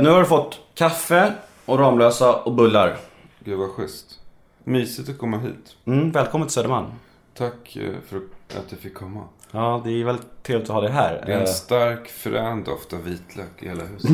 Nu 0.00 0.08
har 0.08 0.20
du 0.20 0.26
fått 0.26 0.60
kaffe 0.74 1.34
och 1.66 1.78
Ramlösa 1.78 2.36
och 2.36 2.52
bullar. 2.54 2.96
Gud 3.44 3.58
vad 3.58 3.70
schysst. 3.70 4.18
Mysigt 4.64 5.08
att 5.08 5.18
komma 5.18 5.38
hit. 5.38 5.76
Mm, 5.84 6.12
välkommen 6.12 6.48
till 6.48 6.54
Södermalm. 6.54 6.86
Tack 7.34 7.76
eh, 7.76 7.92
för 8.08 8.16
att 8.58 8.68
du 8.70 8.76
fick 8.76 8.94
komma. 8.94 9.24
Ja, 9.50 9.80
det 9.84 9.90
är 9.90 10.04
väldigt 10.04 10.42
trevligt 10.42 10.70
att 10.70 10.74
ha 10.74 10.80
dig 10.80 10.90
här. 10.90 11.22
Det 11.26 11.32
är 11.32 11.36
en 11.36 11.42
Eh, 11.42 11.46
stark 11.46 12.08
frän 12.08 12.64
doft 12.64 12.92
av 12.92 13.02
vitlök 13.02 13.62
i 13.62 13.68
hela 13.68 13.84
huset. 13.84 14.10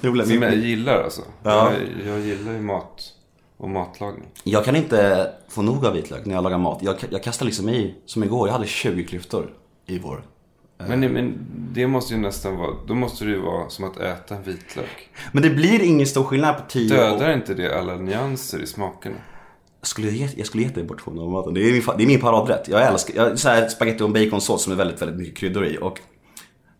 Som 0.26 0.42
jag 0.42 0.54
gillar 0.54 1.02
alltså. 1.02 1.22
Ja. 1.42 1.72
Jag, 1.72 2.06
jag 2.06 2.20
gillar 2.20 2.52
ju 2.52 2.60
mat 2.60 3.12
och 3.56 3.68
matlagning. 3.68 4.28
Jag 4.44 4.64
kan 4.64 4.76
inte 4.76 5.30
få 5.48 5.62
nog 5.62 5.86
av 5.86 5.92
vitlök 5.92 6.24
när 6.24 6.34
jag 6.34 6.44
lagar 6.44 6.58
mat. 6.58 6.78
Jag, 6.82 6.96
jag 7.10 7.22
kastar 7.22 7.46
liksom 7.46 7.68
i, 7.68 7.94
som 8.06 8.24
igår, 8.24 8.48
jag 8.48 8.52
hade 8.52 8.66
20 8.66 9.04
klyftor 9.04 9.50
i 9.86 9.98
vår. 9.98 10.22
Men, 10.78 11.00
men 11.00 11.38
det 11.72 11.86
måste 11.86 12.14
ju 12.14 12.20
nästan 12.20 12.56
vara, 12.56 12.70
då 12.86 12.94
måste 12.94 13.24
det 13.24 13.30
ju 13.30 13.40
vara 13.40 13.68
som 13.68 13.84
att 13.84 13.96
äta 13.96 14.34
en 14.34 14.42
vitlök. 14.42 15.08
Men 15.32 15.42
det 15.42 15.50
blir 15.50 15.82
ingen 15.82 16.06
stor 16.06 16.24
skillnad 16.24 16.56
på 16.56 16.62
10 16.68 16.88
Dödar 16.88 17.32
inte 17.32 17.54
det 17.54 17.78
alla 17.78 17.96
nyanser 17.96 18.62
i 18.62 18.66
smakerna? 18.66 19.16
Jag 19.80 19.86
skulle, 19.88 20.10
ge, 20.10 20.28
jag 20.36 20.46
skulle 20.46 20.62
gett 20.62 20.74
dig 20.74 20.86
portion 20.88 21.18
av 21.18 21.30
maten. 21.30 21.54
Det 21.54 21.60
är 21.60 21.72
min, 21.72 21.82
det 21.98 22.02
är 22.04 22.06
min 22.06 22.20
paradrätt. 22.20 22.68
Jag 22.68 22.86
älskar 22.86 23.14
jag, 23.14 23.38
så 23.38 23.48
här, 23.48 23.68
spaghetti 23.68 24.02
och 24.04 24.10
baconsås 24.10 24.62
som 24.62 24.72
är 24.72 24.76
väldigt, 24.76 25.02
väldigt 25.02 25.18
mycket 25.18 25.36
kryddor 25.36 25.66
i. 25.66 25.78
Och, 25.80 26.00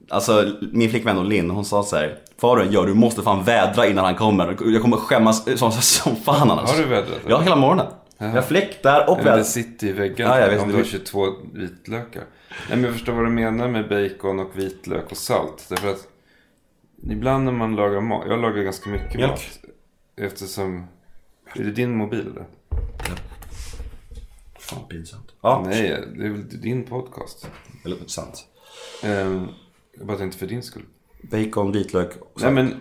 alltså 0.08 0.52
min 0.72 0.90
flickvän 0.90 1.18
och 1.18 1.24
Linn, 1.24 1.50
hon 1.50 1.64
sa 1.64 1.82
så 1.82 1.96
här. 1.96 2.18
Vad 2.40 2.58
du 2.58 2.64
gör, 2.74 2.86
du 2.86 2.94
måste 2.94 3.22
fan 3.22 3.44
vädra 3.44 3.86
innan 3.86 4.04
han 4.04 4.14
kommer. 4.14 4.56
Jag 4.72 4.82
kommer 4.82 4.96
skämmas 4.96 5.58
som, 5.58 5.72
som 5.72 6.16
fan 6.16 6.50
annars. 6.50 6.70
Har 6.70 6.78
du 6.82 6.88
vädrat? 6.88 7.20
Ja, 7.28 7.40
hela 7.40 7.56
morgonen. 7.56 7.86
Jag 8.18 8.28
har 8.28 8.42
fläktar 8.42 9.10
och 9.10 9.16
Men 9.16 9.24
det 9.24 9.30
vädrar. 9.30 9.44
sitter 9.44 9.86
i 9.86 9.92
väggen 9.92 10.28
Ja, 10.28 10.40
jag 10.40 10.48
vet. 10.48 10.62
om 10.62 10.68
du 10.68 10.76
har 10.76 10.84
22 10.84 11.26
vitlökar. 11.52 12.22
Nej, 12.68 12.76
men 12.78 12.82
jag 12.84 12.92
förstår 12.92 13.12
vad 13.12 13.24
du 13.24 13.30
menar 13.30 13.68
med 13.68 13.88
bacon 13.88 14.40
och 14.40 14.58
vitlök 14.58 15.10
och 15.10 15.16
salt. 15.16 15.66
Därför 15.68 15.90
att 15.90 16.08
ibland 17.10 17.44
när 17.44 17.52
man 17.52 17.77
lagar 17.77 18.00
mat, 18.00 18.24
jag 18.28 18.40
lagar 18.40 18.62
ganska 18.62 18.90
mycket 18.90 19.14
Mjölk. 19.14 19.30
mat. 19.30 19.64
Eftersom, 20.16 20.86
är 21.55 21.64
det 21.64 21.70
din 21.70 21.97
mobil 21.97 22.20
eller? 22.30 22.47
Fan 24.58 24.88
pinsamt. 24.88 25.34
Ja, 25.41 25.62
Nej, 25.66 25.88
det 26.16 26.25
är 26.27 26.30
väl 26.30 26.60
din 26.60 26.84
podcast. 26.84 27.50
eller 27.84 27.97
sant. 28.06 28.47
Ehm, 29.02 29.47
jag 29.98 30.06
bara 30.06 30.19
tänkte 30.19 30.38
för 30.38 30.47
din 30.47 30.62
skull. 30.62 30.82
Bacon, 31.22 31.72
vitlök 31.72 32.10
och 32.20 32.30
Nej 32.34 32.42
salt. 32.42 32.55
men, 32.55 32.75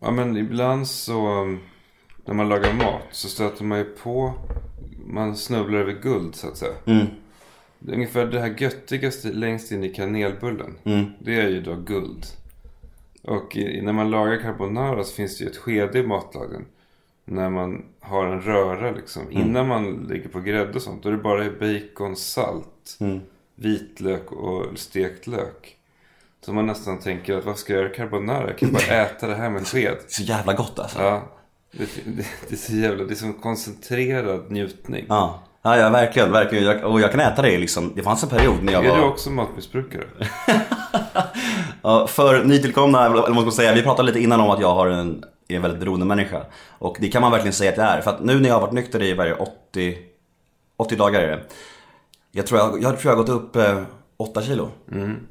ja, 0.00 0.10
men 0.10 0.36
ibland 0.36 0.88
så, 0.88 1.40
um, 1.42 1.58
när 2.24 2.34
man 2.34 2.48
lagar 2.48 2.72
mat 2.72 3.02
så 3.10 3.28
stöter 3.28 3.64
man 3.64 3.78
ju 3.78 3.84
på, 3.84 4.32
man 5.06 5.36
snubblar 5.36 5.78
över 5.78 5.92
guld 5.92 6.34
så 6.34 6.48
att 6.48 6.56
säga. 6.56 6.72
Mm. 6.86 7.06
Ungefär 7.92 8.26
det 8.26 8.40
här 8.40 8.54
göttigaste 8.58 9.28
längst 9.32 9.72
in 9.72 9.84
i 9.84 9.88
kanelbullen. 9.88 10.74
Mm. 10.84 11.04
Det 11.18 11.40
är 11.40 11.48
ju 11.48 11.60
då 11.62 11.74
guld. 11.74 12.26
Och 13.22 13.56
i, 13.56 13.82
när 13.82 13.92
man 13.92 14.10
lagar 14.10 14.42
carbonara 14.42 15.04
så 15.04 15.14
finns 15.14 15.38
det 15.38 15.44
ju 15.44 15.50
ett 15.50 15.56
skede 15.56 15.98
i 15.98 16.06
matlagningen. 16.06 16.66
När 17.24 17.50
man 17.50 17.84
har 18.00 18.26
en 18.26 18.40
röra 18.40 18.90
liksom. 18.90 19.22
Innan 19.30 19.68
man 19.68 20.06
lägger 20.10 20.28
på 20.28 20.40
grädde 20.40 20.72
och 20.72 20.82
sånt. 20.82 21.02
Då 21.02 21.08
är 21.08 21.12
det 21.12 21.18
bara 21.18 21.44
bacon, 21.50 22.16
salt, 22.16 22.96
Mm. 23.00 23.20
vitlök 23.54 24.32
och 24.32 24.78
stekt 24.78 25.26
lök. 25.26 25.76
Så 26.40 26.52
man 26.52 26.66
nästan 26.66 26.98
tänker 26.98 27.36
att 27.38 27.44
vad 27.44 27.58
ska 27.58 27.72
jag 27.72 27.82
göra 27.82 27.94
carbonara? 27.94 28.46
Jag 28.46 28.58
kan 28.58 28.72
bara 28.72 28.82
äta 29.02 29.26
det 29.26 29.34
här 29.34 29.50
med 29.50 29.66
sked. 29.66 29.96
Så 30.08 30.22
jävla 30.22 30.52
gott 30.54 30.78
alltså. 30.78 31.02
Ja. 31.02 31.22
Det, 31.72 31.88
det, 32.04 32.26
det 32.48 32.52
är 32.52 32.56
så 32.56 32.72
jävla, 32.72 33.04
det 33.04 33.12
är 33.12 33.16
som 33.16 33.32
koncentrerad 33.32 34.50
njutning. 34.50 35.04
Ja. 35.08 35.42
Ja, 35.66 35.76
ja 35.76 35.90
verkligen, 35.90 36.32
verkligen. 36.32 36.64
Jag, 36.64 36.84
och 36.84 37.00
jag 37.00 37.10
kan 37.10 37.20
äta 37.20 37.42
det 37.42 37.58
liksom. 37.58 37.92
Det 37.96 38.02
fanns 38.02 38.22
en 38.22 38.28
period 38.28 38.62
när 38.62 38.72
jag 38.72 38.84
Är 38.84 38.90
var... 38.90 38.96
du 38.96 39.04
också 39.04 39.30
matmissbrukare? 39.30 40.04
Ja, 41.82 42.06
för 42.06 42.44
nytillkomna, 42.44 43.04
eller 43.06 43.14
vad 43.14 43.34
man 43.34 43.42
ska 43.42 43.50
säga, 43.50 43.74
vi 43.74 43.82
pratade 43.82 44.06
lite 44.06 44.20
innan 44.20 44.40
om 44.40 44.50
att 44.50 44.60
jag 44.60 44.74
har 44.74 44.86
en, 44.86 45.24
är 45.48 45.56
en 45.56 45.62
väldigt 45.62 45.80
beroende 45.80 46.06
människa. 46.06 46.42
Och 46.78 46.96
det 47.00 47.08
kan 47.08 47.22
man 47.22 47.30
verkligen 47.32 47.52
säga 47.52 47.70
att 47.70 47.76
jag 47.76 47.86
är. 47.86 48.00
För 48.00 48.10
att 48.10 48.20
nu 48.24 48.40
när 48.40 48.48
jag 48.48 48.54
har 48.54 48.60
varit 48.60 48.72
nykter 48.72 49.02
i 49.02 49.14
varje 49.14 49.34
80, 49.34 49.98
80 50.76 50.96
dagar 50.96 51.20
är 51.20 51.28
det. 51.28 51.42
Jag 52.32 52.46
tror 52.46 52.60
jag, 52.60 52.82
jag, 52.82 52.98
tror 53.00 53.12
jag 53.12 53.16
har 53.16 53.24
gått 53.24 53.42
upp 53.42 53.56
eh, 53.56 53.82
8 54.16 54.42
kilo 54.42 54.70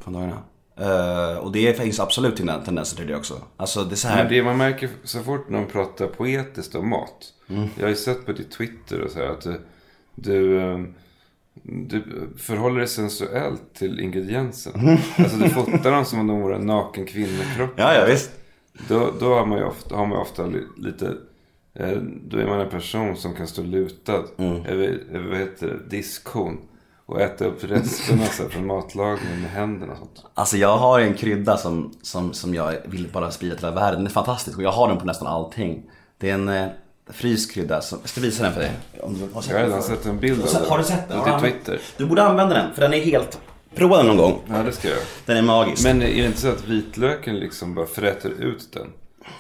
på 0.04 0.12
dagarna. 0.12 0.38
Eh, 0.80 1.38
och 1.38 1.52
det 1.52 1.80
finns 1.80 2.00
absolut 2.00 2.36
tenden- 2.38 2.64
tendenser 2.66 2.98
till 2.98 3.08
det 3.08 3.16
också. 3.16 3.34
Alltså 3.58 3.84
det 3.84 3.94
är 3.94 3.98
så 3.98 4.08
här. 4.08 4.24
Men 4.24 4.34
det 4.34 4.44
man 4.44 4.58
märker 4.58 4.90
så 5.04 5.24
fort 5.24 5.50
någon 5.50 5.66
pratar 5.66 6.08
poetiskt 6.08 6.76
om 6.76 6.90
mat. 6.90 7.26
Mm. 7.50 7.68
Jag 7.76 7.84
har 7.84 7.90
ju 7.90 7.96
sett 7.96 8.26
på 8.26 8.32
ditt 8.32 8.52
Twitter 8.52 9.02
och 9.02 9.12
så 9.12 9.20
här 9.20 9.28
att 9.28 9.48
du, 10.16 10.50
du, 10.50 10.60
eh, 10.62 10.80
du 11.64 12.04
förhåller 12.38 12.80
dig 12.80 12.88
sensuellt 12.88 13.74
till 13.74 14.00
ingredienserna. 14.00 14.98
Alltså 15.18 15.38
du 15.38 15.50
fotar 15.50 15.92
dem 15.92 16.06
som 16.06 16.20
om 16.20 16.28
de 16.28 16.42
vore 16.42 16.56
en 16.56 16.66
naken 16.66 17.06
kvinnokropp. 17.06 17.72
Ja, 17.76 17.94
ja 17.96 18.06
visst. 18.06 18.32
Då, 18.88 19.12
då 19.20 19.34
har 19.34 19.46
man 19.46 19.58
ju 19.58 19.64
ofta, 19.66 19.96
har 19.96 20.06
man 20.06 20.18
ofta 20.18 20.46
li, 20.46 20.64
lite... 20.78 21.14
Eh, 21.80 21.98
då 22.28 22.38
är 22.38 22.48
man 22.48 22.60
en 22.60 22.70
person 22.70 23.16
som 23.18 23.34
kan 23.36 23.48
stå 23.48 23.62
lutad 23.62 24.24
Mm. 24.38 24.66
över, 24.66 25.04
över 25.12 25.30
vad 25.30 25.38
heter 25.38 25.68
det, 25.68 25.98
diskon. 25.98 26.58
Och 27.08 27.22
äta 27.22 27.46
upp 27.46 27.64
resterna 27.64 28.24
så 28.26 28.44
här, 28.44 28.50
från 28.50 28.66
matlagningen 28.68 29.42
med 29.42 29.50
händerna 29.52 29.92
och 29.92 29.98
sånt. 29.98 30.26
Alltså 30.34 30.58
jag 30.58 30.78
har 30.78 31.00
en 31.00 31.14
krydda 31.14 31.58
som, 31.58 31.94
som, 32.02 32.34
som 32.34 32.54
jag 32.56 32.76
vill 32.86 33.08
bara 33.14 33.32
sprida 33.32 33.56
till 33.56 33.66
hela 33.66 33.76
världen. 33.76 34.00
Den 34.00 34.06
är 34.08 34.12
fantastisk 34.12 34.58
och 34.58 34.64
jag 34.64 34.72
har 34.72 34.88
den 34.88 34.98
på 34.98 35.06
nästan 35.06 35.28
allting. 35.28 35.84
Det 36.18 36.30
är 36.30 36.34
en 36.34 36.70
eh, 37.08 37.14
fryst 37.14 37.52
krydda. 37.52 37.82
Som, 37.82 38.00
jag 38.02 38.10
ska 38.10 38.22
visa 38.22 38.44
den 38.44 38.54
för 38.54 38.62
dig. 38.62 38.72
Om 39.02 39.14
du 39.14 39.34
har 39.34 39.42
sett 39.42 39.52
Jag 39.52 39.58
har 39.58 39.62
den 39.64 39.70
redan 39.72 39.84
förut. 39.84 39.98
sett 40.00 40.08
en 40.08 40.20
bild 40.20 40.42
av 40.44 40.54
Har 40.54 40.62
det. 40.62 40.70
har 40.70 40.78
du 40.78 40.84
sett 40.84 41.10
den? 41.10 41.20
På 41.22 41.30
din 41.30 41.40
Twitter. 41.40 41.80
Du 41.98 42.06
borde 42.06 42.24
använda 42.24 42.56
den 42.56 42.74
för 42.74 42.82
den 42.82 42.94
är 42.94 43.00
helt... 43.00 43.40
Prova 43.76 43.98
den 43.98 44.06
någon 44.08 44.18
gång. 44.18 44.42
Ja, 44.50 44.64
det 44.64 44.72
ska 44.72 44.88
jag. 44.90 44.98
Den 45.26 45.38
är 45.38 45.42
magisk. 45.42 45.84
Men 45.84 46.02
är 46.02 46.06
det 46.22 46.26
inte 46.26 46.42
så 46.42 46.48
att 46.50 46.68
vitlöken 46.68 47.40
liksom 47.40 47.76
bara 47.76 47.86
fräter 47.86 48.30
ut 48.30 48.70
den? 48.74 48.88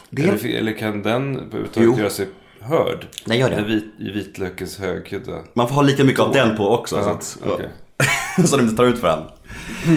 Det- 0.09 0.23
Eller, 0.23 0.55
eller 0.55 0.71
kan 0.77 1.01
den 1.01 1.35
överhuvudtaget 1.39 1.97
göra 1.99 2.09
sig 2.09 2.27
hörd? 2.59 3.07
Den 3.25 3.37
gör 3.37 3.49
det. 3.49 3.55
Med 3.55 3.65
vit, 3.65 3.85
I 3.99 4.11
vitlökens 4.11 4.79
högkrydda. 4.79 5.31
Man 5.53 5.67
får 5.67 5.75
ha 5.75 5.81
lika 5.81 6.03
mycket 6.03 6.19
av 6.19 6.33
den 6.33 6.57
på 6.57 6.69
också. 6.69 7.03
så, 7.03 7.09
att, 7.09 7.37
okej. 7.45 7.69
så 8.45 8.57
de 8.57 8.63
inte 8.63 8.75
tar 8.75 8.85
ut 8.85 8.99
för 8.99 9.07
den. 9.07 9.23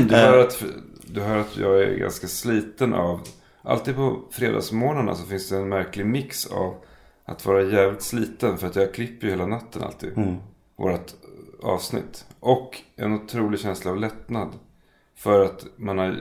Du 0.09 0.15
hör, 0.17 0.39
att, 0.39 0.63
du 1.07 1.21
hör 1.21 1.37
att 1.39 1.57
jag 1.57 1.83
är 1.83 1.95
ganska 1.95 2.27
sliten 2.29 2.95
av... 2.95 3.21
Alltid 3.65 3.97
på 3.97 4.21
fredagsmorgnarna 4.33 5.15
så 5.15 5.27
finns 5.27 5.49
det 5.49 5.57
en 5.57 5.69
märklig 5.69 6.07
mix 6.07 6.47
av 6.47 6.75
att 7.29 7.47
vara 7.47 7.63
jävligt 7.63 8.03
sliten. 8.03 8.59
För 8.59 8.67
att 8.67 8.77
jag 8.77 8.95
klipper 8.95 9.27
ju 9.27 9.31
hela 9.31 9.47
natten 9.47 9.83
alltid. 9.83 10.13
Vårat 10.77 11.17
avsnitt. 11.63 12.27
Och 12.41 12.83
en 12.97 13.15
otrolig 13.15 13.61
känsla 13.61 13.91
av 13.91 13.97
lättnad. 13.97 14.49
För 15.17 15.45
att 15.45 15.67
man 15.77 15.99
har 15.99 16.17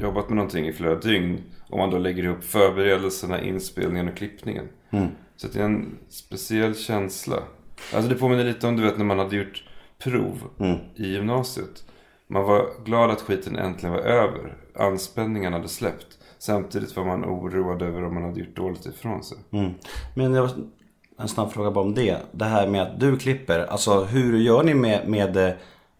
jobbat 0.00 0.28
med 0.28 0.36
någonting 0.36 0.66
i 0.68 0.72
flera 0.72 0.94
dygn. 0.94 1.42
Och 1.68 1.78
man 1.78 1.90
då 1.90 1.98
lägger 1.98 2.22
ihop 2.22 2.44
förberedelserna, 2.44 3.40
inspelningen 3.40 4.08
och 4.08 4.16
klippningen. 4.16 4.68
Så 5.36 5.46
att 5.46 5.52
det 5.52 5.60
är 5.60 5.64
en 5.64 5.98
speciell 6.08 6.76
känsla. 6.76 7.42
Alltså 7.94 8.10
det 8.10 8.14
påminner 8.14 8.44
lite 8.44 8.66
om 8.66 8.76
du 8.76 8.82
vet 8.82 8.98
när 8.98 9.04
man 9.04 9.18
hade 9.18 9.36
gjort 9.36 9.64
prov 9.98 10.42
i 10.94 11.06
gymnasiet. 11.12 11.84
Man 12.26 12.44
var 12.44 12.84
glad 12.84 13.10
att 13.10 13.20
skiten 13.20 13.56
äntligen 13.56 13.92
var 13.92 14.00
över. 14.00 14.56
Anspänningen 14.74 15.52
hade 15.52 15.68
släppt. 15.68 16.18
Samtidigt 16.40 16.96
var 16.96 17.04
man 17.04 17.24
oroad 17.24 17.82
över 17.82 18.04
om 18.04 18.14
man 18.14 18.22
hade 18.22 18.40
gjort 18.40 18.56
dåligt 18.56 18.86
ifrån 18.86 19.24
sig. 19.24 19.38
Mm. 19.52 19.72
Men 20.14 20.34
jag 20.34 20.50
en 21.18 21.28
snabb 21.28 21.52
fråga 21.52 21.70
bara 21.70 21.84
om 21.84 21.94
det. 21.94 22.18
Det 22.32 22.44
här 22.44 22.66
med 22.66 22.82
att 22.82 23.00
du 23.00 23.16
klipper. 23.16 23.58
Alltså 23.58 24.04
hur 24.04 24.38
gör 24.38 24.62
ni 24.62 24.74
med, 24.74 25.08
med 25.08 25.36
eh, 25.36 25.52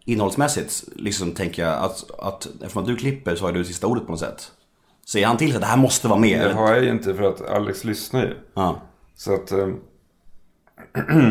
innehållsmässigt? 0.05 0.83
Liksom 0.95 1.31
tänker 1.31 1.63
jag 1.63 1.83
att, 1.83 2.19
att 2.19 2.45
eftersom 2.45 2.81
att 2.81 2.87
du 2.87 2.95
klipper 2.95 3.35
så 3.35 3.45
har 3.45 3.51
du 3.51 3.65
sista 3.65 3.87
ordet 3.87 4.05
på 4.05 4.11
något 4.11 4.19
sätt. 4.19 4.51
Säger 5.11 5.27
han 5.27 5.37
till 5.37 5.47
sig 5.47 5.55
att 5.55 5.61
det 5.61 5.67
här 5.67 5.77
måste 5.77 6.07
vara 6.07 6.19
med? 6.19 6.39
Det 6.39 6.53
har 6.53 6.73
jag 6.73 6.83
ju 6.83 6.89
inte 6.89 7.13
för 7.13 7.23
att 7.23 7.41
Alex 7.41 7.83
lyssnar 7.83 8.23
ju. 8.23 8.35
Ja. 8.53 8.81
Så 9.15 9.33
att... 9.33 9.51
Eh, 9.51 9.69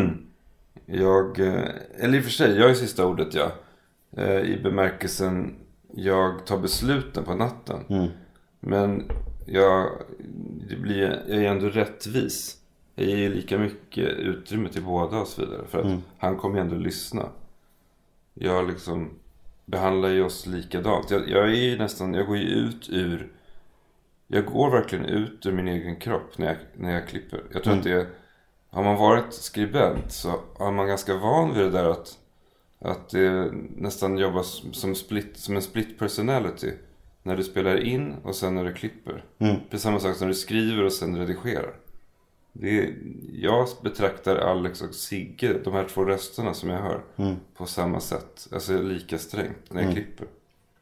jag... 0.85 1.39
Eh, 1.39 1.63
eller 1.99 2.17
i 2.17 2.19
och 2.19 2.23
för 2.23 2.31
sig, 2.31 2.57
jag 2.57 2.69
är 2.69 2.73
sista 2.73 3.05
ordet 3.05 3.33
ja. 3.33 3.51
I 4.41 4.59
bemärkelsen 4.63 5.55
jag 5.93 6.45
tar 6.45 6.57
besluten 6.57 7.23
på 7.23 7.35
natten. 7.35 8.11
Men 8.61 9.11
jag, 9.45 9.91
det 10.69 10.75
blir, 10.75 11.23
jag 11.27 11.37
är 11.37 11.51
ändå 11.51 11.67
rättvis. 11.67 12.57
Jag 12.95 13.07
ger 13.07 13.17
ju 13.17 13.33
lika 13.33 13.57
mycket 13.57 14.09
utrymme 14.09 14.69
till 14.69 14.83
båda 14.83 15.17
och 15.17 15.27
så 15.27 15.41
vidare. 15.41 15.67
För 15.67 15.79
att 15.79 15.99
han 16.17 16.37
kommer 16.37 16.55
ju 16.55 16.61
ändå 16.61 16.75
lyssna. 16.75 17.29
Jag 18.33 18.67
liksom 18.67 19.09
behandlar 19.65 20.09
ju 20.09 20.23
oss 20.23 20.45
likadant. 20.45 21.11
Jag, 21.11 21.29
jag 21.29 21.43
är 21.43 21.55
ju 21.55 21.77
nästan, 21.77 22.13
jag 22.13 22.27
går 22.27 22.37
ju 22.37 22.47
ut 22.47 22.89
ur 22.89 23.31
jag 24.33 24.45
går 24.45 24.71
verkligen 24.71 25.05
ut 25.05 25.45
ur 25.45 25.51
min 25.51 25.67
egen 25.67 25.95
kropp 25.95 26.37
när 26.37 26.47
jag, 26.47 26.57
när 26.73 26.93
jag 26.93 27.07
klipper. 27.07 27.43
Jag 27.53 27.63
tror 27.63 27.73
att 27.73 27.83
det 27.83 28.07
har 28.69 28.83
man 28.83 28.95
varit 28.95 29.33
skribent 29.33 30.11
så 30.11 30.39
är 30.59 30.71
man 30.71 30.87
ganska 30.87 31.17
van 31.17 31.53
vid 31.53 31.63
det 31.63 31.69
där 31.69 31.89
att, 31.89 32.17
att 32.79 33.09
det 33.09 33.51
nästan 33.77 34.17
jobbas 34.17 34.63
som, 34.71 34.95
split, 34.95 35.37
som 35.37 35.55
en 35.55 35.61
split 35.61 35.99
personality. 35.99 36.71
När 37.23 37.37
du 37.37 37.43
spelar 37.43 37.83
in 37.83 38.15
och 38.23 38.35
sen 38.35 38.55
när 38.55 38.65
du 38.65 38.73
klipper. 38.73 39.23
Det 39.37 39.73
är 39.73 39.77
samma 39.77 39.99
sak 39.99 40.15
som 40.15 40.27
när 40.27 40.33
du 40.33 40.39
skriver 40.39 40.83
och 40.83 40.93
sen 40.93 41.17
redigerar. 41.17 41.75
Det 42.53 42.79
är, 42.79 42.93
jag 43.33 43.67
betraktar 43.83 44.35
Alex 44.35 44.81
och 44.81 44.95
Sigge, 44.95 45.53
de 45.63 45.73
här 45.73 45.83
två 45.83 46.05
rösterna 46.05 46.53
som 46.53 46.69
jag 46.69 46.81
hör, 46.81 47.01
på 47.57 47.65
samma 47.65 47.99
sätt. 47.99 48.47
Alltså 48.51 48.81
lika 48.81 49.17
strängt 49.17 49.73
när 49.73 49.83
jag 49.83 49.93
klipper. 49.93 50.27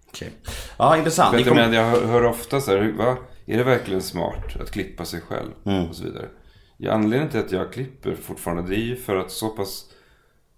Okej. 0.08 0.32
Ja, 0.78 0.98
intressant. 0.98 1.30
För 1.30 1.40
att 1.40 1.46
jag, 1.46 1.56
kom... 1.56 1.58
menar, 1.58 1.74
jag 1.74 1.86
hör, 1.86 2.06
hör 2.06 2.26
ofta 2.26 2.62
så 2.62 2.72
här, 2.72 2.92
va? 2.98 3.18
Är 3.46 3.58
det 3.58 3.64
verkligen 3.64 4.02
smart 4.02 4.62
att 4.62 4.72
klippa 4.72 5.06
sig 5.06 5.22
själv? 5.22 5.52
Och 5.90 5.96
så 5.96 6.04
vidare. 6.04 6.30
Ja, 6.78 6.92
anledningen 6.92 7.30
till 7.30 7.40
att 7.40 7.52
jag 7.52 7.74
klipper 7.74 8.16
fortfarande 8.16 8.70
det 8.70 8.76
är 8.76 8.86
ju 8.86 8.96
för 8.96 9.16
att 9.16 9.32
så 9.32 9.50
pass 9.50 9.86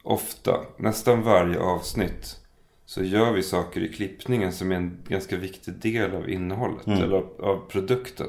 ofta, 0.03 0.59
nästan 0.77 1.23
varje 1.23 1.59
avsnitt 1.59 2.37
så 2.91 3.03
gör 3.03 3.31
vi 3.31 3.43
saker 3.43 3.81
i 3.81 3.87
klippningen 3.87 4.53
som 4.53 4.71
är 4.71 4.75
en 4.75 4.97
ganska 5.07 5.37
viktig 5.37 5.73
del 5.73 6.15
av 6.15 6.29
innehållet 6.29 6.87
eller 6.87 7.17
av, 7.17 7.29
av 7.39 7.69
produkten. 7.69 8.27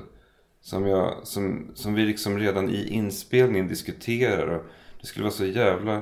Som, 0.60 0.86
jag, 0.86 1.14
som, 1.22 1.70
som 1.74 1.94
vi 1.94 2.04
liksom 2.04 2.38
redan 2.38 2.70
i 2.70 2.88
inspelningen 2.88 3.68
diskuterar. 3.68 4.46
Och 4.46 4.62
det 5.00 5.06
skulle 5.06 5.22
vara 5.22 5.32
så 5.32 5.44
jävla... 5.44 6.00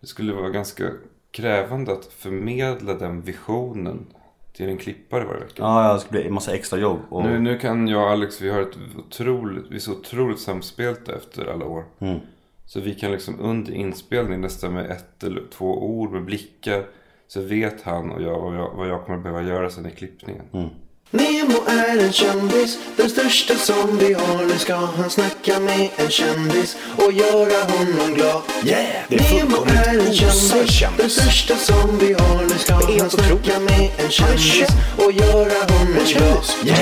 Det 0.00 0.06
skulle 0.06 0.32
vara 0.32 0.50
ganska 0.50 0.90
krävande 1.30 1.92
att 1.92 2.04
förmedla 2.04 2.94
den 2.94 3.22
visionen 3.22 4.06
till 4.52 4.68
en 4.68 4.78
klippare 4.78 5.24
varje 5.24 5.40
vecka. 5.40 5.54
Ja, 5.62 5.88
ja, 5.88 5.94
det 5.94 6.00
skulle 6.00 6.20
bli 6.20 6.28
en 6.28 6.34
massa 6.34 6.54
extra 6.54 6.78
jobb. 6.78 7.00
Och... 7.08 7.24
Nu, 7.24 7.38
nu 7.38 7.58
kan 7.58 7.88
jag 7.88 8.02
och 8.02 8.10
Alex, 8.10 8.40
vi 8.40 8.50
har 8.50 8.62
ett 8.62 8.78
otroligt, 8.98 9.64
vi 9.70 9.74
är 9.74 9.80
så 9.80 9.92
otroligt 9.92 10.40
samspelta 10.40 11.16
efter 11.16 11.46
alla 11.46 11.64
år. 11.64 11.84
Mm. 11.98 12.18
Så 12.66 12.80
vi 12.80 12.94
kan 12.94 13.12
liksom 13.12 13.40
under 13.40 13.72
inspelning 13.72 14.40
nästan 14.40 14.74
med 14.74 14.90
ett 14.90 15.24
eller 15.24 15.42
två 15.50 15.84
ord 15.84 16.10
med 16.12 16.24
blickar. 16.24 16.86
Så 17.32 17.40
vet 17.40 17.82
han 17.82 18.10
och 18.10 18.22
jag 18.22 18.38
vad 18.40 18.56
jag, 18.56 18.70
vad 18.74 18.88
jag 18.88 19.06
kommer 19.06 19.18
behöva 19.18 19.42
göra 19.42 19.70
sen 19.70 19.86
i 19.86 19.90
klippningen. 19.90 20.42
Mm. 20.52 20.68
Nemo 21.10 21.58
är 21.66 22.04
en 22.04 22.12
kändis, 22.12 22.78
den 22.96 23.10
största 23.10 23.54
som 23.54 23.98
vi 23.98 24.14
har. 24.14 24.46
Nu 24.46 24.58
ska 24.58 24.74
han 24.74 25.10
snacka 25.10 25.60
med 25.60 25.88
en 25.96 26.08
kändis 26.08 26.76
och 26.96 27.12
göra 27.12 27.72
honom 27.72 28.14
glad. 28.14 28.42
Yeah! 28.64 28.86
Det 29.08 29.16
är 29.16 29.44
Nemo 29.44 29.56
är 29.56 30.06
en 30.06 30.12
kändis, 30.12 30.96
den 30.96 31.10
största 31.10 31.56
som 31.56 31.98
vi 31.98 32.12
har. 32.12 32.42
Nu 32.42 32.48
ska 32.48 32.74
han 32.74 33.10
snacka 33.10 33.60
med 33.60 33.90
en 34.04 34.10
kändis 34.10 34.68
och 34.96 35.12
göra 35.12 35.58
honom 35.72 36.04
glad. 36.06 36.44
Yeah! 36.64 36.80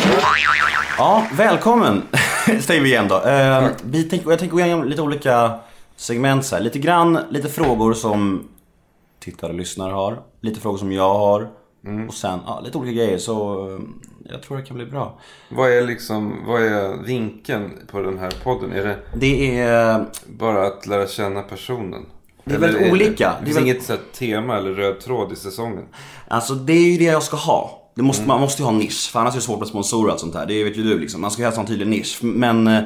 Ja, 0.99 1.26
välkommen 1.37 2.02
säger 2.61 2.81
vi 2.81 2.88
igen 2.88 3.08
då. 3.08 3.23
Eh, 3.23 3.69
vi 3.82 4.05
tänker, 4.05 4.31
jag 4.31 4.38
tänker 4.38 4.56
gå 4.56 4.61
igenom 4.61 4.85
lite 4.85 5.02
olika 5.02 5.58
segment 5.97 6.44
så 6.44 6.56
här. 6.56 6.62
Lite 6.62 6.79
grann, 6.79 7.19
lite 7.31 7.49
frågor 7.49 7.94
som 7.94 8.49
tittare 9.20 9.50
och 9.52 9.58
lyssnare 9.58 9.93
har. 9.93 10.22
Lite 10.40 10.61
frågor 10.61 10.78
som 10.78 10.93
jag 10.93 11.14
har. 11.14 11.49
Och 12.08 12.14
sen, 12.14 12.38
ja, 12.46 12.61
lite 12.64 12.78
olika 12.78 12.93
grejer. 12.93 13.19
Så 13.19 13.67
eh, 13.75 13.81
jag 14.32 14.43
tror 14.43 14.56
det 14.56 14.62
kan 14.62 14.76
bli 14.76 14.87
bra. 14.87 15.19
Vad 15.50 15.70
är 15.72 15.82
liksom, 15.87 16.37
vad 16.46 16.62
är 16.62 16.96
vinkeln 17.06 17.70
på 17.90 18.00
den 18.02 18.19
här 18.19 18.32
podden? 18.44 18.72
Är 18.72 18.84
det 18.84 18.96
Det 19.14 19.58
är... 19.61 20.05
bara 20.26 20.67
att 20.67 20.87
lära 20.87 21.06
känna 21.06 21.43
personen? 21.43 22.06
Det 22.44 22.55
är 22.55 22.58
väldigt 22.58 22.93
olika. 22.93 23.28
Det, 23.28 23.34
Det 23.38 23.43
är 23.43 23.44
finns 23.44 23.56
väl- 23.56 23.64
inget 23.64 23.82
så 23.82 23.96
tema 24.19 24.56
eller 24.56 24.70
röd 24.70 25.00
tråd 25.00 25.32
i 25.32 25.37
säsongen. 25.37 25.84
Alltså 26.28 26.55
det 26.55 26.73
är 26.73 26.90
ju 26.93 26.99
det 26.99 27.05
jag 27.05 27.23
ska 27.23 27.37
ha. 27.37 27.76
Det 27.94 28.02
måste, 28.02 28.26
Man 28.26 28.40
måste 28.40 28.62
ju 28.62 28.66
ha 28.66 28.73
nisch, 28.73 29.11
för 29.12 29.20
annars 29.20 29.34
är 29.34 29.38
det 29.38 29.43
svårt 29.43 29.58
med 29.58 29.69
sponsorer 29.69 30.05
och 30.06 30.11
allt 30.12 30.20
sånt 30.20 30.34
här. 30.34 30.46
Det 30.46 30.64
vet 30.64 30.76
ju 30.76 30.82
du 30.82 30.99
liksom. 30.99 31.20
Man 31.20 31.31
ska 31.31 31.43
ju 31.43 31.49
ha 31.49 31.61
en 31.61 31.66
tydlig 31.66 31.88
nisch. 31.88 32.19
Men, 32.23 32.66
eh, 32.66 32.81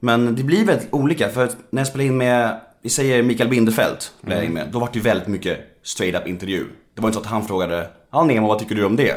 men 0.00 0.34
det 0.36 0.42
blir 0.42 0.64
väldigt 0.64 0.88
olika. 0.92 1.28
För 1.28 1.50
när 1.70 1.80
jag 1.80 1.86
spelar 1.86 2.04
in 2.04 2.16
med, 2.16 2.60
vi 2.84 2.90
säger 2.90 3.22
Mikael 3.22 3.48
Bindefeld, 3.48 3.96
spelar 4.20 4.36
jag 4.36 4.44
in 4.44 4.52
med, 4.52 4.68
då 4.72 4.78
var 4.78 4.86
det 4.92 4.98
ju 4.98 5.00
väldigt 5.02 5.28
mycket 5.28 5.58
straight 5.82 6.20
up 6.22 6.26
intervju. 6.28 6.64
Det 6.94 7.00
var 7.02 7.08
inte 7.08 7.14
så 7.14 7.20
att 7.20 7.26
han 7.30 7.44
frågade, 7.46 7.88
ja 8.12 8.24
Nemo 8.24 8.48
vad 8.48 8.58
tycker 8.58 8.74
du 8.74 8.84
om 8.84 8.96
det? 8.96 9.14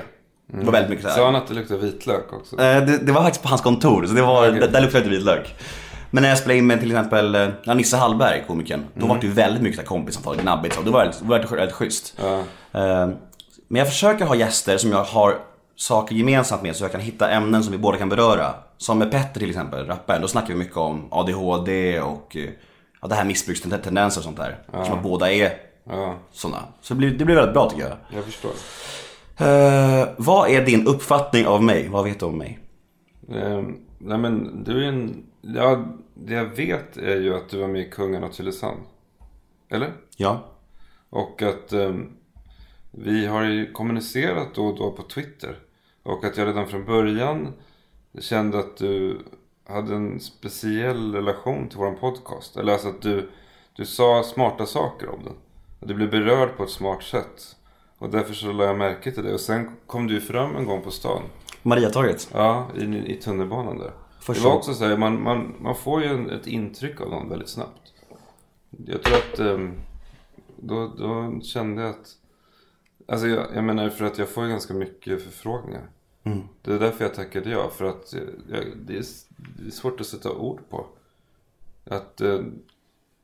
Det 0.53 0.65
var 0.65 0.71
väldigt 0.71 0.89
mycket 0.89 1.03
så 1.05 1.09
här. 1.09 1.17
Sa 1.17 1.25
han 1.25 1.35
att 1.35 1.47
det 1.47 1.53
luktar 1.53 1.77
vitlök 1.77 2.33
också? 2.33 2.55
Eh, 2.61 2.85
Det, 2.85 2.97
det 2.97 3.11
var 3.11 3.21
faktiskt 3.23 3.43
på 3.43 3.49
hans 3.49 3.61
kontor, 3.61 4.05
så 4.05 4.13
det 4.13 4.21
var, 4.21 4.47
Okej. 4.49 4.59
där, 4.59 4.67
där 4.67 4.81
luktade 4.81 5.03
det 5.03 5.09
vitlök. 5.09 5.55
Men 6.11 6.21
när 6.23 6.29
jag 6.29 6.37
spelade 6.37 6.57
in 6.57 6.67
med 6.67 6.79
till 6.79 6.91
exempel 6.91 7.35
eh, 7.35 7.47
ja, 7.63 7.73
Nisse 7.73 7.97
Hallberg, 7.97 8.43
komikern, 8.47 8.85
då 8.93 9.05
var 9.07 9.15
det 9.17 9.27
ju 9.27 9.33
väldigt 9.33 9.61
mycket 9.63 9.79
här 9.79 9.85
kompissamtal, 9.85 10.37
gnabbigt 10.37 10.75
så. 10.75 10.81
Det 10.81 10.89
var 10.91 10.99
väldigt, 10.99 11.19
det 11.19 11.25
var 11.25 11.35
väldigt, 11.37 11.51
väldigt 11.51 11.75
schysst. 11.75 12.15
Ja. 12.21 12.37
Eh, 12.81 13.07
Men 13.67 13.79
jag 13.79 13.87
försöker 13.87 14.25
ha 14.25 14.35
gäster 14.35 14.77
som 14.77 14.91
jag 14.91 15.03
har 15.03 15.37
saker 15.75 16.15
gemensamt 16.15 16.61
med 16.61 16.75
så 16.75 16.83
jag 16.83 16.91
kan 16.91 17.01
hitta 17.01 17.29
ämnen 17.29 17.63
som 17.63 17.71
vi 17.71 17.77
båda 17.77 17.97
kan 17.97 18.09
beröra. 18.09 18.53
Som 18.77 18.99
med 18.99 19.11
Petter 19.11 19.39
till 19.39 19.49
exempel, 19.49 19.85
rapparen. 19.87 20.21
Då 20.21 20.27
snackar 20.27 20.47
vi 20.47 20.55
mycket 20.55 20.77
om 20.77 21.07
ADHD 21.11 21.99
och 21.99 22.35
eh, 22.37 22.49
ja, 23.01 23.07
det 23.07 23.15
här 23.15 23.25
missbrukstendenser 23.25 24.19
och 24.21 24.23
sånt 24.25 24.37
där. 24.37 24.83
Som 24.85 25.01
båda 25.03 25.31
är 25.31 25.57
Ja, 25.89 26.15
sådana. 26.31 26.63
Så 26.81 26.93
det 26.93 26.97
blir, 26.97 27.11
det 27.11 27.25
blir 27.25 27.35
väldigt 27.35 27.53
bra 27.53 27.69
tycker 27.69 27.83
jag. 27.83 27.97
jag 28.09 28.23
förstår. 28.23 28.51
Eh, 29.37 30.07
vad 30.17 30.49
är 30.49 30.65
din 30.65 30.87
uppfattning 30.87 31.47
av 31.47 31.63
mig? 31.63 31.87
Vad 31.89 32.03
vet 32.03 32.19
du 32.19 32.25
om 32.25 32.37
mig? 32.37 32.59
Ehm, 33.33 33.77
nej 33.97 34.17
men 34.17 34.63
du 34.63 34.83
är 34.83 34.87
en... 34.87 35.23
Ja, 35.41 35.85
det 36.13 36.33
jag 36.33 36.45
vet 36.45 36.97
är 36.97 37.15
ju 37.15 37.35
att 37.35 37.49
du 37.49 37.57
var 37.57 37.67
med 37.67 37.81
i 37.81 37.89
Kungen 37.89 38.23
av 38.23 38.29
Tylösand. 38.29 38.79
Eller? 39.69 39.93
Ja. 40.15 40.43
Och 41.09 41.41
att 41.41 41.73
ehm, 41.73 42.09
vi 42.91 43.25
har 43.25 43.43
ju 43.43 43.71
kommunicerat 43.71 44.47
då 44.55 44.65
och 44.65 44.77
då 44.77 44.91
på 44.91 45.03
Twitter. 45.03 45.55
Och 46.03 46.25
att 46.25 46.37
jag 46.37 46.47
redan 46.47 46.67
från 46.67 46.85
början 46.85 47.53
kände 48.19 48.59
att 48.59 48.77
du 48.77 49.19
hade 49.67 49.95
en 49.95 50.19
speciell 50.19 51.15
relation 51.15 51.69
till 51.69 51.77
våran 51.77 51.95
podcast. 51.95 52.57
Eller 52.57 52.73
alltså 52.73 52.87
att 52.89 53.01
du, 53.01 53.29
du 53.75 53.85
sa 53.85 54.23
smarta 54.23 54.65
saker 54.65 55.09
om 55.09 55.23
den. 55.23 55.33
Du 55.79 55.93
blev 55.93 56.11
berörd 56.11 56.57
på 56.57 56.63
ett 56.63 56.69
smart 56.69 57.03
sätt. 57.03 57.55
Och 57.97 58.09
därför 58.09 58.33
så 58.33 58.51
lade 58.51 58.69
jag 58.69 58.77
märke 58.77 59.11
till 59.11 59.23
det. 59.23 59.33
Och 59.33 59.39
sen 59.39 59.71
kom 59.87 60.07
du 60.07 60.21
fram 60.21 60.55
en 60.55 60.65
gång 60.65 60.81
på 60.81 60.91
stan. 60.91 61.21
Mariatorget. 61.63 62.29
Ja, 62.33 62.67
i, 62.77 62.83
i 62.83 63.15
tunnelbanan 63.21 63.77
där. 63.77 63.91
Första- 64.19 64.43
Det 64.43 64.49
var 64.49 64.55
också 64.55 64.73
så 64.73 64.85
här, 64.85 64.97
man, 64.97 65.23
man, 65.23 65.55
man 65.59 65.75
får 65.75 66.01
ju 66.03 66.07
en, 66.09 66.29
ett 66.29 66.47
intryck 66.47 67.01
av 67.01 67.09
någon 67.09 67.29
väldigt 67.29 67.49
snabbt. 67.49 67.93
Jag 68.85 69.03
tror 69.03 69.17
att 69.17 69.39
ehm, 69.39 69.73
då, 70.57 70.87
då 70.87 71.39
kände 71.41 71.81
jag 71.81 71.89
att... 71.89 72.09
Alltså 73.07 73.27
jag, 73.27 73.47
jag 73.55 73.63
menar 73.63 73.89
för 73.89 74.05
att 74.05 74.17
jag 74.17 74.29
får 74.29 74.47
ganska 74.47 74.73
mycket 74.73 75.23
förfrågningar. 75.23 75.89
Det 76.61 76.73
är 76.73 76.79
därför 76.79 77.05
jag 77.05 77.13
tackade 77.13 77.49
ja. 77.49 77.69
För 77.69 77.85
att 77.85 78.13
jag, 78.13 78.23
jag, 78.49 78.77
det, 78.77 78.97
är, 78.97 79.03
det 79.57 79.67
är 79.67 79.71
svårt 79.71 80.01
att 80.01 80.07
sätta 80.07 80.31
ord 80.31 80.61
på. 80.69 80.85
Att 81.85 82.21
eh, 82.21 82.41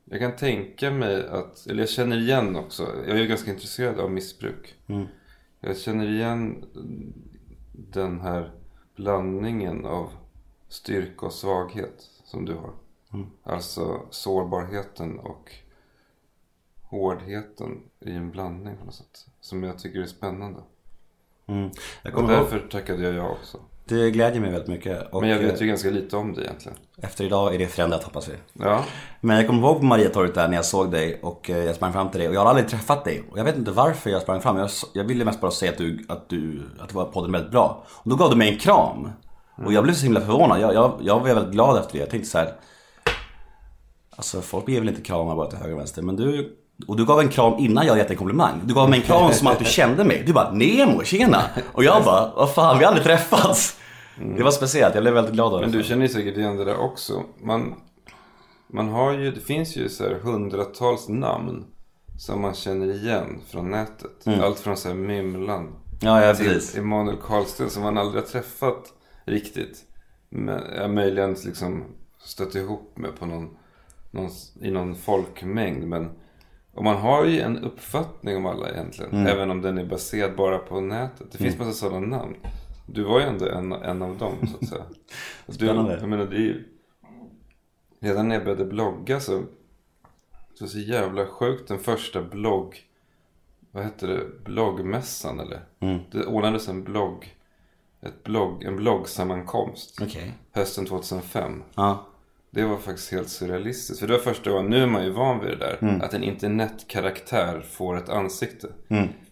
jag 0.04 0.20
kan 0.20 0.36
tänka 0.36 0.90
mig 0.90 1.28
att, 1.28 1.66
eller 1.66 1.80
jag 1.80 1.88
känner 1.88 2.18
igen 2.18 2.56
också. 2.56 2.82
Jag 3.06 3.18
är 3.18 3.24
ganska 3.26 3.50
intresserad 3.50 4.00
av 4.00 4.10
missbruk. 4.10 4.74
Jag 5.60 5.78
känner 5.78 6.10
igen 6.10 6.64
den 7.72 8.20
här 8.20 8.52
blandningen 8.96 9.86
av 9.86 10.10
styrka 10.68 11.26
och 11.26 11.32
svaghet 11.32 12.10
som 12.24 12.44
du 12.44 12.54
har. 12.54 12.72
Alltså 13.42 14.06
sårbarheten 14.10 15.18
och 15.18 15.52
hårdheten 16.82 17.82
i 18.00 18.12
en 18.12 18.30
blandning 18.30 18.76
på 18.76 18.84
något 18.84 18.94
sätt. 18.94 19.26
Som 19.40 19.62
jag 19.62 19.78
tycker 19.78 20.00
är 20.00 20.06
spännande. 20.06 20.60
Mm. 21.46 21.70
Jag 22.02 22.12
Och 22.12 22.20
kommer 22.20 22.34
ihåg, 22.34 22.42
därför 22.50 22.68
tackade 22.68 23.02
jag 23.02 23.14
ja 23.14 23.28
också. 23.28 23.58
det 23.84 24.10
glädjer 24.10 24.40
mig 24.40 24.50
väldigt 24.50 24.68
mycket. 24.68 25.12
Och 25.12 25.20
Men 25.20 25.30
jag 25.30 25.38
vet 25.38 25.62
ju 25.62 25.66
ganska 25.66 25.90
lite 25.90 26.16
om 26.16 26.34
det 26.34 26.42
egentligen. 26.44 26.78
efter 27.02 27.24
idag 27.24 27.54
är 27.54 27.58
det 27.58 27.66
förändrat 27.66 28.04
hoppas 28.04 28.28
vi. 28.28 28.32
Ja, 28.52 28.84
Men 29.20 29.36
jag 29.36 29.46
kommer 29.46 29.68
ihåg 29.68 29.78
på 29.78 29.84
Mariatorget 29.84 30.34
där 30.34 30.48
när 30.48 30.56
jag 30.56 30.64
såg 30.64 30.90
dig 30.90 31.20
och 31.22 31.50
eh, 31.50 31.58
jag 31.64 31.76
sprang 31.76 31.92
fram 31.92 32.10
till 32.10 32.20
dig 32.20 32.28
och 32.28 32.34
jag 32.34 32.40
har 32.40 32.46
aldrig 32.46 32.68
träffat 32.68 33.04
dig. 33.04 33.24
Och 33.30 33.38
jag 33.38 33.44
vet 33.44 33.56
inte 33.56 33.70
varför 33.70 34.10
jag 34.10 34.22
sprang 34.22 34.40
fram. 34.40 34.68
Jag, 34.92 35.04
ville 35.04 35.24
mest 35.24 35.40
bara 35.40 35.50
säga 35.50 35.72
att 35.72 35.78
du, 35.78 36.04
att 36.08 36.28
du, 36.28 36.62
att 36.80 36.88
det 36.88 36.94
var 36.94 37.04
podden 37.04 37.32
väldigt 37.32 37.50
bra. 37.50 37.84
Och 37.90 38.10
då 38.10 38.16
gav 38.16 38.30
du 38.30 38.36
mig 38.36 38.52
en 38.52 38.58
kram. 38.58 39.10
Och 39.66 39.72
jag 39.72 39.84
blev 39.84 39.94
så 39.94 40.04
himla 40.04 40.20
förvånad. 40.20 40.60
Jag, 40.60 40.74
jag, 40.74 40.98
jag 41.02 41.20
var 41.20 41.26
väldigt 41.34 41.52
glad 41.52 41.78
efter 41.78 41.92
det. 41.92 41.98
Jag 41.98 42.10
tänkte 42.10 42.30
så 42.30 42.38
här. 42.38 42.54
Alltså 44.16 44.40
folk 44.40 44.68
ger 44.68 44.80
väl 44.80 44.88
inte 44.88 45.02
kramar 45.02 45.36
bara 45.36 45.46
till 45.50 45.58
höger 45.58 45.72
och 45.74 45.78
vänster. 45.80 46.02
Men 46.02 46.16
du, 46.16 46.56
och 46.86 46.96
du 46.96 47.04
gav 47.04 47.20
en 47.20 47.28
kram 47.28 47.58
innan 47.58 47.86
jag 47.86 47.98
gett 47.98 48.10
en 48.10 48.16
komplimang. 48.16 48.60
Du 48.64 48.74
gav 48.74 48.90
mig 48.90 48.98
en 49.00 49.06
kram 49.06 49.32
som 49.32 49.46
att 49.46 49.58
du 49.58 49.64
kände 49.64 50.04
mig. 50.04 50.22
Du 50.26 50.32
bara 50.32 50.52
Nemo, 50.52 51.02
tjena! 51.04 51.42
Och 51.72 51.84
jag 51.84 52.04
bara, 52.04 52.32
vad 52.36 52.54
fan 52.54 52.78
vi 52.78 52.84
har 52.84 52.90
aldrig 52.92 53.06
träffats. 53.06 53.76
Det 54.36 54.42
var 54.42 54.50
speciellt, 54.50 54.94
jag 54.94 55.04
blev 55.04 55.14
väldigt 55.14 55.34
glad 55.34 55.54
av 55.54 55.60
det. 55.60 55.66
men 55.66 55.76
du 55.76 55.84
känner 55.84 56.02
ju 56.02 56.08
säkert 56.08 56.36
igen 56.36 56.56
det 56.56 56.64
där 56.64 56.76
också. 56.76 57.22
Man, 57.42 57.74
man 58.72 58.88
har 58.88 59.12
ju, 59.12 59.30
det 59.30 59.40
finns 59.40 59.76
ju 59.76 59.88
så 59.88 60.04
här 60.04 60.14
hundratals 60.22 61.08
namn 61.08 61.64
som 62.18 62.40
man 62.40 62.54
känner 62.54 62.94
igen 62.94 63.40
från 63.50 63.70
nätet. 63.70 64.26
Allt 64.42 64.58
från 64.58 64.76
så 64.76 64.88
här 64.88 64.94
Mymlan 64.94 65.72
Ja, 66.00 66.24
ja 66.24 66.34
till 66.34 66.46
precis. 66.46 66.76
Emanuel 66.76 67.16
Karlsten 67.16 67.70
som 67.70 67.82
man 67.82 67.98
aldrig 67.98 68.22
har 68.22 68.28
träffat 68.28 68.92
riktigt. 69.24 69.78
Men 70.28 70.60
jag 70.76 70.90
möjligen 70.90 71.36
liksom 71.44 71.84
stött 72.24 72.54
ihop 72.54 72.92
med 72.98 73.18
på 73.18 73.26
någon, 73.26 73.56
någon, 74.10 74.30
i 74.60 74.70
någon 74.70 74.94
folkmängd. 74.94 75.84
Men, 75.88 76.10
och 76.74 76.84
man 76.84 76.96
har 76.96 77.24
ju 77.24 77.40
en 77.40 77.58
uppfattning 77.58 78.36
om 78.36 78.46
alla 78.46 78.70
egentligen. 78.70 79.12
Mm. 79.12 79.26
Även 79.26 79.50
om 79.50 79.62
den 79.62 79.78
är 79.78 79.84
baserad 79.84 80.36
bara 80.36 80.58
på 80.58 80.80
nätet. 80.80 81.32
Det 81.32 81.38
finns 81.38 81.58
massa 81.58 81.72
sådana 81.72 82.06
namn. 82.06 82.36
Du 82.86 83.02
var 83.02 83.20
ju 83.20 83.26
ändå 83.26 83.48
en, 83.48 83.72
en 83.72 84.02
av 84.02 84.18
dem 84.18 84.46
så 84.46 84.56
att 84.60 84.68
säga. 84.68 84.84
Spännande. 85.48 85.94
Du, 85.94 86.00
jag 86.00 86.08
menar 86.08 86.24
det 86.26 86.36
är 86.36 86.40
ju... 86.40 86.64
Redan 88.00 88.28
när 88.28 88.34
jag 88.34 88.44
började 88.44 88.64
blogga 88.64 89.20
så... 89.20 89.42
Så 90.54 90.66
så 90.66 90.78
jävla 90.78 91.26
sjukt 91.26 91.68
den 91.68 91.78
första 91.78 92.22
blogg... 92.22 92.82
Vad 93.70 93.84
hette 93.84 94.06
det? 94.06 94.24
Bloggmässan 94.44 95.40
eller? 95.40 95.60
Mm. 95.80 95.98
Det 96.10 96.26
ordnades 96.26 96.68
en 96.68 96.84
blogg... 96.84 97.36
Ett 98.00 98.24
blogg, 98.24 98.64
en 98.64 98.76
bloggsammankomst. 98.76 99.98
Okej. 100.02 100.32
Hösten 100.52 100.86
2005. 100.86 101.62
Ja. 101.74 102.06
Det 102.54 102.64
var 102.64 102.76
faktiskt 102.76 103.12
helt 103.12 103.28
surrealistiskt. 103.28 104.00
För 104.00 104.06
det 104.06 104.12
var 104.12 104.20
första 104.20 104.50
gången, 104.50 104.70
nu 104.70 104.82
är 104.82 104.86
man 104.86 105.04
ju 105.04 105.10
van 105.10 105.40
vid 105.40 105.50
det 105.50 105.56
där. 105.56 105.78
Mm. 105.82 106.00
Att 106.00 106.14
en 106.14 106.24
internetkaraktär 106.24 107.64
får 107.70 107.96
ett 107.96 108.08
ansikte. 108.08 108.68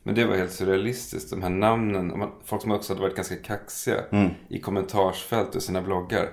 Men 0.03 0.15
det 0.15 0.25
var 0.25 0.37
helt 0.37 0.53
surrealistiskt. 0.53 1.31
De 1.31 1.43
här 1.43 1.51
namnen, 1.51 2.25
folk 2.45 2.63
som 2.63 2.71
också 2.71 2.93
hade 2.93 3.03
varit 3.03 3.17
ganska 3.17 3.37
kaxiga 3.37 4.01
Mm. 4.13 4.31
i 4.49 4.61
kommentarsfält 4.61 5.55
och 5.57 5.63
sina 5.63 5.83
bloggar. 5.83 6.31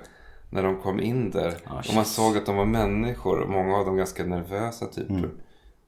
När 0.49 0.63
de 0.63 0.81
kom 0.81 0.99
in 0.99 1.31
där. 1.31 1.57
Ah, 1.65 1.79
och 1.89 1.95
man 1.95 2.05
såg 2.05 2.37
att 2.37 2.45
de 2.45 2.55
var 2.55 2.65
människor. 2.65 3.39
Och 3.39 3.49
många 3.49 3.77
av 3.77 3.85
dem 3.85 3.97
ganska 3.97 4.23
nervösa 4.23 4.85
typer. 4.85 5.13
Mm. 5.13 5.31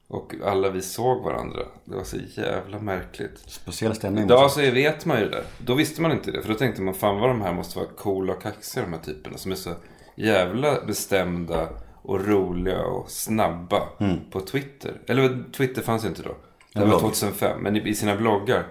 Och 0.08 0.34
alla 0.44 0.70
vi 0.70 0.82
såg 0.82 1.22
varandra. 1.24 1.60
Det 1.84 1.96
var 1.96 2.04
så 2.04 2.16
jävla 2.16 2.78
märkligt. 2.78 3.38
Speciell 3.46 3.94
stämning. 3.94 4.24
Idag 4.24 4.50
så 4.50 4.60
vet 4.60 5.06
man 5.06 5.20
ju 5.20 5.28
det. 5.28 5.44
Då 5.58 5.74
visste 5.74 6.02
man 6.02 6.12
inte 6.12 6.30
det. 6.30 6.42
För 6.42 6.48
då 6.48 6.54
tänkte 6.54 6.82
man 6.82 6.94
fan 6.94 7.20
vad 7.20 7.30
de 7.30 7.40
här 7.40 7.52
måste 7.54 7.78
vara 7.78 7.88
coola 7.88 8.32
och 8.32 8.42
kaxiga 8.42 8.84
de 8.84 8.92
här 8.92 9.00
typerna. 9.00 9.38
Som 9.38 9.52
är 9.52 9.56
så 9.56 9.70
jävla 10.14 10.84
bestämda 10.86 11.68
och 12.02 12.28
roliga 12.28 12.84
och 12.84 13.10
snabba 13.10 13.88
på 14.30 14.40
Twitter. 14.40 15.00
Eller 15.06 15.44
Twitter 15.52 15.82
fanns 15.82 16.04
ju 16.04 16.08
inte 16.08 16.22
då. 16.22 16.36
Det 16.72 16.80
En 16.80 16.90
var 16.90 16.98
blogg. 16.98 17.00
2005. 17.00 17.62
Men 17.62 17.76
i 17.76 17.94
sina 17.94 18.16
bloggar. 18.16 18.66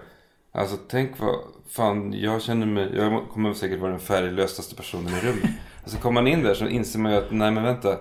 Alltså 0.52 0.76
tänk 0.88 1.20
vad 1.20 1.34
fan 1.68 2.12
jag 2.12 2.42
känner 2.42 2.66
mig. 2.66 2.90
Jag 2.96 3.28
kommer 3.32 3.54
säkert 3.54 3.80
vara 3.80 3.90
den 3.90 4.00
färglösaste 4.00 4.74
personen 4.74 5.08
i 5.08 5.20
rummet. 5.20 5.50
Och 5.84 5.90
så 5.90 5.98
kommer 5.98 6.22
man 6.22 6.32
in 6.32 6.42
där 6.42 6.54
så 6.54 6.66
inser 6.66 6.98
man 6.98 7.12
ju 7.12 7.18
att 7.18 7.30
nej 7.30 7.50
men 7.50 7.62
vänta. 7.62 7.98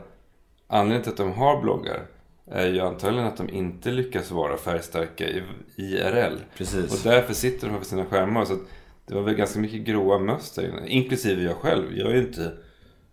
Anledningen 0.68 1.04
till 1.04 1.12
att 1.12 1.18
de 1.18 1.32
har 1.34 1.62
bloggar 1.62 2.06
är 2.52 2.68
ju 2.68 2.80
antagligen 2.80 3.28
att 3.28 3.38
de 3.38 3.50
inte 3.50 3.92
lyckas 3.92 4.32
vara 4.32 4.58
färgstarka 4.58 5.28
i 5.28 5.44
IRL. 5.76 6.38
Precis. 6.58 6.94
Och 6.94 7.12
därför 7.12 7.34
sitter 7.34 7.68
de 7.68 7.72
här 7.72 7.80
vid 7.80 7.88
sina 7.88 8.06
skärmar. 8.06 8.46
Så 8.46 8.54
att 8.54 8.60
det 9.08 9.16
var 9.16 9.22
väl 9.22 9.36
ganska 9.36 9.60
mycket 9.60 9.82
gråa 9.82 10.18
inne. 10.18 10.88
Inklusive 10.88 11.44
jag 11.44 11.56
själv. 11.56 11.98
Jag 11.98 12.12
är 12.12 12.16
ju 12.16 12.22
inte 12.22 12.52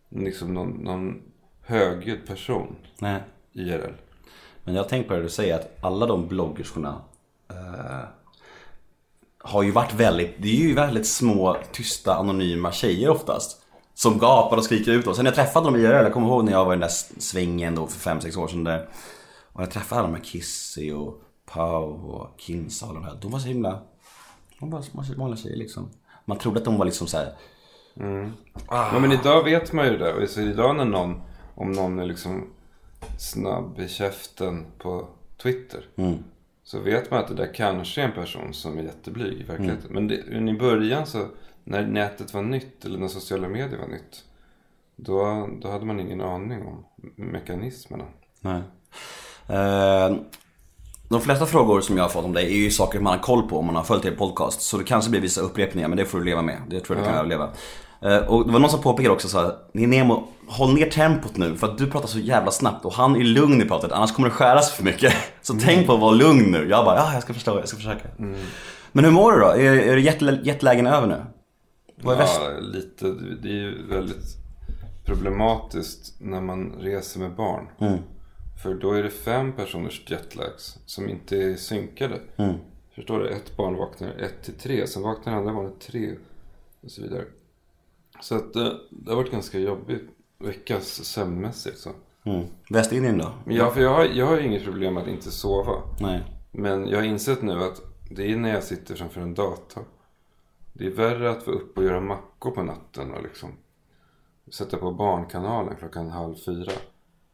liksom 0.09 0.55
någon, 0.55 0.71
någon 0.71 1.23
högljudd 1.63 2.27
person 2.27 2.77
Nej. 2.99 3.23
IRL. 3.53 3.93
Men 4.65 4.75
jag 4.75 4.89
tänkt 4.89 5.09
på 5.09 5.15
det 5.15 5.23
du 5.23 5.29
säger 5.29 5.55
att 5.55 5.85
alla 5.85 6.07
de 6.07 6.29
bloggerskorna 6.29 7.01
eh, 7.51 8.09
har 9.39 9.63
ju 9.63 9.71
varit 9.71 9.95
väldigt, 9.95 10.35
det 10.39 10.49
är 10.49 10.69
ju 10.69 10.75
väldigt 10.75 11.07
små, 11.07 11.57
tysta, 11.73 12.15
anonyma 12.15 12.73
tjejer 12.73 13.09
oftast. 13.09 13.65
Som 13.95 14.19
gapar 14.19 14.57
och 14.57 14.65
skriker 14.65 14.93
ut. 14.93 15.07
Och 15.07 15.17
sen 15.17 15.25
när 15.25 15.31
jag 15.31 15.37
träffade 15.37 15.67
dem 15.67 15.77
i 15.77 15.79
IRL, 15.79 16.05
jag 16.05 16.13
kommer 16.13 16.27
ihåg 16.27 16.45
när 16.45 16.53
jag 16.53 16.65
var 16.65 16.73
i 16.73 16.77
den 16.77 16.81
där 16.81 17.21
svängen 17.21 17.75
då 17.75 17.87
för 17.87 18.11
5-6 18.11 18.39
år 18.39 18.49
sedan 18.49 18.65
där. 18.65 18.89
Och 19.53 19.63
jag 19.63 19.71
träffade 19.71 20.01
alla 20.01 20.09
de 20.09 20.15
här 20.17 20.25
Kissy 20.25 20.93
och 20.93 21.23
Pau 21.47 22.11
och 22.11 22.41
Kinsa 22.41 22.87
och 22.87 22.95
de 22.95 23.05
här. 23.05 23.19
De 23.23 23.31
var 23.31 23.39
så 23.39 23.49
himla, 23.49 23.83
de 24.61 24.71
var 24.71 24.83
små 24.83 25.05
vanliga 25.17 25.37
tjejer 25.37 25.57
liksom. 25.57 25.91
Man 26.25 26.39
trodde 26.39 26.59
att 26.59 26.65
de 26.65 26.79
var 26.79 26.85
liksom 26.85 27.07
så 27.07 27.17
här. 27.17 27.33
Ja, 28.71 28.99
men 29.01 29.13
idag 29.13 29.45
vet 29.45 29.73
man 29.73 29.87
ju 29.87 29.99
det. 29.99 30.13
Och 30.15 30.29
så 30.29 30.41
idag 30.41 30.77
när 30.77 30.85
någon, 30.85 31.21
om 31.55 31.73
någon 31.73 31.99
är 31.99 32.07
liksom 32.07 32.51
snabb 33.19 33.81
i 33.81 33.89
käften 33.89 34.67
på 34.79 35.09
Twitter. 35.43 35.85
Så 36.65 36.81
vet 36.81 37.11
man 37.11 37.21
att 37.21 37.29
det 37.29 37.35
där 37.35 37.55
kanske 37.55 38.01
är 38.01 38.05
en 38.05 38.13
person 38.13 38.55
som 38.55 38.79
är 38.79 38.83
jätteblyg 38.83 39.41
i 39.41 39.43
verkligheten. 39.43 39.91
Men, 39.91 40.09
det, 40.09 40.23
men 40.29 40.49
i 40.49 40.59
början 40.59 41.07
så, 41.07 41.27
när 41.65 41.87
nätet 41.87 42.35
var 42.35 42.43
nytt, 42.43 42.85
eller 42.85 42.99
när 42.99 43.09
sociala 43.09 43.49
medier 43.49 43.79
var 43.79 43.89
nytt. 43.89 44.25
Då, 44.97 45.49
då 45.63 45.71
hade 45.71 45.87
man 45.87 46.01
ingen 46.01 46.21
aning 46.21 46.67
om 46.67 46.85
mekanismerna. 47.17 48.05
Nej. 48.41 48.63
Eh, 49.49 50.17
de 51.09 51.21
flesta 51.21 51.47
frågor 51.47 51.81
som 51.81 51.97
jag 51.97 52.05
har 52.05 52.09
fått 52.09 52.25
om 52.25 52.33
dig 52.33 52.45
är 52.47 52.57
ju 52.65 52.71
saker 52.71 53.01
man 53.01 53.13
har 53.13 53.23
koll 53.23 53.49
på 53.49 53.59
om 53.59 53.67
man 53.67 53.77
har 53.77 53.83
följt 53.83 54.05
er 54.05 54.11
podcast. 54.11 54.61
Så 54.61 54.79
det 54.79 54.85
kanske 54.85 55.11
blir 55.11 55.21
vissa 55.21 55.41
upprepningar 55.41 55.89
men 55.89 55.99
det 55.99 56.05
får 56.05 56.19
du 56.19 56.25
leva 56.25 56.43
med. 56.43 56.63
Det 56.69 56.81
tror 56.81 56.99
jag 56.99 57.07
du 57.07 57.09
kan 57.11 57.19
överleva. 57.19 57.51
Eh, 58.01 58.17
och 58.17 58.47
det 58.47 58.53
var 58.53 58.61
någon 58.61 58.71
som 58.71 58.81
påpekade 58.81 59.15
också 59.15 59.29
så 59.29 59.41
här, 59.41 59.55
Nemo, 59.73 60.29
håll 60.49 60.75
ner 60.75 60.91
tempot 60.91 61.37
nu 61.37 61.57
för 61.57 61.67
att 61.67 61.79
du 61.79 61.91
pratar 61.91 62.09
så 62.09 62.19
jävla 62.19 62.51
snabbt 62.51 62.85
och 62.85 62.93
han 62.93 63.17
är 63.17 63.25
lugn 63.25 63.63
i 63.63 63.65
pratet 63.65 63.93
annars 63.93 64.13
kommer 64.13 64.29
det 64.29 64.35
skäras 64.35 64.73
för 64.73 64.85
mycket. 64.85 65.15
Så 65.43 65.55
tänk 65.65 65.87
på 65.87 65.95
att 65.95 66.01
vara 66.01 66.11
lugn 66.11 66.51
nu. 66.51 66.69
Jag 66.69 66.85
bara, 66.85 66.97
ja 66.97 67.15
jag 67.15 67.23
ska 67.23 67.35
förstå, 67.35 67.59
jag 67.59 67.69
ska 67.69 67.77
försöka. 67.77 68.09
Men 68.93 69.05
hur 69.05 69.13
mår 69.13 69.33
du 69.33 69.39
då? 69.39 69.47
Är, 69.47 69.73
är 69.73 69.97
jätte, 69.97 70.41
jättelägen 70.43 70.87
över 70.87 71.07
nu? 71.07 71.23
Vad 72.03 72.15
är 72.15 72.19
värst? 72.19 72.41
Ja, 72.43 72.61
lite. 72.61 73.07
Det 73.43 73.49
är 73.49 73.53
ju 73.53 73.87
väldigt 73.89 74.37
problematiskt 75.05 76.15
när 76.21 76.41
man 76.41 76.73
reser 76.81 77.21
med 77.21 77.35
barn. 77.35 77.69
För 78.63 78.75
då 78.75 78.93
är 78.93 79.03
det 79.03 79.11
fem 79.11 79.53
personers 79.53 80.03
jetlags 80.07 80.79
som 80.87 81.09
inte 81.09 81.37
är 81.37 81.57
synkade. 81.57 82.21
Förstår 82.95 83.19
du? 83.19 83.29
Ett 83.29 83.57
barn 83.57 83.77
vaknar 83.77 84.09
ett 84.09 84.43
till 84.45 84.55
tre, 84.55 84.87
sen 84.87 85.03
vaknar 85.03 85.33
andra 85.37 85.53
barnet 85.53 85.81
tre 85.81 86.11
och 86.85 86.91
så 86.91 87.03
vidare. 87.03 87.25
Så 88.21 88.35
att 88.37 88.53
det, 88.53 88.81
det 88.91 89.11
har 89.11 89.17
varit 89.17 89.33
ganska 89.33 89.59
jobbigt 89.59 90.09
vecka 90.39 90.81
sömnmässigt. 90.81 91.79
Så. 91.79 91.91
Mm. 92.25 92.47
Västindien 92.71 93.19
då? 93.19 93.33
Men 93.45 93.57
jag, 93.57 93.75
för 93.75 93.81
jag, 93.81 93.95
har, 93.95 94.05
jag 94.05 94.27
har 94.27 94.37
ju 94.37 94.47
inget 94.47 94.65
problem 94.65 94.97
att 94.97 95.07
inte 95.07 95.31
sova. 95.31 95.73
Nej. 96.01 96.25
Men 96.53 96.89
jag 96.89 96.99
har 96.99 97.05
insett 97.05 97.43
nu 97.43 97.65
att 97.65 97.83
det 98.11 98.33
är 98.33 98.37
när 98.37 98.55
jag 98.55 98.63
sitter 98.63 98.95
framför 98.95 99.21
en 99.21 99.35
dator. 99.35 99.85
Det 100.73 100.87
är 100.87 100.91
värre 100.91 101.31
att 101.31 101.47
vara 101.47 101.57
uppe 101.57 101.81
och 101.81 101.87
göra 101.87 102.01
mackor 102.01 102.51
på 102.51 102.63
natten 102.63 103.13
och 103.13 103.23
liksom 103.23 103.51
sätta 104.53 104.77
på 104.77 104.93
barnkanalen 104.93 105.77
klockan 105.77 106.11
halv 106.11 106.35
fyra. 106.35 106.73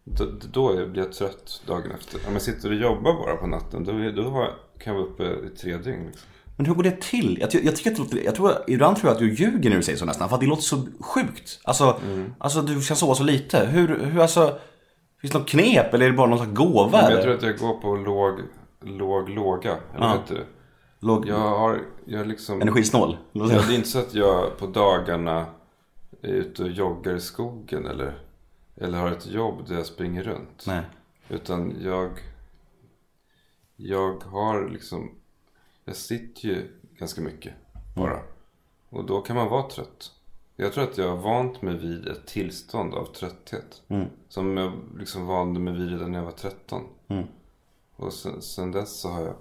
Då, 0.05 0.25
då 0.53 0.87
blir 0.87 1.03
jag 1.03 1.13
trött 1.13 1.63
dagen 1.67 1.91
efter. 1.91 2.21
Om 2.27 2.33
jag 2.33 2.43
sitter 2.43 2.69
och 2.69 2.75
jobbar 2.75 3.13
bara 3.13 3.37
på 3.37 3.47
natten 3.47 3.85
då, 3.85 3.93
då 3.93 4.49
kan 4.79 4.95
jag 4.95 5.01
vara 5.01 5.11
uppe 5.11 5.47
i 5.47 5.57
tre 5.57 5.77
dygn. 5.77 6.07
Liksom. 6.07 6.29
Men 6.57 6.67
hur 6.67 6.75
går 6.75 6.83
det 6.83 7.01
till? 7.01 7.39
Jag, 7.41 7.65
jag 7.65 7.77
tycker 7.77 7.91
att 7.91 7.97
det 7.97 8.03
låter, 8.03 8.25
jag 8.25 8.35
tror, 8.35 8.53
ibland 8.67 8.97
tror 8.97 9.09
jag 9.09 9.15
att 9.15 9.19
du 9.19 9.35
ljuger 9.35 9.71
när 9.71 9.77
du 9.77 9.83
säger 9.83 9.99
så 9.99 10.05
nästan. 10.05 10.29
För 10.29 10.37
att 10.37 10.41
det 10.41 10.47
låter 10.47 10.63
så 10.63 10.87
sjukt. 11.01 11.61
Alltså, 11.65 12.01
alltså 12.39 12.63
du 12.63 12.81
ska 12.81 12.95
sova 12.95 13.15
så 13.15 13.25
lite. 13.25 13.67
Hur, 13.67 14.05
hur 14.05 14.21
alltså, 14.21 14.59
finns 15.21 15.33
det 15.33 15.39
något 15.39 15.49
knep 15.49 15.95
eller 15.95 16.07
är 16.07 16.11
det 16.11 16.17
bara 16.17 16.29
någon 16.29 16.39
slags 16.39 16.53
gåva? 16.53 17.11
Jag 17.11 17.23
tror 17.23 17.35
att 17.35 17.43
jag 17.43 17.59
går 17.59 17.75
på 17.75 17.97
låg, 17.97 18.41
låg 18.81 19.29
låga. 19.29 19.77
Eller 19.95 20.09
heter 20.09 20.35
det? 20.35 20.45
Låg, 21.01 21.29
Jag 21.29 21.39
har, 21.39 21.81
jag 22.05 22.27
liksom... 22.27 22.63
Energisnål? 22.63 23.17
Ja, 23.33 23.45
det 23.47 23.55
är 23.55 23.73
inte 23.73 23.89
så 23.89 23.99
att 23.99 24.15
jag 24.15 24.59
på 24.59 24.67
dagarna 24.67 25.47
är 26.23 26.29
ute 26.29 26.63
och 26.63 26.71
joggar 26.71 27.15
i 27.15 27.21
skogen 27.21 27.87
eller, 27.87 28.19
eller 28.77 28.99
har 28.99 29.11
ett 29.11 29.27
jobb 29.27 29.69
där 29.69 29.75
jag 29.75 29.87
springer 29.87 30.23
runt. 30.23 30.65
Nej. 30.67 30.81
Utan 31.29 31.75
jag, 31.81 32.11
jag 33.77 34.23
har 34.25 34.69
liksom, 34.69 35.11
jag 35.85 35.97
sitter 35.97 36.49
ju 36.49 36.69
ganska 36.99 37.21
mycket 37.21 37.53
bara. 37.97 38.21
Och 38.89 39.05
då 39.07 39.21
kan 39.21 39.37
man 39.37 39.49
vara 39.49 39.71
trött. 39.71 40.13
Jag 40.57 40.73
tror 40.73 40.85
att 40.85 40.99
jag 40.99 41.09
har 41.09 41.17
vant 41.17 41.63
mig 41.63 41.79
vid 41.79 42.09
ett 42.09 42.27
tillstånd 42.27 42.95
av 42.95 43.05
trötthet. 43.05 43.83
Som 44.29 44.57
jag 44.57 44.73
liksom 44.99 45.27
vande 45.27 45.61
mig 45.61 45.75
vid 45.75 45.91
redan 45.91 46.13
när 46.13 46.19
jag 46.19 46.25
var 46.25 46.33
13. 46.33 46.83
Och 47.97 48.13
sen, 48.13 48.43
sen 48.43 48.73
dess 48.73 49.01
så 49.01 49.09
har 49.09 49.23
jag... 49.23 49.35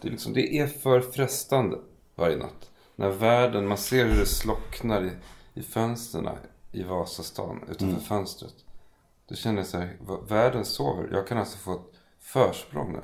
Det 0.00 0.08
är, 0.08 0.12
liksom, 0.12 0.32
det 0.32 0.58
är 0.58 0.66
för 0.66 1.00
frestande 1.00 1.78
varje 2.14 2.36
natt. 2.36 2.70
När 2.96 3.10
världen, 3.10 3.68
man 3.68 3.78
ser 3.78 4.06
hur 4.06 4.18
det 4.18 4.26
slocknar 4.26 5.04
i, 5.04 5.10
i 5.54 5.62
fönstren 5.62 6.28
i 6.72 6.82
Vasastan 6.82 7.64
utanför 7.70 8.00
fönstret. 8.00 8.54
Då 9.28 9.34
känner 9.34 9.58
jag 9.58 9.66
så 9.66 9.78
här, 9.78 9.96
världen 10.28 10.64
sover. 10.64 11.08
Jag 11.12 11.26
kan 11.26 11.38
alltså 11.38 11.58
få 11.58 11.72
ett 11.74 12.00
försprång 12.20 12.92
nu. 12.92 13.02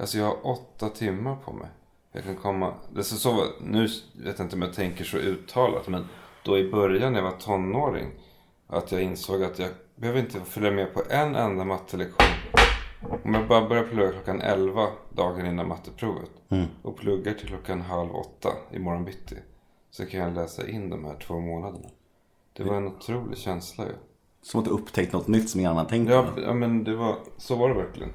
Alltså 0.00 0.18
jag 0.18 0.24
har 0.24 0.46
åtta 0.46 0.88
timmar 0.88 1.36
på 1.36 1.52
mig. 1.52 1.68
Jag 2.12 2.24
kan 2.24 2.36
komma, 2.36 2.74
det 2.92 2.98
är 2.98 3.02
så, 3.02 3.16
så, 3.16 3.44
nu 3.60 3.82
vet 4.12 4.38
jag 4.38 4.40
inte 4.40 4.56
om 4.56 4.62
jag 4.62 4.72
tänker 4.72 5.04
så 5.04 5.16
uttalat 5.16 5.88
men 5.88 6.06
då 6.44 6.58
i 6.58 6.70
början 6.70 7.12
när 7.12 7.20
jag 7.20 7.30
var 7.30 7.38
tonåring. 7.38 8.06
Att 8.66 8.92
jag 8.92 9.02
insåg 9.02 9.44
att 9.44 9.58
jag 9.58 9.70
behöver 9.94 10.20
inte 10.20 10.40
följa 10.40 10.70
med 10.70 10.94
på 10.94 11.02
en 11.10 11.34
enda 11.34 11.64
mattelektion. 11.64 12.26
Om 13.24 13.34
jag 13.34 13.48
bara 13.48 13.68
börjar 13.68 13.84
plugga 13.84 14.12
klockan 14.12 14.40
11 14.40 14.88
dagen 15.08 15.46
innan 15.46 15.68
matteprovet. 15.68 16.30
Och 16.82 16.96
pluggar 16.96 17.34
till 17.34 17.48
klockan 17.48 17.80
halv 17.80 18.16
åtta 18.16 18.48
imorgon 18.72 19.04
bitti. 19.04 19.36
Så 19.90 20.06
kan 20.06 20.20
jag 20.20 20.34
läsa 20.34 20.68
in 20.68 20.90
de 20.90 21.04
här 21.04 21.16
två 21.16 21.40
månaderna. 21.40 21.88
Det 22.52 22.64
var 22.64 22.76
en 22.76 22.86
otrolig 22.86 23.38
känsla 23.38 23.84
ju. 23.84 23.92
Som 24.42 24.60
att 24.60 24.66
du 24.66 24.72
upptäckt 24.72 25.12
något 25.12 25.28
nytt 25.28 25.50
som 25.50 25.60
ingen 25.60 25.72
annan 25.72 25.86
tänkt 25.86 26.10
Ja, 26.10 26.26
på. 26.34 26.40
ja 26.40 26.54
men 26.54 26.84
det 26.84 26.96
var, 26.96 27.16
så 27.38 27.56
var 27.56 27.68
det 27.68 27.74
verkligen. 27.74 28.10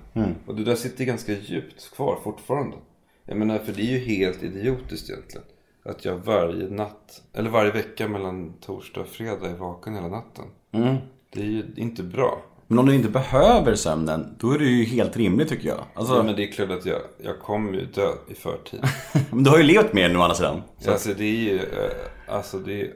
Och 0.48 0.56
det 0.56 0.64
där 0.64 0.76
sitter 0.76 1.06
ganska 1.06 1.34
djupt 1.34 1.96
kvar 1.96 2.20
fortfarande. 2.24 2.78
Jag 3.26 3.38
menar, 3.38 3.58
för 3.60 3.74
det 3.74 3.82
är 3.82 3.92
ju 3.92 4.00
helt 4.00 4.44
idiotiskt 4.44 5.10
egentligen. 5.10 5.46
Att 5.86 6.06
jag 6.06 6.18
varje 6.18 6.70
natt, 6.70 7.22
eller 7.34 7.50
varje 7.50 7.72
vecka 7.72 8.08
mellan 8.08 8.54
torsdag 8.54 9.02
och 9.02 9.08
fredag 9.08 9.50
är 9.50 9.56
vaken 9.56 9.96
hela 9.96 10.08
natten. 10.08 10.46
Mm. 10.72 10.96
Det 11.34 11.40
är 11.42 11.46
ju 11.46 11.64
inte 11.76 12.04
bra. 12.04 12.42
Men 12.68 12.80
om 12.80 12.86
du 12.86 12.96
inte 12.96 13.10
behöver 13.10 13.76
sömnen, 13.76 14.36
då 14.40 14.52
är 14.52 14.60
det 14.60 14.66
ju 14.66 14.84
helt 14.84 15.18
rimligt 15.18 15.50
tycker 15.50 15.68
jag. 15.70 15.84
Alltså, 15.94 16.16
Ja, 16.16 16.24
men 16.24 16.36
det 16.36 16.44
är 16.44 16.52
klart 16.52 16.70
att 16.70 16.86
jag, 16.86 17.02
jag 17.24 17.40
kommer 17.40 17.74
ju 17.74 17.86
dö 17.86 18.12
i 18.30 18.34
förtid. 18.34 18.80
men 19.32 19.44
du 19.44 19.50
har 19.50 19.58
ju 19.58 19.64
levt 19.64 19.94
med 19.94 20.10
den 20.10 20.18
å 20.18 20.22
andra 20.22 20.36
sidan. 20.36 20.62
Så 20.80 20.92
alltså 20.92 21.14
det 21.18 21.24
är 21.26 21.32
ju, 21.52 21.56
eh, 21.58 22.36
alltså 22.36 22.58
det 22.60 22.82
är, 22.82 22.94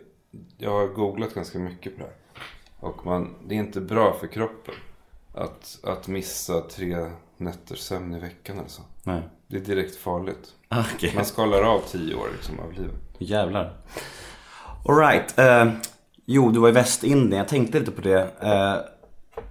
jag 0.57 0.71
har 0.71 0.87
googlat 0.87 1.33
ganska 1.33 1.59
mycket 1.59 1.95
på 1.97 2.01
det 2.03 2.07
här. 2.07 2.15
Och 2.79 3.05
man, 3.05 3.35
det 3.47 3.55
är 3.55 3.59
inte 3.59 3.81
bra 3.81 4.15
för 4.19 4.27
kroppen 4.27 4.75
att, 5.33 5.79
att 5.83 6.07
missa 6.07 6.61
tre 6.61 7.11
nätters 7.37 7.79
sömn 7.79 8.15
i 8.15 8.19
veckan 8.19 8.59
alltså. 8.59 8.81
Nej. 9.03 9.21
Det 9.47 9.57
är 9.57 9.61
direkt 9.61 9.95
farligt. 9.95 10.55
Okej. 10.69 11.11
Man 11.15 11.25
skalar 11.25 11.61
av 11.63 11.79
tio 11.79 12.15
år 12.15 12.27
liksom 12.31 12.59
av 12.59 12.73
livet. 12.73 12.95
Jävlar. 13.17 13.77
Alright. 14.85 15.39
Uh, 15.39 15.73
Jo, 16.31 16.51
du 16.51 16.59
var 16.59 16.69
i 16.69 16.71
Västindien. 16.71 17.37
Jag 17.37 17.47
tänkte 17.47 17.79
lite 17.79 17.91
på 17.91 18.01
det. 18.01 18.31
Eh, 18.41 18.75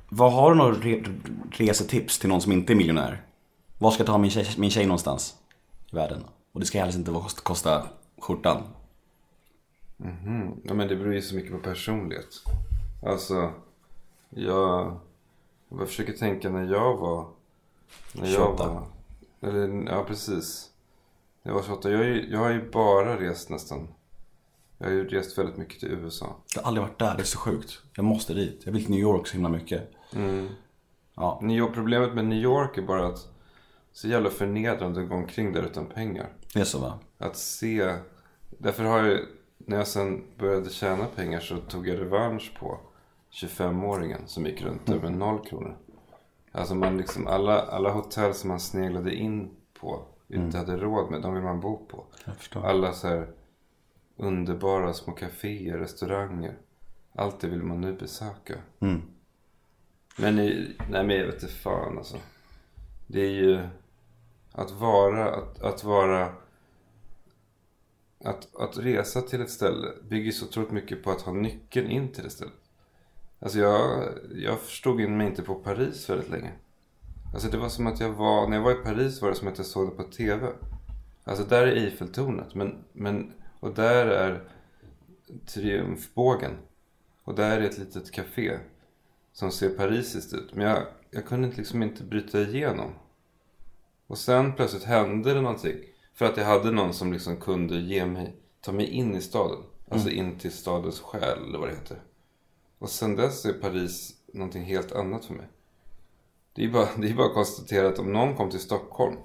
vad 0.09 0.33
har 0.33 0.51
du 0.51 0.57
några 0.57 0.75
re 0.75 1.05
resetips 1.51 2.19
till 2.19 2.29
någon 2.29 2.41
som 2.41 2.53
inte 2.53 2.73
är 2.73 2.75
miljonär? 2.75 3.23
Var 3.79 3.91
ska 3.91 4.01
jag 4.01 4.07
ta 4.07 4.19
min 4.19 4.31
tjej, 4.31 4.47
min 4.57 4.71
tjej 4.71 4.87
någonstans 4.87 5.35
i 5.93 5.97
världen? 5.97 6.25
Och 6.53 6.61
det 6.61 6.67
ska 6.67 6.79
helst 6.79 6.99
inte 6.99 7.13
kosta, 7.43 7.87
skjortan. 8.21 8.63
Ja, 10.65 10.75
men 10.75 10.89
det 10.89 10.97
beror 10.97 11.15
ju 11.15 11.23
så 11.23 11.35
mycket 11.35 11.53
på 11.53 11.59
personlighet. 11.59 12.43
Alltså, 13.03 13.53
jag, 14.31 14.97
jag 15.69 15.89
försöker 15.89 16.13
tänka 16.13 16.51
när 16.51 16.73
jag 16.73 16.97
var... 16.97 17.27
När 18.13 18.27
28. 18.27 18.63
Jag 18.63 18.71
var, 18.71 18.87
eller, 19.51 19.93
ja, 19.93 20.05
precis. 20.05 20.71
Jag 21.43 21.55
var 21.55 21.63
28. 21.63 21.91
Jag, 21.91 22.25
jag 22.31 22.39
har 22.39 22.51
ju 22.51 22.71
bara 22.71 23.21
rest 23.21 23.51
nästan. 23.51 23.89
Jag 24.79 24.87
har 24.87 24.93
ju 24.93 25.09
rest 25.09 25.39
väldigt 25.39 25.57
mycket 25.57 25.81
till 25.81 25.89
USA. 25.93 26.37
Jag 26.55 26.63
har 26.63 26.69
aldrig 26.69 26.87
varit 26.87 26.99
där, 26.99 27.15
det 27.15 27.23
är 27.23 27.25
så 27.25 27.39
sjukt. 27.39 27.83
Jag 27.97 28.05
måste 28.05 28.35
dit. 28.35 28.63
Jag 28.65 28.73
vill 28.73 28.83
till 28.83 28.91
New 28.91 29.01
York 29.01 29.27
så 29.27 29.33
himla 29.33 29.49
mycket. 29.49 29.91
Ja, 31.15 31.39
New 31.43 31.57
York, 31.57 31.75
problemet 31.75 32.15
med 32.15 32.25
New 32.25 32.39
York 32.39 32.79
är 32.79 32.83
bara 32.83 33.07
att 33.07 33.29
så 33.93 34.09
jävla 34.09 34.31
förnedrande 34.31 35.03
att 35.03 35.09
gå 35.09 35.15
omkring 35.15 35.53
där 35.53 35.63
utan 35.63 35.87
pengar. 35.87 36.29
det 36.55 36.61
är 36.61 36.65
så 36.65 36.79
va? 36.79 36.99
Att 37.19 37.37
se. 37.37 37.95
Därför 38.59 38.85
har 38.85 39.05
jag, 39.05 39.21
när 39.59 39.77
jag 39.77 39.87
sen 39.89 40.25
började 40.39 40.71
tjäna 40.71 41.07
pengar 41.07 41.41
så 41.41 41.57
tog 41.57 41.89
jag 41.89 42.01
revansch 42.01 42.53
på 42.61 42.81
25-åringen 43.31 44.27
som 44.27 44.47
gick 44.47 44.63
runt 44.63 44.87
där 44.87 45.01
med 45.01 45.13
noll 45.13 45.45
kronor. 45.45 45.79
Alltså 46.53 46.75
man 46.75 46.97
liksom, 46.97 47.27
alla, 47.27 47.63
alla 47.63 47.91
hotell 47.91 48.35
som 48.35 48.49
man 48.49 48.61
sneglade 48.61 49.15
in 49.15 49.51
på, 49.81 50.07
inte 50.29 50.59
hade 50.59 50.77
råd 50.77 51.11
med, 51.11 51.23
de 51.23 51.35
vill 51.35 51.43
man 51.43 51.61
bo 51.61 51.87
på. 51.87 52.07
Alla 52.61 52.93
så 52.93 53.09
här 53.09 53.33
underbara 54.17 54.93
små 54.93 55.15
kaféer, 55.15 55.79
restauranger. 55.79 56.59
Allt 57.15 57.41
det 57.41 57.49
vill 57.49 57.63
man 57.63 57.81
nu 57.81 57.93
besöka. 57.93 58.55
Mm. 58.81 59.03
Men, 60.19 60.37
nej 60.37 60.77
men 60.89 61.11
jag 61.11 61.27
vet 61.27 61.43
inte 61.43 61.55
fan 61.55 61.99
alltså. 61.99 62.17
Det 63.07 63.21
är 63.21 63.31
ju 63.31 63.61
att 64.53 64.71
vara, 64.71 65.35
att, 65.35 65.63
att 65.63 65.85
vara, 65.85 66.33
att, 68.25 68.57
att 68.57 68.79
resa 68.79 69.23
till 69.23 69.41
ett 69.41 69.51
ställe 69.51 69.89
bygger 70.09 70.33
så 70.33 70.47
otroligt 70.47 70.71
mycket 70.71 71.03
på 71.03 71.11
att 71.11 71.23
ha 71.23 71.33
nyckeln 71.33 71.91
in 71.91 72.13
till 72.13 72.25
det 72.25 72.31
stället. 72.31 72.68
Alltså 73.41 73.59
jag, 73.59 74.09
jag 74.35 74.61
förstod 74.61 75.01
in 75.01 75.17
mig 75.17 75.27
inte 75.27 75.43
på 75.43 75.55
Paris 75.55 76.11
väldigt 76.11 76.31
länge. 76.31 76.53
Alltså 77.35 77.49
det 77.49 77.59
var 77.59 77.69
som 77.69 77.87
att 77.87 78.01
jag 78.01 78.13
var, 78.13 78.49
när 78.49 78.57
jag 78.57 78.65
var 78.65 78.73
i 78.73 78.85
Paris 78.85 79.23
var 79.23 79.29
det 79.29 79.35
som 79.35 79.49
att 79.49 79.59
jag 79.59 79.67
såg 79.67 79.89
det 79.89 79.97
på 79.97 80.03
TV. 80.03 80.49
Alltså 81.25 81.45
där 81.45 81.67
är 81.67 81.77
Eiffeltornet, 81.77 82.55
men, 82.55 82.85
men, 82.93 83.33
och 83.61 83.75
där 83.75 84.07
är 84.07 84.49
Triumfbågen. 85.47 86.53
Och 87.25 87.35
där 87.35 87.61
är 87.61 87.65
ett 87.65 87.79
litet 87.79 88.11
café 88.11 88.59
som 89.33 89.51
ser 89.51 89.71
parisiskt 89.71 90.35
ut. 90.35 90.55
Men 90.55 90.67
jag, 90.67 90.83
jag 91.11 91.27
kunde 91.27 91.49
liksom 91.49 91.83
inte 91.83 92.05
bryta 92.05 92.41
igenom. 92.41 92.91
Och 94.07 94.19
sen 94.19 94.53
plötsligt 94.53 94.85
hände 94.85 95.35
det 95.35 95.41
någonting. 95.41 95.77
För 96.15 96.25
att 96.25 96.37
jag 96.37 96.45
hade 96.45 96.71
någon 96.71 96.95
som 96.95 97.13
liksom 97.13 97.37
kunde 97.37 97.77
ge 97.77 98.07
mig, 98.07 98.37
ta 98.61 98.73
mig 98.73 98.87
in 98.87 99.15
i 99.15 99.21
staden. 99.21 99.63
Alltså 99.89 100.11
in 100.11 100.39
till 100.39 100.53
stadens 100.53 101.01
själ 101.01 101.45
eller 101.49 101.59
vad 101.59 101.69
det 101.69 101.75
heter. 101.75 102.03
Och 102.79 102.89
sen 102.89 103.17
dess 103.17 103.45
är 103.45 103.53
Paris 103.53 104.15
någonting 104.33 104.65
helt 104.65 104.93
annat 104.93 105.25
för 105.25 105.35
mig. 105.35 105.47
Det 106.53 106.65
är 106.65 106.69
bara, 106.69 106.89
det 106.97 107.11
är 107.11 107.15
bara 107.15 107.27
att 107.27 107.35
konstatera 107.35 107.89
att 107.89 107.99
om 107.99 108.13
någon 108.13 108.37
kom 108.37 108.51
till 108.51 108.61
Stockholm 108.61 109.17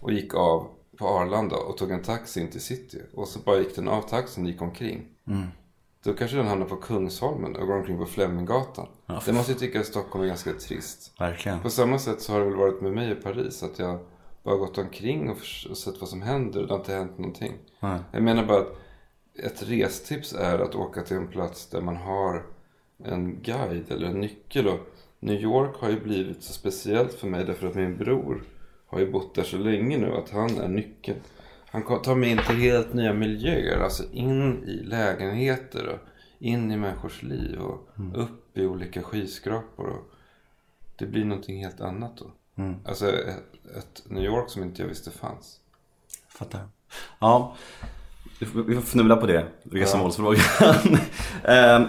och 0.00 0.12
gick 0.12 0.34
av 0.34 0.68
på 0.98 1.08
Arlanda 1.08 1.56
och 1.56 1.76
tog 1.76 1.90
en 1.90 2.02
taxi 2.02 2.40
in 2.40 2.50
till 2.50 2.60
city. 2.60 3.02
Och 3.14 3.28
så 3.28 3.38
bara 3.38 3.58
gick 3.58 3.76
den 3.76 3.88
av 3.88 4.02
taxin 4.02 4.44
och 4.44 4.50
gick 4.50 4.62
omkring. 4.62 5.06
Då 6.02 6.14
kanske 6.14 6.36
den 6.36 6.46
hamnar 6.46 6.66
på 6.66 6.76
Kungsholmen 6.76 7.56
och 7.56 7.66
går 7.66 7.76
omkring 7.76 7.98
på 7.98 8.06
Fleminggatan. 8.06 8.88
Ja, 9.06 9.22
det 9.26 9.32
måste 9.32 9.52
jag 9.52 9.58
tycka 9.58 9.80
att 9.80 9.86
Stockholm 9.86 10.24
är 10.24 10.28
ganska 10.28 10.52
trist. 10.52 11.12
Verkligen. 11.18 11.60
På 11.60 11.70
samma 11.70 11.98
sätt 11.98 12.20
så 12.22 12.32
har 12.32 12.40
det 12.40 12.46
väl 12.46 12.56
varit 12.56 12.80
med 12.80 12.92
mig 12.92 13.12
i 13.12 13.14
Paris. 13.14 13.62
Att 13.62 13.78
jag 13.78 13.98
bara 14.42 14.56
gått 14.56 14.78
omkring 14.78 15.30
och, 15.30 15.36
och 15.70 15.76
sett 15.76 16.00
vad 16.00 16.08
som 16.08 16.22
händer. 16.22 16.62
Det 16.62 16.68
har 16.68 16.78
inte 16.78 16.92
hänt 16.92 17.18
någonting. 17.18 17.52
Nej. 17.80 18.00
Jag 18.12 18.22
menar 18.22 18.46
bara 18.46 18.60
att 18.60 18.76
ett 19.34 19.62
restips 19.62 20.32
är 20.32 20.58
att 20.58 20.74
åka 20.74 21.02
till 21.02 21.16
en 21.16 21.28
plats 21.28 21.66
där 21.66 21.80
man 21.80 21.96
har 21.96 22.46
en 23.04 23.42
guide 23.42 23.90
eller 23.90 24.06
en 24.06 24.20
nyckel. 24.20 24.68
Och 24.68 24.78
New 25.20 25.40
York 25.40 25.76
har 25.76 25.90
ju 25.90 26.00
blivit 26.00 26.42
så 26.42 26.52
speciellt 26.52 27.12
för 27.12 27.26
mig 27.26 27.44
därför 27.44 27.66
att 27.66 27.74
min 27.74 27.96
bror 27.96 28.42
har 28.86 29.00
ju 29.00 29.12
bott 29.12 29.34
där 29.34 29.42
så 29.42 29.58
länge 29.58 29.98
nu 29.98 30.12
att 30.12 30.30
han 30.30 30.58
är 30.58 30.68
nyckeln. 30.68 31.18
Han 31.70 32.02
tar 32.02 32.14
mig 32.14 32.30
in 32.30 32.40
till 32.46 32.56
helt 32.56 32.94
nya 32.94 33.14
miljöer, 33.14 33.80
alltså 33.80 34.02
in 34.12 34.64
i 34.64 34.82
lägenheter 34.84 35.88
och 35.88 35.98
in 36.38 36.72
i 36.72 36.76
människors 36.76 37.22
liv 37.22 37.58
och 37.58 37.88
upp 38.14 38.58
i 38.58 38.66
olika 38.66 39.02
skyskrapor. 39.02 39.86
Och 39.88 40.10
det 40.96 41.06
blir 41.06 41.24
någonting 41.24 41.64
helt 41.64 41.80
annat 41.80 42.16
då. 42.16 42.30
Alltså 42.84 43.12
ett, 43.12 43.76
ett 43.76 44.02
New 44.06 44.24
York 44.24 44.50
som 44.50 44.62
inte 44.62 44.82
jag 44.82 44.88
visste 44.88 45.10
fanns. 45.10 45.60
Fattar. 46.28 46.68
Ja, 47.18 47.56
vi 48.40 48.46
får, 48.46 48.78
fnula 48.78 49.16
på 49.16 49.26
det, 49.26 49.46
resmålsfrågan. 49.62 50.42
Ehm, 51.44 51.86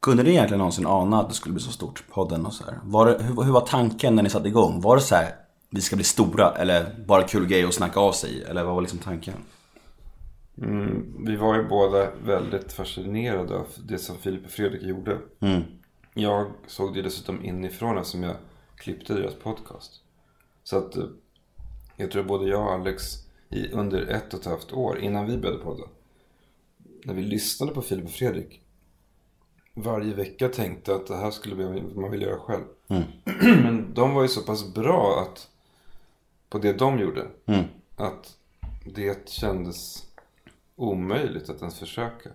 kunde 0.00 0.22
ni 0.22 0.30
egentligen 0.30 0.58
någonsin 0.58 0.86
ana 0.86 1.20
att 1.20 1.28
det 1.28 1.34
skulle 1.34 1.52
bli 1.52 1.62
så 1.62 1.72
stort, 1.72 2.04
podden 2.08 2.46
och 2.46 2.52
så 2.52 2.64
här? 2.64 2.78
Var 2.84 3.06
det, 3.06 3.22
hur, 3.22 3.42
hur 3.42 3.52
var 3.52 3.66
tanken 3.66 4.14
när 4.14 4.22
ni 4.22 4.30
satte 4.30 4.48
igång? 4.48 4.80
Var 4.80 4.96
det 4.96 5.02
så 5.02 5.14
här, 5.14 5.34
vi 5.70 5.80
ska 5.80 5.96
bli 5.96 6.04
stora 6.04 6.52
eller 6.52 7.04
bara 7.06 7.22
kul 7.22 7.46
grej 7.46 7.64
att 7.64 7.74
snacka 7.74 8.00
av 8.00 8.12
sig? 8.12 8.44
Eller 8.44 8.64
vad 8.64 8.74
var 8.74 8.80
liksom 8.80 8.98
tanken? 8.98 9.34
Mm, 10.58 11.24
vi 11.26 11.36
var 11.36 11.56
ju 11.56 11.68
båda 11.68 12.10
väldigt 12.24 12.72
fascinerade 12.72 13.54
av 13.56 13.66
det 13.88 13.98
som 13.98 14.16
Filip 14.16 14.44
och 14.44 14.50
Fredrik 14.50 14.82
gjorde. 14.82 15.18
Mm. 15.40 15.62
Jag 16.14 16.46
såg 16.66 16.94
det 16.94 17.02
dessutom 17.02 17.44
inifrån 17.44 17.98
eftersom 17.98 18.22
jag 18.22 18.36
klippte 18.76 19.14
deras 19.14 19.34
podcast. 19.34 19.92
Så 20.64 20.78
att 20.78 20.96
eh, 20.96 21.04
jag 21.96 22.10
tror 22.10 22.22
både 22.22 22.48
jag 22.48 22.66
och 22.66 22.72
Alex 22.72 23.02
i, 23.48 23.68
under 23.72 24.06
ett 24.06 24.34
och 24.34 24.40
ett 24.40 24.46
halvt 24.46 24.72
år 24.72 24.98
innan 24.98 25.26
vi 25.26 25.38
började 25.38 25.64
podda. 25.64 25.84
När 27.04 27.14
vi 27.14 27.22
lyssnade 27.22 27.72
på 27.72 27.82
Filip 27.82 28.04
och 28.04 28.10
Fredrik. 28.10 28.62
Varje 29.82 30.14
vecka 30.14 30.48
tänkte 30.48 30.94
att 30.94 31.06
det 31.06 31.16
här 31.16 31.30
skulle 31.30 31.82
man 31.94 32.10
vilja 32.10 32.28
göra 32.28 32.40
själv. 32.40 32.64
Men 33.42 33.94
de 33.94 34.14
var 34.14 34.22
ju 34.22 34.28
så 34.28 34.42
pass 34.42 34.74
bra 34.74 35.20
att 35.20 35.48
på 36.48 36.58
det 36.58 36.72
de 36.72 36.98
gjorde. 36.98 37.26
Mm. 37.46 37.64
Att 37.96 38.36
det 38.84 39.28
kändes 39.28 40.06
omöjligt 40.76 41.50
att 41.50 41.60
ens 41.60 41.78
försöka. 41.78 42.30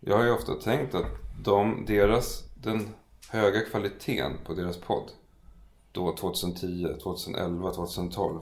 Jag 0.00 0.16
har 0.16 0.24
ju 0.24 0.30
ofta 0.30 0.54
tänkt 0.54 0.94
att 0.94 1.06
de, 1.44 1.84
deras, 1.86 2.44
den 2.54 2.88
höga 3.30 3.60
kvaliteten 3.60 4.32
på 4.44 4.54
deras 4.54 4.76
podd 4.76 5.10
då 5.92 6.16
2010, 6.16 6.88
2011, 7.02 7.72
2012 7.72 8.40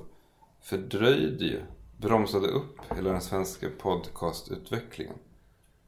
fördröjde 0.60 1.44
ju, 1.44 1.62
bromsade 1.96 2.48
upp 2.48 2.80
hela 2.96 3.10
den 3.10 3.20
svenska 3.20 3.68
podcastutvecklingen. 3.78 5.18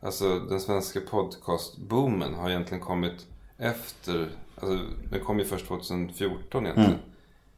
Alltså 0.01 0.39
den 0.39 0.61
svenska 0.61 1.01
podcastboomen 1.01 2.35
har 2.35 2.51
egentligen 2.51 2.83
kommit 2.85 3.27
efter, 3.57 4.29
alltså 4.61 4.79
den 5.11 5.25
kom 5.25 5.39
ju 5.39 5.45
först 5.45 5.67
2014 5.67 6.67
egentligen. 6.67 6.99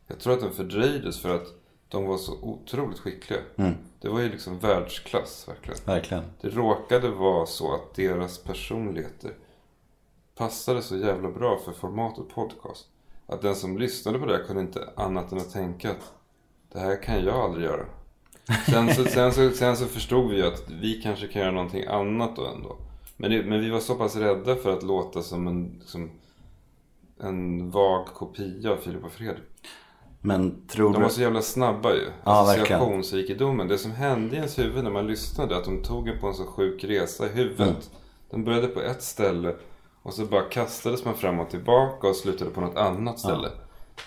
Jag 0.07 0.19
tror 0.21 0.33
att 0.33 0.41
den 0.41 0.53
fördröjdes 0.53 1.21
för 1.21 1.35
att 1.35 1.47
de 1.89 2.07
var 2.07 2.19
så 2.19 2.33
otroligt 2.43 2.99
skickliga. 2.99 3.41
Det 4.01 4.09
var 4.09 4.21
ju 4.21 4.29
liksom 4.29 4.59
världsklass 4.59 5.49
verkligen. 5.49 5.79
Verkligen. 5.85 6.25
Det 6.41 6.49
råkade 6.49 7.11
vara 7.11 7.47
så 7.47 7.75
att 7.75 7.95
deras 7.95 8.39
personligheter 8.39 9.35
passade 10.37 10.83
så 10.83 10.97
jävla 10.97 11.31
bra 11.31 11.59
för 11.65 11.73
formatet 11.73 12.29
podcast. 12.29 12.87
Att 13.27 13.43
den 13.43 13.55
som 13.55 13.79
lyssnade 13.79 14.19
på 14.19 14.27
det 14.27 14.45
kunde 14.47 14.63
inte 14.63 14.89
annat 14.97 15.33
än 15.33 15.39
att 15.39 15.53
tänka 15.53 15.91
att 15.91 16.13
det 16.73 16.79
här 16.79 17.03
kan 17.03 17.25
jag 17.25 17.35
aldrig 17.35 17.65
göra. 17.65 17.87
Sen 18.67 18.95
så, 18.95 19.05
sen 19.05 19.33
så, 19.33 19.51
sen 19.51 19.77
så 19.77 19.87
förstod 19.87 20.31
vi 20.31 20.37
ju 20.37 20.47
att 20.47 20.71
vi 20.71 21.03
kanske 21.03 21.27
kan 21.27 21.43
göra 21.43 21.53
någonting 21.53 21.85
annat 21.87 22.37
då 22.37 22.47
ändå. 22.47 22.77
Men, 23.17 23.31
det, 23.31 23.43
men 23.43 23.61
vi 23.61 23.71
var 23.71 23.81
så 23.81 23.95
pass 23.95 24.17
rädda 24.17 24.57
för 24.57 24.73
att 24.73 24.83
låta 24.83 25.23
som 25.23 25.47
en, 25.47 25.77
liksom, 25.81 26.11
en 27.21 27.71
vag 27.71 28.07
kopia 28.07 28.71
av 28.71 28.77
Filip 28.77 29.05
och 29.05 29.13
Fredrik. 29.13 29.45
Men 30.21 30.67
tror 30.67 30.93
De 30.93 31.03
var 31.03 31.09
så 31.09 31.21
jävla 31.21 31.43
snabba 31.43 31.93
ju. 31.95 32.05
Ja. 32.25 32.43
Associationsrikedomen. 32.43 33.69
Det 33.69 33.79
som 33.79 33.91
hände 33.91 34.35
i 34.35 34.37
ens 34.37 34.59
huvud 34.59 34.85
när 34.85 34.91
man 34.91 35.07
lyssnade. 35.07 35.57
Att 35.57 35.65
de 35.65 35.83
tog 35.83 36.09
en 36.09 36.21
på 36.21 36.27
en 36.27 36.35
så 36.35 36.45
sjuk 36.45 36.85
resa 36.85 37.27
i 37.27 37.29
huvudet. 37.29 37.61
Mm. 37.61 37.81
De 38.31 38.45
började 38.45 38.69
på 38.69 38.81
ett 38.81 39.03
ställe. 39.03 39.55
Och 40.03 40.15
så 40.15 40.25
bara 40.25 40.43
kastades 40.43 41.05
man 41.05 41.15
fram 41.15 41.41
och 41.41 41.51
tillbaka 41.51 42.09
och 42.09 42.17
slutade 42.17 42.51
på 42.51 42.61
något 42.61 42.77
annat 42.77 43.19
ställe. 43.19 43.49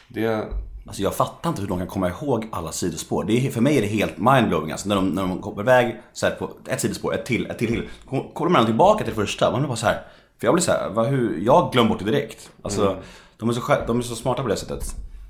Det, 0.08 0.48
Alltså 0.86 1.02
jag 1.02 1.16
fattar 1.16 1.50
inte 1.50 1.62
hur 1.62 1.70
de 1.70 1.78
kan 1.78 1.88
komma 1.88 2.10
ihåg 2.10 2.48
alla 2.52 2.72
sidospår. 2.72 3.24
Det 3.24 3.48
är, 3.48 3.52
för 3.52 3.62
mig 3.62 3.78
är 3.78 3.82
det 3.82 3.88
helt 3.88 4.18
mindblowing 4.18 4.72
alltså. 4.72 4.90
När 4.90 4.96
de, 4.96 5.10
när 5.10 5.22
de 5.22 5.42
kommer 5.42 5.62
iväg 5.62 6.02
så 6.14 6.30
på 6.30 6.52
ett 6.68 6.82
sidospår, 6.82 7.14
ett 7.14 7.26
till, 7.26 7.46
ett 7.46 7.58
till, 7.58 7.68
till. 7.68 7.90
Kommer 8.34 8.52
man 8.52 8.66
tillbaka 8.66 9.04
till 9.04 9.14
första, 9.14 9.52
man 9.52 9.62
blir 9.62 9.68
bara 9.68 9.78
så 9.78 9.86
här. 9.86 10.02
För 10.38 10.48
jag 10.48 10.54
blir 10.54 10.64
så 10.64 10.72
här, 10.72 10.90
vad, 10.90 11.08
hur, 11.08 11.40
jag 11.46 11.72
glömmer 11.72 11.90
bort 11.90 12.00
det 12.00 12.06
direkt. 12.06 12.52
Alltså, 12.62 13.02
de, 13.38 13.50
är 13.50 13.54
så, 13.54 13.62
de 13.88 13.98
är 13.98 14.02
så 14.02 14.16
smarta 14.16 14.42
på 14.42 14.48
det 14.48 14.56
sättet. 14.56 14.84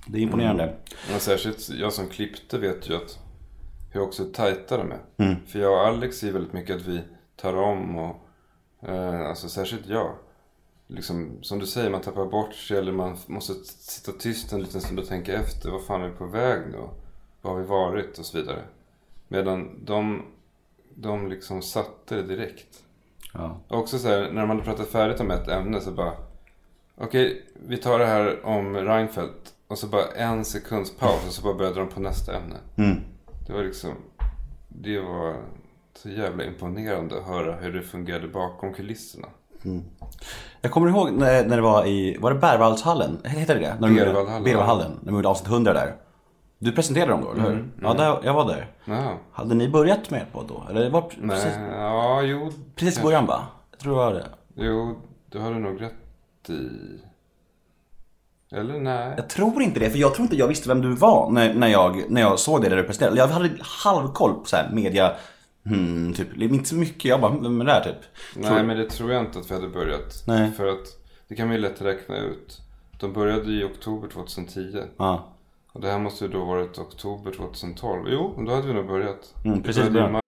Det 0.08 0.18
är 0.18 0.22
imponerande. 0.22 0.76
men 1.12 1.20
särskilt 1.20 1.70
jag 1.70 1.94
som 1.94 2.10
klippte 2.10 2.58
vet 2.58 2.90
ju 2.90 2.96
att 2.96 3.20
hur 3.92 4.02
också 4.02 4.24
tajta 4.26 4.78
de 4.78 4.92
är. 4.92 5.00
Mm. 5.18 5.36
För 5.48 5.60
jag 5.60 5.72
och 5.72 5.88
Alex 5.88 6.24
är 6.24 6.32
väldigt 6.32 6.54
mycket 6.54 6.76
att 6.76 6.86
vi 6.86 7.02
tar 7.42 7.58
om 7.58 7.98
och 7.98 8.16
eh, 8.90 9.30
alltså 9.30 9.50
särskilt 9.50 9.88
jag. 9.88 10.12
Liksom, 10.96 11.38
som 11.42 11.60
du 11.60 11.66
säger, 11.66 11.90
man 11.90 12.02
tappar 12.02 12.26
bort 12.26 12.54
sig 12.54 12.78
eller 12.78 12.92
man 12.92 13.18
måste 13.28 13.54
sitta 13.64 14.12
tyst 14.12 14.54
en 14.54 14.62
liten 14.62 14.82
stund 14.82 15.00
och 15.00 15.08
tänka 15.08 15.34
efter. 15.34 15.72
Vad 15.72 15.84
fan 15.84 16.02
är 16.02 16.10
vi 16.10 16.16
på 16.16 16.26
väg 16.26 16.62
nu? 16.72 16.78
Vad 17.42 17.54
har 17.54 17.62
vi 17.62 17.68
varit? 17.68 18.20
Och 18.20 18.26
så 18.26 18.38
vidare. 18.38 18.64
Medan 19.28 19.86
de, 19.86 20.26
de 20.96 21.28
liksom 21.28 21.62
satte 21.62 22.16
det 22.16 22.24
direkt. 22.24 22.84
Ja. 23.34 23.58
Och 23.68 23.78
också 23.78 24.00
så 24.00 24.08
här, 24.08 24.22
när 24.32 24.46
man 24.46 24.50
hade 24.50 24.62
pratat 24.62 24.88
färdigt 24.88 25.20
om 25.20 25.32
ett 25.32 25.48
ämne 25.48 25.82
så 25.82 25.92
bara 25.92 26.14
Okej, 26.96 27.46
vi 27.68 27.78
tar 27.78 28.00
det 28.00 28.06
här 28.06 28.46
om 28.46 28.76
Reinfeldt. 28.76 29.54
Och 29.68 29.78
så 29.78 29.88
bara 29.88 30.06
en 30.06 30.46
sekunds 30.46 30.98
paus 30.98 31.28
och 31.28 31.34
så 31.34 31.44
bara 31.44 31.54
började 31.54 31.80
de 31.80 31.90
på 31.90 32.00
nästa 32.00 32.38
ämne. 32.38 32.56
Mm. 32.76 33.00
Det 33.48 33.54
var 33.54 33.64
liksom 33.64 33.94
Det 34.68 35.00
var 35.00 35.36
så 35.94 36.10
jävla 36.10 36.44
imponerande 36.44 37.18
att 37.18 37.28
höra 37.28 37.56
hur 37.56 37.74
det 37.74 37.82
fungerade 37.82 38.28
bakom 38.28 38.74
kulisserna. 38.74 39.28
Jag 40.66 40.72
kommer 40.72 40.90
ihåg 40.90 41.12
när, 41.12 41.46
när 41.46 41.56
det 41.56 41.62
var 41.62 41.86
i, 41.86 42.18
var 42.22 42.34
det 42.34 42.40
Berwaldhallen? 42.40 43.18
Heter 43.24 43.56
det 43.56 43.60
det? 43.62 43.76
När 43.80 43.88
de 43.88 43.94
gjorde- 43.94 44.06
Berwaldhallen, 44.06 44.44
Berwaldhallen. 44.44 44.92
När 45.02 45.06
de 45.12 45.16
gjorde 45.16 45.28
avsnitt 45.30 45.48
100 45.52 45.74
där. 45.74 45.96
Du 46.60 46.72
presenterade 46.72 47.12
dem 47.12 47.22
då, 47.26 47.32
eller 47.32 47.50
hur? 47.52 47.66
Ja, 47.82 47.94
där, 47.94 48.20
jag 48.24 48.34
var 48.34 48.46
där. 48.48 48.68
Ja. 48.86 49.18
Hade 49.32 49.56
ni 49.56 49.70
börjat 49.70 50.10
med 50.10 50.26
på 50.34 50.44
då? 50.48 50.64
Eller 50.70 50.84
det 50.84 50.90
var 50.90 51.04
Nej, 51.18 51.30
precis, 51.30 51.54
ja, 51.78 52.22
jo. 52.22 52.52
precis 52.76 53.00
i 53.00 53.02
början 53.04 53.26
va? 53.26 53.42
Jag 53.72 53.80
tror 53.80 53.92
det 53.94 53.98
var 53.98 54.14
det. 54.14 54.26
Jo, 54.56 54.96
har 55.42 55.52
du 55.54 55.60
nog 55.60 55.82
rätt 55.82 56.50
i. 56.50 56.70
Eller 58.56 58.80
nej. 58.80 59.14
Jag 59.18 59.30
tror 59.30 59.62
inte 59.62 59.80
det, 59.80 59.90
för 59.90 59.98
jag 60.00 60.14
tror 60.14 60.24
inte 60.24 60.36
jag 60.36 60.48
visste 60.48 60.68
vem 60.70 60.82
du 60.82 60.96
var 60.96 61.30
när, 61.30 61.54
när, 61.54 61.68
jag, 61.68 62.04
när 62.10 62.22
jag 62.22 62.40
såg 62.40 62.62
det 62.62 62.70
där 62.70 62.78
du 62.78 62.84
presenterade. 62.84 63.18
Jag 63.18 63.28
hade 63.28 63.50
halvkoll 63.62 64.34
på 64.34 64.46
så 64.46 64.56
här 64.56 64.70
media, 64.74 65.12
hmm, 65.66 66.14
typ, 66.14 66.38
inte 66.38 66.70
så 66.70 66.76
mycket. 66.76 67.06
Jag 67.06 67.22
bara, 67.22 67.32
vem 67.32 67.62
är 67.62 67.66
det 67.66 67.72
här 67.72 67.84
typ? 67.84 68.02
Nej, 68.36 68.64
men 68.64 68.78
det 68.78 68.90
tror 68.90 69.12
jag 69.12 69.26
inte 69.26 69.40
att 69.40 69.52
vi 69.52 69.56
hade 69.56 69.68
börjat. 69.68 70.24
Nej. 70.28 70.52
För 70.52 70.68
att 70.68 70.88
det 71.28 71.36
kan 71.36 71.50
vi 71.50 71.58
lätt 71.58 71.82
räkna 71.82 72.18
ut. 72.18 72.62
De 73.00 73.14
började 73.14 73.52
i 73.52 73.64
oktober 73.64 74.08
2010. 74.08 74.84
Ja. 74.98 75.34
Och 75.74 75.82
det 75.82 75.92
här 75.92 76.00
måste 76.00 76.26
ju 76.26 76.32
då 76.32 76.46
varit 76.46 76.78
oktober 76.78 77.32
2012. 77.32 78.08
Jo, 78.08 78.44
då 78.48 78.56
hade 78.56 78.68
vi 78.68 78.74
nog 78.74 78.88
börjat. 78.88 79.34
Mm, 79.46 79.64
precis 79.64 79.90
började. 79.90 80.20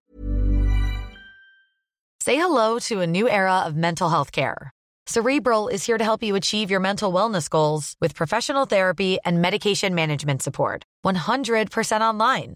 Say 2.24 2.36
hello 2.36 2.80
to 2.80 3.02
a 3.02 3.06
new 3.06 3.28
era 3.28 3.67
of 3.67 3.76
mental 3.76 4.10
health 4.10 4.32
care. 4.32 4.71
Cerebral 5.08 5.69
is 5.69 5.86
here 5.86 5.98
to 5.98 6.04
help 6.04 6.24
you 6.24 6.36
achieve 6.36 6.71
your 6.71 6.80
mental 6.82 7.13
wellness 7.13 7.50
goals 7.50 7.95
with 8.02 8.15
professional 8.15 8.65
therapy 8.65 9.19
and 9.26 9.41
medication 9.41 9.95
management 9.95 10.41
support. 10.41 10.84
100% 11.06 12.02
online. 12.02 12.56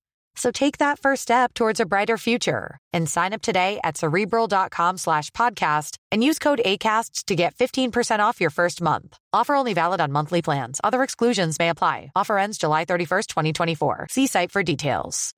So 0.35 0.51
take 0.51 0.77
that 0.77 0.99
first 0.99 1.21
step 1.21 1.53
towards 1.53 1.79
a 1.79 1.85
brighter 1.85 2.17
future 2.17 2.77
and 2.93 3.09
sign 3.09 3.33
up 3.33 3.41
today 3.41 3.79
at 3.83 3.97
cerebral.com 3.97 4.97
slash 4.97 5.29
podcast 5.31 5.97
and 6.11 6.23
use 6.23 6.39
code 6.39 6.61
ACAST 6.65 7.25
to 7.25 7.35
get 7.35 7.55
15% 7.55 8.19
off 8.19 8.41
your 8.41 8.49
first 8.49 8.81
month. 8.81 9.17
Offer 9.33 9.55
only 9.55 9.73
valid 9.73 10.01
on 10.01 10.11
monthly 10.11 10.41
plans. 10.41 10.79
Other 10.83 11.03
exclusions 11.03 11.59
may 11.59 11.69
apply. 11.69 12.11
Offer 12.15 12.37
ends 12.37 12.57
July 12.57 12.85
31st, 12.85 13.27
2024. 13.27 14.07
See 14.09 14.27
site 14.27 14.51
for 14.51 14.63
details. 14.63 15.33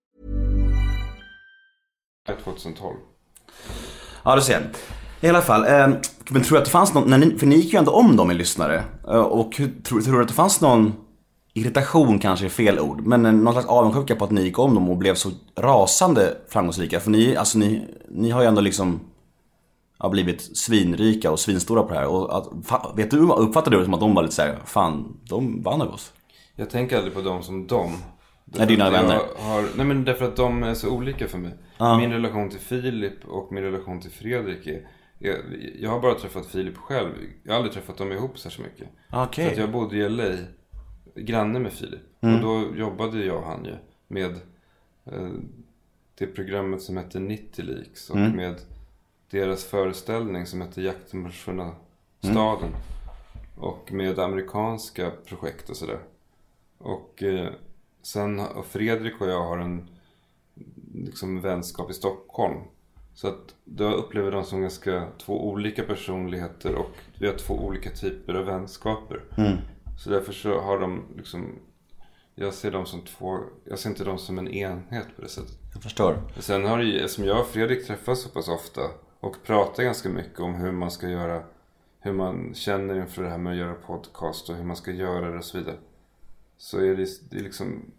2012. 2.27 2.95
Ja, 4.23 4.35
du 4.35 4.41
ser. 4.41 4.69
I 5.21 5.29
alla 5.29 5.41
fall, 5.41 5.65
eh, 5.65 5.87
men 6.29 6.43
tror 6.43 6.51
du 6.51 6.57
att 6.57 6.65
det 6.65 6.71
fanns 6.71 6.93
någon, 6.93 7.39
för 7.39 7.45
ni 7.45 7.55
gick 7.55 7.73
ju 7.73 7.79
ändå 7.79 7.91
om 7.91 8.15
dem 8.15 8.31
i 8.31 8.33
lyssnare. 8.33 8.83
Eh, 9.07 9.13
och 9.15 9.51
tror, 9.87 10.01
tror 10.01 10.17
du 10.17 10.21
att 10.21 10.27
det 10.27 10.33
fanns 10.33 10.61
någon 10.61 10.93
irritation 11.53 12.19
kanske 12.19 12.45
är 12.45 12.49
fel 12.49 12.79
ord, 12.79 13.01
men 13.05 13.25
en- 13.25 13.43
någon 13.43 13.53
slags 13.53 13.67
avundsjuka 13.67 14.15
på 14.15 14.25
att 14.25 14.31
ni 14.31 14.41
gick 14.41 14.59
om 14.59 14.75
dem 14.75 14.89
och 14.89 14.97
blev 14.97 15.15
så 15.15 15.31
rasande 15.57 16.37
framgångsrika? 16.49 16.99
För 16.99 17.11
ni, 17.11 17.35
alltså 17.35 17.57
ni, 17.57 17.87
ni 18.09 18.29
har 18.29 18.41
ju 18.41 18.47
ändå 18.47 18.61
liksom 18.61 18.99
ja, 19.99 20.09
blivit 20.09 20.57
svinrika 20.57 21.31
och 21.31 21.39
svinstora 21.39 21.83
på 21.83 21.93
det 21.93 21.99
här. 21.99 22.07
Och 22.07 22.37
att, 22.37 22.47
vet 22.97 23.11
du, 23.11 23.17
uppfattar 23.19 23.71
du 23.71 23.77
det 23.77 23.85
som 23.85 23.93
att 23.93 23.99
de 23.99 24.13
var 24.15 24.21
lite 24.23 24.35
såhär, 24.35 24.59
fan, 24.65 25.17
de 25.29 25.61
vann 25.63 25.81
över 25.81 25.93
oss? 25.93 26.13
Jag 26.55 26.69
tänker 26.69 26.97
aldrig 26.97 27.13
på 27.13 27.21
dem 27.21 27.43
som 27.43 27.67
dem. 27.67 27.97
Nej, 28.45 28.67
dina 28.67 28.89
vänner. 28.89 29.19
Har, 29.37 29.65
nej 29.77 29.85
men 29.85 30.03
därför 30.05 30.25
att 30.25 30.35
de 30.35 30.63
är 30.63 30.73
så 30.73 30.89
olika 30.89 31.27
för 31.27 31.37
mig. 31.37 31.51
Min 31.99 32.11
relation 32.11 32.49
till 32.49 32.59
Filip 32.59 33.25
och 33.27 33.51
min 33.51 33.63
relation 33.63 34.01
till 34.01 34.11
Fredrik 34.11 34.67
är... 34.67 34.81
Jag, 35.19 35.35
jag 35.79 35.89
har 35.89 35.99
bara 35.99 36.13
träffat 36.13 36.45
Filip 36.45 36.77
själv. 36.77 37.09
Jag 37.43 37.51
har 37.51 37.57
aldrig 37.57 37.73
träffat 37.73 37.97
dem 37.97 38.11
ihop 38.11 38.39
så 38.39 38.61
mycket. 38.61 38.87
Okej. 39.13 39.45
För 39.45 39.51
att 39.51 39.57
jag 39.59 39.71
bodde 39.71 39.97
i 39.97 40.09
LA, 40.09 40.23
granne 41.15 41.59
med 41.59 41.73
Filip. 41.73 42.01
Mm. 42.21 42.35
Och 42.35 42.41
då 42.41 42.75
jobbade 42.75 43.25
jag 43.25 43.37
och 43.37 43.43
han 43.45 43.65
ju 43.65 43.75
med 44.07 44.31
eh, 45.05 45.29
det 46.15 46.27
programmet 46.27 46.81
som 46.81 46.97
hette 46.97 47.19
90 47.19 47.65
Leaks. 47.65 48.09
Och 48.09 48.17
Mm. 48.17 48.31
med 48.31 48.55
deras 49.29 49.63
föreställning 49.65 50.45
som 50.45 50.61
hette 50.61 50.81
Jakten 50.81 51.23
på 51.23 51.29
försvunna 51.29 51.63
Mm. 51.63 51.75
staden. 52.35 52.69
Och 53.57 53.91
med 53.93 54.19
amerikanska 54.19 55.11
projekt 55.25 55.69
och 55.69 55.77
sådär. 55.77 55.99
Och 56.77 57.23
eh, 57.23 57.49
sen, 58.01 58.39
och 58.39 58.65
Fredrik 58.65 59.21
och 59.21 59.27
jag 59.27 59.43
har 59.45 59.57
en 59.57 59.89
liksom 60.93 61.41
vänskap 61.41 61.91
i 61.91 61.93
Stockholm. 61.93 62.59
Så 63.13 63.27
att 63.27 63.55
då 63.65 63.91
upplever 63.91 64.31
de 64.31 64.43
som 64.43 64.61
ganska 64.61 65.07
två 65.17 65.47
olika 65.49 65.83
personligheter 65.83 66.75
och 66.75 66.89
vi 67.19 67.27
har 67.27 67.33
två 67.33 67.53
olika 67.53 67.89
typer 67.89 68.33
av 68.33 68.45
vänskaper. 68.45 69.21
Så 70.03 70.09
därför 70.09 70.33
så 70.33 70.59
har 70.59 70.79
de 70.79 71.03
liksom, 71.17 71.59
jag 72.35 72.53
ser 72.53 72.71
dem 72.71 72.85
som 72.85 73.01
två, 73.01 73.39
jag 73.65 73.79
ser 73.79 73.89
inte 73.89 74.03
dem 74.03 74.17
som 74.17 74.37
en 74.37 74.47
enhet 74.47 75.07
på 75.15 75.21
det 75.21 75.29
sättet. 75.29 75.57
Jag 75.73 75.83
förstår. 75.83 76.21
Sen 76.39 76.65
har 76.65 76.77
det 76.77 76.83
ju, 76.83 77.07
som 77.07 77.25
jag 77.25 77.39
och 77.39 77.47
Fredrik 77.47 77.87
träffas 77.87 78.21
så 78.21 78.29
pass 78.29 78.47
ofta 78.47 78.81
och 79.19 79.43
pratar 79.43 79.83
ganska 79.83 80.09
mycket 80.09 80.39
om 80.39 80.55
hur 80.55 80.71
man 80.71 80.91
ska 80.91 81.09
göra, 81.09 81.43
hur 81.99 82.13
man 82.13 82.53
känner 82.53 83.01
inför 83.01 83.23
det 83.23 83.29
här 83.29 83.37
med 83.37 83.51
att 83.51 83.59
göra 83.59 83.73
podcast 83.73 84.49
och 84.49 84.55
hur 84.55 84.63
man 84.63 84.75
ska 84.75 84.91
göra 84.91 85.31
det 85.31 85.37
och 85.37 85.45
så 85.45 85.57
vidare. 85.57 85.77
Så 86.57 86.79
är 86.79 86.95
det, 86.95 87.07
det 87.29 87.37
är 87.37 87.43
liksom, 87.43 87.91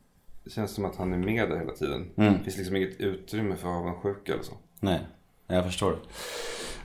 det 0.45 0.51
känns 0.51 0.71
som 0.71 0.85
att 0.85 0.97
han 0.97 1.12
är 1.12 1.19
med 1.19 1.49
där 1.51 1.57
hela 1.57 1.73
tiden. 1.73 2.11
Det 2.14 2.45
finns 2.45 2.57
liksom 2.57 2.77
inget 2.77 3.01
utrymme 3.01 3.57
för 3.57 3.69
avundsjuka 3.69 4.33
eller 4.33 4.45
så. 4.45 4.55
Nej, 4.81 5.07
jag 5.47 5.64
förstår. 5.64 5.99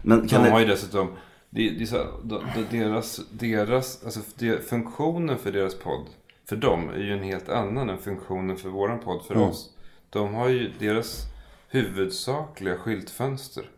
Men 0.02 0.28
kan 0.28 0.44
De 0.44 0.52
har 0.52 0.60
ju 0.60 0.66
dessutom, 0.66 1.16
det, 1.50 1.70
det 1.70 1.84
är 1.84 1.86
så, 1.86 1.98
här, 1.98 2.08
de, 2.24 2.44
de, 2.56 2.78
deras, 2.78 3.22
deras, 3.32 4.04
alltså 4.04 4.20
det, 4.36 4.70
funktionen 4.70 5.38
för 5.38 5.52
deras 5.52 5.76
podd, 5.76 6.06
för 6.46 6.56
dem 6.56 6.90
är 6.90 7.00
ju 7.00 7.14
en 7.14 7.24
helt 7.24 7.50
annan 7.50 7.90
än 7.90 7.98
funktionen 7.98 8.58
för 8.58 8.70
våran 8.70 9.00
podd 9.00 9.26
för 9.26 9.38
oss. 9.38 9.76
De 10.10 10.34
har 10.34 10.50
ju 10.50 10.72
deras 10.80 11.26
huvudsakliga 11.68 12.78
skyltfönster 12.78 13.70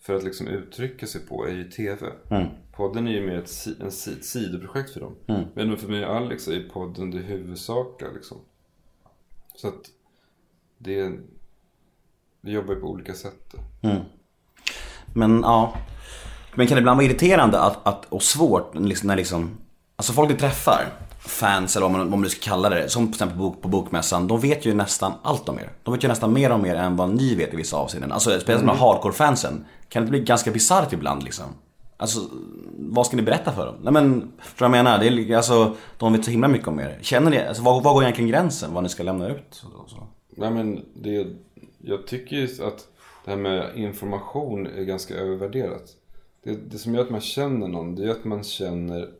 för 0.00 0.14
att 0.14 0.22
liksom 0.22 0.48
uttrycka 0.48 1.06
sig 1.06 1.20
på 1.20 1.46
är 1.46 1.52
ju 1.52 1.70
TV. 1.70 2.12
Podden 2.72 3.06
är 3.06 3.12
ju 3.12 3.26
mer 3.26 3.38
ett, 3.38 3.66
en, 3.80 3.86
ett 3.86 4.24
sidoprojekt 4.24 4.90
för 4.90 5.00
dem. 5.00 5.14
Men 5.54 5.76
för 5.76 5.88
mig 5.88 6.06
och 6.06 6.16
Alex 6.16 6.48
är 6.48 6.52
ju 6.52 6.68
podden 6.68 7.10
det 7.10 7.18
huvudsakliga 7.18 8.10
liksom. 8.10 8.38
Så 9.54 9.68
att 9.68 9.90
det, 10.78 11.12
vi 12.40 12.52
jobbar 12.52 12.74
ju 12.74 12.80
på 12.80 12.86
olika 12.86 13.14
sätt. 13.14 13.54
Men 15.14 15.40
ja. 15.40 15.76
Men 16.54 16.66
kan 16.66 16.76
det 16.76 16.80
ibland 16.80 16.96
vara 16.96 17.06
irriterande 17.06 17.60
att, 17.60 17.86
att, 17.86 18.04
och 18.08 18.22
svårt 18.22 18.74
liksom, 18.74 19.06
när 19.06 19.16
liksom 19.16 19.50
Alltså 19.96 20.12
folk 20.12 20.30
du 20.30 20.36
träffar, 20.36 20.86
fans 21.18 21.76
eller 21.76 21.86
vad 21.86 21.98
man, 21.98 22.10
vad 22.10 22.18
man 22.18 22.30
ska 22.30 22.50
kalla 22.50 22.68
det, 22.68 22.88
som 22.88 23.06
till 23.06 23.14
exempel 23.14 23.38
på, 23.38 23.42
bok, 23.42 23.62
på 23.62 23.68
bokmässan, 23.68 24.28
de 24.28 24.40
vet 24.40 24.66
ju 24.66 24.74
nästan 24.74 25.12
allt 25.22 25.48
om 25.48 25.58
er. 25.58 25.72
De 25.82 25.94
vet 25.94 26.04
ju 26.04 26.08
nästan 26.08 26.32
mer 26.32 26.50
om 26.50 26.66
er 26.66 26.74
än 26.74 26.96
vad 26.96 27.10
ni 27.10 27.34
vet 27.34 27.54
i 27.54 27.56
vissa 27.56 27.76
avseenden. 27.76 28.12
Alltså 28.12 28.30
speciellt 28.30 28.64
med 28.64 28.76
hardcore-fansen. 28.76 29.64
Kan 29.88 30.02
det 30.02 30.04
inte 30.04 30.10
bli 30.10 30.20
ganska 30.20 30.50
bisarrt 30.50 30.92
ibland 30.92 31.22
liksom? 31.22 31.44
Alltså, 31.96 32.20
vad 32.78 33.06
ska 33.06 33.16
ni 33.16 33.22
berätta 33.22 33.52
för 33.52 33.66
dem? 33.66 33.74
Nej 33.82 33.92
men, 33.92 34.32
förstår 34.38 34.66
du 34.66 34.70
vad 34.70 34.78
jag 34.78 34.84
menar? 34.84 34.98
Det 34.98 35.32
är, 35.32 35.36
alltså, 35.36 35.76
de 35.98 36.12
vet 36.12 36.24
så 36.24 36.30
himla 36.30 36.48
mycket 36.48 36.68
om 36.68 36.80
er. 36.80 36.98
Känner 37.02 37.30
ni, 37.30 37.38
alltså 37.38 37.62
var, 37.62 37.80
var 37.80 37.94
går 37.94 38.02
egentligen 38.02 38.30
gränsen? 38.30 38.74
Vad 38.74 38.82
ni 38.82 38.88
ska 38.88 39.02
lämna 39.02 39.28
ut? 39.28 39.64
Nej 40.36 40.50
men 40.50 40.84
det, 40.94 41.26
jag 41.78 42.06
tycker 42.06 42.36
ju 42.36 42.44
att 42.44 42.86
det 43.24 43.30
här 43.30 43.38
med 43.38 43.70
information 43.74 44.66
är 44.66 44.82
ganska 44.82 45.14
övervärderat. 45.14 45.84
Det, 46.42 46.54
det 46.70 46.78
som 46.78 46.94
gör 46.94 47.02
att 47.02 47.10
man 47.10 47.20
känner 47.20 47.68
någon, 47.68 47.94
det 47.94 48.04
är 48.04 48.10
att 48.10 48.24
man 48.24 48.44
känner, 48.44 49.10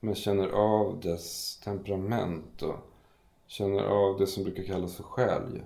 man 0.00 0.14
känner 0.14 0.48
av 0.48 1.00
dess 1.00 1.56
temperament 1.64 2.62
och 2.62 2.90
känner 3.46 3.82
av 3.82 4.18
det 4.18 4.26
som 4.26 4.44
brukar 4.44 4.62
kallas 4.62 4.96
för 4.96 5.02
själ. 5.02 5.42
ju. 5.54 5.60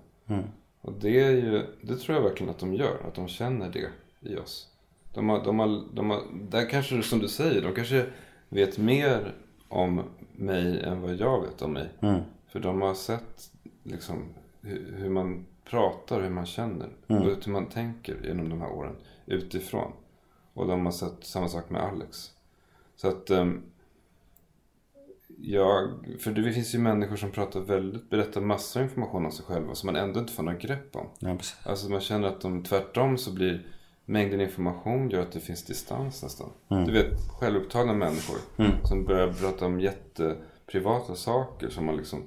Och 0.80 0.92
det 0.92 1.20
är 1.20 1.30
ju, 1.30 1.62
det 1.82 1.96
tror 1.96 2.16
jag 2.16 2.24
verkligen 2.24 2.50
att 2.50 2.58
de 2.58 2.74
gör, 2.74 2.96
att 3.08 3.14
de 3.14 3.28
känner 3.28 3.70
det 3.70 3.90
i 4.30 4.36
oss. 4.36 4.68
De 5.14 5.28
har, 5.28 5.44
de 5.44 5.58
har, 5.58 5.82
de 5.94 6.10
har, 6.10 6.22
där 6.50 6.68
kanske 6.70 7.02
som 7.02 7.18
du 7.18 7.28
säger, 7.28 7.62
de 7.62 7.74
kanske 7.74 8.06
vet 8.48 8.78
mer 8.78 9.34
om 9.68 10.02
mig 10.32 10.80
än 10.80 11.00
vad 11.00 11.14
jag 11.14 11.40
vet 11.40 11.62
om 11.62 11.72
mig. 11.72 11.88
För 12.48 12.60
de 12.60 12.82
har 12.82 12.94
sett 12.94 13.50
liksom, 13.82 14.24
hur, 14.60 14.94
hur 14.96 15.08
man 15.10 15.46
pratar, 15.64 16.22
hur 16.22 16.30
man 16.30 16.46
känner 16.46 16.88
och 17.06 17.16
hur 17.44 17.52
man 17.52 17.66
tänker 17.66 18.16
genom 18.24 18.48
de 18.48 18.60
här 18.60 18.72
åren 18.72 18.96
utifrån. 19.26 19.92
Och 20.58 20.66
de 20.66 20.84
har 20.84 20.92
sett 20.92 21.24
samma 21.24 21.48
sak 21.48 21.70
med 21.70 21.82
Alex. 21.82 22.30
Så 22.96 23.08
att 23.08 23.30
ehm, 23.30 23.62
jag, 25.40 25.90
för 26.20 26.30
det 26.30 26.52
finns 26.52 26.74
ju 26.74 26.78
människor 26.78 27.16
som 27.16 27.30
pratar 27.30 27.60
väldigt, 27.60 28.10
berättar 28.10 28.40
massor 28.40 28.80
av 28.80 28.84
information 28.84 29.26
om 29.26 29.32
sig 29.32 29.44
själva 29.44 29.74
som 29.74 29.86
man 29.86 29.96
ändå 29.96 30.20
inte 30.20 30.32
får 30.32 30.42
något 30.42 30.60
grepp 30.60 30.96
om. 30.96 31.06
Ja, 31.18 31.36
precis. 31.36 31.66
Alltså 31.66 31.90
man 31.90 32.00
känner 32.00 32.28
att 32.28 32.40
de 32.40 32.62
tvärtom 32.62 33.18
så 33.18 33.32
blir 33.32 33.66
mängden 34.04 34.40
information 34.40 35.10
gör 35.10 35.22
att 35.22 35.32
det 35.32 35.40
finns 35.40 35.64
distans 35.64 36.22
nästan. 36.22 36.50
Du 36.68 36.92
vet 36.92 37.28
självupptagna 37.40 37.92
människor 37.92 38.38
som 38.84 39.04
börjar 39.04 39.32
prata 39.32 39.66
om 39.66 39.80
jätteprivata 39.80 41.14
saker 41.14 41.68
som 41.68 41.86
man 41.86 41.96
liksom 41.96 42.22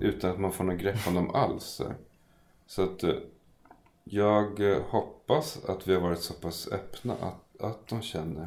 utan 0.00 0.30
att 0.30 0.40
man 0.40 0.52
får 0.52 0.64
något 0.64 0.80
grepp 0.80 1.06
om 1.08 1.14
dem 1.14 1.30
alls. 1.30 1.64
Så, 1.64 1.84
så 2.66 2.82
att 2.82 3.02
eh, 3.02 3.14
jag 4.04 4.60
eh, 4.60 4.82
hoppas 4.82 5.64
att 5.64 5.88
vi 5.88 5.94
har 5.94 6.00
varit 6.00 6.20
så 6.20 6.34
pass 6.34 6.68
öppna 6.72 7.14
att, 7.14 7.60
att 7.60 7.88
de 7.88 8.02
känner, 8.02 8.46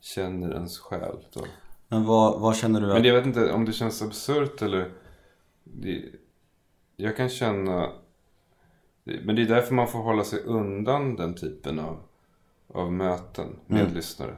känner 0.00 0.54
ens 0.54 0.78
själ. 0.78 1.16
Då. 1.32 1.44
Men 1.88 2.04
vad, 2.04 2.40
vad 2.40 2.56
känner 2.56 2.80
du 2.80 2.86
att... 2.86 2.94
Men 2.94 3.04
jag 3.04 3.14
vet 3.14 3.26
inte 3.26 3.52
om 3.52 3.64
det 3.64 3.72
känns 3.72 4.02
absurt 4.02 4.62
eller... 4.62 4.92
Det, 5.64 6.04
jag 6.96 7.16
kan 7.16 7.28
känna... 7.28 7.92
Men 9.04 9.36
det 9.36 9.42
är 9.42 9.46
därför 9.46 9.74
man 9.74 9.88
får 9.88 9.98
hålla 9.98 10.24
sig 10.24 10.42
undan 10.42 11.16
den 11.16 11.34
typen 11.34 11.78
av, 11.78 12.00
av 12.68 12.92
möten 12.92 13.56
med 13.66 13.94
lyssnare. 13.94 14.36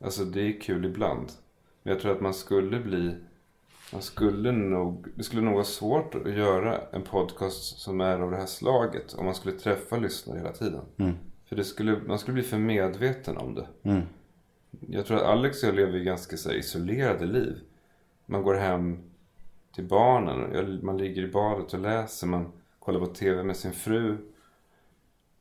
Alltså 0.00 0.24
det 0.24 0.40
är 0.40 0.60
kul 0.60 0.84
ibland. 0.84 1.32
Men 1.82 1.92
jag 1.92 2.02
tror 2.02 2.12
att 2.12 2.20
man 2.20 2.34
skulle 2.34 2.80
bli... 2.80 3.16
Man 3.92 4.02
skulle 4.02 4.52
nog... 4.52 5.06
Det 5.14 5.24
skulle 5.24 5.42
nog 5.42 5.54
vara 5.54 5.64
svårt 5.64 6.14
att 6.14 6.32
göra 6.32 6.80
en 6.92 7.02
podcast 7.02 7.78
som 7.78 8.00
är 8.00 8.20
av 8.20 8.30
det 8.30 8.36
här 8.36 8.46
slaget. 8.46 9.14
Om 9.14 9.24
man 9.24 9.34
skulle 9.34 9.58
träffa 9.58 9.96
lyssnare 9.96 10.38
hela 10.38 10.52
tiden. 10.52 10.80
För 11.48 11.56
det 11.56 11.64
skulle, 11.64 12.00
man 12.06 12.18
skulle 12.18 12.34
bli 12.34 12.42
för 12.42 12.58
medveten 12.58 13.36
om 13.36 13.54
det. 13.54 13.68
Jag 14.88 15.06
tror 15.06 15.16
att 15.16 15.22
Alex 15.22 15.62
och 15.62 15.68
jag 15.68 15.76
lever 15.76 15.98
ganska 15.98 16.36
så 16.36 16.52
isolerade 16.52 17.26
liv. 17.26 17.60
Man 18.26 18.42
går 18.42 18.54
hem 18.54 18.98
till 19.74 19.84
barnen. 19.84 20.80
Man 20.82 20.98
ligger 20.98 21.22
i 21.22 21.28
badet 21.28 21.74
och 21.74 21.80
läser. 21.80 22.26
Man 22.26 22.52
kollar 22.78 23.00
på 23.00 23.06
TV 23.06 23.42
med 23.42 23.56
sin 23.56 23.72
fru. 23.72 24.16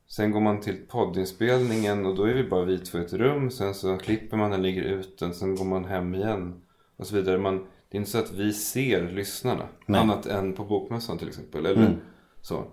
Sen 0.08 0.32
går 0.32 0.40
man 0.40 0.62
till 0.62 0.78
poddinspelningen 0.88 2.06
och 2.06 2.16
då 2.16 2.24
är 2.24 2.34
vi 2.34 2.44
bara 2.44 2.66
vi 2.66 2.80
två 2.80 2.98
i 2.98 3.02
ett 3.02 3.14
rum. 3.14 3.52
Sen 3.52 3.74
så 3.74 3.98
klipper 3.98 4.38
man 4.38 4.52
den, 4.52 4.62
lägger 4.62 4.84
ut 4.84 5.20
den. 5.20 5.34
Sen 5.34 5.56
går 5.56 5.66
man 5.66 5.86
hem 5.86 6.16
igen. 6.16 6.62
Och 6.98 7.08
så 7.08 7.16
vidare. 7.16 7.38
Man, 7.38 7.68
det 7.90 7.98
är 7.98 8.00
inte 8.00 8.12
så 8.12 8.18
att 8.18 8.32
vi 8.32 8.54
ser 8.54 9.12
lyssnarna. 9.12 9.68
Nej. 9.86 10.02
Annat 10.02 10.26
än 10.26 10.54
på 10.54 10.64
Bokmässan 10.64 11.18
till 11.18 11.28
exempel. 11.28 11.66
Eller 11.66 11.98
så. 12.42 12.64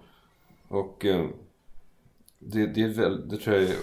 Och 0.69 1.05
eh, 1.05 1.27
det, 2.39 2.67
det, 2.67 2.83
är 2.83 2.89
väl, 2.89 3.29
det 3.29 3.37
tror 3.37 3.57
jag 3.57 3.65
är, 3.65 3.77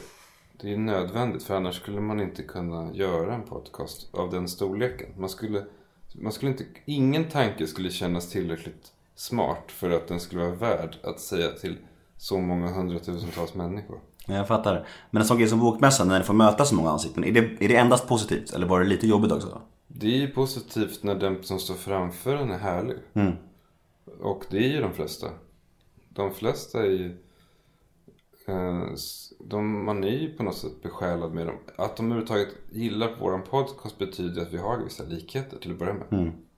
det 0.61 0.73
är 0.73 0.77
nödvändigt. 0.77 1.43
För 1.43 1.55
annars 1.55 1.75
skulle 1.75 2.01
man 2.01 2.19
inte 2.19 2.43
kunna 2.43 2.93
göra 2.93 3.35
en 3.35 3.43
podcast 3.43 4.09
av 4.13 4.31
den 4.31 4.47
storleken. 4.47 5.09
Man 5.17 5.29
skulle, 5.29 5.65
man 6.13 6.31
skulle 6.31 6.51
inte, 6.51 6.65
ingen 6.85 7.29
tanke 7.29 7.67
skulle 7.67 7.89
kännas 7.89 8.29
tillräckligt 8.29 8.91
smart 9.15 9.63
för 9.67 9.89
att 9.89 10.07
den 10.07 10.19
skulle 10.19 10.41
vara 10.41 10.55
värd 10.55 10.95
att 11.03 11.19
säga 11.19 11.51
till 11.51 11.77
så 12.17 12.39
många 12.39 12.67
hundratusentals 12.67 13.53
människor. 13.53 13.99
Ja, 14.27 14.33
Jag 14.33 14.47
fattar. 14.47 14.87
Men 15.11 15.21
en 15.21 15.27
sån 15.27 15.37
grej 15.37 15.47
som 15.47 15.59
Bokmässan, 15.59 16.07
när 16.07 16.19
ni 16.19 16.25
får 16.25 16.33
möta 16.33 16.65
så 16.65 16.75
många 16.75 16.89
ansikten. 16.89 17.23
Är 17.23 17.31
det, 17.31 17.39
är 17.39 17.69
det 17.69 17.75
endast 17.75 18.07
positivt? 18.07 18.53
Eller 18.53 18.67
var 18.67 18.79
det 18.79 18.85
lite 18.85 19.07
jobbigt 19.07 19.31
också? 19.31 19.61
Det 19.95 20.07
är 20.07 20.17
ju 20.19 20.27
positivt 20.27 21.03
när 21.03 21.15
den 21.15 21.43
som 21.43 21.59
står 21.59 21.75
framför 21.75 22.35
en 22.35 22.51
är 22.51 22.57
härlig. 22.57 22.97
Och 24.19 24.43
det 24.49 24.57
är 24.57 24.69
ju 24.69 24.81
de 24.81 24.93
flesta. 24.93 25.27
De 26.09 26.31
flesta 26.33 26.79
är 26.85 26.89
ju... 26.89 27.17
Eh, 28.47 28.85
de, 29.39 29.85
man 29.85 30.03
är 30.03 30.17
ju 30.17 30.33
på 30.33 30.43
något 30.43 30.57
sätt 30.57 30.81
besjälad 30.83 31.33
med 31.33 31.47
dem. 31.47 31.57
Att 31.75 31.97
de 31.97 32.05
överhuvudtaget 32.05 32.47
gillar 32.71 33.15
våran 33.19 33.43
podcast 33.43 33.97
betyder 33.97 34.41
att 34.41 34.53
vi 34.53 34.57
har 34.57 34.83
vissa 34.83 35.03
likheter 35.03 35.57
till 35.57 35.71
att 35.71 35.79
börja 35.79 35.93
med. 35.93 36.07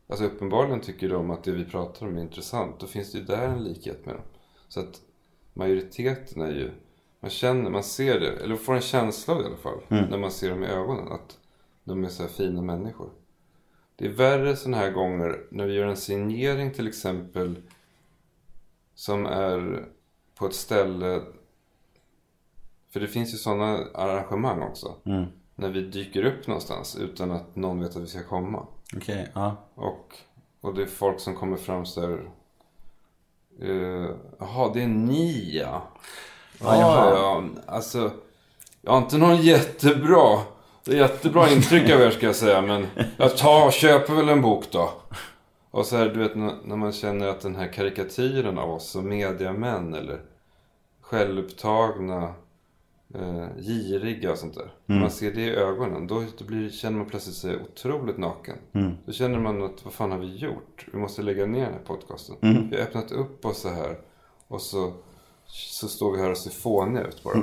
Alltså 0.08 0.26
uppenbarligen 0.26 0.82
tycker 0.82 1.10
de 1.10 1.32
att 1.32 1.44
det 1.44 1.52
vi 1.52 1.66
pratar 1.66 2.08
om 2.08 2.18
är 2.18 2.22
intressant. 2.22 2.80
Då 2.80 2.88
finns 2.88 3.12
det 3.12 3.18
ju 3.18 3.24
där 3.24 3.48
en 3.48 3.64
likhet 3.64 4.06
med 4.06 4.16
dem. 4.16 4.24
Så 4.68 4.80
att 4.80 5.02
majoriteten 5.54 6.42
är 6.42 6.52
ju... 6.52 6.72
Man 7.20 7.30
känner, 7.30 7.70
man 7.70 7.84
ser 7.84 8.20
det, 8.20 8.32
eller 8.32 8.56
får 8.56 8.74
en 8.76 8.82
känsla 8.82 9.34
av 9.34 9.40
det 9.40 9.46
i 9.46 9.48
alla 9.48 9.58
fall. 9.58 9.82
När 10.10 10.18
man 10.18 10.32
ser 10.32 10.50
dem 10.50 10.64
i 10.64 10.68
ögonen. 10.68 11.12
Att 11.12 11.38
de 11.84 12.04
är 12.04 12.10
så 12.10 12.24
här 12.24 12.30
fina 12.30 12.62
människor. 12.62 13.10
Det 13.96 14.06
är 14.06 14.10
värre 14.10 14.56
sådana 14.56 14.78
här 14.78 14.92
gånger 14.92 15.40
när 15.50 15.66
vi 15.66 15.74
gör 15.74 15.86
en 15.88 15.98
signering 15.98 16.72
till 16.74 16.88
exempel. 16.88 17.62
Som 18.96 19.26
är 19.26 19.86
på 20.36 20.46
ett 20.46 20.56
ställe. 20.56 21.22
För 22.90 23.00
det 23.00 23.08
finns 23.08 23.34
ju 23.34 23.38
sådana 23.38 23.80
arrangemang 23.94 24.62
också. 24.62 24.96
När 25.56 25.70
vi 25.70 25.82
dyker 25.82 26.24
upp 26.26 26.48
någonstans 26.48 26.96
utan 26.96 27.32
att 27.32 27.56
någon 27.56 27.80
vet 27.80 27.96
att 27.96 28.02
vi 28.02 28.08
ska 28.08 28.24
komma. 28.24 28.68
Okej, 28.98 29.30
ja. 29.34 29.56
Och, 29.76 30.16
och 30.62 30.74
det 30.76 30.82
är 30.82 30.86
folk 30.88 31.20
som 31.20 31.36
kommer 31.36 31.58
fram 31.58 31.86
så 31.86 32.02
här. 32.02 32.30
eh, 33.62 34.10
Jaha, 34.40 34.72
det 34.74 34.84
är 34.84 34.88
ni 34.88 35.58
ja. 35.58 35.88
Ja, 36.60 36.80
jaha. 36.80 37.10
ja. 37.16 37.44
Alltså, 37.66 38.12
jag 38.82 38.92
har 38.92 38.98
inte 38.98 39.18
någon 39.18 39.38
jättebra, 39.42 40.40
det 40.86 40.92
är 40.92 40.96
jättebra 40.96 41.50
intryck 41.50 41.90
av 41.90 42.02
er 42.02 42.10
ska 42.10 42.26
jag 42.26 42.36
säga. 42.36 42.62
Men 42.62 42.88
jag 43.18 43.38
tar 43.38 43.66
och 43.66 43.74
köper 43.74 44.14
väl 44.14 44.30
en 44.30 44.42
bok 44.42 44.66
då. 44.72 44.90
Och 45.72 45.86
så 45.86 45.98
här, 45.98 46.10
du 46.10 46.20
vet 46.20 46.36
när 46.66 46.76
man 46.76 46.92
känner 46.92 47.28
att 47.28 47.42
den 47.42 47.56
här 47.56 47.68
karikatyren 47.74 48.58
av 48.58 48.72
oss 48.72 48.90
som 48.90 49.10
mediamän 49.10 49.94
eller 49.94 50.22
självupptagna, 51.02 52.34
eh, 53.16 53.48
giriga 53.58 54.32
och 54.32 54.38
sånt 54.38 54.56
där. 54.56 54.74
När 54.86 54.96
man 55.02 55.12
ser 55.12 55.32
det 55.32 55.42
i 55.42 55.56
ögonen, 55.56 56.08
då, 56.08 56.24
då 56.38 56.46
blir, 56.46 56.70
känner 56.70 56.98
man 56.98 57.08
plötsligt 57.10 57.36
sig 57.36 57.58
otroligt 57.62 58.18
naken. 58.18 58.56
Då 59.06 59.12
känner 59.12 59.40
man 59.40 59.64
att, 59.64 59.86
vad 59.86 59.94
fan 59.94 60.12
har 60.12 60.18
vi 60.18 60.36
gjort? 60.36 60.86
Vi 60.94 61.00
måste 61.00 61.22
lägga 61.22 61.46
ner 61.46 61.66
den 61.66 61.74
här 61.74 61.82
podcasten. 61.86 62.36
Vi 62.72 62.76
har 62.78 62.84
öppnat 62.84 63.12
upp 63.12 63.46
oss 63.46 63.62
så 63.62 63.70
här. 63.70 63.98
Och 64.48 64.62
så, 64.62 64.94
så 65.46 65.88
står 65.88 66.12
vi 66.12 66.22
här 66.22 66.32
och 66.32 66.38
ser 66.38 66.52
fåniga 66.52 67.04
ut 67.04 67.24
bara. 67.24 67.34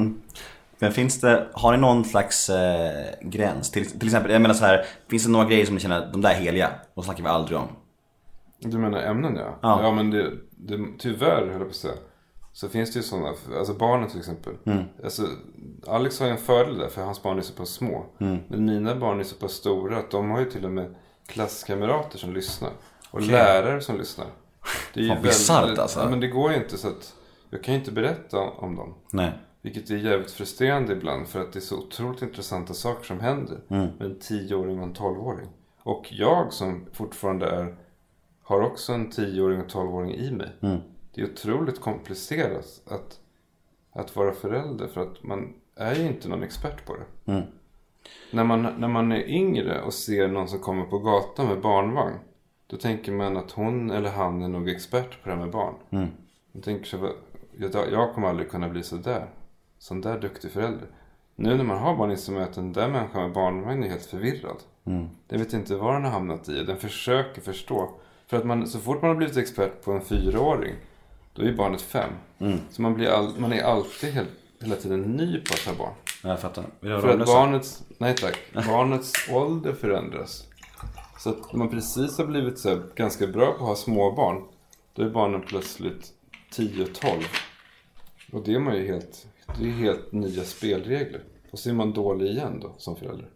Men 0.80 0.92
finns 0.92 1.20
det, 1.20 1.48
har 1.52 1.72
ni 1.72 1.78
någon 1.78 2.04
slags 2.04 2.50
eh, 2.50 3.04
gräns? 3.22 3.70
Till, 3.70 3.90
till 3.90 4.08
exempel, 4.08 4.32
jag 4.32 4.42
menar 4.42 4.54
så 4.54 4.64
här, 4.64 4.84
finns 5.10 5.24
det 5.24 5.30
några 5.30 5.44
grejer 5.44 5.66
som 5.66 5.74
ni 5.74 5.80
känner 5.80 6.12
de 6.12 6.20
där 6.20 6.30
är 6.30 6.34
heliga? 6.34 6.70
De 6.94 7.04
snackar 7.04 7.22
vi 7.22 7.28
aldrig 7.28 7.58
om. 7.58 7.68
Du 8.58 8.78
menar 8.78 8.98
ämnen 8.98 9.36
ja? 9.36 9.58
Ja. 9.62 9.82
Ja, 9.82 9.92
men 9.92 10.10
det, 10.10 10.30
det, 10.50 10.86
tyvärr 10.98 11.40
höll 11.40 11.50
jag 11.50 11.60
på 11.60 11.66
att 11.66 11.74
säga. 11.74 11.94
Så 12.52 12.68
finns 12.68 12.92
det 12.92 12.96
ju 12.98 13.02
sådana, 13.02 13.28
alltså 13.58 13.74
barnen 13.74 14.08
till 14.08 14.18
exempel. 14.18 14.54
Alltså, 15.04 15.22
Alex 15.86 16.20
har 16.20 16.26
ju 16.26 16.32
en 16.32 16.38
fördel 16.38 16.78
där 16.78 16.88
för 16.88 17.02
hans 17.02 17.22
barn 17.22 17.38
är 17.38 17.42
så 17.42 17.52
pass 17.52 17.70
små. 17.70 18.06
Men 18.18 18.64
mina 18.64 18.96
barn 18.96 19.20
är 19.20 19.24
så 19.24 19.36
pass 19.36 19.52
stora 19.52 19.98
att 19.98 20.10
de 20.10 20.30
har 20.30 20.38
ju 20.38 20.44
till 20.44 20.64
och 20.64 20.70
med 20.70 20.94
klasskamrater 21.26 22.18
som 22.18 22.34
lyssnar. 22.34 22.70
Och 23.10 23.20
lärare 23.20 23.80
som 23.80 23.98
lyssnar. 23.98 24.26
Det 24.94 25.00
är 25.00 25.08
Fan, 25.08 25.22
bisarrt, 25.22 25.78
alltså. 25.78 26.00
Ja, 26.00 26.10
men 26.10 26.20
det 26.20 26.28
går 26.28 26.50
ju 26.50 26.56
inte 26.56 26.78
så 26.78 26.88
att 26.88 27.14
jag 27.50 27.64
kan 27.64 27.74
ju 27.74 27.80
inte 27.80 27.92
berätta 27.92 28.38
om 28.38 28.76
dem. 28.76 28.94
Nej. 29.12 29.32
Vilket 29.62 29.90
är 29.90 29.96
jävligt 29.96 30.30
frustrerande 30.30 30.92
ibland 30.92 31.28
för 31.28 31.40
att 31.40 31.52
det 31.52 31.58
är 31.58 31.60
så 31.60 31.78
otroligt 31.78 32.22
intressanta 32.22 32.74
saker 32.74 33.04
som 33.04 33.20
händer 33.20 33.58
med 33.98 34.06
en 34.06 34.18
10-åring 34.18 34.78
och 34.78 34.84
en 34.86 34.94
12-åring. 34.94 35.48
Och 35.82 36.08
jag 36.12 36.52
som 36.52 36.86
fortfarande 36.92 37.46
är, 37.46 37.74
har 38.42 38.60
också 38.60 38.92
en 38.92 39.10
10-åring 39.10 39.60
och 39.60 39.66
12-åring 39.66 40.14
i 40.14 40.30
mig. 40.30 40.48
Det 41.14 41.20
är 41.20 41.24
otroligt 41.32 41.80
komplicerat 41.80 42.80
att, 42.86 43.20
att 43.92 44.16
vara 44.16 44.32
förälder 44.32 44.86
för 44.86 45.00
att 45.02 45.22
man 45.22 45.54
är 45.76 45.94
ju 45.94 46.06
inte 46.06 46.28
någon 46.28 46.42
expert 46.42 46.86
på 46.86 46.96
det. 46.96 47.32
När, 48.32 48.44
man, 48.44 48.62
när 48.78 48.88
man 48.88 49.12
är 49.12 49.28
yngre 49.28 49.82
och 49.82 49.94
ser 49.94 50.28
någon 50.28 50.48
som 50.48 50.58
kommer 50.58 50.84
på 50.84 50.98
gatan 50.98 51.46
med 51.46 51.60
barnvagn. 51.60 52.16
Då 52.66 52.76
tänker 52.76 53.12
man 53.12 53.36
att 53.36 53.50
hon 53.50 53.90
eller 53.90 54.10
han 54.10 54.42
är 54.42 54.48
nog 54.48 54.68
expert 54.68 55.22
på 55.22 55.28
det 55.28 55.34
här 55.34 55.42
med 55.42 55.50
barn. 55.52 55.74
Man 56.52 56.62
tänker 56.62 56.96
"Vad- 56.98 57.12
jag, 57.58 57.92
jag 57.92 58.14
kommer 58.14 58.28
aldrig 58.28 58.50
kunna 58.50 58.68
bli 58.68 58.82
så 58.82 58.96
där. 58.96 59.26
Sån 59.80 60.00
där 60.00 60.18
duktig 60.18 60.50
förälder. 60.50 60.88
Nu 61.36 61.56
när 61.56 61.64
man 61.64 61.78
har 61.78 61.96
barn 61.96 62.10
man 62.34 62.42
att 62.42 62.54
den 62.54 62.72
där 62.72 62.88
människan 62.88 63.22
med 63.22 63.32
barnvagn 63.32 63.84
är 63.84 63.88
helt 63.88 64.06
förvirrad. 64.06 64.56
Den 65.28 65.38
vet 65.38 65.52
inte 65.52 65.76
vad 65.76 65.94
den 65.94 66.04
har 66.04 66.10
hamnat 66.10 66.48
i. 66.48 66.64
Den 66.64 66.76
försöker 66.76 67.40
förstå. 67.40 67.90
För 68.26 68.36
att 68.36 68.46
man, 68.46 68.66
så 68.66 68.78
fort 68.78 69.02
man 69.02 69.08
har 69.08 69.16
blivit 69.16 69.36
expert 69.36 69.84
på 69.84 69.92
en 69.92 70.00
fyraåring. 70.00 70.74
Då 71.34 71.42
är 71.42 71.52
barnet 71.52 71.82
fem. 71.82 72.10
Så 72.70 72.82
man, 72.82 72.94
blir 72.94 73.08
all, 73.08 73.38
man 73.38 73.52
är 73.52 73.62
alltid 73.62 74.12
helt, 74.12 74.30
hela 74.60 74.76
tiden 74.76 75.02
ny 75.02 75.40
på 75.40 75.54
att 75.54 75.60
ha 75.60 75.74
barn. 75.84 75.94
Jag 76.22 76.40
fattar. 76.40 76.64
För 76.80 77.08
att 77.08 77.26
barnets, 77.26 77.82
nej 77.98 78.16
tack, 78.16 78.38
barnets 78.66 79.12
ålder 79.30 79.72
förändras. 79.72 80.46
Så 81.18 81.30
att 81.30 81.52
när 81.52 81.58
man 81.58 81.68
precis 81.68 82.18
har 82.18 82.26
blivit 82.26 82.58
så 82.58 82.82
ganska 82.94 83.26
bra 83.26 83.46
på 83.46 83.62
att 83.62 83.68
ha 83.68 83.76
småbarn. 83.76 84.42
Då 84.94 85.02
är 85.02 85.10
barnen 85.10 85.42
plötsligt 85.42 86.12
10-12. 86.52 87.24
Och 88.32 88.42
det 88.44 88.54
är 88.54 88.58
man 88.58 88.76
ju 88.76 88.86
helt, 88.86 89.26
det 89.58 89.64
är 89.64 89.70
helt 89.72 90.12
nya 90.12 90.44
spelregler. 90.44 91.24
Och 91.50 91.58
så 91.58 91.70
är 91.70 91.74
man 91.74 91.92
dålig 91.92 92.26
igen 92.26 92.60
då 92.62 92.74
som 92.78 92.96
förälder. 92.96 93.30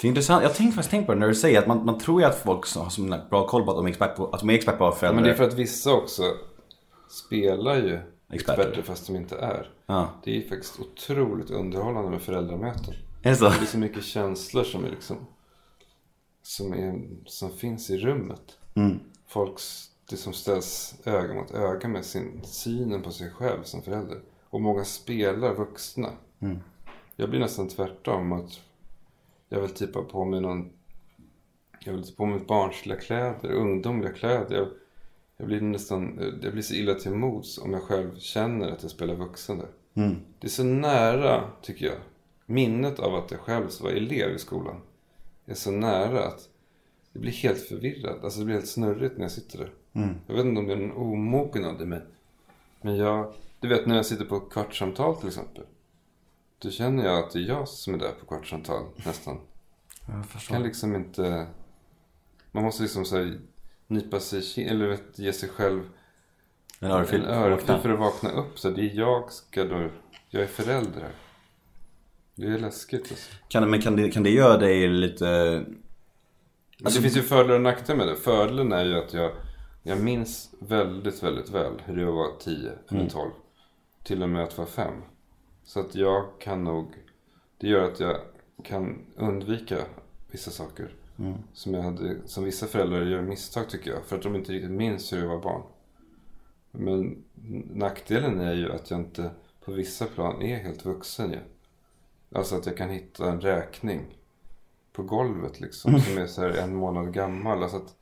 Det 0.00 0.06
är 0.06 0.08
intressant, 0.08 0.42
jag 0.42 0.54
tänkte 0.54 0.74
faktiskt 0.74 0.90
tänkt 0.90 1.06
på 1.06 1.14
det 1.14 1.20
när 1.20 1.28
du 1.28 1.34
säger 1.34 1.58
att 1.58 1.66
man, 1.66 1.84
man 1.84 1.98
tror 1.98 2.20
ju 2.20 2.26
att 2.26 2.34
folk 2.38 2.66
som 2.66 2.82
har 2.82 2.90
så 2.90 3.02
bra 3.30 3.46
koll 3.46 3.64
på 3.64 3.70
att 3.70 3.76
de 3.76 3.86
är 3.86 3.90
expert 3.90 4.16
på, 4.16 4.26
att 4.26 4.40
de 4.40 4.50
är 4.50 4.54
expert 4.54 4.78
på 4.78 4.84
vara 4.84 4.92
Ja, 4.94 4.98
föräldrar. 4.98 5.14
men 5.14 5.24
det 5.24 5.30
är 5.30 5.34
för 5.34 5.44
att 5.44 5.54
vissa 5.54 5.92
också 5.92 6.22
spelar 7.08 7.76
ju 7.76 7.98
Experter. 8.32 8.62
experter, 8.62 8.82
fast 8.82 9.06
de 9.06 9.16
inte 9.16 9.36
är. 9.36 9.70
Ja. 9.86 10.08
Det 10.24 10.30
är 10.30 10.34
ju 10.34 10.48
faktiskt 10.48 10.80
otroligt 10.80 11.50
underhållande 11.50 12.10
med 12.10 12.22
föräldramöten. 12.22 12.94
Är 13.22 13.30
det 13.30 13.36
så? 13.36 13.44
Det 13.48 13.50
är 13.62 13.66
så 13.66 13.78
mycket 13.78 14.04
känslor 14.04 14.64
som 14.64 14.84
är 14.84 14.90
liksom 14.90 15.16
som, 16.42 16.72
är, 16.72 17.00
som 17.26 17.50
finns 17.50 17.90
i 17.90 17.98
rummet. 17.98 18.58
Mm. 18.74 19.00
Folks, 19.28 19.90
det 20.10 20.16
som 20.16 20.32
ställs 20.32 20.94
öga 21.04 21.34
mot 21.34 21.50
öga 21.54 21.88
med 21.88 22.04
sin 22.04 22.40
synen 22.44 23.02
på 23.02 23.10
sig 23.10 23.30
själv 23.30 23.62
som 23.62 23.82
förälder. 23.82 24.18
Och 24.54 24.60
många 24.60 24.84
spelar 24.84 25.54
vuxna. 25.54 26.10
Mm. 26.40 26.58
Jag 27.16 27.30
blir 27.30 27.40
nästan 27.40 27.68
tvärtom. 27.68 28.32
Att 28.32 28.60
jag 29.48 29.60
vill 29.60 29.70
typ 29.70 29.94
ha 29.94 30.02
på 30.02 30.24
mig 30.24 30.40
någon 30.40 30.70
jag 31.84 31.92
vill 31.92 32.06
ta 32.06 32.14
på 32.16 32.26
mig 32.26 32.40
barnsliga 32.48 33.00
kläder, 33.00 33.52
ungdomliga 33.52 34.12
kläder. 34.12 34.56
Jag, 34.56 34.68
jag 35.36 35.46
blir 35.46 35.60
nästan, 35.60 36.20
jag 36.42 36.52
blir 36.52 36.62
så 36.62 36.74
illa 36.74 36.94
till 36.94 37.10
mods 37.10 37.58
om 37.58 37.72
jag 37.72 37.82
själv 37.82 38.18
känner 38.18 38.68
att 38.68 38.82
jag 38.82 38.90
spelar 38.90 39.14
vuxen 39.14 39.58
där. 39.58 39.68
Mm. 39.94 40.16
Det 40.38 40.46
är 40.46 40.50
så 40.50 40.64
nära, 40.64 41.50
tycker 41.62 41.86
jag. 41.86 41.98
Minnet 42.46 42.98
av 42.98 43.14
att 43.14 43.30
jag 43.30 43.40
själv 43.40 43.70
var 43.82 43.90
elev 43.90 44.34
i 44.34 44.38
skolan 44.38 44.80
är 45.46 45.54
så 45.54 45.70
nära 45.70 46.24
att 46.24 46.48
jag 47.12 47.22
blir 47.22 47.32
helt 47.32 47.62
förvirrad. 47.62 48.24
Alltså 48.24 48.38
det 48.38 48.44
blir 48.44 48.54
helt 48.54 48.68
snurrigt 48.68 49.16
när 49.16 49.24
jag 49.24 49.32
sitter 49.32 49.58
där. 49.58 49.72
Jag 50.26 50.34
vet 50.34 50.44
inte 50.44 50.60
om 50.60 50.66
det 50.66 50.72
är 50.72 50.76
en 50.76 50.92
omognad 50.92 51.82
i 51.82 51.84
mig. 51.84 52.00
Men 52.80 52.96
jag, 52.96 53.32
du 53.64 53.70
vet 53.70 53.86
när 53.86 53.96
jag 53.96 54.06
sitter 54.06 54.24
på 54.24 54.40
kvartssamtal 54.40 55.16
till 55.16 55.28
exempel. 55.28 55.64
Då 56.58 56.70
känner 56.70 57.04
jag 57.04 57.18
att 57.18 57.30
det 57.30 57.38
är 57.38 57.48
jag 57.48 57.68
som 57.68 57.94
är 57.94 57.98
där 57.98 58.12
på 58.20 58.26
kvartssamtal 58.26 58.84
nästan. 59.06 59.40
Jag 60.06 60.26
förstår. 60.26 60.54
kan 60.54 60.62
liksom 60.62 60.94
inte... 60.94 61.46
Man 62.52 62.64
måste 62.64 62.82
liksom 62.82 63.04
så 63.04 63.16
här, 63.16 63.38
nypa 63.86 64.20
sig 64.20 64.68
eller 64.68 64.88
vet, 64.88 65.18
ge 65.18 65.32
sig 65.32 65.48
själv 65.48 65.80
En 66.80 66.90
en 66.90 66.96
örfil. 66.96 67.24
örfil 67.24 67.78
för 67.82 67.88
att 67.88 67.98
vakna 67.98 68.30
upp. 68.30 68.58
Så 68.58 68.70
det 68.70 68.80
är 68.80 68.94
jag 68.94 69.32
ska 69.32 69.64
då... 69.64 69.90
Jag 70.28 70.42
är 70.42 70.46
förälder. 70.46 71.08
Det 72.34 72.46
är 72.46 72.58
läskigt 72.58 73.10
alltså. 73.10 73.30
Kan, 73.48 73.70
men 73.70 73.82
kan 73.82 73.96
det, 73.96 74.10
kan 74.10 74.22
det 74.22 74.30
göra 74.30 74.56
dig 74.56 74.88
lite... 74.88 75.64
Alltså, 76.84 77.00
det 77.00 77.02
finns 77.02 77.16
ju 77.16 77.22
fördelar 77.22 77.54
och 77.54 77.60
nackdelar 77.60 77.98
med 77.98 78.08
det. 78.08 78.16
Fördelen 78.16 78.72
är 78.72 78.84
ju 78.84 78.94
att 78.94 79.14
jag, 79.14 79.32
jag 79.82 80.00
minns 80.00 80.54
väldigt, 80.60 81.22
väldigt 81.22 81.50
väl 81.50 81.82
hur 81.84 81.96
det 81.96 82.12
var 82.12 82.38
10 82.40 82.72
eller 82.88 83.08
12. 83.08 83.30
Till 84.04 84.22
och 84.22 84.28
med 84.28 84.42
att 84.42 84.58
vara 84.58 84.68
5. 84.68 85.02
Så 85.62 85.80
att 85.80 85.94
jag 85.94 86.40
kan 86.40 86.64
nog... 86.64 86.94
Det 87.58 87.68
gör 87.68 87.92
att 87.92 88.00
jag 88.00 88.16
kan 88.64 89.06
undvika 89.16 89.78
vissa 90.30 90.50
saker. 90.50 90.94
Som, 91.52 91.74
jag 91.74 91.82
hade, 91.82 92.16
som 92.28 92.44
vissa 92.44 92.66
föräldrar 92.66 93.02
gör 93.02 93.22
misstag 93.22 93.68
tycker 93.68 93.90
jag. 93.90 94.04
För 94.04 94.16
att 94.16 94.22
de 94.22 94.34
inte 94.34 94.52
riktigt 94.52 94.70
minns 94.70 95.12
hur 95.12 95.18
jag 95.18 95.28
var 95.28 95.42
barn. 95.42 95.62
Men 96.70 97.24
nackdelen 97.74 98.40
är 98.40 98.54
ju 98.54 98.72
att 98.72 98.90
jag 98.90 99.00
inte 99.00 99.30
på 99.64 99.72
vissa 99.72 100.06
plan 100.06 100.42
är 100.42 100.56
helt 100.56 100.84
vuxen 100.84 101.30
ju. 101.32 101.38
Alltså 102.32 102.56
att 102.56 102.66
jag 102.66 102.76
kan 102.76 102.90
hitta 102.90 103.30
en 103.30 103.40
räkning 103.40 104.18
på 104.92 105.02
golvet 105.02 105.60
liksom. 105.60 106.00
Som 106.00 106.18
är 106.18 106.26
så 106.26 106.40
här 106.42 106.50
en 106.50 106.74
månad 106.74 107.12
gammal. 107.12 107.62
Alltså 107.62 107.76
att 107.76 107.96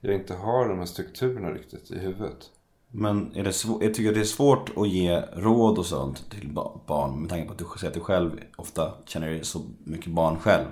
jag 0.00 0.14
inte 0.14 0.34
har 0.34 0.68
de 0.68 0.78
här 0.78 0.86
strukturerna 0.86 1.50
riktigt 1.50 1.90
i 1.90 1.98
huvudet. 1.98 2.50
Men 2.90 3.36
är 3.36 3.44
det 3.44 3.52
svårt, 3.52 3.82
jag 3.82 3.94
tycker 3.94 4.08
att 4.08 4.14
det 4.14 4.20
är 4.20 4.24
svårt 4.24 4.70
att 4.76 4.88
ge 4.88 5.20
råd 5.20 5.78
och 5.78 5.86
sånt 5.86 6.30
till 6.30 6.48
ba- 6.52 6.80
barn 6.86 7.20
med 7.20 7.30
tanke 7.30 7.46
på 7.46 7.52
att 7.52 7.58
du 7.58 7.64
säger 7.78 7.88
att 7.88 7.94
du 7.94 8.00
själv 8.00 8.40
ofta 8.56 8.92
känner 9.04 9.42
så 9.42 9.60
mycket 9.84 10.12
barn 10.12 10.38
själv. 10.38 10.64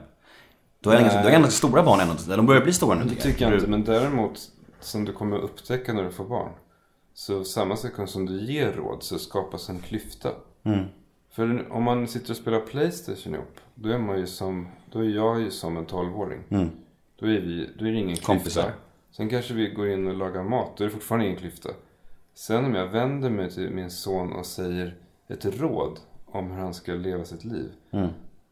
Då 0.81 0.91
är 0.91 0.95
det 0.97 1.01
ganska, 1.03 1.19
du 1.19 1.25
har 1.25 1.33
ganska 1.33 1.51
stora 1.51 1.83
barn 1.83 2.01
ändå, 2.01 2.15
de 2.37 2.47
börjar 2.47 2.63
bli 2.63 2.73
stora 2.73 2.95
nu 2.99 3.05
Det 3.05 3.15
tycker 3.15 3.43
jag 3.45 3.53
Du- 3.53 3.57
inte. 3.57 3.71
Men 3.71 3.85
däremot 3.85 4.41
som 4.81 5.05
du 5.05 5.13
kommer 5.13 5.39
upptäcka 5.39 5.93
när 5.93 6.03
du 6.05 6.11
får 6.11 6.25
barn. 6.25 6.53
Så 7.15 7.45
samma 7.45 7.77
sekund 7.77 8.09
som 8.09 8.27
du 8.27 8.41
ger 8.53 8.73
råd 8.73 9.03
så 9.03 9.19
skapas 9.19 9.69
en 9.69 9.79
klyfta. 9.79 10.29
För 11.33 11.73
om 11.73 11.83
man 11.83 12.09
sitter 12.09 12.31
och 12.31 12.37
spelar 12.37 12.61
Playstation 12.61 13.35
ihop. 13.35 13.57
Då 13.75 13.89
är 13.89 13.99
man 13.99 14.19
ju 14.19 14.27
som, 14.27 14.69
då 14.93 14.99
är 14.99 15.05
jag 15.09 15.41
ju 15.41 15.51
som 15.51 15.77
en 15.77 15.87
12-åring. 15.87 16.41
Då, 17.21 17.27
är 17.27 17.41
vi, 17.41 17.71
då 17.79 17.87
är 17.87 17.91
det 17.93 17.99
ingen 17.99 18.17
klyfta. 18.17 18.27
Kompisar. 18.33 18.73
Sen 19.13 19.29
kanske 19.29 19.55
vi 19.55 19.69
går 19.71 19.89
in 19.89 20.07
och 20.09 20.15
lagar 20.17 20.43
mat. 20.43 20.77
Då 20.77 20.85
är 20.85 20.89
det 20.89 20.95
fortfarande 20.95 21.27
ingen 21.27 21.39
klyfta. 21.39 21.69
Sen 22.39 22.65
om 22.65 22.75
jag 22.75 22.89
vänder 22.89 23.31
mig 23.31 23.51
till 23.51 23.71
min 23.71 23.91
son 23.91 24.33
och 24.33 24.47
säger 24.47 24.97
ett 25.29 25.45
råd 25.45 26.01
om 26.27 26.51
hur 26.51 26.59
han 26.59 26.75
ska 26.75 26.93
leva 26.93 27.25
sitt 27.25 27.45
liv. 27.45 27.73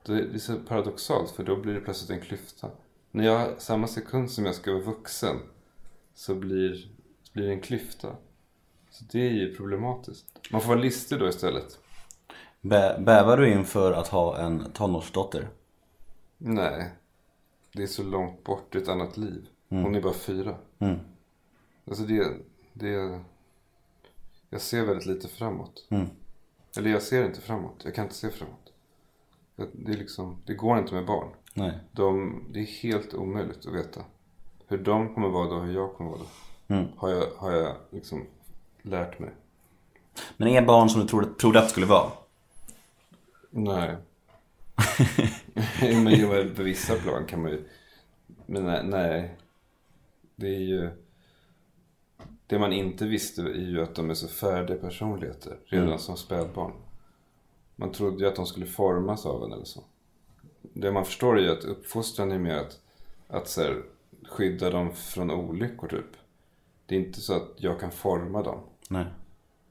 Är 0.08 0.32
det 0.32 0.38
så 0.38 0.56
paradoxalt 0.56 1.30
för 1.30 1.44
då 1.44 1.56
blir 1.56 1.74
det 1.74 1.80
plötsligt 1.80 2.10
en 2.10 2.20
klyfta. 2.20 2.70
När 3.10 3.24
jag, 3.24 3.60
samma 3.60 3.86
sekund 3.86 4.30
som 4.30 4.44
jag 4.44 4.54
ska 4.54 4.72
vara 4.72 4.82
vuxen 4.82 5.36
så 6.14 6.34
blir, 6.34 6.88
blir 7.32 7.46
det 7.46 7.52
en 7.52 7.60
klyfta. 7.60 8.16
Så 8.90 9.04
det 9.12 9.28
är 9.28 9.32
ju 9.32 9.54
problematiskt. 9.54 10.38
Man 10.50 10.60
får 10.60 10.68
vara 10.68 10.80
listig 10.80 11.18
då 11.18 11.28
istället. 11.28 11.78
Bä, 12.60 12.98
bävar 12.98 13.36
du 13.36 13.52
inför 13.52 13.92
att 13.92 14.08
ha 14.08 14.38
en 14.38 14.72
tonårsdotter? 14.72 15.48
Nej. 16.38 16.90
Det 17.72 17.82
är 17.82 17.86
så 17.86 18.02
långt 18.02 18.44
bort, 18.44 18.74
är 18.74 18.78
ett 18.78 18.88
annat 18.88 19.16
liv. 19.16 19.46
Hon 19.68 19.94
är 19.94 20.00
bara 20.00 20.12
fyra. 20.12 20.56
Mm. 20.78 20.98
Alltså 21.86 22.04
det, 22.04 22.32
det... 22.72 23.20
Jag 24.54 24.60
ser 24.60 24.84
väldigt 24.84 25.06
lite 25.06 25.28
framåt. 25.28 25.86
Mm. 25.90 26.06
Eller 26.76 26.90
jag 26.90 27.02
ser 27.02 27.24
inte 27.24 27.40
framåt. 27.40 27.80
Jag 27.84 27.94
kan 27.94 28.04
inte 28.04 28.16
se 28.16 28.30
framåt. 28.30 28.72
Det, 29.56 29.92
är 29.92 29.96
liksom, 29.96 30.42
det 30.46 30.54
går 30.54 30.78
inte 30.78 30.94
med 30.94 31.06
barn. 31.06 31.28
Nej. 31.54 31.78
De, 31.92 32.44
det 32.50 32.60
är 32.60 32.64
helt 32.64 33.14
omöjligt 33.14 33.66
att 33.66 33.74
veta. 33.74 34.00
Hur 34.66 34.78
de 34.78 35.14
kommer 35.14 35.28
vara 35.28 35.48
då, 35.48 35.60
hur 35.60 35.74
jag 35.74 35.94
kommer 35.94 36.10
vara 36.10 36.20
då. 36.20 36.74
Mm. 36.74 36.88
Har 36.96 37.10
jag, 37.10 37.26
har 37.36 37.52
jag 37.52 37.76
liksom 37.90 38.26
lärt 38.82 39.18
mig. 39.18 39.30
Men 40.36 40.48
är 40.48 40.62
barn 40.62 40.88
som 40.88 41.00
du 41.00 41.06
trodde, 41.06 41.34
trodde 41.34 41.58
att 41.58 41.64
det 41.64 41.70
skulle 41.70 41.86
vara? 41.86 42.10
Nej. 43.50 43.96
men 46.04 46.54
på 46.54 46.62
vissa 46.62 46.94
plan 46.94 47.26
kan 47.26 47.42
man 47.42 47.50
ju... 47.50 47.68
Men 48.46 48.64
nej, 48.64 48.84
nej. 48.84 49.36
Det 50.36 50.46
är 50.46 50.60
ju... 50.60 51.03
Det 52.46 52.58
man 52.58 52.72
inte 52.72 53.06
visste 53.06 53.42
är 53.42 53.70
ju 53.70 53.82
att 53.82 53.94
de 53.94 54.10
är 54.10 54.14
så 54.14 54.28
färdiga 54.28 54.76
personligheter 54.76 55.58
redan 55.64 55.98
som 55.98 56.16
spädbarn. 56.16 56.72
Man 57.76 57.92
trodde 57.92 58.22
ju 58.22 58.28
att 58.28 58.36
de 58.36 58.46
skulle 58.46 58.66
formas 58.66 59.26
av 59.26 59.44
en 59.44 59.52
eller 59.52 59.64
så. 59.64 59.84
Det 60.62 60.92
man 60.92 61.04
förstår 61.04 61.38
är 61.38 61.42
ju 61.42 61.50
att 61.50 61.64
uppfostran 61.64 62.32
är 62.32 62.38
mer 62.38 62.56
att, 62.56 62.80
att 63.28 63.48
så 63.48 63.62
här, 63.62 63.82
skydda 64.28 64.70
dem 64.70 64.92
från 64.92 65.30
olyckor 65.30 65.88
typ. 65.88 66.16
Det 66.86 66.94
är 66.94 67.00
inte 67.00 67.20
så 67.20 67.34
att 67.34 67.50
jag 67.56 67.80
kan 67.80 67.90
forma 67.90 68.42
dem. 68.42 68.60
Nej. 68.88 69.06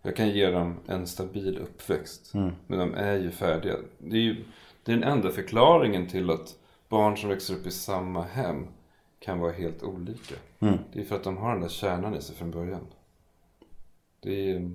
Jag 0.01 0.15
kan 0.15 0.29
ge 0.29 0.51
dem 0.51 0.79
en 0.87 1.07
stabil 1.07 1.57
uppväxt. 1.57 2.33
Men 2.67 2.79
de 2.79 2.93
är 2.93 3.17
ju 3.17 3.31
färdiga. 3.31 3.75
Det 3.97 4.15
är 4.15 4.21
ju 4.21 4.45
det 4.83 4.91
är 4.91 4.95
den 4.95 5.09
enda 5.09 5.31
förklaringen 5.31 6.07
till 6.07 6.29
att 6.29 6.55
barn 6.89 7.17
som 7.17 7.29
växer 7.29 7.53
upp 7.53 7.67
i 7.67 7.71
samma 7.71 8.21
hem 8.21 8.67
kan 9.25 9.39
vara 9.39 9.51
helt 9.51 9.83
olika. 9.83 10.35
Det 10.93 10.99
är 10.99 11.03
för 11.03 11.15
att 11.15 11.23
de 11.23 11.37
har 11.37 11.51
den 11.51 11.61
där 11.61 11.69
kärnan 11.69 12.15
i 12.15 12.21
sig 12.21 12.35
från 12.35 12.51
början. 12.51 12.87
Det 14.19 14.51
är, 14.51 14.71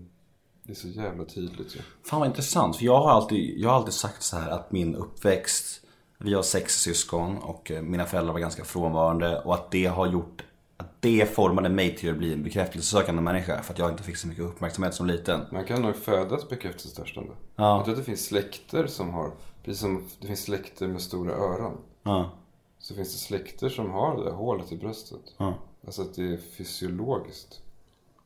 det 0.62 0.72
är 0.72 0.74
så 0.74 0.88
jävla 0.88 1.24
tydligt 1.24 1.76
ju. 1.76 1.80
Fan 2.04 2.20
vad 2.20 2.28
intressant, 2.28 2.76
för 2.76 2.84
jag 2.84 3.00
har 3.00 3.10
alltid, 3.10 3.58
jag 3.58 3.68
har 3.68 3.76
alltid 3.76 3.94
sagt 3.94 4.22
så 4.22 4.36
här 4.36 4.50
att 4.50 4.72
min 4.72 4.94
uppväxt 4.94 5.84
Vi 6.18 6.34
har 6.34 6.42
sex 6.42 6.80
syskon 6.80 7.38
och 7.38 7.70
eh, 7.70 7.82
mina 7.82 8.04
föräldrar 8.04 8.32
var 8.32 8.40
ganska 8.40 8.64
frånvarande 8.64 9.40
och 9.40 9.54
att 9.54 9.70
det 9.70 9.86
har 9.86 10.06
gjort 10.06 10.44
Att 10.76 11.02
det 11.02 11.34
formade 11.34 11.68
mig 11.68 11.96
till 11.96 12.10
att 12.10 12.16
bli 12.16 12.32
en 12.32 12.42
bekräftelsesökande 12.42 13.22
människa 13.22 13.62
för 13.62 13.72
att 13.72 13.78
jag 13.78 13.90
inte 13.90 14.02
fick 14.02 14.16
så 14.16 14.28
mycket 14.28 14.44
uppmärksamhet 14.44 14.94
som 14.94 15.06
liten 15.06 15.40
Man 15.52 15.64
kan 15.64 15.82
nog 15.82 15.96
födas 15.96 16.48
bekräftelsetörstande. 16.48 17.32
Ja. 17.56 17.76
Jag 17.76 17.84
tror 17.84 17.94
att 17.94 18.00
det 18.00 18.04
finns 18.04 18.24
släkter 18.24 18.86
som 18.86 19.10
har, 19.10 19.32
precis 19.64 19.80
som 19.80 20.04
det 20.20 20.26
finns 20.26 20.42
släkter 20.42 20.88
med 20.88 21.02
stora 21.02 21.32
öron. 21.32 21.76
Ja, 22.02 22.30
Så 22.78 22.94
finns 22.94 23.12
det 23.12 23.18
släkter 23.18 23.68
som 23.68 23.90
har 23.90 24.16
det 24.16 24.24
där 24.24 24.32
hålet 24.32 24.72
i 24.72 24.76
bröstet. 24.76 25.34
ja, 25.36 25.54
Alltså 25.86 26.02
att 26.02 26.14
det 26.14 26.32
är 26.32 26.36
fysiologiskt. 26.36 27.62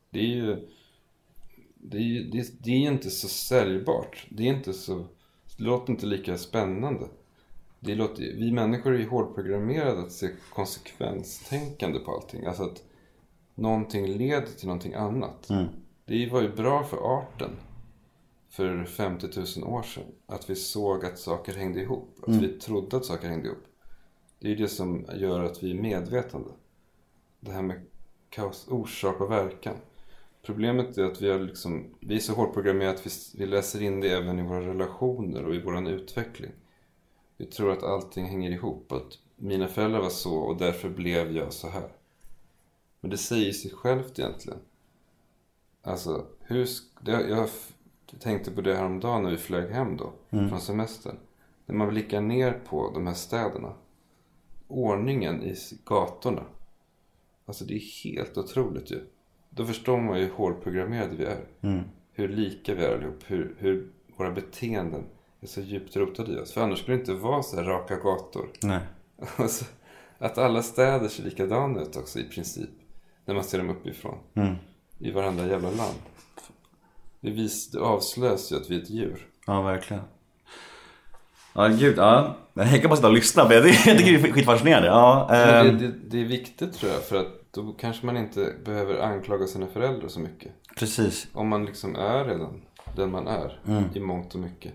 Det 0.09 0.19
är 0.19 0.23
ju... 0.35 0.69
Det 1.75 1.97
är 1.97 2.01
ju 2.01 2.23
det 2.23 2.39
är, 2.39 2.45
det 2.59 2.71
är 2.71 2.91
inte 2.91 3.09
så 3.09 3.27
säljbart. 3.27 4.27
Det 4.29 4.43
är 4.43 4.53
inte 4.53 4.73
så... 4.73 5.05
Det 5.57 5.63
låter 5.63 5.93
inte 5.93 6.05
lika 6.05 6.37
spännande. 6.37 7.07
Det 7.79 7.95
låter, 7.95 8.21
vi 8.23 8.51
människor 8.51 8.93
är 8.95 8.99
ju 8.99 9.09
hårdprogrammerade 9.09 10.01
att 10.01 10.11
se 10.11 10.29
konsekvenstänkande 10.53 11.99
på 11.99 12.11
allting. 12.11 12.45
Alltså 12.45 12.63
att 12.63 12.83
någonting 13.55 14.07
leder 14.07 14.47
till 14.47 14.67
någonting 14.67 14.93
annat. 14.93 15.49
Det 16.05 16.29
var 16.29 16.41
ju 16.41 16.55
bra 16.55 16.83
för 16.83 17.17
arten 17.17 17.51
för 18.49 18.83
50 18.85 19.27
000 19.59 19.69
år 19.73 19.83
sedan. 19.83 20.03
Att 20.25 20.49
vi 20.49 20.55
såg 20.55 21.05
att 21.05 21.19
saker 21.19 21.53
hängde 21.53 21.81
ihop. 21.81 22.17
Att 22.21 22.29
vi 22.43 22.47
trodde 22.59 22.97
att 22.97 23.05
saker 23.05 23.27
hängde 23.27 23.47
ihop. 23.47 23.63
Det 24.43 24.51
är 24.51 24.55
det 24.55 24.67
som 24.67 25.05
gör 25.13 25.43
att 25.43 25.63
vi 25.63 25.71
är 25.71 25.81
medvetande. 25.81 26.49
Det 27.39 27.51
här 27.51 27.61
med 27.61 27.81
kaos, 28.29 28.67
orsak 28.67 29.21
och 29.21 29.31
verkan. 29.31 29.75
Problemet 30.41 30.97
är 30.97 31.03
att 31.03 31.21
vi, 31.21 31.31
har 31.31 31.39
liksom, 31.39 31.95
vi 31.99 32.15
är 32.15 32.19
så 32.19 32.33
hårt 32.33 32.53
programmerade 32.53 32.93
att 32.93 33.05
vi, 33.05 33.09
vi 33.37 33.45
läser 33.45 33.81
in 33.81 34.01
det 34.01 34.09
även 34.09 34.39
i 34.39 34.43
våra 34.43 34.67
relationer 34.67 35.45
och 35.45 35.55
i 35.55 35.61
vår 35.61 35.89
utveckling. 35.89 36.51
vi 37.37 37.45
tror 37.45 37.71
att 37.71 37.83
allting 37.83 38.25
hänger 38.25 38.51
ihop. 38.51 38.91
Att 38.91 39.19
mina 39.35 39.67
föräldrar 39.67 40.01
var 40.01 40.09
så 40.09 40.35
och 40.35 40.57
därför 40.57 40.89
blev 40.89 41.31
jag 41.31 41.53
så 41.53 41.69
här. 41.69 41.89
Men 43.01 43.11
det 43.11 43.17
säger 43.17 43.51
sig 43.51 43.71
självt 43.71 44.19
egentligen. 44.19 44.59
Alltså, 45.81 46.25
hur... 46.39 46.67
jag 47.05 47.49
tänkte 48.19 48.51
på 48.51 48.61
det 48.61 48.75
här 48.75 48.85
om 48.85 48.99
dagen 48.99 49.23
när 49.23 49.31
vi 49.31 49.37
flög 49.37 49.71
hem 49.71 49.97
då, 49.97 50.13
från 50.29 50.61
semestern. 50.61 51.17
När 51.65 51.75
man 51.75 51.89
blickar 51.89 52.21
ner 52.21 52.61
på 52.69 52.91
de 52.93 53.07
här 53.07 53.13
städerna. 53.13 53.73
Ordningen 54.73 55.43
i 55.43 55.55
gatorna. 55.85 56.43
Alltså 57.45 57.65
det 57.65 57.73
är 57.73 58.03
helt 58.03 58.37
otroligt 58.37 58.91
ju. 58.91 58.99
Då 59.49 59.65
förstår 59.65 59.97
man 59.97 60.19
ju 60.19 60.25
hur 60.25 60.31
hårdprogrammerade 60.31 61.15
vi 61.15 61.25
är. 61.25 61.45
Hur 62.11 62.27
lika 62.29 62.75
vi 62.75 62.83
är 62.83 62.95
allihop. 62.95 63.23
Hur, 63.25 63.55
hur 63.59 63.91
våra 64.17 64.31
beteenden 64.31 65.03
är 65.41 65.47
så 65.47 65.61
djupt 65.61 65.95
rotade 65.95 66.31
i 66.31 66.37
oss. 66.37 66.51
För 66.51 66.61
annars 66.61 66.79
skulle 66.79 66.97
det 66.97 66.99
inte 66.99 67.13
vara 67.13 67.43
så 67.43 67.55
här 67.55 67.63
raka 67.63 67.95
gator. 67.95 68.49
Nej. 68.63 68.79
Alltså, 69.35 69.65
att 70.17 70.37
alla 70.37 70.63
städer 70.63 71.07
ser 71.07 71.23
likadana 71.23 71.81
ut 71.81 71.97
också 71.97 72.19
i 72.19 72.23
princip. 72.23 72.69
När 73.25 73.35
man 73.35 73.43
ser 73.43 73.57
dem 73.57 73.69
uppifrån. 73.69 74.17
I 74.99 75.11
varandra 75.11 75.47
jävla 75.47 75.69
land. 75.69 75.99
Det, 77.19 77.31
vis, 77.31 77.71
det 77.71 77.79
avslöjas 77.79 78.51
ju 78.51 78.55
att 78.55 78.69
vi 78.69 78.77
är 78.77 78.81
ett 78.81 78.89
djur. 78.89 79.27
Ja, 79.47 79.61
verkligen. 79.61 80.03
Ja, 81.53 81.67
gud. 81.67 81.97
Ja. 81.97 82.35
Jag 82.53 82.81
kan 82.81 82.89
bara 82.89 82.95
sitta 82.95 83.07
och 83.07 83.13
lyssna. 83.13 83.43
Men 83.47 83.57
jag 83.57 83.63
tycker 83.97 84.19
det 84.19 84.27
är 84.29 84.31
skitfascinerande. 84.31 84.87
Ja, 84.87 85.27
Men 85.29 85.67
ehm, 85.67 85.77
det, 85.77 85.87
det, 85.87 85.93
det 86.09 86.21
är 86.21 86.25
viktigt 86.25 86.73
tror 86.73 86.91
jag. 86.91 87.03
För 87.03 87.15
att 87.15 87.27
då 87.51 87.71
kanske 87.79 88.05
man 88.05 88.17
inte 88.17 88.53
behöver 88.65 88.99
anklaga 89.01 89.47
sina 89.47 89.67
föräldrar 89.67 90.07
så 90.07 90.19
mycket. 90.19 90.51
precis. 90.79 91.27
Om 91.33 91.47
man 91.47 91.65
liksom 91.65 91.95
är 91.95 92.25
redan 92.25 92.61
den 92.95 93.11
man 93.11 93.27
är 93.27 93.59
i 93.95 93.99
mångt 93.99 94.33
och 94.33 94.39
mycket. 94.39 94.73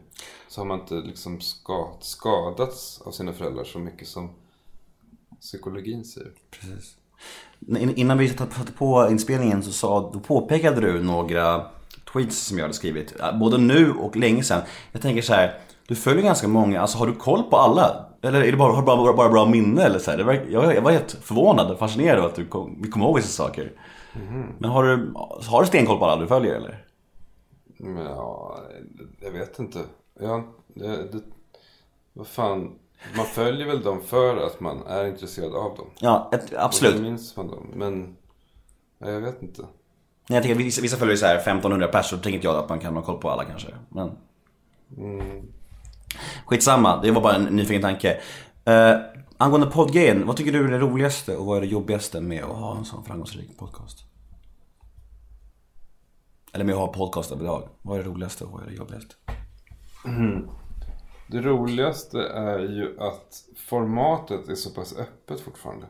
Så 0.49 0.61
har 0.61 0.66
man 0.66 0.81
inte 0.81 0.95
liksom 0.95 1.41
ska, 1.41 1.97
skadats 2.01 3.01
av 3.05 3.11
sina 3.11 3.33
föräldrar 3.33 3.64
så 3.64 3.79
mycket 3.79 4.09
som 4.09 4.31
psykologin 5.41 6.05
säger. 6.05 6.31
precis. 6.51 6.95
In- 7.68 7.95
Innan 7.97 8.18
vi 8.18 8.29
satte 8.29 8.55
satte 8.55 8.72
på 8.72 9.09
inspelningen 9.11 9.62
så 9.62 9.72
sa, 9.72 10.11
då 10.14 10.20
påpekade 10.20 10.81
du 10.81 11.03
några 11.03 11.66
tweets 12.12 12.39
som 12.47 12.59
jag 12.59 12.64
hade 12.64 12.74
skrivit. 12.74 13.14
Både 13.41 13.59
nu 13.59 13.93
och 13.93 14.16
länge 14.16 14.43
sedan. 14.43 14.62
Jag 14.93 15.03
tänker 15.03 15.22
så 15.22 15.33
här. 15.35 15.59
Du 15.89 15.95
följer 15.95 16.22
ganska 16.22 16.49
många. 16.49 16.80
Alltså 16.80 16.99
har 16.99 17.07
du 17.07 17.14
koll 17.14 17.43
på 17.43 17.57
alla? 17.57 18.07
Eller 18.22 18.43
är 18.43 18.51
det 18.53 18.59
bara, 18.59 18.72
har 18.72 18.80
du 18.80 18.86
bara, 18.86 18.97
bara, 18.97 19.12
bara 19.12 19.28
bra 19.28 19.47
minne? 19.47 19.82
Eller 19.82 19.99
så 19.99 20.11
här? 20.11 20.18
Jag, 20.51 20.74
jag 20.74 20.82
var 20.82 20.91
helt 20.91 21.12
förvånad 21.12 21.70
och 21.70 21.78
fascinerad 21.78 22.24
att 22.24 22.34
du 22.34 22.47
kom, 22.47 22.82
vi 22.82 22.89
kommer 22.91 23.07
ihåg 23.07 23.16
vissa 23.16 23.45
saker. 23.45 23.72
Men 24.59 24.70
har 24.70 24.84
du, 24.84 25.12
har 25.49 25.61
du 25.61 25.66
stenkoll 25.66 25.99
på 25.99 26.05
alla 26.05 26.20
du 26.20 26.26
följer 26.26 26.55
eller? 26.55 26.84
Ja, 27.78 28.59
jag 29.20 29.30
vet 29.30 29.59
inte. 29.59 29.78
Ja, 30.20 30.45
det, 30.74 30.89
det, 30.89 31.20
vad 32.12 32.26
fan. 32.26 32.78
Man 33.16 33.26
följer 33.26 33.66
väl 33.66 33.82
dem 33.82 34.01
för 34.03 34.36
att 34.36 34.61
man 34.61 34.86
är 34.86 35.07
intresserad 35.07 35.55
av 35.55 35.76
dem. 35.76 35.86
Ja, 35.99 36.30
ett, 36.32 36.53
Och 36.53 36.64
absolut. 36.64 37.03
minns 37.03 37.36
man 37.36 37.49
dem. 37.49 37.66
Men 37.74 38.16
ja, 38.99 39.11
jag 39.11 39.20
vet 39.20 39.43
inte. 39.43 39.62
Nej, 39.62 39.70
Jag 40.36 40.43
tänker 40.43 40.59
vissa, 40.59 40.82
vissa 40.82 40.97
följer 40.97 41.16
så 41.16 41.26
här 41.26 41.36
1500 41.36 41.89
personer, 41.89 42.18
då 42.18 42.22
tänker 42.22 42.36
inte 42.36 42.47
jag 42.47 42.57
att 42.57 42.68
man 42.68 42.80
kan 42.80 42.97
ha 42.97 43.03
koll 43.03 43.18
på 43.18 43.30
alla 43.30 43.45
kanske. 43.45 43.68
Men... 43.89 44.11
Skitsamma, 46.47 47.03
det 47.03 47.11
var 47.11 47.23
bara 47.23 47.35
en 47.35 47.45
nyfiken 47.45 47.83
tanke. 47.83 48.21
Uh, 48.69 49.01
angående 49.37 49.67
poddgrejen, 49.67 50.27
vad 50.27 50.37
tycker 50.37 50.53
du 50.53 50.65
är 50.65 50.71
det 50.71 50.79
roligaste 50.79 51.37
och 51.37 51.47
vad 51.47 51.57
är 51.57 51.61
det 51.61 51.67
jobbigaste 51.67 52.21
med 52.21 52.45
att 52.45 52.57
ha 52.57 52.79
en 52.79 52.85
sån 52.85 53.05
framgångsrik 53.05 53.59
podcast? 53.59 54.05
Eller 56.53 56.65
med 56.65 56.75
att 56.75 56.81
ha 56.81 56.93
podcast 56.93 57.33
överlag. 57.33 57.69
Vad 57.83 57.99
är 57.99 58.03
det 58.03 58.09
roligaste 58.09 58.45
och 58.45 58.51
vad 58.51 58.63
är 58.63 58.67
det 58.67 58.75
jobbigaste? 58.75 59.15
Det 61.31 61.41
roligaste 61.41 62.19
är 62.23 62.59
ju 62.59 63.01
att 63.01 63.45
formatet 63.57 64.49
är 64.49 64.55
så 64.55 64.71
pass 64.71 64.97
öppet 64.97 65.41
fortfarande. 65.41 65.87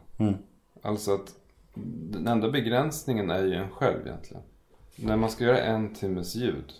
Alltså 0.82 1.14
att 1.14 1.34
den 2.10 2.28
enda 2.28 2.50
begränsningen 2.50 3.30
är 3.30 3.44
ju 3.44 3.54
en 3.54 3.70
själv 3.70 4.06
egentligen. 4.06 4.42
När 4.96 5.16
man 5.16 5.30
ska 5.30 5.44
göra 5.44 5.60
en 5.60 5.94
timmes 5.94 6.34
ljud. 6.34 6.72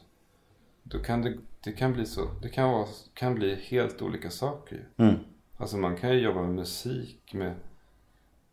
Då 0.83 0.99
kan 0.99 1.23
det, 1.23 1.39
det 1.65 1.73
kan 1.73 1.93
bli 1.93 2.07
så. 2.07 2.31
Det 2.43 2.49
kan, 2.49 2.71
vara, 2.71 2.87
kan 3.15 3.35
bli 3.35 3.55
helt 3.55 4.03
olika 4.03 4.31
saker 4.31 4.77
ju. 4.77 4.83
Alltså 5.57 5.77
man 5.77 5.97
kan 5.97 6.11
ju 6.11 6.21
jobba 6.21 6.43
med 6.43 6.55
musik. 6.55 7.35
Med, 7.35 7.55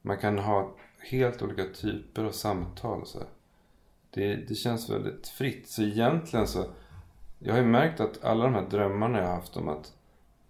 man 0.01 0.18
kan 0.18 0.39
ha 0.39 0.76
helt 0.99 1.41
olika 1.41 1.64
typer 1.64 2.24
av 2.24 2.32
samtal 2.32 3.01
och 3.01 3.08
så. 3.08 3.20
Det, 4.10 4.36
det 4.36 4.56
känns 4.56 4.89
väldigt 4.89 5.28
fritt. 5.28 5.70
Så 5.70 5.82
egentligen 5.82 6.47
så. 6.47 6.66
Jag 7.39 7.53
har 7.53 7.60
ju 7.60 7.68
märkt 7.68 7.99
att 7.99 8.24
alla 8.24 8.43
de 8.43 8.53
här 8.53 8.70
drömmarna 8.70 9.18
jag 9.18 9.28
har 9.28 9.36
haft 9.36 9.58
om 9.58 9.70
att 9.70 9.93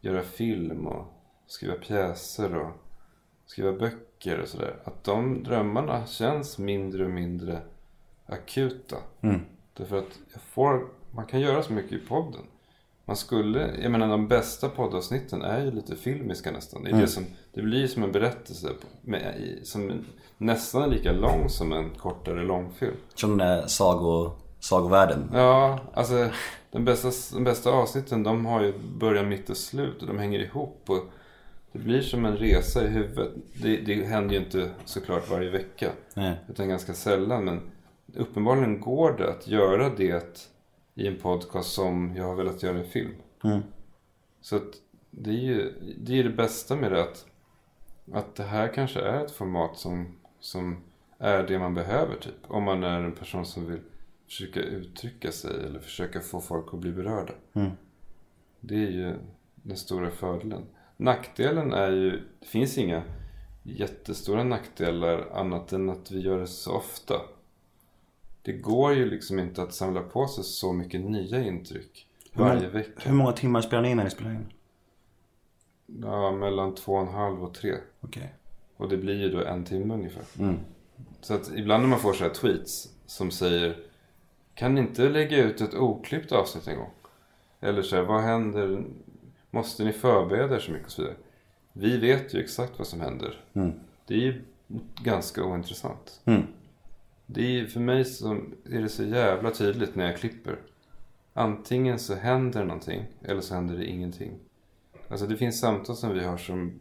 göra 0.02 0.22
film 0.24 0.88
och 0.88 1.06
skriva 1.48 1.76
pjäser 1.76 2.56
och 2.56 2.72
skriva 3.46 3.74
böcker 3.74 4.40
och 4.40 4.48
sådär. 4.48 4.76
Att 4.84 5.04
de 5.04 5.44
drömmarna 5.44 6.06
känns 6.06 6.58
mindre 6.58 7.06
och 7.06 7.12
mindre 7.12 7.62
akuta. 8.26 8.98
Därför 9.74 9.98
att 9.98 10.20
jag 10.34 10.42
får, 10.42 10.88
man 11.16 11.26
kan 11.26 11.40
göra 11.42 11.64
så 11.64 11.74
mycket 11.74 11.92
i 11.92 11.98
podden. 11.98 12.42
Man 13.06 13.18
skulle, 13.18 13.76
jag 13.82 13.92
menar 13.92 14.08
de 14.08 14.28
bästa 14.28 14.70
poddavsnitten 14.70 15.42
är 15.42 15.66
ju 15.66 15.72
lite 15.72 15.96
filmiska 15.96 16.52
nästan. 16.52 16.84
Det, 16.84 16.90
är 16.90 17.02
det, 17.02 17.08
som, 17.08 17.26
det 17.54 17.62
blir 17.62 17.88
som 17.88 18.04
en 18.04 18.12
berättelse 18.12 18.70
med, 19.02 19.36
som 19.64 20.06
nästan 20.38 20.84
är 20.84 20.88
lika 20.88 21.12
lång 21.12 21.50
som 21.50 21.72
en 21.72 21.90
kortare 21.90 22.44
långfilm. 22.44 22.96
Som 23.16 23.30
den 23.30 23.48
där 23.48 23.68
sago, 23.68 24.32
sagovärlden. 24.60 25.30
Ja, 25.34 25.80
alltså 25.94 26.30
den 26.72 26.86
bästa, 26.86 27.36
de 27.36 27.44
bästa 27.44 27.72
avsnitten 27.72 28.24
de 28.24 28.46
har 28.46 28.64
ju 28.64 28.74
början, 29.00 29.30
mitt 29.30 29.50
och 29.50 29.58
slut 29.58 30.02
och 30.02 30.08
de 30.08 30.20
hänger 30.20 30.40
ihop. 30.40 30.84
Och 30.88 31.04
det 31.72 31.80
blir 31.80 32.02
som 32.02 32.26
en 32.26 32.38
resa 32.38 32.84
i 32.84 32.88
huvudet. 32.88 33.34
Det, 33.62 33.78
det 33.78 34.06
händer 34.06 34.36
ju 34.36 34.42
inte 34.42 34.70
såklart 34.86 35.30
varje 35.30 35.50
vecka. 35.50 35.92
Nej. 36.14 36.36
Utan 36.50 36.70
ganska 36.70 36.94
sällan. 36.94 37.46
Men 37.46 37.62
uppenbarligen 38.16 38.80
går 38.80 39.12
det 39.12 39.30
att 39.30 39.48
göra 39.48 39.90
det 39.90 40.48
i 40.96 41.08
en 41.08 41.16
podcast 41.20 41.74
som 41.74 42.16
jag 42.16 42.24
har 42.24 42.36
velat 42.36 42.64
göra 42.64 42.82
i 42.82 42.84
film. 42.84 43.16
Så 44.42 44.56
att 44.56 44.74
det 45.12 45.30
är 45.30 45.34
ju 45.44 45.74
det, 45.98 46.20
är 46.20 46.24
det 46.24 46.30
bästa 46.30 46.76
med 46.76 46.92
det 46.92 47.02
att, 47.04 47.26
att 48.14 48.36
det 48.36 48.44
här 48.44 48.74
kanske 48.74 49.00
är 49.02 49.26
ett 49.26 49.32
format 49.32 49.78
som, 49.78 50.16
som 50.40 50.84
är 51.18 51.44
det 51.48 51.60
man 51.60 51.74
behöver 51.74 52.16
typ. 52.16 52.36
Om 52.48 52.64
man 52.64 52.84
är 52.84 53.00
en 53.04 53.12
person 53.16 53.46
som 53.46 53.66
vill 53.72 53.80
försöka 54.26 54.60
uttrycka 54.60 55.32
sig 55.32 55.66
eller 55.66 55.80
försöka 55.80 56.20
få 56.20 56.42
folk 56.42 56.74
att 56.74 56.80
bli 56.80 56.92
berörda. 56.92 57.34
Det 58.60 58.76
är 58.76 58.92
ju 58.92 59.16
den 59.56 59.78
stora 59.78 60.12
fördelen. 60.12 60.66
Nackdelen 60.98 61.74
är 61.74 61.92
ju, 61.92 62.12
det 62.40 62.46
finns 62.48 62.78
inga 62.78 63.04
jättestora 63.64 64.44
nackdelar 64.44 65.30
annat 65.34 65.74
än 65.74 65.90
att 65.90 66.12
vi 66.12 66.20
gör 66.20 66.40
det 66.40 66.48
så 66.48 66.72
ofta. 66.72 67.22
Det 68.46 68.54
går 68.54 68.94
ju 68.94 69.06
liksom 69.10 69.40
inte 69.40 69.64
att 69.64 69.74
samla 69.74 70.02
på 70.02 70.28
sig 70.28 70.44
så 70.44 70.74
mycket 70.74 71.02
nya 71.02 71.44
intryck 71.44 72.08
varje 72.34 72.68
vecka. 72.68 73.10
Hur 73.10 73.14
många 73.14 73.32
timmar 73.32 73.62
spelar 73.62 73.84
ni 73.84 73.90
in 73.90 73.98
när 73.98 74.04
ni 74.04 74.10
spelar 74.10 74.32
in? 74.32 74.52
Ja, 75.86 76.32
mellan 76.32 76.76
två 76.76 76.94
och 76.94 77.02
en 77.02 77.14
halv 77.14 77.44
och 77.44 77.54
tre. 77.54 77.76
Okej. 78.02 78.34
Och 78.78 78.90
det 78.90 78.98
blir 78.98 79.22
ju 79.22 79.30
då 79.30 79.44
en 79.44 79.64
timme 79.64 79.94
ungefär. 79.94 80.24
Så 81.22 81.34
att 81.34 81.52
ibland 81.56 81.84
när 81.84 81.90
man 81.90 82.00
får 82.00 82.14
så 82.14 82.24
här 82.24 82.32
tweets 82.32 82.90
som 83.06 83.32
säger 83.32 83.78
Kan 84.54 84.76
ni 84.76 84.82
inte 84.82 85.10
lägga 85.10 85.38
ut 85.38 85.62
ett 85.62 85.74
oklippt 85.74 86.32
avsnitt 86.32 86.68
en 86.68 86.78
gång? 86.78 86.92
Eller 87.60 87.82
så 87.82 87.96
här, 87.96 88.04
vad 88.04 88.22
händer? 88.22 88.84
Måste 89.52 89.84
ni 89.84 89.92
förbereda 89.92 90.56
er 90.56 90.60
så 90.60 90.72
mycket 90.72 90.86
och 90.88 90.92
så 90.92 91.02
vidare? 91.02 91.18
Vi 91.74 91.98
vet 91.98 92.34
ju 92.34 92.40
exakt 92.40 92.78
vad 92.78 92.88
som 92.88 93.02
händer. 93.02 93.44
Det 94.08 94.14
är 94.14 94.20
ju 94.20 94.42
ganska 95.04 95.44
ointressant. 95.44 96.22
Det 97.26 97.60
är 97.60 97.66
för 97.66 97.80
mig 97.80 98.06
så 98.06 98.32
är 98.66 98.82
det 98.82 98.90
så 98.90 99.04
jävla 99.04 99.52
tydligt 99.52 99.96
när 99.96 100.06
jag 100.06 100.18
klipper. 100.18 100.60
Antingen 101.34 102.00
så 102.00 102.16
händer 102.16 102.66
någonting 102.66 103.06
eller 103.24 103.42
så 103.42 103.56
händer 103.56 103.78
det 103.78 103.86
ingenting. 103.86 104.32
Alltså 105.08 105.28
det 105.28 105.38
finns 105.38 105.60
samtal 105.60 105.96
som 105.96 106.14
vi 106.14 106.24
har 106.26 106.38
som 106.38 106.80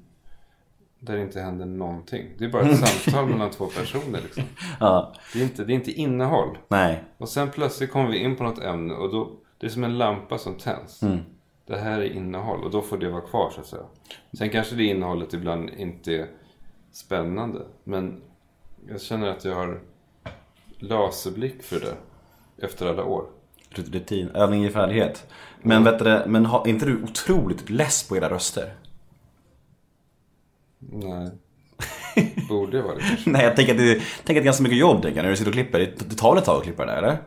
där 0.98 1.16
det 1.16 1.22
inte 1.22 1.40
händer 1.40 1.66
någonting. 1.66 2.30
Det 2.38 2.44
är 2.44 2.48
bara 2.48 2.62
ett 2.62 2.88
samtal 2.88 3.28
mellan 3.28 3.50
två 3.50 3.66
personer 3.66 4.20
liksom. 4.20 4.42
Ja. 4.80 5.14
Det 5.32 5.38
är, 5.38 5.42
inte, 5.42 5.64
det 5.64 5.72
är 5.72 5.74
inte 5.74 5.92
innehåll. 5.92 6.58
Nej. 6.68 7.04
Och 7.18 7.28
sen 7.28 7.50
plötsligt 7.50 7.90
kommer 7.90 8.10
vi 8.10 8.18
in 8.18 8.36
på 8.36 8.44
något 8.44 8.62
ämne 8.62 8.94
och 8.94 9.12
då, 9.12 9.30
det 9.58 9.66
är 9.66 9.70
som 9.70 9.84
en 9.84 9.98
lampa 9.98 10.38
som 10.38 10.54
tänds. 10.54 11.00
Det 11.66 11.76
här 11.76 12.00
är 12.00 12.12
innehåll 12.12 12.64
och 12.64 12.70
då 12.70 12.82
får 12.82 12.98
det 12.98 13.08
vara 13.08 13.20
kvar 13.20 13.50
så 13.54 13.60
att 13.60 13.66
säga. 13.66 13.84
Sen 14.38 14.50
kanske 14.50 14.76
det 14.76 14.84
innehållet 14.84 15.34
ibland 15.34 15.70
inte 15.70 16.12
är 16.12 16.28
spännande. 16.92 17.66
Men 17.84 18.22
jag 18.88 19.00
känner 19.00 19.28
att 19.28 19.44
jag 19.44 19.54
har 19.54 19.80
laserblick 20.88 21.62
för 21.62 21.80
det 21.80 21.94
efter 22.66 22.86
alla 22.86 23.04
år. 23.04 23.24
Rutin, 23.70 24.28
övning 24.28 24.62
ger 24.62 24.70
färdighet. 24.70 25.26
Men 25.62 25.84
vet 25.84 25.98
du, 25.98 26.22
men 26.26 26.46
har, 26.46 26.68
inte 26.68 26.86
du 26.86 27.02
otroligt 27.02 27.70
less 27.70 28.08
på 28.08 28.16
era 28.16 28.30
röster? 28.30 28.74
Nej. 30.78 31.30
Borde 32.48 32.76
jag 32.76 32.84
vara 32.84 32.94
det 32.94 33.00
kanske? 33.08 33.30
Nej, 33.30 33.44
jag 33.44 33.56
tänker 33.56 33.72
att 33.72 33.78
det, 33.78 33.86
jag 33.86 33.98
tänker 33.98 34.22
att 34.24 34.26
det 34.26 34.38
är 34.40 34.44
ganska 34.44 34.62
mycket 34.62 34.78
jobb 34.78 35.02
tänker 35.02 35.22
när 35.22 35.30
du 35.30 35.36
sitter 35.36 35.50
och 35.50 35.54
klipper. 35.54 35.78
Det, 35.78 36.10
det 36.10 36.16
tar 36.16 36.30
väl 36.30 36.38
ett 36.38 36.44
tag 36.44 36.56
att 36.56 36.62
klippa 36.62 36.86
det 36.86 36.92
där, 36.92 36.98
eller? 36.98 37.18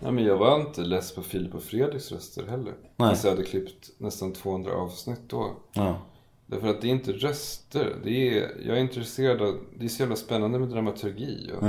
Nej 0.00 0.12
men 0.12 0.24
jag 0.24 0.36
var 0.36 0.60
inte 0.60 0.80
less 0.80 1.14
på 1.14 1.22
Filip 1.22 1.54
och 1.54 1.62
Fredriks 1.62 2.12
röster 2.12 2.46
heller. 2.46 2.72
Nej. 2.96 3.10
Fast 3.10 3.24
jag 3.24 3.30
hade 3.30 3.44
klippt 3.44 3.90
nästan 3.98 4.32
200 4.32 4.72
avsnitt 4.72 5.20
då. 5.26 5.56
Ja. 5.72 5.98
Därför 6.46 6.68
att 6.68 6.80
det 6.80 6.88
är 6.88 6.90
inte 6.90 7.12
röster. 7.12 7.96
Det 8.04 8.38
är, 8.38 8.50
jag 8.66 8.76
är 8.76 8.80
intresserad 8.80 9.42
av, 9.42 9.58
det 9.78 9.84
är 9.84 9.88
så 9.88 10.02
jävla 10.02 10.16
spännande 10.16 10.58
med 10.58 10.68
dramaturgi 10.68 11.50
och 11.56 11.66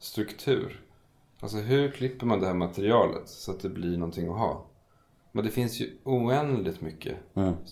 struktur. 0.00 0.84
Alltså 1.40 1.58
hur 1.58 1.90
klipper 1.90 2.26
man 2.26 2.40
det 2.40 2.46
här 2.46 2.54
materialet 2.54 3.28
så 3.28 3.50
att 3.50 3.60
det 3.60 3.68
blir 3.68 3.96
någonting 3.96 4.28
att 4.28 4.38
ha? 4.38 4.66
Men 5.32 5.44
det 5.44 5.50
finns 5.50 5.80
ju 5.80 5.90
oändligt 6.04 6.80
mycket 6.80 7.16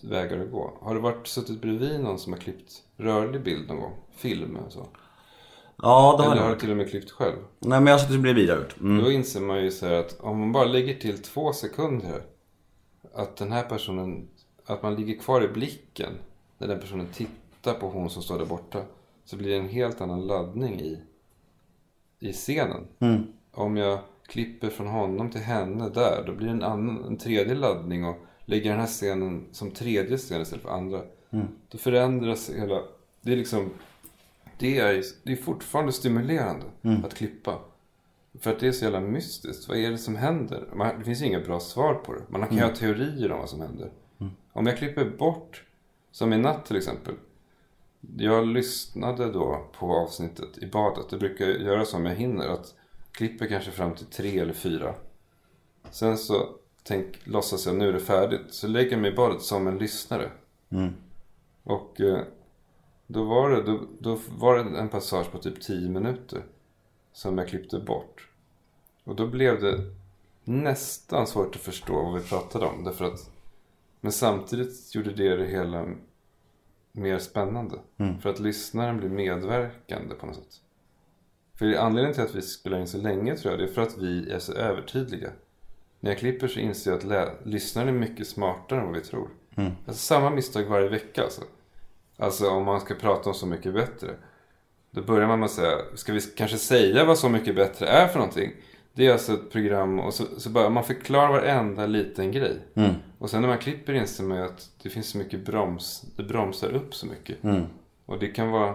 vägar 0.03 0.39
att 0.39 0.51
gå. 0.51 0.79
Har 0.81 0.95
du 0.95 1.01
varit 1.01 1.27
suttit 1.27 1.61
bredvid 1.61 2.01
någon 2.01 2.19
som 2.19 2.33
har 2.33 2.41
klippt 2.41 2.83
rörlig 2.97 3.43
bild 3.43 3.69
någon 3.69 3.81
gång? 3.81 3.93
Film 4.17 4.57
och 4.57 4.73
så? 4.73 4.87
Ja, 5.83 6.15
det 6.19 6.25
har 6.25 6.33
Eller 6.33 6.43
har 6.43 6.51
du 6.51 6.61
till 6.61 6.71
och 6.71 6.77
med 6.77 6.91
klippt 6.91 7.11
själv? 7.11 7.37
Nej 7.59 7.81
men 7.81 7.87
jag 7.87 7.95
har 7.95 7.99
suttit 7.99 8.23
bredvid 8.23 8.49
jag 8.49 8.59
gjort. 8.59 8.81
Mm. 8.81 9.05
Då 9.05 9.11
inser 9.13 9.41
man 9.41 9.65
ju 9.65 9.71
så 9.71 9.87
här 9.87 9.95
att 9.95 10.21
om 10.21 10.41
man 10.41 10.53
bara 10.53 10.65
lägger 10.65 10.95
till 10.95 11.23
två 11.23 11.53
sekunder 11.53 12.23
att 13.15 13.37
den 13.37 13.53
här 13.53 13.63
personen, 13.63 14.29
att 14.67 14.83
man 14.83 14.95
ligger 14.95 15.21
kvar 15.21 15.45
i 15.45 15.49
blicken 15.49 16.13
när 16.59 16.69
den 16.69 16.81
personen 16.81 17.07
tittar 17.07 17.75
på 17.75 17.89
hon 17.89 18.11
som 18.11 18.23
står 18.23 18.39
där 18.39 18.47
borta. 18.47 18.83
Så 19.25 19.37
blir 19.37 19.51
det 19.51 19.57
en 19.57 19.69
helt 19.69 20.01
annan 20.01 20.27
laddning 20.27 20.81
i, 20.81 20.99
i 22.19 22.33
scenen. 22.33 22.87
Om 23.53 23.77
jag 23.77 23.99
klipper 24.27 24.69
från 24.69 24.87
honom 24.87 25.31
till 25.31 25.41
henne 25.41 25.89
där, 25.89 26.23
då 26.27 26.35
blir 26.35 26.47
det 26.47 26.53
en, 26.53 26.63
annan, 26.63 27.05
en 27.05 27.17
tredje 27.17 27.55
laddning 27.55 28.05
och 28.05 28.17
lägger 28.45 28.71
den 28.71 28.81
här 28.81 28.87
scenen 28.87 29.47
som 29.53 29.71
tredje 29.71 30.17
scen 30.17 30.43
istället 30.43 30.63
för 30.63 30.71
andra. 30.71 31.03
Då 31.69 31.79
förändras 31.79 32.51
hela, 32.51 32.83
det 33.23 33.33
är 33.33 33.37
liksom, 33.37 33.71
det 34.59 34.79
är, 34.79 35.03
det 35.23 35.33
är 35.33 35.37
fortfarande 35.37 35.93
stimulerande 35.93 36.67
att 37.05 37.15
klippa. 37.15 37.59
För 38.41 38.51
att 38.51 38.61
det 38.61 38.69
är 38.69 38.73
så 38.73 38.85
jävla 38.85 39.01
mystiskt. 39.01 39.69
Vad 39.69 39.77
är 39.79 39.91
det 39.91 39.99
som 39.99 40.17
händer? 40.17 40.69
Man, 40.75 40.99
det 40.99 41.05
finns 41.05 41.23
inga 41.23 41.41
bra 41.41 41.61
svar 41.61 41.95
på 41.95 42.13
det. 42.15 42.23
Man 42.29 42.47
kan 42.49 42.57
ju 42.57 42.63
ha 42.63 42.71
teorier 42.75 43.33
om 43.33 43.39
vad 43.39 43.49
som 43.49 43.61
händer. 43.61 43.91
Om 44.53 44.67
jag 44.67 44.79
klipper 44.79 45.11
bort, 45.19 45.65
som 46.11 46.33
i 46.33 46.39
natt 46.39 46.67
till 46.67 46.77
exempel. 46.77 47.15
Jag 48.01 48.47
lyssnade 48.47 49.33
då 49.33 49.67
på 49.79 49.93
avsnittet 49.93 50.59
i 50.59 50.67
badet. 50.67 51.09
Det 51.11 51.17
brukar 51.17 51.47
jag 51.47 51.61
göra 51.61 51.85
så 51.85 51.97
om 51.97 52.07
jag 52.07 52.15
hinner. 52.15 52.49
Att 52.49 52.75
klipper 53.13 53.47
kanske 53.47 53.71
fram 53.71 53.95
till 53.95 54.07
tre 54.07 54.39
eller 54.39 54.53
fyra. 54.53 54.95
Sen 55.91 56.19
så 56.19 56.49
tänk, 56.83 57.27
låtsas 57.27 57.67
jag 57.67 57.77
nu 57.77 57.89
är 57.89 57.93
det 57.93 58.01
färdigt. 58.01 58.55
Så 58.55 58.69
lägger 58.69 58.91
jag 58.91 59.01
mig 59.01 59.13
i 59.13 59.17
badet 59.17 59.43
som 59.43 59.67
en 59.67 59.79
lyssnare. 59.79 60.31
Och 61.63 62.01
eh, 62.01 62.21
då 63.07 63.25
var, 63.25 63.51
det, 63.51 63.63
då, 63.63 63.81
då 63.99 64.19
var 64.39 64.59
det 64.59 64.79
en 64.79 64.89
passage 64.89 65.33
på 65.33 65.39
typ 65.39 65.61
10 65.61 65.89
minuter. 65.89 66.43
Som 67.13 67.39
jag 67.39 67.49
klippte 67.49 67.79
bort. 67.79 68.29
Och 69.05 69.17
då 69.17 69.27
blev 69.27 69.61
det 69.61 69.95
nästan 70.45 71.27
svårt 71.27 71.57
att 71.57 71.63
förstå 71.63 72.03
vad 72.03 72.15
vi 72.15 72.29
pratade 72.29 72.67
om. 72.67 72.85
Därför 72.85 73.05
att, 73.05 73.31
men 74.01 74.13
samtidigt 74.13 74.95
gjorde 74.95 75.13
det 75.13 75.37
det 75.37 75.47
hela 75.47 75.87
mer 76.99 77.19
spännande. 77.19 77.77
För 78.21 78.31
att 78.31 78.41
lyssnaren 78.41 78.97
blir 78.99 79.09
medverkande 79.09 80.15
på 80.15 80.27
något 80.27 80.35
sätt. 80.35 80.61
För 81.59 81.75
anledningen 81.75 82.15
till 82.15 82.23
att 82.25 82.35
vi 82.35 82.43
spelar 82.43 82.79
in 82.81 82.87
så 82.87 82.99
länge 82.99 83.37
tror 83.37 83.53
jag, 83.53 83.61
det 83.61 83.65
är 83.65 83.75
för 83.75 83.83
att 83.83 83.99
vi 83.99 84.31
är 84.31 84.39
så 84.39 84.53
övertydliga. 84.53 85.31
När 86.01 86.11
jag 86.11 86.19
klipper 86.19 86.49
så 86.49 86.61
inser 86.61 86.91
jag 86.91 86.99
att 86.99 87.05
lä- 87.05 87.35
lyssnaren 87.45 87.89
är 87.89 87.93
mycket 87.93 88.27
smartare 88.29 88.81
än 88.81 88.87
vad 88.87 88.95
vi 88.95 89.01
tror. 89.01 89.29
Alltså 89.87 90.03
samma 90.03 90.31
misstag 90.31 90.63
varje 90.65 90.89
vecka 90.89 91.23
alltså. 91.23 91.43
Alltså 92.17 92.49
om 92.51 92.65
man 92.65 92.81
ska 92.81 92.95
prata 92.95 93.29
om 93.31 93.35
Så 93.35 93.47
mycket 93.47 93.75
bättre. 93.75 94.15
Då 94.91 95.03
börjar 95.03 95.29
man 95.29 95.39
med 95.41 95.47
att 95.47 95.53
säga, 95.53 95.77
ska 95.95 96.13
vi 96.13 96.21
kanske 96.21 96.59
säga 96.59 97.05
vad 97.05 97.19
Så 97.19 97.29
mycket 97.29 97.55
bättre 97.55 97.87
är 97.87 98.09
för 98.09 98.19
någonting? 98.19 98.53
Det 98.99 99.07
är 99.07 99.13
alltså 99.13 99.35
ett 99.35 99.51
program 99.51 99.99
och 99.99 100.15
så, 100.15 100.41
så 100.41 100.51
bara 100.51 100.71
man 100.71 100.85
förklarar 100.85 101.29
varenda 101.29 101.87
liten 101.87 102.33
grej. 102.33 102.59
Och 103.19 103.31
sen 103.31 103.41
när 103.41 103.49
man 103.49 103.59
klipper 103.59 103.95
inser 103.95 104.25
man 104.25 104.39
ju 104.39 104.45
att 104.45 104.71
det 104.83 104.91
finns 104.91 105.09
så 105.09 105.19
mycket 105.19 105.45
broms, 105.45 106.05
det 106.17 106.23
bromsar 106.23 106.73
upp 106.73 106.95
så 106.95 107.07
mycket. 107.07 107.39
Och 108.07 108.19
det 108.19 108.29
kan 108.29 108.51
vara, 108.51 108.75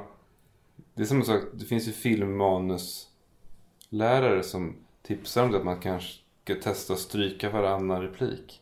det 0.93 1.01
är 1.01 1.05
som 1.05 1.24
sak, 1.24 1.41
det 1.53 1.65
finns 1.65 1.88
ju 1.88 1.91
filmmanuslärare 1.91 4.43
som 4.43 4.76
tipsar 5.01 5.43
om 5.43 5.51
det 5.51 5.57
att 5.57 5.65
man 5.65 5.80
kanske 5.80 6.21
ska 6.43 6.55
testa 6.55 6.93
att 6.93 6.99
stryka 6.99 7.49
varannan 7.49 8.01
replik. 8.01 8.61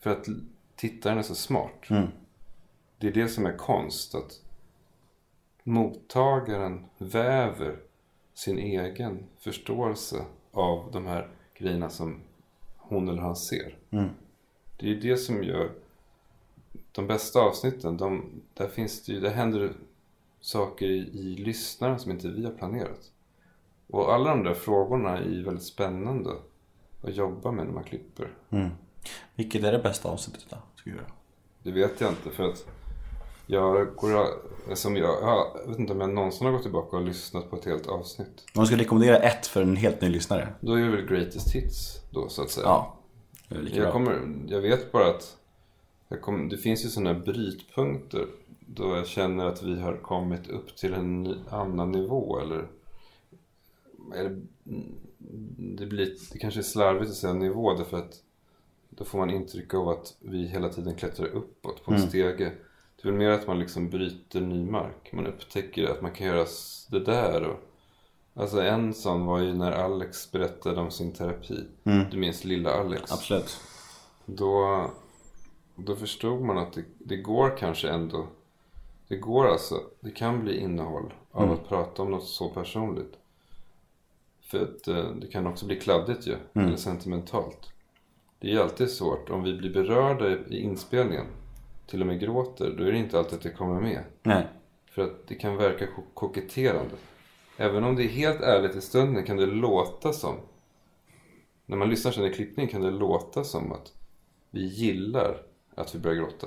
För 0.00 0.10
att 0.10 0.26
tittaren 0.76 1.18
är 1.18 1.22
så 1.22 1.34
smart. 1.34 1.86
Det 2.98 3.06
är 3.06 3.12
det 3.12 3.28
som 3.28 3.46
är 3.46 3.56
konst. 3.56 4.14
Att 4.14 4.40
mottagaren 5.64 6.84
väver 6.98 7.76
sin 8.34 8.58
egen 8.58 9.26
förståelse 9.38 10.24
av 10.52 10.90
de 10.92 11.06
här 11.06 11.28
grejerna 11.54 11.88
som 11.90 12.20
hon 12.76 13.08
eller 13.08 13.22
han 13.22 13.36
ser. 13.36 13.78
Det 14.76 14.86
är 14.86 14.90
ju 14.90 15.00
det 15.00 15.16
som 15.16 15.42
gör 15.42 15.70
de 16.92 17.06
bästa 17.06 17.40
avsnitten. 17.40 17.96
De, 17.96 18.42
där, 18.54 18.68
finns 18.68 19.04
det 19.04 19.12
ju, 19.12 19.20
där 19.20 19.30
händer 19.30 19.72
saker 20.40 20.86
i, 20.86 20.98
i 20.98 21.36
lyssnaren 21.36 21.98
som 21.98 22.10
inte 22.10 22.28
vi 22.28 22.44
har 22.44 22.52
planerat. 22.52 23.10
Och 23.86 24.14
alla 24.14 24.30
de 24.30 24.44
där 24.44 24.54
frågorna 24.54 25.18
är 25.18 25.22
ju 25.22 25.42
väldigt 25.42 25.64
spännande 25.64 26.30
att 27.02 27.16
jobba 27.16 27.52
med 27.52 27.66
när 27.66 27.72
man 27.72 27.84
klipper. 27.84 28.30
Vilket 29.34 29.64
är 29.64 29.72
det 29.72 29.78
bästa 29.78 30.08
avsnittet 30.08 30.46
då? 30.50 30.56
Vi 30.84 30.90
göra? 30.90 31.04
Det 31.62 31.72
vet 31.72 32.00
jag 32.00 32.10
inte 32.10 32.30
för 32.30 32.48
att 32.48 32.66
jag 33.46 33.94
går, 33.96 34.26
som 34.74 34.96
jag, 34.96 35.22
jag 35.22 35.68
vet 35.68 35.78
inte 35.78 35.92
om 35.92 36.00
jag 36.00 36.10
någonsin 36.10 36.46
har 36.46 36.52
gått 36.52 36.62
tillbaka 36.62 36.96
och 36.96 37.02
lyssnat 37.02 37.50
på 37.50 37.56
ett 37.56 37.64
helt 37.64 37.86
avsnitt. 37.86 38.44
Om 38.54 38.60
du 38.60 38.66
ska 38.66 38.76
rekommendera 38.76 39.16
ett 39.16 39.46
för 39.46 39.62
en 39.62 39.76
helt 39.76 40.00
ny 40.00 40.08
lyssnare? 40.08 40.54
Då 40.60 40.74
är 40.74 40.82
det 40.82 40.90
väl 40.90 41.06
greatest 41.06 41.54
hits 41.54 42.00
då 42.10 42.28
så 42.28 42.42
att 42.42 42.50
säga. 42.50 42.66
Ja, 42.66 42.96
Jag, 43.72 43.92
kommer, 43.92 44.20
jag 44.48 44.60
vet 44.60 44.92
bara 44.92 45.08
att 45.10 45.36
kommer, 46.20 46.50
det 46.50 46.56
finns 46.56 46.84
ju 46.84 46.88
sådana 46.88 47.14
brytpunkter 47.14 48.26
då 48.66 48.96
jag 48.96 49.06
känner 49.06 49.46
att 49.46 49.62
vi 49.62 49.80
har 49.80 49.96
kommit 49.96 50.48
upp 50.48 50.76
till 50.76 50.94
en 50.94 51.38
annan 51.50 51.92
nivå. 51.92 52.40
Eller, 52.40 52.68
eller 54.14 54.40
det, 55.56 55.86
blir, 55.86 56.16
det 56.32 56.38
kanske 56.38 56.60
är 56.60 56.62
slarvigt 56.62 57.10
att 57.10 57.16
säga 57.16 57.32
nivå 57.32 57.74
därför 57.74 57.98
att 57.98 58.22
då 58.90 59.04
får 59.04 59.18
man 59.18 59.30
intryck 59.30 59.74
av 59.74 59.88
att 59.88 60.14
vi 60.20 60.46
hela 60.46 60.68
tiden 60.68 60.94
klättrar 60.94 61.26
uppåt 61.26 61.84
på 61.84 61.92
en 61.92 62.00
stege. 62.08 62.52
Det 63.02 63.08
är 63.08 63.12
väl 63.12 63.18
mer 63.18 63.30
att 63.30 63.46
man 63.46 63.58
liksom 63.58 63.90
bryter 63.90 64.40
ny 64.40 64.64
mark. 64.64 65.12
Man 65.12 65.26
upptäcker 65.26 65.88
att 65.88 66.02
man 66.02 66.10
kan 66.10 66.26
göra 66.26 66.46
det 66.90 67.00
där. 67.00 67.42
Och, 67.42 67.56
alltså 68.34 68.62
en 68.62 68.94
sån 68.94 69.26
var 69.26 69.38
ju 69.38 69.54
när 69.54 69.72
Alex 69.72 70.32
berättade 70.32 70.80
om 70.80 70.90
sin 70.90 71.12
terapi. 71.12 71.64
Du 72.10 72.16
minns 72.16 72.44
lilla 72.44 72.70
Alex? 72.70 73.12
Absolut. 73.12 73.60
Då, 74.26 74.86
då 75.76 75.96
förstod 75.96 76.40
man 76.42 76.58
att 76.58 76.72
det, 76.72 76.84
det 76.98 77.16
går 77.16 77.56
kanske 77.56 77.88
ändå. 77.88 78.26
Det 79.08 79.16
går 79.16 79.46
alltså. 79.46 79.80
Det 80.00 80.10
kan 80.10 80.40
bli 80.40 80.58
innehåll 80.58 81.14
av 81.30 81.52
att 81.52 81.68
prata 81.68 82.02
om 82.02 82.10
något 82.10 82.28
så 82.28 82.48
personligt. 82.48 83.14
För 84.42 84.62
att 84.62 84.88
eh, 84.88 85.10
det 85.20 85.26
kan 85.26 85.46
också 85.46 85.66
bli 85.66 85.80
kladdigt 85.80 86.26
ju. 86.26 86.36
Eller 86.54 86.76
sentimentalt. 86.76 87.72
Det 88.38 88.48
är 88.48 88.52
ju 88.52 88.60
alltid 88.62 88.90
svårt. 88.90 89.30
Om 89.30 89.42
vi 89.42 89.54
blir 89.58 89.72
berörda 89.72 90.28
i, 90.28 90.38
i 90.48 90.60
inspelningen. 90.60 91.26
Till 91.86 92.00
och 92.00 92.06
med 92.06 92.20
gråter. 92.20 92.74
Då 92.78 92.84
är 92.84 92.92
det 92.92 92.98
inte 92.98 93.18
alltid 93.18 93.34
att 93.34 93.42
det 93.42 93.50
kommer 93.50 93.80
med. 93.80 94.04
Nej. 94.22 94.46
För 94.90 95.02
att 95.02 95.26
det 95.28 95.34
kan 95.34 95.56
verka 95.56 95.86
ko- 95.86 96.02
koketterande. 96.14 96.94
Även 97.56 97.84
om 97.84 97.96
det 97.96 98.02
är 98.04 98.08
helt 98.08 98.40
ärligt 98.40 98.76
i 98.76 98.80
stunden 98.80 99.24
kan 99.24 99.36
det 99.36 99.46
låta 99.46 100.12
som. 100.12 100.34
När 101.66 101.76
man 101.76 101.90
lyssnar 101.90 102.12
sen 102.12 102.24
i 102.24 102.32
klippning 102.32 102.68
kan 102.68 102.80
det 102.80 102.90
låta 102.90 103.44
som 103.44 103.72
att 103.72 103.92
vi 104.50 104.64
gillar 104.64 105.36
att 105.74 105.94
vi 105.94 105.98
börjar 105.98 106.16
gråta. 106.16 106.46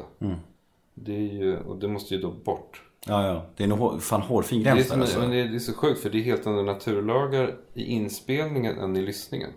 Det 0.93 1.13
är 1.15 1.33
ju, 1.33 1.57
och 1.59 1.77
det 1.77 1.87
måste 1.87 2.15
ju 2.15 2.21
då 2.21 2.31
bort. 2.31 2.81
Ja, 3.07 3.27
ja. 3.27 3.45
Det 3.57 3.63
är 3.63 3.67
nog 3.67 3.77
hår- 3.79 3.99
fan 3.99 4.21
hårfin 4.21 4.63
gräns 4.63 4.89
där 4.89 4.99
alltså. 4.99 5.19
men 5.19 5.29
det, 5.29 5.37
är, 5.41 5.45
det 5.47 5.55
är 5.55 5.59
så 5.59 5.73
sjukt 5.73 5.99
för 6.01 6.09
det 6.09 6.17
är 6.17 6.21
helt 6.23 6.47
andra 6.47 6.61
naturlagar 6.63 7.55
i 7.73 7.83
inspelningen 7.83 8.77
än 8.77 8.95
i 8.97 9.01
lyssningen. 9.01 9.49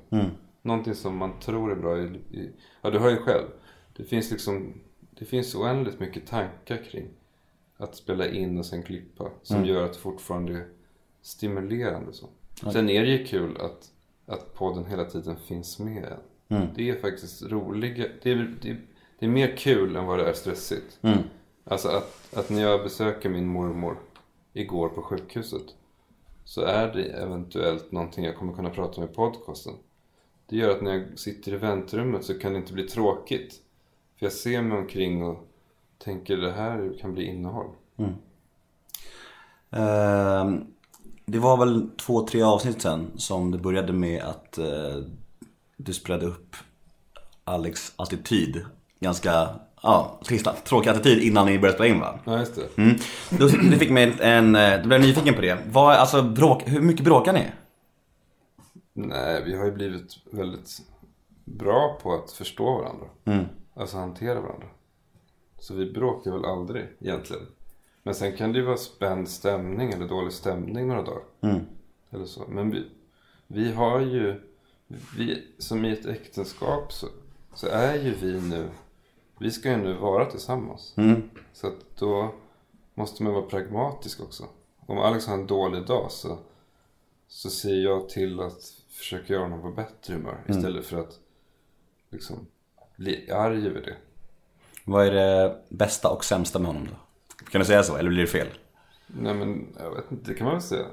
Någonting 0.63 0.95
som 0.95 1.17
man 1.17 1.41
tror 1.41 1.71
är 1.73 1.77
bra 1.77 1.99
i, 1.99 2.03
i... 2.31 2.51
Ja, 2.83 2.91
du 2.91 2.99
hör 2.99 3.11
ju 3.11 3.17
själv. 3.17 3.45
Det 3.97 4.05
finns 4.05 4.31
liksom... 4.31 4.81
Det 5.19 5.25
finns 5.25 5.55
oändligt 5.55 6.01
mycket 6.01 6.27
tankar 6.27 6.85
kring 6.91 7.09
att 7.77 7.97
spela 7.97 8.29
in 8.29 8.59
och 8.59 8.67
sen 8.67 8.83
klippa. 8.83 9.31
Som 9.43 9.65
gör 9.65 9.85
att 9.85 9.93
det 9.93 9.99
fortfarande 9.99 10.53
är 10.53 10.67
stimulerande. 11.23 12.13
Så. 12.13 12.27
Sen 12.73 12.91
är 12.91 13.03
det 13.03 13.11
ju 13.11 13.25
kul 13.25 13.57
att, 13.57 13.91
att 14.27 14.55
podden 14.55 14.87
hela 14.87 15.05
tiden 15.05 15.37
finns 15.37 15.79
med 15.79 16.05
en. 16.05 16.21
Det 16.75 16.91
är 16.91 17.01
faktiskt 17.01 17.43
roliga... 17.43 18.07
Det 18.23 18.31
är, 18.31 18.57
det, 18.63 18.77
det 19.19 19.27
är 19.27 19.31
mer 19.31 19.57
kul 19.57 19.97
än 19.97 20.07
vad 20.07 20.19
det 20.19 20.29
är 20.29 20.33
stressigt. 20.33 20.99
Alltså 21.65 21.89
att, 21.89 22.37
att 22.37 22.51
när 22.51 22.63
jag 22.63 22.83
besöker 22.83 23.29
min 23.29 23.47
mormor 23.47 23.99
igår 24.53 24.89
på 24.89 25.03
sjukhuset. 25.03 25.75
Så 26.45 26.63
är 26.63 26.93
det 26.93 27.05
eventuellt 27.05 27.93
någonting 27.93 28.25
jag 28.25 28.37
kommer 28.37 28.53
kunna 28.53 28.71
prata 28.71 29.01
om 29.01 29.09
i 29.09 29.15
podcasten. 29.15 29.75
Det 30.47 30.57
gör 30.57 30.71
att 30.71 30.83
när 30.83 30.95
jag 30.95 31.19
sitter 31.19 31.53
i 31.53 31.57
väntrummet 31.57 32.25
så 32.25 32.39
kan 32.39 32.53
det 32.53 32.59
inte 32.59 32.73
bli 32.73 32.83
tråkigt. 32.83 33.63
För 34.19 34.27
jag 34.27 34.33
ser 34.33 34.63
mig 34.63 34.79
omkring 34.79 35.23
och 35.23 35.49
tänker 35.99 36.37
det 36.37 36.53
här 36.53 36.99
kan 37.01 37.15
bli 37.15 37.25
innehåll. 37.25 37.71
Ehm, 39.71 40.65
det 41.27 41.39
var 41.39 41.57
väl 41.57 41.91
två, 41.97 42.27
tre 42.27 42.43
avsnitt 42.43 42.83
sen 42.83 43.11
som 43.17 43.51
det 43.51 43.59
började 43.59 43.93
med 43.93 44.23
att 44.23 44.59
eh, 44.59 45.03
du 45.77 45.95
spelade 45.95 46.27
upp 46.27 46.57
Alex 47.45 47.93
attityd 47.97 48.65
ganska 49.01 49.49
ja, 49.83 50.21
trista, 50.25 50.53
tråkig 50.53 50.91
attityd 50.91 51.23
innan 51.23 51.47
ni 51.47 51.59
började 51.59 51.79
spela 51.79 51.95
in 51.95 52.01
va? 52.01 52.19
Ja, 52.25 52.39
just 52.39 52.55
det. 52.55 52.83
Mm. 52.83 52.97
Du, 53.31 53.49
du 53.71 53.79
fick 53.79 53.91
mig 53.91 54.17
en, 54.21 54.57
eh, 54.57 54.81
du 54.83 54.89
blev 54.89 55.01
nyfiken 55.01 55.35
på 55.35 55.41
det. 55.41 55.59
Vad, 55.71 55.97
alltså, 55.97 56.23
bråk, 56.23 56.63
hur 56.67 56.81
mycket 56.81 57.05
bråkar 57.05 57.33
ni? 57.33 57.47
Nej, 58.93 59.43
vi 59.45 59.57
har 59.57 59.65
ju 59.65 59.73
blivit 59.73 60.19
väldigt 60.33 60.79
bra 61.45 61.99
på 62.03 62.15
att 62.15 62.33
förstå 62.33 62.65
varandra. 62.65 63.07
Mm. 63.25 63.45
Alltså 63.79 63.97
hantera 63.97 64.41
varandra. 64.41 64.69
Så 65.59 65.75
vi 65.75 65.93
bråkar 65.93 66.31
väl 66.31 66.45
aldrig 66.45 66.87
egentligen. 67.01 67.47
Men 68.03 68.15
sen 68.15 68.37
kan 68.37 68.53
det 68.53 68.59
ju 68.59 68.65
vara 68.65 68.77
spänd 68.77 69.29
stämning 69.29 69.93
eller 69.93 70.09
dålig 70.09 70.33
stämning 70.33 70.89
några 70.89 71.03
dagar. 71.03 71.23
Mm. 71.41 71.61
Eller 72.11 72.25
så. 72.25 72.45
Men 72.49 72.71
vi, 72.71 72.87
vi 73.47 73.73
har 73.73 74.01
ju, 74.01 74.41
vi, 75.17 75.47
som 75.59 75.85
i 75.85 75.93
ett 75.93 76.07
äktenskap 76.07 76.93
så, 76.93 77.07
så 77.55 77.67
är 77.67 77.95
ju 77.95 78.15
vi 78.15 78.41
nu, 78.41 78.69
vi 79.39 79.51
ska 79.51 79.71
ju 79.71 79.77
nu 79.77 79.95
vara 79.95 80.25
tillsammans. 80.25 80.95
Mm. 80.97 81.31
Så 81.53 81.67
att 81.67 81.97
då 81.99 82.35
måste 82.95 83.23
man 83.23 83.33
vara 83.33 83.47
pragmatisk 83.47 84.21
också. 84.21 84.45
Om 84.87 84.99
Alex 84.99 85.27
har 85.27 85.35
en 85.35 85.47
dålig 85.47 85.87
dag 85.87 86.11
så, 86.11 86.39
så 87.29 87.51
ser 87.51 87.77
jag 87.77 88.09
till 88.09 88.41
att 88.41 88.63
försöka 88.89 89.33
göra 89.33 89.43
honom 89.43 89.63
på 89.63 89.71
bättre 89.71 90.15
humör. 90.15 90.45
Istället 90.49 90.87
för 90.87 91.01
att 91.01 91.21
liksom 92.11 92.47
arg 93.33 93.67
över 93.67 93.81
det. 93.81 93.97
Vad 94.85 95.07
är 95.07 95.11
det 95.11 95.57
bästa 95.69 96.11
och 96.11 96.25
sämsta 96.25 96.59
med 96.59 96.67
honom 96.67 96.89
då? 96.91 96.97
Kan 97.51 97.59
du 97.59 97.65
säga 97.65 97.83
så, 97.83 97.97
eller 97.97 98.11
blir 98.11 98.21
det 98.21 98.27
fel? 98.27 98.49
Nej 99.07 99.35
men 99.35 99.77
jag 99.79 99.95
vet 99.95 100.13
inte, 100.13 100.31
det 100.31 100.35
kan 100.35 100.45
man 100.45 100.55
väl 100.55 100.63
säga. 100.63 100.87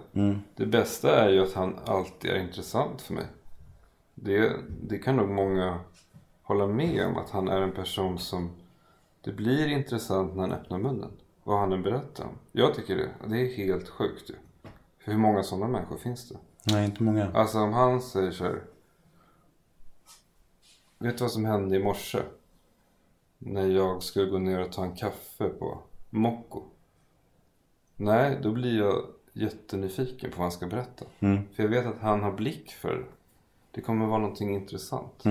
Det 0.56 0.66
bästa 0.66 1.16
är 1.24 1.30
ju 1.30 1.44
att 1.44 1.54
han 1.54 1.80
alltid 1.86 2.32
är 2.32 2.40
intressant 2.40 3.02
för 3.02 3.14
mig. 3.14 3.26
Det, 4.16 4.52
det 4.82 4.98
kan 4.98 5.16
nog 5.16 5.30
många 5.30 5.80
hålla 6.42 6.68
med 6.68 7.06
om. 7.08 7.18
Att 7.18 7.30
han 7.30 7.48
är 7.48 7.62
en 7.62 7.72
person 7.72 8.20
som 8.20 8.52
det 9.22 9.32
blir 9.32 9.68
intressant 9.68 10.36
när 10.36 10.42
han 10.42 10.52
öppnar 10.52 10.78
munnen. 10.78 11.12
Vad 11.44 11.60
han 11.60 11.74
än 11.74 11.84
berättar 11.84 12.24
om. 12.24 12.38
Jag 12.52 12.74
tycker 12.74 12.96
det. 12.96 13.10
Det 13.28 13.42
är 13.42 13.58
helt 13.58 13.90
sjukt 13.90 14.30
ju. 14.30 14.34
Hur 14.98 15.18
många 15.18 15.44
sådana 15.44 15.68
människor 15.68 15.98
finns 15.98 16.30
det? 16.30 16.38
Nej, 16.64 16.86
inte 16.86 17.04
många. 17.04 17.32
Alltså 17.34 17.60
om 17.60 17.74
han 17.74 18.02
säger 18.02 18.32
så 18.32 18.44
här. 18.44 18.62
Vet 20.98 21.18
du 21.18 21.24
vad 21.24 21.32
som 21.32 21.46
hände 21.46 21.76
i 21.76 21.84
morse? 21.84 22.20
När 23.38 23.68
jag 23.68 24.04
skulle 24.04 24.30
gå 24.32 24.38
ner 24.38 24.60
och 24.60 24.72
ta 24.72 24.84
en 24.84 24.96
kaffe 24.96 25.50
på 25.50 25.80
Mocco. 26.10 26.62
Nej, 27.96 28.40
då 28.44 28.52
blir 28.52 28.78
jag 28.78 29.06
jättenyfiken 29.34 30.30
på 30.32 30.38
vad 30.38 30.44
han 30.44 30.52
ska 30.52 30.68
berätta. 30.68 31.06
För 31.56 31.64
jag 31.64 31.70
vet 31.70 31.86
att 31.86 32.00
han 32.00 32.24
har 32.24 32.32
blick 32.32 32.72
för 32.72 32.96
det. 32.96 33.06
Det 33.72 33.82
kommer 33.82 34.06
vara 34.06 34.18
någonting 34.20 34.56
intressant. 34.56 35.22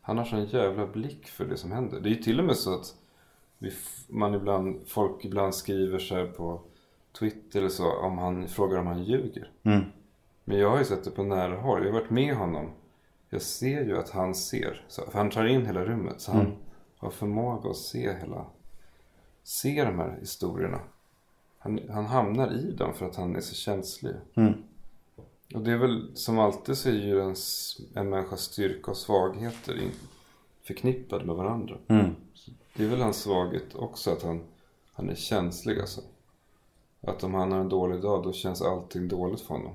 Han 0.00 0.18
har 0.18 0.24
sån 0.24 0.44
jävla 0.44 0.86
blick 0.86 1.26
för 1.26 1.44
det 1.44 1.56
som 1.56 1.72
händer. 1.72 2.00
Det 2.00 2.08
är 2.08 2.10
ju 2.10 2.22
till 2.22 2.38
och 2.38 2.46
med 2.46 2.56
så 2.56 2.74
att 2.74 2.94
vi, 3.58 3.72
man 4.08 4.34
ibland, 4.34 4.80
folk 4.86 5.24
ibland 5.24 5.54
skriver 5.54 5.98
så 5.98 6.14
här 6.14 6.26
på 6.26 6.60
Twitter 7.18 7.58
eller 7.58 7.68
så 7.68 7.92
om 7.92 8.18
han 8.18 8.48
frågar 8.48 8.78
om 8.78 8.86
han 8.86 9.04
ljuger. 9.04 9.50
Men 10.44 10.58
jag 10.58 10.70
har 10.70 10.78
ju 10.78 10.84
sett 10.84 11.04
det 11.04 11.10
på 11.10 11.22
nära 11.22 11.56
håll. 11.60 11.84
Jag 11.84 11.92
har 11.92 12.00
varit 12.00 12.10
med 12.10 12.36
honom. 12.36 12.70
Jag 13.36 13.42
ser 13.42 13.84
ju 13.84 13.98
att 13.98 14.10
han 14.10 14.34
ser. 14.34 14.84
Så, 14.88 15.02
för 15.10 15.18
han 15.18 15.30
tar 15.30 15.46
in 15.46 15.66
hela 15.66 15.84
rummet. 15.84 16.20
Så 16.20 16.32
han 16.32 16.56
har 16.96 17.10
förmåga 17.10 17.70
att 17.70 17.76
se 17.76 18.12
hela... 18.12 18.46
Se 19.42 19.84
de 19.84 19.98
här 19.98 20.16
historierna. 20.20 20.80
Han, 21.58 21.80
han 21.90 22.06
hamnar 22.06 22.52
i 22.52 22.72
dem 22.72 22.94
för 22.94 23.06
att 23.06 23.16
han 23.16 23.36
är 23.36 23.40
så 23.40 23.54
känslig. 23.54 24.14
Och 25.54 25.60
det 25.62 25.72
är 25.72 25.76
väl 25.76 26.10
som 26.14 26.38
alltid 26.38 26.76
så 26.78 26.88
är 26.88 26.92
ju 26.92 27.20
en, 27.20 27.34
en 27.94 28.08
människas 28.10 28.40
styrka 28.40 28.90
och 28.90 28.96
svagheter 28.96 29.82
in, 29.82 29.92
förknippade 30.62 31.24
med 31.24 31.36
varandra. 31.36 31.76
Så 32.34 32.50
Det 32.76 32.84
är 32.84 32.88
väl 32.88 33.00
hans 33.02 33.20
svaghet 33.22 33.74
också 33.74 34.10
att 34.12 34.22
han, 34.22 34.44
han 34.92 35.10
är 35.10 35.14
känslig 35.14 35.80
alltså. 35.80 36.00
Att 37.00 37.24
om 37.24 37.34
han 37.34 37.52
har 37.52 37.60
en 37.60 37.68
dålig 37.68 38.02
dag 38.02 38.22
då 38.24 38.32
känns 38.32 38.62
allting 38.62 39.08
dåligt 39.08 39.40
för 39.40 39.54
honom. 39.54 39.74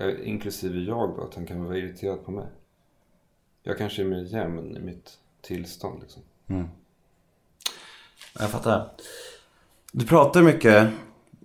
Eh, 0.00 0.28
Inklusive 0.28 0.78
jag 0.78 1.16
då, 1.16 1.22
att 1.24 1.34
han 1.34 1.46
kan 1.46 1.64
vara 1.64 1.76
irriterad 1.78 2.24
på 2.24 2.30
mig. 2.30 2.46
Jag 3.62 3.78
kanske 3.78 4.02
är 4.02 4.06
mer 4.06 4.22
jämn 4.34 4.76
i 4.76 4.80
mitt 4.80 5.18
tillstånd 5.42 6.00
liksom. 6.00 6.22
Jag 8.38 8.50
fattar. 8.50 8.90
Du 9.92 10.06
pratar 10.06 10.42
mycket 10.42 10.88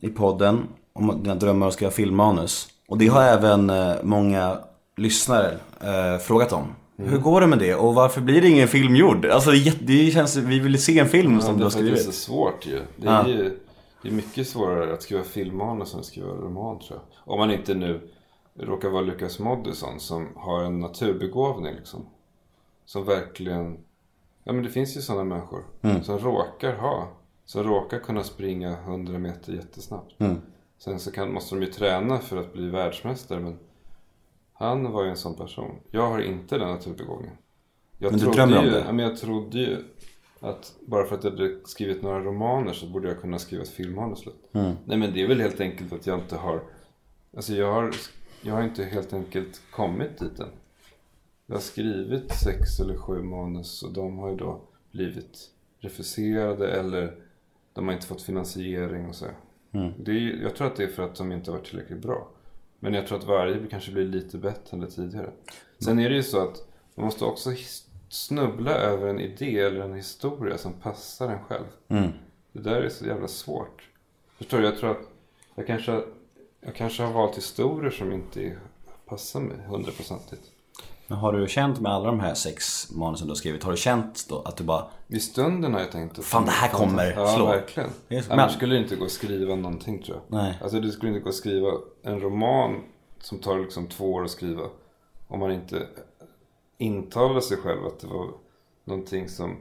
i 0.02 0.10
podden 0.10 0.68
om 0.94 1.24
dina 1.24 1.36
drömmar 1.36 1.68
att 1.68 1.74
skriva 1.74 1.92
filmmanus. 1.92 2.68
Och 2.88 2.98
det 2.98 3.08
har 3.08 3.22
även 3.24 3.70
eh, 3.70 3.96
många 4.04 4.60
lyssnare 4.98 5.58
eh, 5.82 6.18
frågat 6.22 6.54
om. 6.54 6.76
Hur 6.98 7.18
går 7.18 7.42
det 7.42 7.48
med 7.48 7.60
det 7.60 7.76
och 7.76 7.96
varför 7.96 8.22
blir 8.22 8.42
det 8.42 8.48
ingen 8.50 8.68
film 8.68 8.96
gjord? 8.96 9.26
Alltså 9.26 9.52
det, 9.82 10.12
känns, 10.14 10.36
vi 10.36 10.60
vill 10.60 10.84
se 10.84 11.00
en 11.00 11.08
film 11.10 11.42
som 11.42 11.58
du 11.58 11.64
har 11.64 11.68
att 11.68 11.74
det 11.78 11.80
är 11.80 11.96
så 11.96 11.98
skrivit. 11.98 12.16
svårt 12.16 12.66
ju. 12.66 12.82
Det 12.98 13.08
är 13.08 13.12
Ja. 13.12 13.28
ju 13.28 13.60
det 14.02 14.10
är 14.10 14.14
mycket 14.14 14.48
svårare 14.48 14.94
att 14.94 15.02
skriva 15.04 15.24
filmmanus 15.24 15.94
än 15.94 16.00
att 16.00 16.06
skriva 16.06 16.28
roman 16.28 16.80
tror 16.80 17.00
jag. 17.00 17.34
Om 17.34 17.40
man 17.40 17.52
inte 17.52 17.74
nu 17.74 18.10
råkar 18.56 18.90
vara 18.90 19.02
Lukas 19.02 19.40
Moodysson 19.40 20.00
som 20.00 20.28
har 20.36 20.64
en 20.64 20.80
naturbegåvning 20.80 21.76
liksom. 21.76 22.06
Som 22.86 23.06
verkligen... 23.06 23.78
Ja 24.44 24.54
men 24.54 24.64
det 24.64 24.70
finns 24.70 24.98
ju 24.98 25.02
sådana 25.02 25.24
människor. 25.24 25.64
Som 26.04 26.20
råkar 26.20 26.74
ha. 26.74 27.08
Som 27.46 27.64
råkar 27.64 28.00
kunna 28.00 28.24
springa 28.24 28.72
100 28.72 29.20
meter 29.20 29.54
jättesnabbt. 29.54 30.16
Sen 30.78 31.00
så 31.00 31.12
kan, 31.12 31.34
måste 31.34 31.56
de 31.56 31.62
ju 31.62 31.72
träna 31.72 32.20
för 32.20 32.38
att 32.38 32.54
bli 32.54 32.70
världsmästare 32.70 33.40
men 33.40 33.60
han 34.54 34.92
var 34.92 35.04
ju 35.04 35.10
en 35.10 35.18
sån 35.18 35.36
person. 35.36 35.76
Jag 35.92 36.10
har 36.10 36.20
inte 36.20 36.58
den 36.58 36.68
naturbegåvningen. 36.68 37.38
Jag 37.98 38.12
Men 38.12 38.20
du 38.20 38.32
drömmer 38.32 38.58
om 38.58 38.66
det? 38.66 38.84
Ja, 38.86 38.92
men 38.92 39.06
jag 39.06 39.18
trodde 39.18 39.58
ju 39.58 39.78
att 40.40 40.76
bara 40.80 41.06
för 41.06 41.16
att 41.16 41.24
jag 41.24 41.32
hade 41.32 41.60
skrivit 41.66 42.02
några 42.02 42.20
romaner 42.20 42.74
så 42.74 42.86
borde 42.86 43.08
jag 43.08 43.22
kunna 43.22 43.40
skriva 43.40 43.64
ett 43.64 43.70
filmmanus. 43.70 44.24
Mm. 44.54 44.76
Nej 44.86 44.98
men 44.98 45.14
det 45.14 45.22
är 45.22 45.28
väl 45.28 45.42
helt 45.42 45.62
enkelt 45.62 45.94
att 45.94 46.08
jag 46.08 46.20
inte 46.20 46.36
har... 46.36 46.64
Alltså 47.36 47.54
jag 47.54 47.74
har, 47.74 47.92
jag 48.44 48.54
har 48.54 48.64
inte 48.64 48.84
helt 48.84 49.14
enkelt 49.14 49.62
kommit 49.72 50.18
dit 50.20 50.40
än. 50.40 50.50
Jag 51.46 51.56
har 51.56 51.62
skrivit 51.62 52.32
sex 52.34 52.80
eller 52.80 52.98
sju 52.98 53.22
manus 53.22 53.84
och 53.84 53.94
de 53.94 54.18
har 54.18 54.30
ju 54.30 54.36
då 54.36 54.62
blivit 54.92 55.50
refuserade 55.80 56.72
eller 56.72 57.16
de 57.74 57.88
har 57.88 57.94
inte 57.94 58.08
fått 58.08 58.22
finansiering 58.22 59.10
och 59.10 59.16
så. 59.16 59.26
Det 60.00 60.12
är, 60.12 60.42
jag 60.42 60.56
tror 60.56 60.68
att 60.68 60.76
det 60.76 60.84
är 60.84 60.88
för 60.88 61.04
att 61.04 61.16
de 61.16 61.32
inte 61.32 61.52
har 61.52 61.58
varit 61.58 61.68
tillräckligt 61.70 62.02
bra. 62.02 62.28
Men 62.80 62.94
jag 62.94 63.08
tror 63.08 63.18
att 63.18 63.24
varje 63.24 63.68
kanske 63.70 63.92
blir 63.92 64.06
lite 64.06 64.38
bättre 64.38 64.78
än 64.78 64.80
det 64.80 64.92
tidigare. 64.92 65.30
Sen 65.80 66.00
är 66.00 66.10
det 66.10 66.16
ju 66.16 66.24
så 66.24 66.40
att 66.44 66.68
man 66.96 67.06
måste 67.06 67.26
också 67.26 67.52
snubbla 68.10 68.72
över 68.72 69.08
en 69.08 69.20
idé 69.20 69.60
eller 69.60 69.82
en 69.82 69.94
historia 69.94 70.58
som 70.58 70.74
passar 70.74 71.30
en 71.30 71.44
själv. 71.44 71.66
Det 72.52 72.60
där 72.60 72.82
är 72.82 72.90
så 72.90 73.06
jävla 73.06 73.28
svårt. 73.28 73.90
Förstår 74.38 74.58
du? 74.58 74.64
Jag 74.66 74.78
tror 74.78 74.92
att 74.92 75.10
jag 75.56 75.68
kanske, 75.68 76.02
jag 76.66 76.76
kanske 76.76 77.04
har 77.04 77.14
valt 77.14 77.38
historier 77.38 77.92
som 77.92 78.12
inte 78.12 78.58
passar 79.06 79.40
mig 79.40 79.58
hundraprocentigt. 79.68 80.42
Men 81.08 81.18
har 81.18 81.34
du 81.34 81.48
känt 81.48 81.80
med 81.80 81.92
alla 81.92 82.06
de 82.06 82.20
här 82.20 82.34
sex 82.34 82.92
manusen 82.92 83.28
du 83.28 83.32
har 83.32 83.36
skrivit, 83.36 83.64
har 83.64 83.72
du 83.72 83.78
känt 83.78 84.26
då 84.30 84.40
att 84.42 84.58
du 84.58 84.64
bara 84.64 84.86
I 85.08 85.20
stunden 85.20 85.74
har 85.74 85.80
jag 85.80 85.92
tänkt 85.92 86.20
att... 86.20 86.26
Fan, 86.26 86.46
det 86.46 86.52
här 86.52 86.70
kommer 86.70 87.12
ja, 87.12 87.28
slå. 87.36 87.46
verkligen. 87.46 87.90
Det 88.08 88.16
är 88.18 88.22
så- 88.22 88.34
Annars 88.34 88.52
men- 88.52 88.58
skulle 88.58 88.76
det 88.76 88.82
inte 88.82 88.96
gå 88.96 89.06
att 89.06 89.12
skriva 89.12 89.56
någonting 89.56 90.04
tror 90.04 90.18
jag. 90.30 90.40
Nej. 90.40 90.60
Alltså 90.62 90.80
det 90.80 90.92
skulle 90.92 91.12
inte 91.12 91.24
gå 91.24 91.30
att 91.30 91.36
skriva 91.36 91.72
en 92.04 92.20
roman 92.20 92.84
som 93.20 93.38
tar 93.40 93.60
liksom 93.60 93.88
två 93.88 94.14
år 94.14 94.24
att 94.24 94.32
skriva. 94.32 94.64
Om 95.28 95.40
man 95.40 95.52
inte 95.52 95.88
intalar 96.78 97.42
sig 97.42 97.58
själv 97.58 97.86
att 97.86 98.00
det 98.00 98.08
var 98.08 98.28
någonting 98.86 99.30
som 99.30 99.58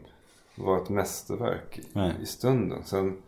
var 0.55 0.77
ett 0.83 0.89
mästerverk 0.89 1.79
i- 1.79 2.23
i 2.23 2.27
stunden. 2.27 2.83
Sen, 2.85 3.23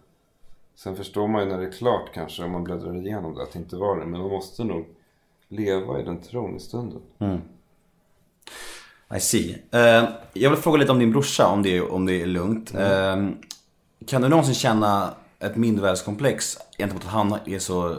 sen 0.76 0.96
förstår 0.96 1.28
man 1.28 1.42
ju 1.42 1.48
när 1.48 1.58
det 1.58 1.66
är 1.66 1.72
klart 1.72 2.14
kanske 2.14 2.44
om 2.44 2.50
man 2.50 2.64
bläddrar 2.64 2.96
igenom 2.96 3.34
det 3.34 3.42
att 3.42 3.52
det 3.52 3.58
inte 3.58 3.76
var 3.76 3.96
det. 3.96 4.06
Men 4.06 4.20
man 4.20 4.30
måste 4.30 4.64
nog 4.64 4.86
leva 5.48 6.00
i 6.00 6.02
den 6.02 6.20
tron 6.20 6.56
i 6.56 6.60
stunden. 6.60 7.00
I 9.16 9.20
see. 9.20 9.62
Eh, 9.70 10.04
jag 10.32 10.50
vill 10.50 10.58
fråga 10.58 10.78
lite 10.78 10.92
om 10.92 10.98
din 10.98 11.12
brorsa, 11.12 11.46
om 11.46 11.62
det, 11.62 11.80
om 11.80 12.06
det 12.06 12.22
är 12.22 12.26
lugnt. 12.26 12.74
Eh, 12.74 13.28
kan 14.06 14.22
du 14.22 14.28
någonsin 14.28 14.54
känna 14.54 15.14
ett 15.38 15.56
mindervärdeskomplex 15.56 16.58
gentemot 16.78 17.04
att 17.04 17.10
han 17.10 17.38
är 17.46 17.58
så 17.58 17.96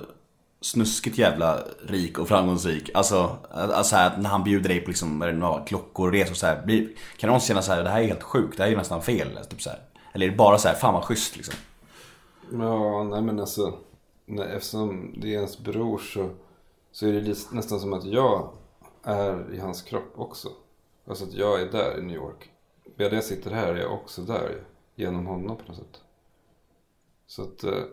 snuskigt 0.61 1.17
jävla 1.17 1.59
rik 1.87 2.19
och 2.19 2.27
framgångsrik? 2.27 2.89
Alltså, 2.93 3.37
alltså 3.51 3.95
här, 3.95 4.17
när 4.17 4.29
han 4.29 4.43
bjuder 4.43 4.69
dig 4.69 4.79
på 4.79 4.89
liksom, 4.89 5.19
vad 5.19 5.29
det, 5.29 5.63
klockor 5.67 6.07
och 6.07 6.13
resor 6.13 6.35
så 6.35 6.45
här, 6.45 6.55
Kan 6.55 6.87
du 7.19 7.27
någonsin 7.27 7.47
känna 7.47 7.61
så 7.61 7.71
här, 7.71 7.83
det 7.83 7.89
här 7.89 8.01
är 8.01 8.07
helt 8.07 8.23
sjukt, 8.23 8.57
det 8.57 8.63
här 8.63 8.67
är 8.67 8.71
ju 8.71 8.77
nästan 8.77 9.01
fel? 9.01 9.39
Typ 9.49 9.61
så 9.61 9.69
här. 9.69 9.79
Eller 10.13 10.25
är 10.25 10.29
det 10.29 10.37
bara 10.37 10.57
så 10.57 10.67
här, 10.67 10.75
fan 10.75 10.93
vad 10.93 11.03
schysst 11.03 11.35
liksom? 11.35 11.55
Ja, 12.51 13.03
nej 13.03 13.21
men 13.21 13.39
alltså. 13.39 13.77
Nej, 14.25 14.55
eftersom 14.55 15.13
det 15.17 15.27
är 15.27 15.33
ens 15.33 15.59
bror 15.59 15.97
så, 15.97 16.29
så 16.91 17.07
är 17.07 17.13
det 17.13 17.51
nästan 17.51 17.79
som 17.79 17.93
att 17.93 18.05
jag 18.05 18.53
är 19.03 19.53
i 19.53 19.59
hans 19.59 19.81
kropp 19.81 20.11
också. 20.15 20.49
Alltså 21.07 21.23
att 21.23 21.33
jag 21.33 21.61
är 21.61 21.71
där 21.71 21.99
i 21.99 22.01
New 22.01 22.15
York. 22.15 22.51
Medan 22.95 23.15
jag 23.15 23.23
sitter 23.23 23.51
här 23.51 23.73
är 23.73 23.81
jag 23.81 23.93
också 23.93 24.21
där 24.21 24.63
genom 24.95 25.25
honom 25.25 25.57
på 25.57 25.63
något 25.67 25.75
sätt. 25.75 26.01
Så 27.27 27.41
att, 27.41 27.63
eh, 27.63 27.83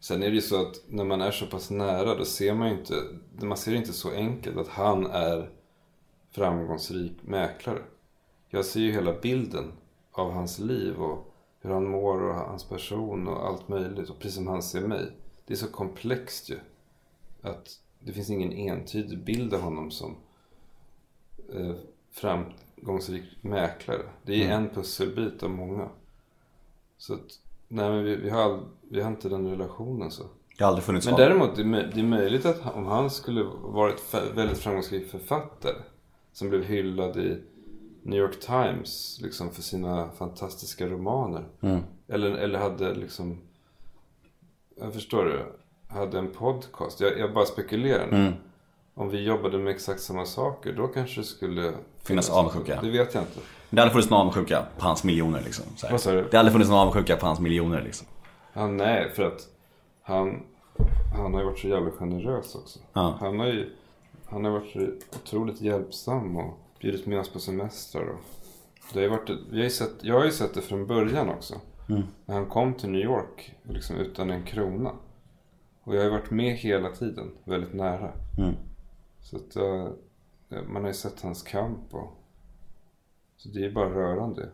sen 0.00 0.22
är 0.22 0.28
det 0.28 0.34
ju 0.34 0.40
så 0.40 0.62
att 0.62 0.82
när 0.86 1.04
man 1.04 1.20
är 1.20 1.30
så 1.30 1.46
pass 1.46 1.70
nära 1.70 2.14
då 2.14 2.24
ser 2.24 2.54
man 2.54 2.68
ju 2.68 2.78
inte, 2.78 2.94
man 3.40 3.56
ser 3.56 3.74
inte 3.74 3.92
så 3.92 4.10
enkelt 4.10 4.58
att 4.58 4.68
han 4.68 5.06
är 5.06 5.50
framgångsrik 6.30 7.12
mäklare. 7.22 7.82
Jag 8.48 8.64
ser 8.64 8.80
ju 8.80 8.92
hela 8.92 9.12
bilden 9.12 9.72
av 10.12 10.30
hans 10.32 10.58
liv 10.58 11.02
och 11.02 11.29
hur 11.60 11.70
han 11.70 11.90
mår 11.90 12.22
och 12.22 12.34
hans 12.34 12.64
person 12.64 13.28
och 13.28 13.46
allt 13.46 13.68
möjligt. 13.68 14.10
Och 14.10 14.18
precis 14.18 14.34
som 14.34 14.46
han 14.46 14.62
ser 14.62 14.80
mig. 14.80 15.12
Det 15.46 15.54
är 15.54 15.56
så 15.56 15.68
komplext 15.68 16.50
ju. 16.50 16.58
Att 17.42 17.80
det 17.98 18.12
finns 18.12 18.30
ingen 18.30 18.52
entydig 18.52 19.24
bild 19.24 19.54
av 19.54 19.60
honom 19.60 19.90
som 19.90 20.16
eh, 21.54 21.74
framgångsrik 22.10 23.24
mäklare. 23.40 24.02
Det 24.22 24.44
är 24.44 24.52
en 24.52 24.68
pusselbit 24.68 25.42
av 25.42 25.50
många. 25.50 25.88
Så 26.98 27.14
att, 27.14 27.38
nej 27.68 27.90
men 27.90 28.04
vi, 28.04 28.16
vi, 28.16 28.30
har 28.30 28.60
vi 28.88 29.00
har 29.00 29.10
inte 29.10 29.28
den 29.28 29.50
relationen 29.50 30.10
så. 30.10 30.22
Det 30.58 30.64
har 30.64 30.68
aldrig 30.68 30.84
funnits 30.84 31.06
Men 31.06 31.16
däremot, 31.16 31.56
det 31.56 31.62
är, 31.62 31.90
det 31.94 32.00
är 32.00 32.04
möjligt 32.04 32.46
att 32.46 32.74
om 32.74 32.86
han 32.86 33.10
skulle 33.10 33.42
varit 33.62 34.14
väldigt 34.34 34.58
framgångsrik 34.58 35.10
författare 35.10 35.76
som 36.32 36.48
blev 36.48 36.64
hyllad 36.64 37.16
i 37.16 37.38
New 38.02 38.18
York 38.18 38.40
Times 38.40 39.18
liksom 39.22 39.50
för 39.50 39.62
sina 39.62 40.10
fantastiska 40.10 40.86
romaner. 40.86 41.44
Eller, 42.08 42.30
eller 42.30 42.58
hade 42.58 42.94
liksom, 42.94 43.38
jag 44.80 44.92
förstår 44.92 45.24
du, 45.24 45.46
hade 45.94 46.18
en 46.18 46.30
podcast. 46.30 47.00
Jag, 47.00 47.18
jag 47.18 47.34
bara 47.34 47.46
spekulerar 47.46 48.06
nu. 48.10 48.32
Om 48.94 49.10
vi 49.10 49.24
jobbade 49.24 49.58
med 49.58 49.74
exakt 49.74 50.00
samma 50.00 50.26
saker, 50.26 50.72
då 50.72 50.86
kanske 50.86 51.20
det 51.20 51.24
skulle 51.24 51.72
Finnas 52.02 52.30
avundsjuka. 52.30 52.80
Det 52.82 52.90
vet 52.90 53.14
jag 53.14 53.22
inte. 53.22 53.40
Det 53.70 53.80
aldrig 53.80 53.92
funnits 53.92 54.10
någon 54.10 54.20
avundsjuka 54.20 54.66
på 54.78 54.84
hans 54.84 55.04
miljoner 55.04 55.40
liksom. 55.40 55.64
Vad 55.90 56.00
sa 56.00 56.12
du? 56.12 56.28
Det 56.30 56.36
aldrig 56.36 56.52
funnits 56.52 56.70
någon 56.70 56.78
avundsjuka 56.78 57.16
på 57.16 57.26
hans 57.26 57.40
miljoner 57.40 57.82
liksom. 57.82 58.06
Ja, 58.52 58.66
nej, 58.66 59.12
för 59.14 59.22
att 59.22 59.48
han, 60.02 60.42
han 61.16 61.34
har 61.34 61.40
ju 61.40 61.46
varit 61.46 61.58
så 61.58 61.68
jävla 61.68 61.90
generös 61.90 62.54
också. 62.54 62.78
Ja. 62.92 63.16
Han 63.20 63.38
har 63.38 63.46
ju 63.46 63.70
han 64.26 64.44
har 64.44 64.52
varit 64.52 64.72
så 64.72 64.80
otroligt 65.18 65.60
hjälpsam 65.60 66.36
och 66.36 66.58
bjudit 66.80 67.06
med 67.06 67.20
oss 67.20 67.32
på 67.32 67.38
semestrar. 67.38 68.08
Och 68.08 68.20
det 68.94 69.00
har 69.00 69.08
varit, 69.08 69.30
vi 69.50 69.56
har 69.56 69.64
ju 69.64 69.70
sett, 69.70 69.94
jag 70.00 70.14
har 70.14 70.24
ju 70.24 70.30
sett 70.30 70.54
det 70.54 70.60
från 70.60 70.86
början 70.86 71.28
också. 71.28 71.60
När 72.26 72.34
han 72.34 72.46
kom 72.46 72.74
till 72.74 72.90
New 72.90 73.00
York 73.00 73.54
liksom 73.62 73.96
utan 73.96 74.30
en 74.30 74.42
krona. 74.44 74.90
Och 75.82 75.94
jag 75.94 76.00
har 76.00 76.04
ju 76.04 76.10
varit 76.10 76.30
med 76.30 76.56
hela 76.56 76.90
tiden, 76.90 77.30
väldigt 77.44 77.74
nära. 77.74 78.12
Så 79.20 79.36
att 79.36 79.56
eh, 79.56 80.62
man 80.68 80.82
har 80.82 80.88
ju 80.88 80.94
sett 80.94 81.20
hans 81.20 81.42
kamp 81.42 81.94
och 81.94 82.16
så 83.36 83.48
det 83.48 83.58
är 83.58 83.62
ju 83.62 83.72
bara 83.72 83.88
rörande. 83.88 84.48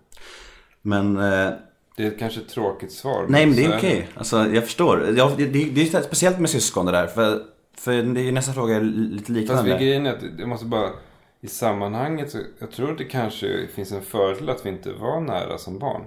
Men 0.82 1.16
eh, 1.16 1.52
Det 1.96 2.06
är 2.06 2.18
kanske 2.18 2.40
ett 2.40 2.48
tråkigt 2.48 2.92
svar. 2.92 3.26
Nej 3.28 3.46
men 3.46 3.56
det 3.56 3.64
är 3.64 3.78
okej. 3.78 4.08
Alltså, 4.14 4.36
jag 4.36 4.64
förstår. 4.64 5.14
Ja, 5.16 5.32
det, 5.36 5.46
det, 5.46 5.94
är 5.94 6.02
speciellt 6.02 6.38
med 6.38 6.50
syskon 6.50 6.86
det 6.86 6.92
där. 6.92 7.06
För, 7.06 7.42
för 7.74 8.02
det 8.02 8.20
är 8.20 8.32
nästa 8.32 8.52
fråga 8.52 8.76
är 8.76 8.80
lite 8.80 9.18
Fast 9.18 9.28
liknande. 9.28 9.70
grejen 9.70 10.06
är 10.06 10.12
att 10.12 10.22
jag 10.38 10.48
måste 10.48 10.66
bara 10.66 10.90
i 11.41 11.47
sammanhanget 11.47 12.30
så 12.30 12.39
jag 12.59 12.70
tror 12.70 12.97
det 12.97 13.05
kanske 13.05 13.66
finns 13.66 13.93
en 13.93 14.03
fördel 14.03 14.49
att 14.51 14.66
vi 14.66 14.70
inte 14.70 14.93
var 14.93 15.20
nära 15.20 15.59
som 15.59 15.78
barn. 15.78 16.05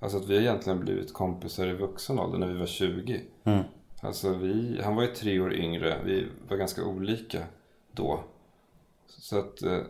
Alltså 0.00 0.18
att 0.18 0.28
vi 0.28 0.36
egentligen 0.38 0.80
blivit 0.80 1.12
kompisar 1.12 1.66
i 1.66 1.72
vuxen 1.72 2.18
ålder 2.18 2.38
när 2.38 2.46
vi 2.46 2.58
var 2.58 2.66
20. 2.66 3.20
Alltså 4.02 4.32
vi, 4.34 4.80
han 4.84 4.96
var 4.96 5.02
ju 5.02 5.08
tre 5.08 5.40
år 5.40 5.52
yngre, 5.54 6.00
vi 6.04 6.26
var 6.48 6.56
ganska 6.56 6.84
olika 6.84 7.42
då. 7.92 8.20
Så 9.06 9.38
att, 9.38 9.62
eh, 9.62 9.80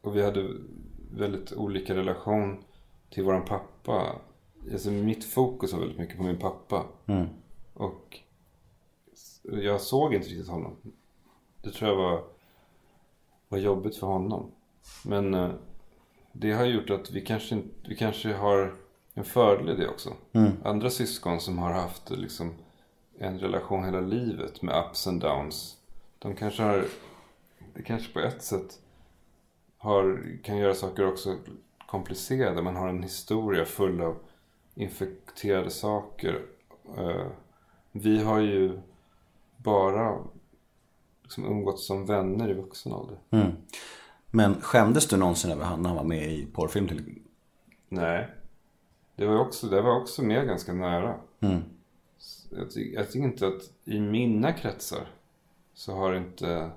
och 0.00 0.16
vi 0.16 0.22
hade 0.22 0.48
väldigt 1.14 1.52
olika 1.52 1.94
relation 1.94 2.64
till 3.10 3.24
våran 3.24 3.44
pappa. 3.44 4.16
Alltså 4.72 4.90
mitt 4.90 5.24
fokus 5.24 5.72
var 5.72 5.80
väldigt 5.80 5.98
mycket 5.98 6.16
på 6.16 6.22
min 6.22 6.38
pappa. 6.38 6.86
Och 7.74 8.18
jag 9.42 9.80
såg 9.80 10.14
inte 10.14 10.28
riktigt 10.28 10.48
honom. 10.48 10.76
Det 11.62 11.70
tror 11.70 11.90
jag 11.90 11.96
var, 11.96 12.24
var 13.50 13.58
jobbigt 13.58 13.96
för 13.96 14.06
honom. 14.06 14.50
Men 15.04 15.34
eh, 15.34 15.50
det 16.32 16.52
har 16.52 16.64
gjort 16.64 16.90
att 16.90 17.10
vi 17.10 17.20
kanske, 17.20 17.54
inte- 17.54 17.88
vi 17.88 17.96
kanske 17.96 18.32
har 18.32 18.74
en 19.14 19.24
fördel 19.24 19.68
i 19.68 19.74
det 19.76 19.88
också. 19.88 20.12
Andra 20.64 20.90
syskon 20.90 21.40
som 21.40 21.58
har 21.58 21.72
haft 21.72 22.10
liksom, 22.10 22.54
en 23.18 23.38
relation 23.38 23.84
hela 23.84 24.00
livet 24.00 24.62
med 24.62 24.84
ups 24.84 25.06
and 25.06 25.20
downs. 25.20 25.76
De 26.18 26.34
kanske 26.36 26.62
har, 26.62 26.84
det 27.74 27.82
kanske 27.82 28.12
på 28.12 28.20
ett 28.20 28.42
sätt 28.42 28.80
har, 29.78 30.22
kan 30.44 30.56
göra 30.56 30.74
saker 30.74 31.06
också 31.06 31.36
komplicerade. 31.86 32.62
Man 32.62 32.76
har 32.76 32.88
en 32.88 33.02
historia 33.02 33.64
full 33.64 34.00
av 34.00 34.16
infekterade 34.74 35.70
saker. 35.70 36.42
Eh, 36.98 37.26
Vi 37.92 38.22
har 38.22 38.40
ju 38.40 38.80
bara 39.56 40.18
liksom 41.30 41.44
umgåtts 41.44 41.86
som 41.86 42.06
vänner 42.06 42.50
i 42.50 42.54
vuxen 42.54 42.92
ålder. 42.92 43.18
Men 44.30 44.60
skämdes 44.60 45.08
du 45.08 45.16
någonsin 45.16 45.50
över 45.50 45.64
han 45.64 45.82
när 45.82 45.88
han 45.88 45.96
var 45.96 46.04
med 46.04 46.32
i 46.32 46.46
porrfilm 46.46 46.88
till 46.88 47.22
Nej. 47.88 48.28
Det 49.16 49.26
var 49.26 49.38
också, 49.38 49.66
det 49.66 49.82
var 49.82 50.00
också 50.00 50.22
med 50.22 50.46
ganska 50.46 50.72
nära. 50.72 51.20
Jag, 52.50 52.70
ty, 52.70 52.92
jag 52.94 53.10
tycker 53.10 53.24
inte 53.24 53.46
att 53.46 53.62
i 53.84 54.00
mina 54.00 54.52
kretsar 54.52 55.08
så 55.74 55.94
har 55.94 56.14
inte 56.14 56.70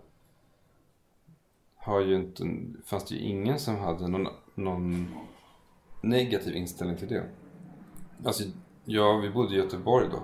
har 1.76 2.01
ju 2.01 2.16
inte, 2.16 2.43
fanns 2.86 3.06
det 3.06 3.16
ju 3.16 3.22
ingen 3.22 3.60
som 3.60 3.78
hade 3.78 4.08
någon, 4.08 4.28
någon 4.56 5.16
negativ 6.01 6.56
inställning 6.56 6.97
till 6.97 7.08
det. 7.08 7.30
Alltså, 8.26 8.43
ja, 8.86 9.18
vi 9.18 9.30
bodde 9.30 9.56
i 9.56 9.58
Göteborg 9.58 10.08
då. 10.12 10.24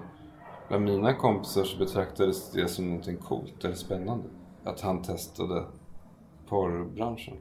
Bland 0.70 0.86
mina 0.86 1.13
kompisar 1.13 1.63
så 1.63 1.78
betraktades 1.78 2.51
det 2.51 2.67
som 2.67 2.88
någonting 2.88 3.17
coolt 3.17 3.65
eller 3.65 3.76
spännande. 3.76 4.24
Att 4.63 4.82
han 4.82 5.01
testade 5.01 5.63
porrbranschen. 6.49 7.38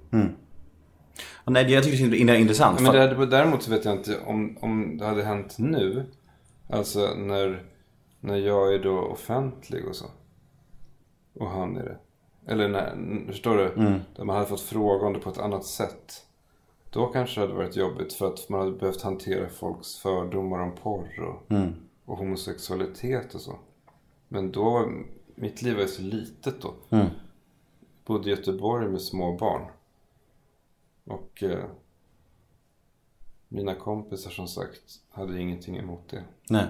Och 1.44 1.52
Nej, 1.52 1.72
jag 1.72 1.84
tycker 1.84 2.10
det 2.10 2.32
är 2.32 2.36
intressant. 2.38 2.80
Men 2.80 2.86
hade, 2.86 3.26
däremot 3.26 3.62
så 3.62 3.70
vet 3.70 3.84
jag 3.84 3.94
inte 3.94 4.18
om, 4.26 4.56
om 4.60 4.98
det 4.98 5.06
hade 5.06 5.22
hänt 5.22 5.58
nu. 5.58 6.06
Alltså 6.70 7.14
när, 7.16 7.62
när 8.20 8.36
jag 8.36 8.74
är 8.74 8.78
då 8.78 8.98
offentlig 8.98 9.88
och 9.88 9.96
så. 9.96 10.06
Och 11.34 11.50
han 11.50 11.76
är 11.76 11.84
det. 11.84 11.96
Eller 12.52 12.68
när, 12.68 13.24
förstår 13.26 13.56
du? 13.56 13.74
Där 14.16 14.24
man 14.24 14.36
hade 14.36 14.48
fått 14.48 14.60
fråga 14.60 15.06
om 15.06 15.12
det 15.12 15.18
på 15.18 15.30
ett 15.30 15.38
annat 15.38 15.64
sätt. 15.64 16.24
Då 16.90 17.06
kanske 17.06 17.40
det 17.40 17.46
hade 17.46 17.58
varit 17.58 17.76
jobbigt 17.76 18.12
för 18.12 18.26
att 18.26 18.48
man 18.48 18.60
hade 18.60 18.72
behövt 18.72 19.02
hantera 19.02 19.48
folks 19.48 19.96
fördomar 19.98 20.58
om 20.58 20.74
porr 20.82 21.20
och, 21.20 21.52
och 22.08 22.18
homosexualitet 22.18 23.34
och 23.34 23.40
så. 23.40 23.58
Men 24.28 24.52
då, 24.52 24.92
mitt 25.34 25.62
liv 25.62 25.76
var 25.76 25.86
så 25.86 26.02
litet 26.02 26.60
då. 26.60 26.74
Bodde 28.06 28.30
i 28.30 28.32
Göteborg 28.32 28.88
med 28.88 29.02
små 29.02 29.36
barn. 29.36 29.62
Och 31.04 31.42
eh, 31.42 31.64
mina 33.48 33.74
kompisar 33.74 34.30
som 34.30 34.48
sagt 34.48 34.82
hade 35.10 35.40
ingenting 35.40 35.76
emot 35.76 36.08
det. 36.10 36.24
Nej. 36.48 36.66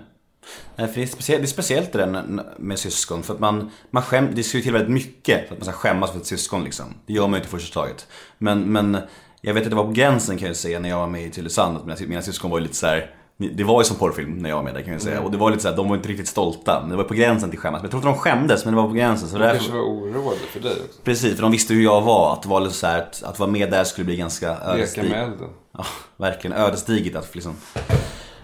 Nej, 0.77 0.89
för 0.89 0.95
det 0.95 1.03
är, 1.03 1.07
speciellt, 1.07 1.43
det 1.43 1.45
är 1.45 1.49
speciellt 1.49 1.93
det 1.93 1.99
där 1.99 2.43
med 2.59 2.79
syskon. 2.79 3.23
För 3.23 3.35
att 3.35 3.41
man, 3.41 3.71
man 3.91 4.03
skäm, 4.03 4.35
det 4.35 4.43
ska 4.43 4.57
ju 4.57 4.63
till 4.63 4.73
väldigt 4.73 4.93
mycket 4.93 5.49
för 5.49 5.55
att 5.55 5.61
man 5.61 5.73
ska 5.73 5.73
skämmas 5.73 6.11
för 6.11 6.19
ett 6.19 6.27
syskon 6.27 6.65
liksom. 6.65 6.95
Det 7.07 7.13
gör 7.13 7.23
man 7.23 7.33
ju 7.33 7.37
inte 7.37 7.49
första 7.49 7.81
taget. 7.81 8.09
Men, 8.39 8.73
men 8.73 8.99
jag 9.41 9.55
vet 9.55 9.63
att 9.63 9.71
det 9.71 9.77
var 9.77 9.85
på 9.85 9.93
gränsen 9.93 10.39
kan 10.39 10.49
jag 10.49 10.57
säga 10.57 10.79
när 10.79 10.89
jag 10.89 10.99
var 10.99 11.09
med 11.09 11.27
i 11.27 11.31
Tylösand. 11.31 11.77
att 11.77 11.87
Mina, 11.87 11.97
mina 12.09 12.23
syskon 12.23 12.51
var 12.51 12.59
ju 12.59 12.63
lite 12.63 12.77
så 12.77 12.87
här. 12.87 13.15
Det 13.41 13.65
var 13.65 13.81
ju 13.81 13.85
som 13.85 13.97
porrfilm 13.97 14.39
när 14.39 14.49
jag 14.49 14.57
var 14.57 14.63
med 14.63 14.75
där 14.75 14.83
kan 14.83 14.93
jag 14.93 15.03
säga. 15.03 15.21
Och 15.21 15.31
det 15.31 15.37
var 15.37 15.51
lite 15.51 15.63
så 15.63 15.69
här, 15.69 15.77
de 15.77 15.89
var 15.89 15.97
inte 15.97 16.09
riktigt 16.09 16.29
stolta. 16.29 16.87
Det 16.91 16.97
var 16.97 17.05
på 17.05 17.15
gränsen 17.15 17.51
till 17.51 17.59
skämmas. 17.59 17.83
Men 17.83 17.85
jag 17.85 17.91
tror 17.91 18.01
inte 18.01 18.09
de 18.09 18.31
skämdes, 18.31 18.65
men 18.65 18.75
det 18.75 18.81
var 18.81 18.89
på 18.89 18.95
gränsen. 18.95 19.29
Så 19.29 19.37
De 19.39 19.43
därför, 19.43 19.57
kanske 19.59 19.73
var 19.73 19.83
oroade 19.85 20.37
för 20.37 20.61
dig 20.61 20.73
också. 20.73 21.01
Precis, 21.05 21.35
för 21.35 21.43
de 21.43 21.53
visste 21.53 21.75
hur 21.75 21.83
jag 21.85 22.01
var. 22.03 22.33
Att, 22.33 22.47
var 22.47 22.61
lite 22.61 22.75
så 22.75 22.87
här, 22.87 22.99
att, 23.03 23.23
att 23.23 23.39
vara 23.39 23.51
med 23.51 23.71
där 23.71 23.85
skulle 23.85 24.05
bli 24.05 24.17
ganska 24.17 24.51
Leka 24.51 24.65
ödesdigert. 24.65 25.11
med 25.11 25.23
elden. 25.23 25.49
Ja, 25.73 25.85
verkligen 26.17 26.57
ödesdigert 26.57 27.17
att 27.17 27.35
liksom. 27.35 27.55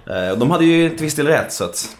Eh, 0.06 0.38
de 0.38 0.50
hade 0.50 0.64
ju 0.64 0.88
till 0.90 1.04
viss 1.04 1.14
del 1.14 1.26
rätt 1.26 1.52
så 1.52 1.64
att. 1.64 1.96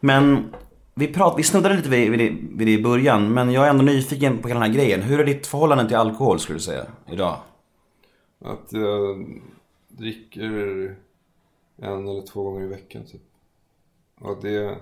Men 0.00 0.54
vi, 0.94 1.06
prat, 1.06 1.34
vi 1.38 1.42
snuddade 1.42 1.76
lite 1.76 1.88
vid, 1.88 2.10
vid, 2.10 2.18
det, 2.20 2.36
vid 2.56 2.66
det 2.66 2.72
i 2.72 2.82
början. 2.82 3.34
Men 3.34 3.52
jag 3.52 3.66
är 3.66 3.70
ändå 3.70 3.84
nyfiken 3.84 4.38
på 4.38 4.48
hela 4.48 4.60
den 4.60 4.70
här 4.70 4.78
grejen. 4.78 5.02
Hur 5.02 5.20
är 5.20 5.24
ditt 5.24 5.46
förhållande 5.46 5.88
till 5.88 5.96
alkohol 5.96 6.40
skulle 6.40 6.58
du 6.58 6.62
säga 6.62 6.84
idag? 7.12 7.36
Att 8.44 8.66
jag 8.72 9.26
dricker 9.88 10.96
en 11.82 12.08
eller 12.08 12.22
två 12.22 12.42
gånger 12.42 12.64
i 12.64 12.68
veckan 12.68 13.04
typ. 13.04 13.22
Och 14.18 14.42
det... 14.42 14.76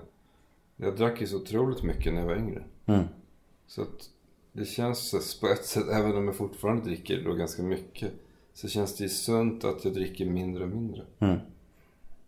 Jag 0.75 0.95
drack 0.97 1.21
ju 1.21 1.27
så 1.27 1.35
otroligt 1.37 1.83
mycket 1.83 2.13
när 2.13 2.19
jag 2.21 2.27
var 2.27 2.35
yngre. 2.35 2.63
Så 3.67 3.81
att 3.81 4.09
det 4.51 4.65
känns 4.65 5.39
på 5.39 5.47
ett 5.47 5.65
sätt, 5.65 5.87
även 5.91 6.15
om 6.17 6.25
jag 6.25 6.35
fortfarande 6.35 6.83
dricker 6.83 7.23
då 7.23 7.33
ganska 7.33 7.63
mycket. 7.63 8.11
Så 8.53 8.67
känns 8.67 8.97
det 8.97 9.03
ju 9.03 9.09
sunt 9.09 9.63
att 9.63 9.85
jag 9.85 9.93
dricker 9.93 10.25
mindre 10.25 10.63
och 10.63 10.69
mindre. 10.69 11.05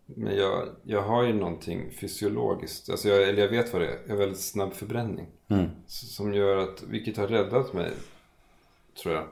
Men 0.06 0.36
jag, 0.36 0.70
jag 0.84 1.02
har 1.02 1.24
ju 1.24 1.34
någonting 1.34 1.92
fysiologiskt, 1.92 2.90
alltså 2.90 3.10
jag, 3.10 3.30
eller 3.30 3.42
jag 3.42 3.50
vet 3.50 3.74
vad 3.74 3.82
det 3.82 3.88
är. 3.88 4.00
Jag 4.06 4.10
har 4.14 4.18
väldigt 4.20 4.40
snabb 4.40 4.74
förbränning. 4.74 5.28
S- 5.88 6.16
Som 6.16 6.34
gör 6.34 6.58
att, 6.58 6.84
vilket 6.84 7.18
har 7.18 7.28
räddat 7.28 7.74
mig, 7.74 7.92
tror 9.04 9.16
jag. 9.16 9.28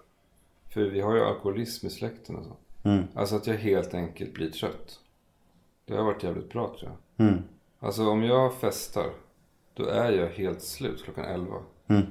För 0.69 0.81
vi 0.83 1.01
har 1.01 1.15
ju 1.15 1.21
alkoholism 1.21 1.87
i 1.87 1.89
släkten 1.89 2.35
och 2.35 2.45
så. 2.45 2.55
Alltså 3.15 3.35
att 3.35 3.47
jag 3.47 3.55
helt 3.57 3.93
enkelt 3.93 4.33
blir 4.33 4.49
trött. 4.51 4.99
Det 5.91 5.97
har 5.97 6.03
varit 6.03 6.23
jävligt 6.23 6.49
bra 6.49 6.75
tror 6.79 6.91
jag. 7.15 7.27
Alltså 7.79 8.09
om 8.09 8.23
jag 8.23 8.53
festar, 8.53 9.09
då 9.73 9.85
är 9.85 10.11
jag 10.11 10.27
helt 10.27 10.61
slut 10.61 11.03
klockan 11.03 11.25
11. 11.25 11.55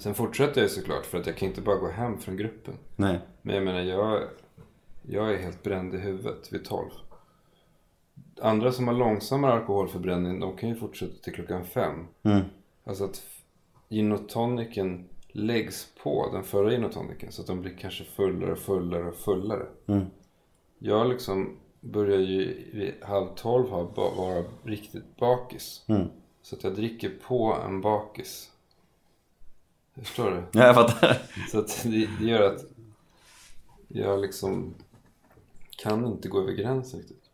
Sen 0.00 0.14
fortsätter 0.14 0.60
jag 0.60 0.70
såklart 0.70 1.06
för 1.06 1.18
att 1.20 1.26
jag 1.26 1.36
kan 1.36 1.48
inte 1.48 1.60
bara 1.60 1.76
gå 1.76 1.88
hem 1.88 2.18
från 2.18 2.36
gruppen. 2.36 2.74
Nej. 2.96 3.20
Men 3.42 3.54
jag 3.54 3.64
menar, 3.64 3.80
jag, 3.80 4.22
jag 5.02 5.32
är 5.34 5.38
helt 5.38 5.62
bränd 5.62 5.94
i 5.94 5.98
huvudet 5.98 6.52
vid 6.52 6.64
12. 6.64 6.90
andra 8.40 8.72
som 8.72 8.88
har 8.88 8.94
långsammare 8.94 9.52
alkoholförbränning 9.52 10.40
de 10.40 10.56
kan 10.56 10.68
ju 10.68 10.74
fortsätta 10.74 11.22
till 11.22 11.32
klockan 11.32 11.64
fem. 11.64 12.06
Mm. 12.22 12.40
Alltså 12.84 13.04
att 13.04 13.22
gin 13.88 14.12
och 14.12 14.28
tonicen 14.28 15.08
läggs 15.28 15.88
på 16.02 16.30
den 16.32 16.42
förra 16.42 16.70
gin 16.70 16.84
och 16.84 16.92
tonicen 16.92 17.32
så 17.32 17.42
att 17.42 17.48
de 17.48 17.60
blir 17.60 17.76
kanske 17.76 18.04
fullare 18.04 18.52
och 18.52 18.58
fullare 18.58 19.08
och 19.08 19.16
fullare. 19.16 19.66
Mm. 19.86 20.06
Jag 20.78 21.08
liksom 21.08 21.56
börjar 21.80 22.20
ju 22.20 22.70
vid 22.72 22.94
halv 23.02 23.26
tolv 23.26 23.70
vara 23.70 24.44
riktigt 24.64 25.16
bakis. 25.16 25.84
Mm. 25.86 26.08
Så 26.42 26.56
att 26.56 26.64
jag 26.64 26.74
dricker 26.74 27.10
på 27.26 27.56
en 27.64 27.80
bakis. 27.80 28.50
Förstår 29.98 30.30
du? 30.30 30.58
Ja, 30.58 30.66
jag 30.66 30.74
fattar. 30.74 31.22
Så 31.50 31.58
att 31.58 31.82
det, 31.84 32.08
det 32.20 32.24
gör 32.24 32.54
att 32.54 32.64
jag 33.88 34.20
liksom 34.20 34.74
kan 35.82 36.06
inte 36.06 36.28
gå 36.28 36.40
över 36.40 36.52
gränsen 36.52 37.00
riktigt. 37.00 37.24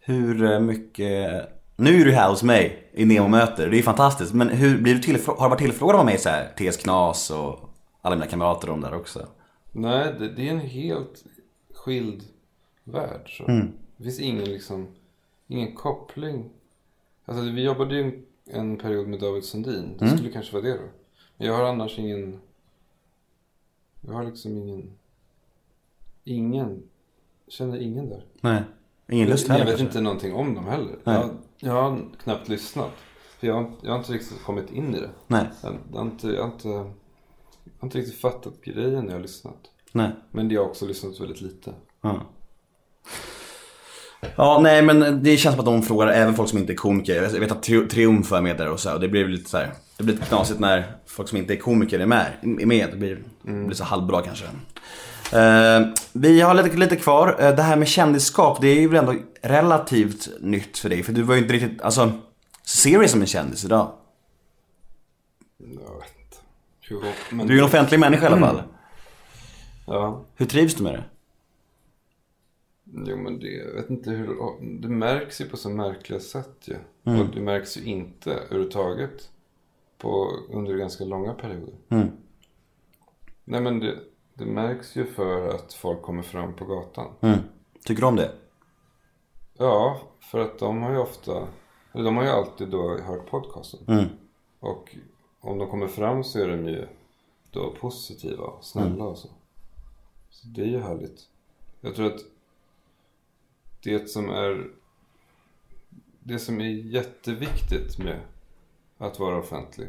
Hur 0.00 0.44
eh, 0.44 0.60
mycket... 0.60 1.48
Nu 1.76 2.00
är 2.00 2.04
du 2.04 2.12
här 2.12 2.30
hos 2.30 2.42
mig 2.42 2.90
i 2.92 3.04
Nemo-möter, 3.04 3.70
det 3.70 3.78
är 3.78 3.82
fantastiskt. 3.82 4.32
Men 4.32 4.48
hur 4.48 4.78
blir 4.78 4.94
du 4.94 5.00
tillfrå... 5.00 5.34
har 5.34 5.44
du 5.44 5.50
varit 5.50 5.58
tillfrågad 5.58 5.96
av 5.96 6.04
mig 6.04 6.18
så 6.18 6.28
här? 6.28 6.52
TS 6.56 6.76
Knas 6.76 7.30
och 7.30 7.70
alla 8.02 8.16
mina 8.16 8.26
kamrater 8.26 8.70
och 8.70 8.80
de 8.80 8.80
där 8.80 8.94
också? 8.94 9.26
Nej, 9.72 10.14
det, 10.18 10.28
det 10.28 10.48
är 10.48 10.52
en 10.52 10.60
helt 10.60 11.24
skild 11.74 12.22
värld. 12.86 13.36
Så. 13.38 13.46
Det 13.96 14.04
finns 14.04 14.20
ingen 14.20 14.44
liksom, 14.44 14.88
ingen 15.46 15.74
koppling. 15.74 16.50
Alltså 17.24 17.44
vi 17.44 17.64
jobbade 17.64 17.94
ju 17.94 18.24
en, 18.44 18.76
period 18.78 19.08
med 19.08 19.20
David 19.20 19.44
Sundin. 19.44 19.96
Det 19.98 20.08
skulle 20.08 20.32
kanske 20.32 20.52
vara 20.52 20.62
det 20.62 20.72
då. 20.72 20.88
Men 21.36 21.46
jag 21.46 21.54
har 21.54 21.64
annars 21.64 21.98
ingen, 21.98 22.40
jag 24.00 24.12
har 24.12 24.24
liksom 24.24 24.56
ingen, 24.56 24.90
ingen, 26.24 26.82
känner 27.48 27.78
ingen 27.78 28.08
där. 28.08 28.24
Nej. 28.40 28.62
Ingen 29.08 29.28
lust 29.28 29.48
jag 29.48 29.54
heller 29.54 29.64
vet 29.64 29.78
kanske? 29.78 29.86
inte 29.86 30.00
någonting 30.00 30.34
om 30.34 30.54
dem 30.54 30.66
heller. 30.66 30.98
Nej. 31.04 31.14
Jag, 31.14 31.30
jag 31.58 31.72
har 31.72 32.08
knappt 32.22 32.48
lyssnat. 32.48 32.92
För 33.38 33.46
jag, 33.46 33.72
jag 33.82 33.90
har 33.90 33.98
inte 33.98 34.12
riktigt 34.12 34.42
kommit 34.42 34.70
in 34.70 34.94
i 34.94 35.00
det. 35.00 35.10
Nej. 35.26 35.46
Jag, 35.62 35.78
jag, 35.92 35.98
har 35.98 36.04
inte, 36.04 36.28
jag, 36.28 36.42
har 36.42 36.52
inte, 36.52 36.68
jag 36.68 36.84
har 37.78 37.86
inte 37.86 37.98
riktigt 37.98 38.20
fattat 38.20 38.62
grejen 38.64 39.04
när 39.04 39.10
jag 39.10 39.18
har 39.18 39.22
lyssnat. 39.22 39.70
Nej. 39.92 40.10
Men 40.30 40.50
jag 40.50 40.62
har 40.62 40.68
också 40.68 40.86
lyssnat 40.86 41.20
väldigt 41.20 41.40
lite. 41.40 41.74
Ja. 42.00 42.20
Ja, 44.36 44.60
nej 44.62 44.82
men 44.82 45.22
det 45.22 45.36
känns 45.36 45.52
som 45.54 45.60
att 45.60 45.66
de 45.66 45.82
frågar 45.82 46.06
även 46.08 46.34
folk 46.34 46.48
som 46.50 46.58
inte 46.58 46.72
är 46.72 46.76
komiker. 46.76 47.22
Jag 47.22 47.40
vet 47.40 47.52
att 47.52 47.66
Tri- 47.68 47.88
Triumf 47.88 48.32
är 48.32 48.40
med 48.40 48.56
där 48.56 48.68
och 48.68 48.80
så. 48.80 48.92
Och 48.94 49.00
det 49.00 49.08
blir 49.08 49.28
lite 49.28 49.50
så 49.50 49.56
här, 49.56 49.72
det 49.96 50.04
blir 50.04 50.14
lite 50.14 50.26
knasigt 50.26 50.60
när 50.60 50.96
folk 51.06 51.28
som 51.28 51.38
inte 51.38 51.52
är 51.54 51.56
komiker 51.56 51.98
är 52.00 52.06
med. 52.06 52.26
Är 52.42 52.66
med. 52.66 52.88
Det 52.90 52.96
blir, 52.96 53.18
det 53.42 53.52
blir 53.52 53.76
så 53.76 53.84
halvbra 53.84 54.22
kanske. 54.22 54.44
Eh, 55.32 55.86
vi 56.12 56.40
har 56.40 56.54
lite, 56.54 56.76
lite 56.76 56.96
kvar. 56.96 57.36
Eh, 57.40 57.54
det 57.56 57.62
här 57.62 57.76
med 57.76 57.88
kändisskap, 57.88 58.58
det 58.60 58.68
är 58.68 58.80
ju 58.80 58.88
väl 58.88 58.98
ändå 59.08 59.14
relativt 59.42 60.28
nytt 60.40 60.78
för 60.78 60.88
dig. 60.88 61.02
För 61.02 61.12
du 61.12 61.22
var 61.22 61.34
ju 61.34 61.40
inte 61.40 61.54
riktigt, 61.54 61.82
alltså, 61.82 62.12
serious 62.64 63.10
som 63.10 63.20
en 63.20 63.26
kändis 63.26 63.64
idag. 63.64 63.92
Jag 65.58 65.68
vet 65.98 66.14
inte. 66.24 66.36
Du 67.46 67.52
är 67.52 67.56
ju 67.56 67.58
en 67.58 67.64
offentlig 67.64 68.00
människa 68.00 68.22
i 68.24 68.26
alla 68.26 68.38
fall. 68.46 68.62
Ja, 69.86 70.24
Hur 70.34 70.46
trivs 70.46 70.74
du 70.74 70.82
med 70.82 70.92
det? 70.94 71.04
Jo 72.92 73.16
men 73.16 73.38
det, 73.38 73.52
jag 73.52 73.72
vet 73.74 73.90
inte 73.90 74.10
hur, 74.10 74.36
det 74.80 74.88
märks 74.88 75.40
ju 75.40 75.48
på 75.48 75.56
så 75.56 75.70
märkliga 75.70 76.20
sätt 76.20 76.56
ju. 76.64 76.76
Mm. 77.04 77.20
Och 77.20 77.34
det 77.34 77.40
märks 77.40 77.76
ju 77.76 77.84
inte 77.84 78.32
överhuvudtaget 78.32 79.30
på, 79.98 80.32
under 80.50 80.76
ganska 80.76 81.04
långa 81.04 81.34
perioder. 81.34 81.74
Mm. 81.88 82.08
Nej 83.44 83.60
men 83.60 83.80
det, 83.80 83.98
det 84.34 84.46
märks 84.46 84.96
ju 84.96 85.04
för 85.04 85.48
att 85.48 85.72
folk 85.72 86.02
kommer 86.02 86.22
fram 86.22 86.52
på 86.54 86.64
gatan. 86.64 87.12
Mm. 87.20 87.38
Tycker 87.84 88.00
du 88.00 88.06
om 88.06 88.16
det? 88.16 88.32
Ja, 89.58 90.00
för 90.20 90.38
att 90.38 90.58
de 90.58 90.82
har 90.82 90.92
ju 90.92 90.98
ofta, 90.98 91.48
eller 91.92 92.04
de 92.04 92.16
har 92.16 92.24
ju 92.24 92.30
alltid 92.30 92.68
då 92.68 92.98
hört 92.98 93.30
podcasten. 93.30 93.80
Mm. 93.88 94.04
Och 94.60 94.96
om 95.40 95.58
de 95.58 95.70
kommer 95.70 95.86
fram 95.88 96.24
så 96.24 96.38
är 96.38 96.48
de 96.48 96.68
ju 96.68 96.86
då 97.50 97.74
positiva 97.80 98.44
och 98.44 98.64
snälla 98.64 98.86
Mm. 98.94 99.06
och 99.06 99.18
så. 99.18 99.28
Så 100.30 100.48
det 100.48 100.60
är 100.60 100.66
ju 100.66 100.78
härligt. 100.78 101.20
Jag 101.80 101.94
tror 101.94 102.06
att 102.06 102.20
det 103.86 104.10
som 104.10 104.28
är 104.30 104.70
det 106.20 106.38
som 106.38 106.60
är 106.60 106.68
jätteviktigt 106.68 107.98
med 107.98 108.20
att 108.98 109.18
vara 109.18 109.38
offentlig 109.38 109.88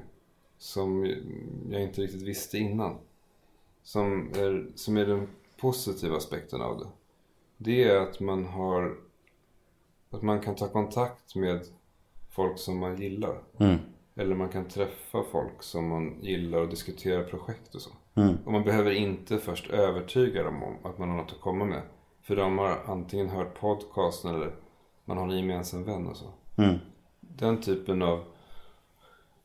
som 0.58 1.06
jag 1.70 1.82
inte 1.82 2.02
riktigt 2.02 2.22
visste 2.22 2.58
innan 2.58 2.98
som 3.84 4.32
är, 4.36 4.72
som 4.76 4.98
är 4.98 5.06
den 5.06 5.28
positiva 5.58 6.18
aspekten 6.18 6.62
av 6.62 6.80
det 6.80 6.88
det 7.58 7.84
är 7.84 7.98
att 7.98 8.20
man 8.20 8.46
har 8.46 8.98
att 10.10 10.22
man 10.22 10.42
kan 10.42 10.56
ta 10.56 10.68
kontakt 10.68 11.36
med 11.36 11.62
folk 12.30 12.60
som 12.60 12.78
man 12.80 12.98
gillar 13.02 13.42
Mm. 13.60 13.78
eller 14.16 14.36
man 14.36 14.50
kan 14.50 14.66
träffa 14.68 15.24
folk 15.32 15.64
som 15.64 15.88
man 15.88 16.18
gillar 16.22 16.60
och 16.60 16.70
diskutera 16.70 17.24
projekt 17.24 17.76
och 17.76 17.82
så. 17.82 17.90
Mm. 18.16 18.36
Och 18.46 18.52
man 18.52 18.64
behöver 18.64 18.92
inte 18.92 19.38
först 19.38 19.70
övertyga 19.70 20.44
dem 20.44 20.64
om 20.64 20.76
att 20.84 20.98
man 20.98 21.10
har 21.10 21.18
något 21.18 21.32
att 21.32 21.42
komma 21.42 21.66
med. 21.66 21.82
För 22.28 22.36
de 22.36 22.58
har 22.58 22.84
antingen 22.86 23.30
hört 23.30 23.60
podcasten 23.60 24.36
eller 24.36 24.56
man 25.06 25.18
har 25.18 25.26
en 25.26 25.38
gemensam 25.38 25.84
vän 25.84 26.08
och 26.08 26.18
så. 26.18 26.34
Mm. 26.58 26.78
Den 27.20 27.62
typen 27.62 28.02
av... 28.02 28.24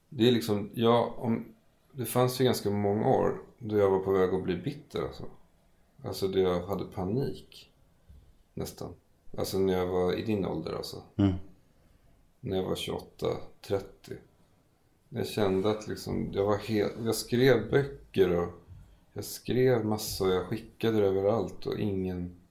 Det 0.08 0.28
är 0.28 0.32
liksom, 0.32 0.70
ja, 0.74 1.14
om... 1.18 1.44
Det 1.92 2.04
fanns 2.04 2.40
ju 2.40 2.44
ganska 2.44 2.70
många 2.70 3.08
år 3.08 3.42
då 3.58 3.78
jag 3.78 3.90
var 3.90 3.98
på 3.98 4.12
väg 4.12 4.34
att 4.34 4.44
bli 4.44 4.56
bitter 4.56 5.02
alltså. 5.02 5.24
Alltså 6.04 6.28
då 6.28 6.38
jag 6.38 6.66
hade 6.66 6.84
panik. 6.84 7.70
Nästan. 8.54 8.94
Alltså 9.38 9.58
när 9.58 9.78
jag 9.78 9.86
var 9.86 10.14
i 10.18 10.24
din 10.24 10.46
ålder 10.46 10.72
alltså. 10.72 11.02
Mm. 11.16 11.32
När 12.40 12.56
jag 12.56 12.64
var 12.64 12.76
28, 12.76 13.26
30. 13.60 13.86
Jag 15.08 15.26
kände 15.26 15.70
att 15.70 15.88
liksom, 15.88 16.28
jag 16.32 16.44
var 16.44 16.58
helt... 16.58 16.92
Jag 17.04 17.14
skrev 17.14 17.70
böcker 17.70 18.38
och 18.38 18.48
jag 19.12 19.24
skrev 19.24 19.84
massa 19.84 20.24
och 20.24 20.30
jag 20.30 20.46
skickade 20.46 21.00
det 21.00 21.06
överallt 21.06 21.66
och 21.66 21.78
ingen... 21.78 22.41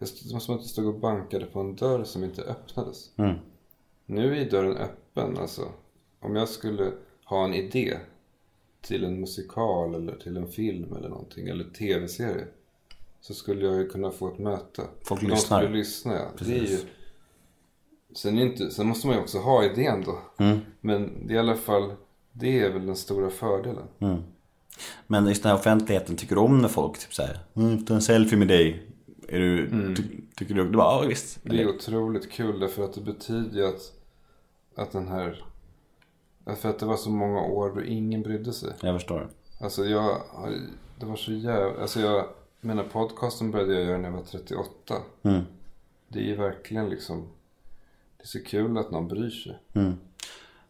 Det 0.00 0.32
var 0.32 0.40
som 0.40 0.54
att 0.54 0.60
jag 0.60 0.70
stod 0.70 0.86
och 0.86 1.00
bankade 1.00 1.46
på 1.46 1.60
en 1.60 1.76
dörr 1.76 2.04
som 2.04 2.24
inte 2.24 2.42
öppnades. 2.42 3.10
Mm. 3.16 3.36
Nu 4.06 4.38
är 4.40 4.50
dörren 4.50 4.76
öppen 4.76 5.38
alltså. 5.38 5.68
Om 6.20 6.36
jag 6.36 6.48
skulle 6.48 6.92
ha 7.24 7.44
en 7.44 7.54
idé 7.54 7.98
till 8.80 9.04
en 9.04 9.20
musikal 9.20 9.94
eller 9.94 10.16
till 10.16 10.36
en 10.36 10.48
film 10.48 10.96
eller 10.96 11.08
någonting 11.08 11.48
eller 11.48 11.64
tv-serie. 11.64 12.44
Så 13.20 13.34
skulle 13.34 13.66
jag 13.66 13.76
ju 13.76 13.88
kunna 13.88 14.10
få 14.10 14.28
ett 14.28 14.38
möte. 14.38 14.82
Folk 15.04 15.20
De 15.20 15.26
lyssnar. 15.26 15.60
skulle 15.62 15.76
lyssna 15.76 16.14
ja. 16.14 16.26
Det 16.38 16.52
är 16.52 16.54
ju... 16.54 16.60
Precis. 16.60 16.86
Sen, 18.14 18.38
är 18.38 18.42
inte, 18.42 18.70
sen 18.70 18.86
måste 18.86 19.06
man 19.06 19.16
ju 19.16 19.22
också 19.22 19.38
ha 19.38 19.64
idén 19.64 20.04
då. 20.06 20.44
Mm. 20.44 20.58
Men 20.80 21.26
det 21.26 21.32
är 21.32 21.36
i 21.36 21.38
alla 21.38 21.56
fall, 21.56 21.92
det 22.32 22.60
är 22.60 22.70
väl 22.70 22.86
den 22.86 22.96
stora 22.96 23.30
fördelen. 23.30 23.86
Mm. 23.98 24.22
Men 25.06 25.26
just 25.26 25.42
den 25.42 25.50
här 25.50 25.58
offentligheten, 25.58 26.16
tycker 26.16 26.34
du 26.34 26.40
om 26.40 26.58
när 26.58 26.68
folk 26.68 26.98
typ 26.98 27.14
såhär, 27.14 27.38
mm, 27.54 27.84
ta 27.84 27.94
en 27.94 28.02
selfie 28.02 28.38
med 28.38 28.48
dig? 28.48 28.89
Är 29.32 29.38
du, 29.38 29.94
ty, 29.94 30.02
tycker 30.36 30.54
du, 30.54 30.64
du 30.64 30.76
bara, 30.76 31.02
ja 31.02 31.08
visst. 31.08 31.38
Det 31.42 31.62
är 31.62 31.68
otroligt 31.68 32.30
kul 32.30 32.60
därför 32.60 32.84
att 32.84 32.92
det 32.92 33.00
betyder 33.00 33.56
ju 33.56 33.66
att, 33.66 33.92
att 34.74 34.92
den 34.92 35.08
här... 35.08 35.44
För 36.56 36.68
att 36.68 36.78
det 36.78 36.86
var 36.86 36.96
så 36.96 37.10
många 37.10 37.40
år 37.40 37.72
då 37.74 37.82
ingen 37.82 38.22
brydde 38.22 38.52
sig. 38.52 38.72
Jag 38.80 38.96
förstår. 38.96 39.28
Alltså 39.60 39.84
jag, 39.84 40.22
det 40.98 41.06
var 41.06 41.16
så 41.16 41.32
jävla, 41.32 41.80
alltså 41.82 42.00
jag 42.00 42.26
menar 42.60 42.84
podcasten 42.84 43.50
började 43.50 43.74
jag 43.74 43.84
göra 43.84 43.98
när 43.98 44.08
jag 44.08 44.16
var 44.16 44.22
38. 44.22 44.94
Mm. 45.22 45.42
Det 46.08 46.18
är 46.18 46.24
ju 46.24 46.36
verkligen 46.36 46.88
liksom, 46.88 47.28
det 48.16 48.22
är 48.22 48.26
så 48.26 48.42
kul 48.44 48.78
att 48.78 48.90
någon 48.90 49.08
bryr 49.08 49.30
sig. 49.30 49.58
Mm. 49.72 49.92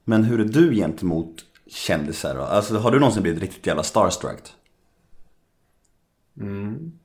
Men 0.04 0.24
hur 0.24 0.40
är 0.40 0.44
du 0.44 0.74
gentemot 0.74 1.44
kändisar 1.66 2.34
då? 2.34 2.42
Alltså 2.42 2.78
har 2.78 2.90
du 2.90 2.98
någonsin 2.98 3.22
blivit 3.22 3.40
riktigt 3.40 3.66
jävla 3.66 3.82
starstruck? 3.82 4.52
Mm. 6.40 6.99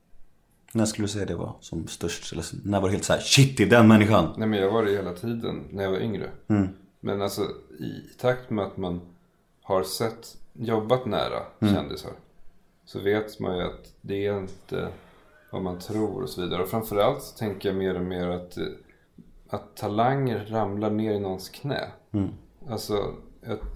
När 0.72 0.84
skulle 0.84 1.04
du 1.04 1.12
säga 1.12 1.26
det 1.26 1.34
var 1.34 1.56
som 1.60 1.86
störst? 1.86 2.32
Eller 2.32 2.44
när 2.64 2.80
var 2.80 2.88
det 2.88 2.92
helt 2.92 3.04
så 3.04 3.12
här, 3.12 3.20
shit 3.20 3.56
det 3.56 3.62
är 3.62 3.70
den 3.70 3.88
människan? 3.88 4.34
Nej 4.36 4.48
men 4.48 4.58
jag 4.58 4.70
var 4.70 4.84
det 4.84 4.90
hela 4.90 5.12
tiden 5.12 5.64
när 5.70 5.82
jag 5.82 5.90
var 5.90 6.00
yngre. 6.00 6.30
Mm. 6.48 6.68
Men 7.00 7.22
alltså 7.22 7.42
i 7.78 8.18
takt 8.18 8.50
med 8.50 8.64
att 8.64 8.76
man 8.76 9.00
har 9.62 9.82
sett, 9.82 10.36
jobbat 10.52 11.06
nära 11.06 11.42
kändisar. 11.60 12.12
Så 12.84 13.00
vet 13.00 13.40
man 13.40 13.56
ju 13.56 13.62
att 13.62 13.94
det 14.00 14.26
är 14.26 14.38
inte 14.38 14.88
vad 15.50 15.62
man 15.62 15.78
tror 15.78 16.22
och 16.22 16.28
så 16.28 16.40
vidare. 16.40 16.62
Och 16.62 16.68
framförallt 16.68 17.22
så 17.22 17.36
tänker 17.36 17.68
jag 17.68 17.78
mer 17.78 17.94
och 17.94 18.04
mer 18.04 18.28
att, 18.28 18.56
eh, 18.56 18.64
att 19.48 19.76
talanger 19.76 20.46
ramlar 20.46 20.90
ner 20.90 21.14
i 21.14 21.20
någons 21.20 21.48
knä. 21.48 21.90
Mm. 22.12 22.30
Alltså, 22.68 23.14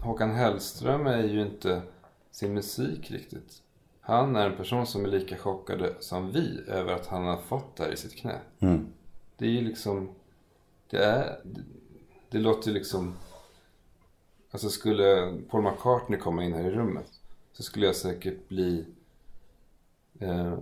Håkan 0.01 0.31
Hellström 0.31 1.07
är 1.07 1.23
ju 1.23 1.43
inte 1.43 1.83
sin 2.31 2.55
musik 2.55 3.11
riktigt. 3.11 3.63
Han 4.11 4.37
är 4.37 4.47
en 4.47 4.57
person 4.57 4.87
som 4.87 5.05
är 5.05 5.09
lika 5.09 5.37
chockade 5.37 5.95
som 6.01 6.33
vi 6.33 6.61
över 6.69 6.93
att 6.93 7.07
han 7.07 7.25
har 7.25 7.37
fått 7.37 7.77
det 7.77 7.85
här 7.85 7.93
i 7.93 7.97
sitt 7.97 8.17
knä. 8.17 8.39
Mm. 8.59 8.87
Det 9.37 9.45
är 9.45 9.51
ju 9.51 9.61
liksom, 9.61 10.11
det 10.91 10.97
är, 10.97 11.41
det, 11.45 11.61
det 12.31 12.39
låter 12.39 12.69
ju 12.69 12.75
liksom, 12.75 13.15
alltså 14.51 14.69
skulle 14.69 15.35
Paul 15.51 15.63
McCartney 15.63 16.19
komma 16.19 16.45
in 16.45 16.55
här 16.55 16.65
i 16.65 16.71
rummet 16.71 17.07
så 17.53 17.63
skulle 17.63 17.87
jag 17.87 17.97
säkert 17.97 18.49
bli 18.49 18.85
eh, 20.19 20.59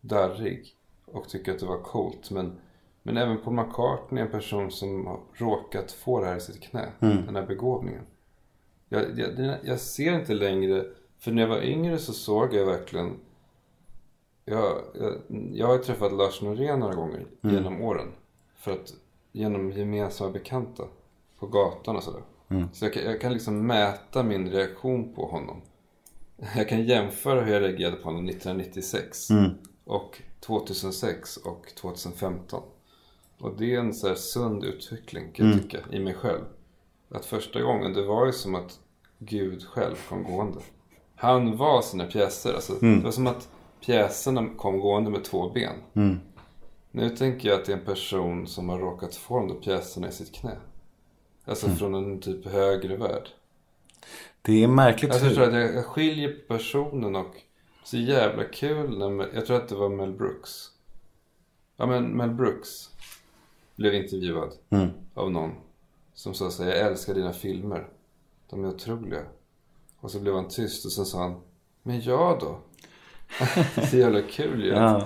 darrig 0.00 0.74
och 1.04 1.28
tycka 1.28 1.52
att 1.52 1.58
det 1.58 1.66
var 1.66 1.82
coolt. 1.82 2.30
Men 2.30 2.58
Men 3.02 3.16
även 3.16 3.38
Paul 3.38 3.54
McCartney 3.54 4.22
är 4.22 4.26
en 4.26 4.32
person 4.32 4.70
som 4.70 5.06
har 5.06 5.20
råkat 5.32 5.92
få 5.92 6.20
det 6.20 6.26
här 6.26 6.36
i 6.36 6.40
sitt 6.40 6.62
knä. 6.62 6.92
Den 7.26 7.36
här 7.36 7.46
begåvningen. 7.46 8.02
Jag, 8.88 9.18
jag, 9.18 9.58
jag 9.62 9.80
ser 9.80 10.12
inte 10.18 10.34
längre, 10.34 10.84
för 11.18 11.32
när 11.32 11.42
jag 11.42 11.48
var 11.48 11.62
yngre 11.62 11.98
så 11.98 12.12
såg 12.12 12.54
jag 12.54 12.66
verkligen 12.66 13.20
jag, 14.44 14.82
jag, 14.94 15.12
jag 15.52 15.66
har 15.66 15.78
träffat 15.78 16.12
Lars 16.12 16.42
Norén 16.42 16.80
några 16.80 16.94
gånger 16.94 17.26
genom 17.40 17.82
åren. 17.82 18.08
För 18.56 18.72
att, 18.72 18.94
genom 19.32 19.70
gemensamma 19.72 20.30
bekanta 20.30 20.84
på 21.38 21.46
gatan 21.46 21.96
och 21.96 22.02
sådär. 22.02 22.22
Så 22.72 22.84
jag 22.84 22.92
kan, 22.92 23.02
jag 23.04 23.20
kan 23.20 23.32
liksom 23.32 23.66
mäta 23.66 24.22
min 24.22 24.50
reaktion 24.50 25.14
på 25.14 25.26
honom. 25.26 25.62
Jag 26.56 26.68
kan 26.68 26.84
jämföra 26.84 27.40
hur 27.40 27.52
jag 27.52 27.62
reagerade 27.62 27.96
på 27.96 28.04
honom 28.04 28.28
1996 28.28 29.28
och 29.84 30.22
2006 30.40 31.36
och 31.36 31.74
2015. 31.80 32.62
Och 33.38 33.56
det 33.58 33.74
är 33.74 33.80
en 33.80 33.94
så 33.94 34.08
här 34.08 34.14
sund 34.14 34.64
utveckling 34.64 35.32
kan 35.32 35.50
jag 35.50 35.62
tycka 35.62 35.78
i 35.90 36.00
mig 36.00 36.14
själv. 36.14 36.44
Att 37.08 37.24
första 37.24 37.60
gången 37.62 37.92
det 37.92 38.02
var 38.02 38.26
ju 38.26 38.32
som 38.32 38.54
att 38.54 38.80
Gud 39.18 39.64
själv 39.64 39.96
kom 40.08 40.24
gående. 40.24 40.60
Han 41.16 41.56
var 41.56 41.82
sina 41.82 42.04
pjäser. 42.06 42.54
Alltså, 42.54 42.72
Det 42.80 43.04
var 43.04 43.10
som 43.10 43.26
att 43.26 43.48
pjäserna 43.80 44.48
kom 44.56 44.80
gående 44.80 45.10
med 45.10 45.24
två 45.24 45.50
ben. 45.50 45.74
Nu 46.90 47.10
tänker 47.10 47.48
jag 47.48 47.60
att 47.60 47.66
det 47.66 47.72
är 47.72 47.76
en 47.76 47.84
person 47.84 48.46
som 48.46 48.68
har 48.68 48.78
råkat 48.78 49.14
få 49.14 49.38
de 49.38 49.48
där 49.48 49.54
pjäserna 49.54 50.08
i 50.08 50.12
sitt 50.12 50.34
knä. 50.34 50.56
Alltså 51.44 51.68
från 51.68 51.94
en 51.94 52.20
typ 52.20 52.46
högre 52.46 52.96
värld. 52.96 53.28
Det 54.42 54.64
är 54.64 54.68
märkligt 54.68 55.10
Alltså, 55.10 55.26
jag 55.26 55.34
tror 55.34 55.48
att 55.48 55.74
jag, 55.74 55.84
skiljer 55.86 56.36
personen 56.48 57.16
och 57.16 57.36
så 57.84 57.96
jävla 57.96 58.44
kul 58.44 58.98
när, 58.98 59.34
jag 59.34 59.46
tror 59.46 59.56
att 59.56 59.68
det 59.68 59.74
var 59.74 59.88
Mel 59.88 60.12
Brooks. 60.12 60.50
Ja 61.76 61.86
men 61.86 62.04
Mel 62.04 62.30
Brooks 62.30 62.90
blev 63.76 63.94
intervjuad 63.94 64.52
av 65.14 65.30
någon 65.30 65.50
som 66.14 66.34
sa 66.34 66.50
så 66.50 66.62
här, 66.62 66.70
jag 66.70 66.78
älskar 66.86 67.14
dina 67.14 67.32
filmer. 67.32 67.88
De 68.50 68.64
är 68.64 68.68
otroliga. 68.68 69.22
Och 70.06 70.12
så 70.12 70.20
blev 70.20 70.34
han 70.34 70.48
tyst 70.48 70.84
och 70.86 70.92
sen 70.92 71.06
sa 71.06 71.22
han, 71.22 71.34
men 71.82 72.00
jag 72.00 72.38
då? 72.40 72.58
så 73.90 73.96
jävla 73.96 74.22
kul 74.22 74.64
ju. 74.64 74.68
Ja. 74.70 75.02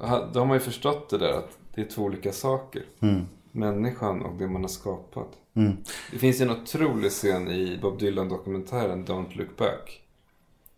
Han- 0.00 0.32
Då 0.32 0.38
har 0.40 0.46
man 0.46 0.56
ju 0.56 0.60
förstått 0.60 1.10
det 1.10 1.18
där 1.18 1.32
att 1.32 1.58
det 1.74 1.80
är 1.80 1.84
två 1.86 2.02
olika 2.02 2.32
saker. 2.32 2.82
Människan 3.52 4.22
och 4.22 4.36
det 4.38 4.48
man 4.48 4.62
har 4.62 4.68
skapat. 4.68 5.28
Det 6.12 6.18
finns 6.18 6.40
ju 6.40 6.44
en 6.44 6.50
otrolig 6.50 7.10
scen 7.10 7.48
i 7.48 7.78
Bob 7.82 7.98
Dylan-dokumentären 7.98 9.06
Don't 9.06 9.36
Look 9.36 9.56
Back. 9.56 10.02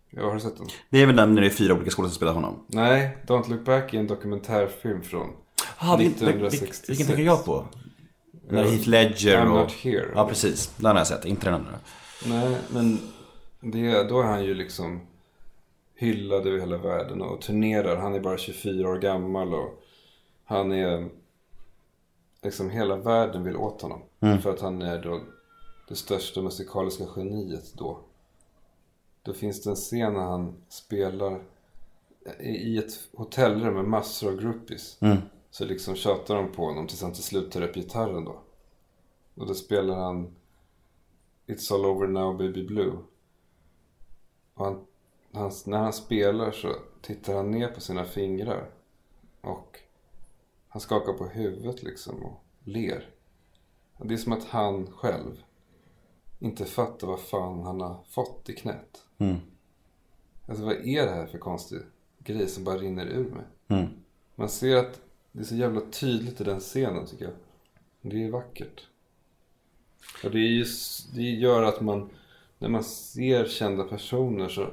Ja, 0.09 0.29
har 0.29 0.39
sett 0.39 0.57
den? 0.57 0.67
Det 0.89 1.01
är 1.01 1.05
väl 1.05 1.15
den 1.15 1.35
när 1.35 1.41
det 1.41 1.47
är 1.47 1.51
fyra 1.51 1.73
olika 1.73 1.91
skådespelare 1.91 2.09
som 2.11 2.15
spelar 2.15 2.33
honom? 2.33 2.63
Nej, 2.67 3.17
Don't 3.27 3.49
Look 3.49 3.65
Back 3.65 3.93
är 3.93 3.99
en 3.99 4.07
dokumentärfilm 4.07 5.01
från 5.01 5.27
Ah, 5.77 5.95
vilken, 5.97 6.27
vilken, 6.27 6.45
1966. 6.47 6.89
vilken 6.89 7.07
tänker 7.07 7.23
jag 7.23 7.45
på? 7.45 7.65
När 8.49 8.63
Heath 8.63 8.87
Ledger 8.89 9.37
I'm 9.45 9.47
och... 9.49 9.57
not 9.57 9.71
here. 9.71 10.11
Ja, 10.15 10.27
precis. 10.27 10.73
Den 10.77 10.85
har 10.91 10.97
jag 10.97 11.07
sett. 11.07 11.25
Inte 11.25 11.45
den 11.45 11.53
andra. 11.53 11.79
Nej, 12.25 12.57
men 12.69 12.99
det, 13.61 14.03
då 14.03 14.19
är 14.19 14.23
han 14.23 14.45
ju 14.45 14.53
liksom 14.53 15.01
hyllad 15.95 16.47
över 16.47 16.59
hela 16.59 16.77
världen 16.77 17.21
och 17.21 17.41
turnerar. 17.41 17.97
Han 17.97 18.15
är 18.15 18.19
bara 18.19 18.37
24 18.37 18.89
år 18.89 18.97
gammal 18.97 19.53
och 19.53 19.83
han 20.45 20.71
är... 20.71 21.09
Liksom 22.43 22.69
hela 22.69 22.95
världen 22.95 23.43
vill 23.43 23.55
åt 23.55 23.81
honom. 23.81 24.01
För 24.41 24.49
att 24.49 24.61
han 24.61 24.81
är 24.81 25.03
då 25.03 25.21
det 25.87 25.95
största 25.95 26.41
musikaliska 26.41 27.03
geniet 27.15 27.73
då. 27.73 27.99
Då 29.23 29.33
finns 29.33 29.63
det 29.63 29.69
en 29.69 29.75
scen 29.75 30.13
när 30.13 30.21
han 30.21 30.55
spelar 30.69 31.41
i 32.39 32.77
ett 32.77 32.91
hotellrum 33.13 33.73
med 33.73 33.85
massor 33.85 34.29
av 34.31 34.39
groupies. 34.39 34.97
Så 35.51 35.65
liksom 35.65 35.95
tjatar 35.95 36.35
de 36.35 36.51
på 36.51 36.65
honom 36.65 36.87
tills 36.87 37.01
han 37.01 37.13
till 37.13 37.23
slut 37.23 37.51
tar 37.51 37.61
upp 37.61 37.75
gitarren 37.75 38.25
då. 38.25 38.39
Och 39.35 39.47
då 39.47 39.53
spelar 39.53 39.95
han 39.95 40.35
It's 41.47 41.73
all 41.73 41.85
over 41.85 42.07
now 42.07 42.37
baby 42.37 42.63
blue. 42.67 42.97
Han, 44.63 44.85
han, 45.31 45.51
när 45.65 45.77
han 45.77 45.93
spelar 45.93 46.51
så 46.51 46.75
tittar 47.01 47.35
han 47.35 47.51
ner 47.51 47.67
på 47.67 47.81
sina 47.81 48.05
fingrar. 48.05 48.69
Och 49.41 49.79
han 50.67 50.81
skakar 50.81 51.13
på 51.13 51.25
huvudet 51.25 51.83
liksom 51.83 52.23
och 52.23 52.43
ler. 52.63 53.09
Det 54.03 54.13
är 54.13 54.17
som 54.17 54.33
att 54.33 54.43
han 54.43 54.91
själv 54.91 55.43
inte 56.39 56.65
fattar 56.65 57.07
vad 57.07 57.19
fan 57.19 57.63
han 57.63 57.81
har 57.81 58.03
fått 58.09 58.49
i 58.49 58.53
knät. 58.53 59.05
Alltså 60.47 60.65
vad 60.65 60.75
är 60.75 61.05
det 61.05 61.11
här 61.11 61.25
för 61.25 61.37
konstig 61.37 61.79
grej 62.19 62.47
som 62.47 62.63
bara 62.63 62.77
rinner 62.77 63.05
ur 63.05 63.29
mig? 63.29 63.45
Man 64.35 64.49
ser 64.49 64.75
att 64.75 65.01
det 65.31 65.39
är 65.39 65.43
så 65.43 65.55
jävla 65.55 65.81
tydligt 65.81 66.41
i 66.41 66.43
den 66.43 66.59
scenen 66.59 67.05
tycker 67.05 67.25
jag. 67.25 67.33
Det 68.01 68.23
är 68.23 68.31
vackert. 68.31 68.87
Och 70.23 70.31
det, 70.31 70.37
är 70.37 70.49
just, 70.49 71.15
det 71.15 71.21
gör 71.21 71.63
att 71.63 71.81
man, 71.81 72.09
när 72.61 72.69
man 72.69 72.83
ser 72.83 73.45
kända 73.45 73.83
personer 73.83 74.49
så, 74.49 74.67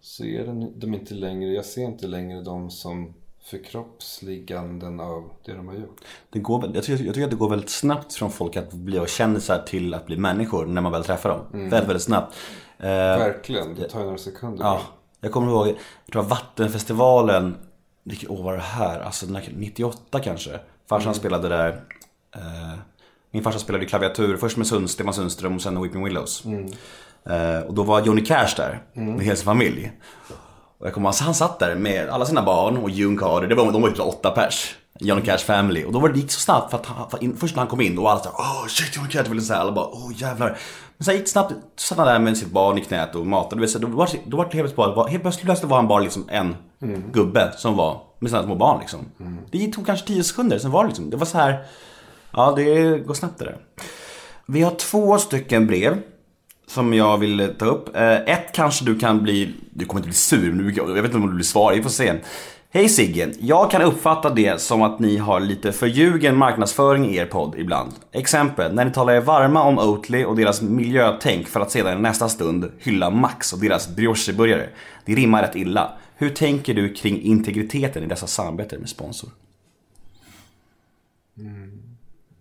så 0.00 0.24
är 0.24 0.44
den- 0.46 0.80
de 0.80 0.94
inte 0.94 1.14
längre, 1.14 1.50
jag 1.52 1.64
ser 1.64 1.84
inte 1.84 2.06
längre 2.06 2.40
dem 2.42 2.70
som 2.70 3.14
förkroppsliganden 3.44 5.00
av 5.00 5.30
det 5.44 5.52
de 5.52 5.68
har 5.68 5.74
gjort. 5.74 6.00
Det 6.30 6.38
går, 6.38 6.70
jag, 6.74 6.84
tycker, 6.84 7.04
jag 7.04 7.14
tycker 7.14 7.24
att 7.24 7.30
det 7.30 7.36
går 7.36 7.50
väldigt 7.50 7.70
snabbt 7.70 8.14
från 8.14 8.30
folk 8.30 8.56
att 8.56 8.72
bli 8.72 9.06
kändisar 9.06 9.62
till 9.66 9.94
att 9.94 10.06
bli 10.06 10.16
människor 10.16 10.66
när 10.66 10.82
man 10.82 10.92
väl 10.92 11.04
träffar 11.04 11.28
dem. 11.30 11.40
Väldigt, 11.52 11.88
väldigt 11.88 12.02
snabbt. 12.02 12.34
Eh, 12.78 12.86
Verkligen, 12.88 13.74
det 13.74 13.88
tar 13.88 13.98
ju 13.98 14.04
några 14.04 14.18
sekunder. 14.18 14.64
Ja, 14.64 14.80
jag 15.20 15.32
kommer 15.32 15.52
ihåg, 15.52 15.66
jag 15.68 16.12
tror 16.12 16.22
att 16.22 16.30
Vattenfestivalen, 16.30 17.56
vilket 18.02 18.30
år 18.30 18.42
var 18.42 18.52
det 18.54 18.62
här? 18.62 19.00
Alltså 19.00 19.26
när- 19.26 19.52
98 19.56 20.20
kanske. 20.20 20.60
Farsan 20.86 21.14
spelade 21.14 21.48
där. 21.48 21.84
Eh, 22.36 22.78
min 23.30 23.42
farsa 23.42 23.58
spelade 23.58 23.84
klaviatur, 23.86 24.36
först 24.36 24.56
med 24.56 24.66
Sund, 24.66 24.90
Stefan 24.90 25.14
Sundström 25.14 25.54
och 25.54 25.62
sen 25.62 25.74
med 25.74 25.82
Weeping 25.82 26.04
Willows. 26.04 26.44
Eh, 27.30 27.60
och 27.66 27.74
då 27.74 27.82
var 27.82 28.00
Johnny 28.00 28.24
Cash 28.24 28.54
där, 28.56 28.82
med 28.92 29.24
hela 29.24 29.36
sin 29.36 29.44
familj. 29.44 29.92
Och 30.78 30.86
jag 30.86 30.94
kommer 30.94 31.22
han 31.22 31.34
satt 31.34 31.58
där 31.58 31.74
med 31.74 32.08
alla 32.08 32.26
sina 32.26 32.42
barn 32.42 32.76
och 32.76 32.90
June 32.90 33.18
Carter, 33.18 33.46
det 33.46 33.54
var, 33.54 33.72
de 33.72 33.82
var 33.82 33.88
ju 33.88 33.94
typ 33.94 34.06
åtta 34.06 34.30
pers. 34.30 34.76
Johnny 35.00 35.22
Cash 35.22 35.38
family. 35.38 35.84
Och 35.84 35.92
då 35.92 35.98
var 35.98 36.08
det, 36.08 36.14
det 36.14 36.20
gick 36.20 36.30
så 36.30 36.40
snabbt 36.40 36.70
för 36.70 36.78
att 36.78 36.86
han, 36.86 37.10
för 37.10 37.22
in, 37.22 37.36
först 37.36 37.54
när 37.56 37.60
han 37.60 37.68
kom 37.68 37.80
in 37.80 37.96
var 37.96 38.10
alla 38.10 38.20
såhär 38.20 38.36
åh 38.38 38.66
shit 38.68 38.96
Johnny 38.96 39.08
Cash 39.08 39.22
ville 39.22 39.42
säga 39.42 39.58
alla 39.58 39.72
bara 39.72 39.86
åh 39.86 40.12
jävlar. 40.16 40.58
Men 40.96 41.04
sen 41.04 41.14
gick 41.14 41.24
det 41.24 41.30
snabbt, 41.30 41.52
så 41.76 41.86
satt 41.86 41.98
han 41.98 42.06
där 42.06 42.18
med 42.18 42.36
sitt 42.36 42.50
barn 42.50 42.78
i 42.78 42.80
knät 42.80 43.14
och 43.14 43.26
matade. 43.26 43.66
Då 43.78 43.86
var, 43.86 44.08
då 44.26 44.36
var 44.36 44.44
det 44.44 44.56
helt 44.56 44.74
plötsligt 44.74 44.76
bara, 44.76 45.08
helt 45.08 45.22
plötsligt 45.22 45.64
var 45.64 45.76
han 45.76 45.88
bara 45.88 46.00
liksom 46.00 46.28
en 46.28 46.56
gubbe 47.12 47.52
som 47.56 47.76
var 47.76 48.00
med 48.18 48.30
sina 48.30 48.42
små 48.42 48.54
barn 48.54 48.80
liksom. 48.80 49.00
Det 49.50 49.72
tog 49.72 49.86
kanske 49.86 50.06
10 50.06 50.24
sekunder, 50.24 50.58
sen 50.58 50.70
var 50.70 50.82
det 50.84 50.88
liksom, 50.88 51.10
det 51.10 51.16
var 51.16 51.26
så 51.26 51.38
här. 51.38 51.64
Ja 52.30 52.52
det 52.56 52.98
går 52.98 53.14
snabbt 53.14 53.38
det 53.38 53.44
där. 53.44 53.58
Vi 54.46 54.62
har 54.62 54.70
två 54.70 55.18
stycken 55.18 55.66
brev 55.66 56.02
som 56.66 56.94
jag 56.94 57.18
vill 57.18 57.54
ta 57.58 57.64
upp. 57.64 57.96
Eh, 57.96 58.12
ett 58.12 58.52
kanske 58.52 58.84
du 58.84 58.98
kan 58.98 59.22
bli, 59.22 59.54
du 59.70 59.84
kommer 59.84 60.00
inte 60.00 60.08
bli 60.08 60.16
sur, 60.16 60.52
men 60.52 60.74
jag 60.74 60.86
vet 60.86 61.04
inte 61.04 61.16
om 61.16 61.26
du 61.26 61.34
blir 61.34 61.44
svarig, 61.44 61.76
vi 61.76 61.82
får 61.82 61.90
se. 61.90 62.14
Hej 62.70 62.88
Sigge, 62.88 63.32
jag 63.40 63.70
kan 63.70 63.82
uppfatta 63.82 64.30
det 64.30 64.60
som 64.60 64.82
att 64.82 64.98
ni 64.98 65.16
har 65.16 65.40
lite 65.40 65.72
förljugen 65.72 66.36
marknadsföring 66.36 67.06
i 67.06 67.16
er 67.16 67.26
podd 67.26 67.54
ibland. 67.58 67.92
Exempel, 68.12 68.74
när 68.74 68.84
ni 68.84 68.90
talar 68.90 69.12
er 69.12 69.20
varma 69.20 69.62
om 69.62 69.78
Oatly 69.78 70.24
och 70.24 70.36
deras 70.36 70.62
miljötänk 70.62 71.48
för 71.48 71.60
att 71.60 71.70
sedan 71.70 71.98
i 71.98 72.00
nästa 72.00 72.28
stund 72.28 72.72
hylla 72.78 73.10
Max 73.10 73.52
och 73.52 73.58
deras 73.58 73.88
briocheburgare. 73.96 74.68
Det 75.04 75.14
rimmar 75.14 75.42
rätt 75.42 75.56
illa. 75.56 75.92
Hur 76.16 76.30
tänker 76.30 76.74
du 76.74 76.94
kring 76.94 77.22
integriteten 77.22 78.02
i 78.04 78.06
dessa 78.06 78.26
samarbeten 78.26 78.80
med 78.80 78.88
sponsor? 78.88 79.30
Mm. 81.38 81.97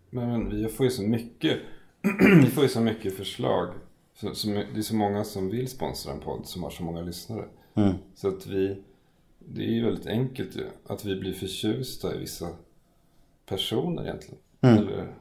Men, 0.10 0.30
men 0.30 0.50
vi 0.50 0.68
får 0.68 0.86
ju 0.86 0.90
så 0.90 1.02
mycket, 1.02 1.60
vi 2.42 2.46
får 2.46 2.64
ju 2.64 2.70
så 2.70 2.82
mycket 2.82 3.18
förslag. 3.18 3.74
Så, 4.14 4.36
så, 4.36 4.48
det 4.48 4.78
är 4.78 4.82
så 4.82 4.96
många 4.96 5.24
som 5.24 5.50
vill 5.50 5.68
sponsra 5.68 6.14
en 6.14 6.20
podd 6.20 6.46
som 6.46 6.64
har 6.64 6.70
så 6.70 6.84
många 6.84 7.02
lyssnare. 7.02 7.46
Så 8.16 8.28
att 8.28 8.48
vi, 8.48 8.84
det 9.40 9.62
är 9.62 9.72
ju 9.72 9.86
väldigt 9.86 10.08
enkelt 10.08 10.56
ju. 10.56 10.66
Att 10.88 11.06
vi 11.06 11.20
blir 11.20 11.34
förtjusta 11.34 12.16
i 12.16 12.18
vissa 12.18 12.50
personer 13.46 14.04
egentligen. 14.04 14.40
Eller 14.78 15.16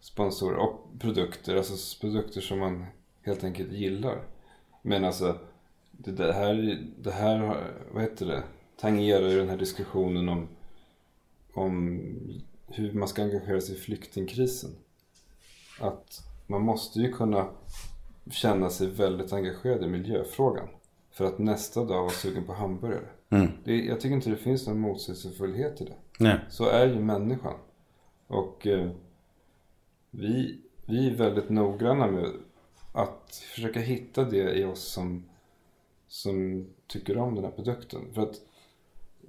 sponsorer 0.00 0.56
och 0.56 1.00
produkter. 1.00 1.56
Alltså 1.56 2.00
produkter 2.00 2.40
som 2.40 2.58
man 2.58 2.86
helt 3.22 3.44
enkelt 3.44 3.72
gillar. 3.72 4.22
Men 4.82 5.04
alltså, 5.04 5.38
det, 5.92 6.32
här, 6.32 6.84
det 6.98 7.10
här, 7.10 7.64
vad 7.92 8.02
heter 8.02 8.26
det? 8.26 8.42
Tangerar 8.76 9.28
ju 9.28 9.38
den 9.38 9.48
här 9.48 9.56
diskussionen 9.56 10.28
om, 10.28 10.48
om 11.54 12.00
hur 12.66 12.92
man 12.92 13.08
ska 13.08 13.22
engagera 13.22 13.60
sig 13.60 13.74
i 13.74 13.78
flyktingkrisen. 13.78 14.70
Att 15.80 16.22
man 16.46 16.62
måste 16.62 16.98
ju 17.00 17.12
kunna 17.12 17.48
känna 18.30 18.70
sig 18.70 18.86
väldigt 18.86 19.32
engagerad 19.32 19.82
i 19.84 19.86
miljöfrågan. 19.86 20.68
För 21.10 21.24
att 21.24 21.38
nästa 21.38 21.84
dag 21.84 22.02
vara 22.02 22.10
sugen 22.10 22.44
på 22.44 22.52
hamburgare. 22.52 23.08
Det, 23.64 23.84
jag 23.84 24.00
tycker 24.00 24.14
inte 24.14 24.30
det 24.30 24.36
finns 24.36 24.66
någon 24.66 24.80
motsägelsefullhet 24.80 25.80
i 25.80 25.84
det. 25.84 25.94
Nej. 26.18 26.40
Så 26.48 26.68
är 26.68 26.86
ju 26.86 27.00
människan. 27.00 27.54
Och 28.26 28.66
eh, 28.66 28.90
vi, 30.10 30.58
vi 30.86 31.06
är 31.06 31.14
väldigt 31.14 31.50
noggranna 31.50 32.06
med 32.06 32.30
att 32.92 33.42
försöka 33.54 33.80
hitta 33.80 34.24
det 34.24 34.58
i 34.58 34.64
oss 34.64 34.82
som, 34.82 35.24
som 36.08 36.66
tycker 36.86 37.18
om 37.18 37.34
den 37.34 37.44
här 37.44 37.50
produkten. 37.50 38.00
För 38.14 38.22
att, 38.22 38.40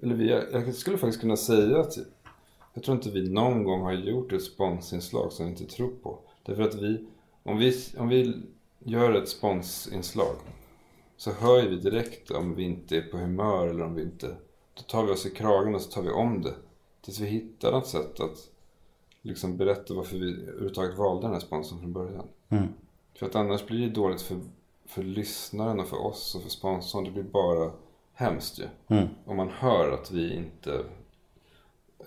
eller 0.02 0.16
vi, 0.16 0.30
jag 0.30 0.76
skulle 0.76 0.98
faktiskt 0.98 1.22
kunna 1.22 1.38
säga 1.38 1.80
att 1.80 1.98
Jag 2.76 2.84
tror 2.84 2.98
inte 2.98 3.10
vi 3.10 3.30
någon 3.30 3.64
gång 3.64 3.82
har 3.82 3.94
gjort 3.94 4.34
ett 4.34 4.44
sponsinslag 4.44 5.32
som 5.32 5.46
vi 5.46 5.52
inte 5.52 5.66
tror 5.66 5.92
på. 6.04 6.20
Därför 6.44 6.64
att 6.64 6.76
vi, 6.76 7.06
om 7.44 7.58
vi, 7.58 7.74
om 7.98 8.08
vi 8.08 8.42
gör 8.80 9.14
ett 9.14 9.30
sponsinslag 9.30 10.36
så 11.18 11.32
hör 11.32 11.64
ju 11.64 11.70
vi 11.70 11.76
direkt 11.76 12.32
om 12.32 12.56
vi 12.56 12.64
inte 12.64 12.98
är 12.98 13.02
på 13.02 13.18
humör 13.18 13.68
eller 13.68 13.86
om 13.86 13.96
vi 13.96 14.02
inte... 14.02 14.36
Då 14.74 14.82
tar 14.82 15.06
vi 15.06 15.12
oss 15.12 15.26
i 15.26 15.30
kragen 15.30 15.76
och 15.76 15.82
så 15.82 15.92
tar 15.92 16.02
vi 16.02 16.10
om 16.10 16.42
det. 16.42 16.54
Tills 17.02 17.20
vi 17.20 17.26
hittar 17.26 17.72
något 17.72 17.88
sätt 17.88 18.20
att 18.20 18.50
liksom 19.22 19.58
berätta 19.58 19.94
varför 19.94 20.18
vi 20.18 20.32
överhuvudtaget 20.32 20.98
valde 20.98 21.22
den 21.22 21.34
här 21.34 21.40
sponsorn 21.40 21.80
från 21.80 21.94
början. 21.94 22.28
För 23.14 23.26
att 23.26 23.36
annars 23.36 23.66
blir 23.66 23.82
det 23.82 23.94
dåligt 23.94 24.22
för, 24.22 24.38
för 24.86 25.04
lyssnaren 25.04 25.80
och 25.80 25.88
för 25.88 26.06
oss 26.06 26.36
och 26.36 26.42
för 26.42 26.50
sponsorn. 26.50 27.04
Det 27.04 27.12
blir 27.12 27.24
bara 27.24 27.72
hemskt 28.14 28.60
ju. 28.60 28.68
Om 29.26 29.38
man 29.38 29.50
hör 29.50 29.92
att 29.92 30.12
vi 30.12 30.36
inte 30.36 30.84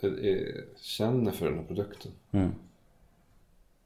är, 0.01 0.25
är, 0.27 0.65
känner 0.81 1.33
för 1.33 1.47
den 1.47 1.59
här 1.59 1.65
produkten. 1.65 2.13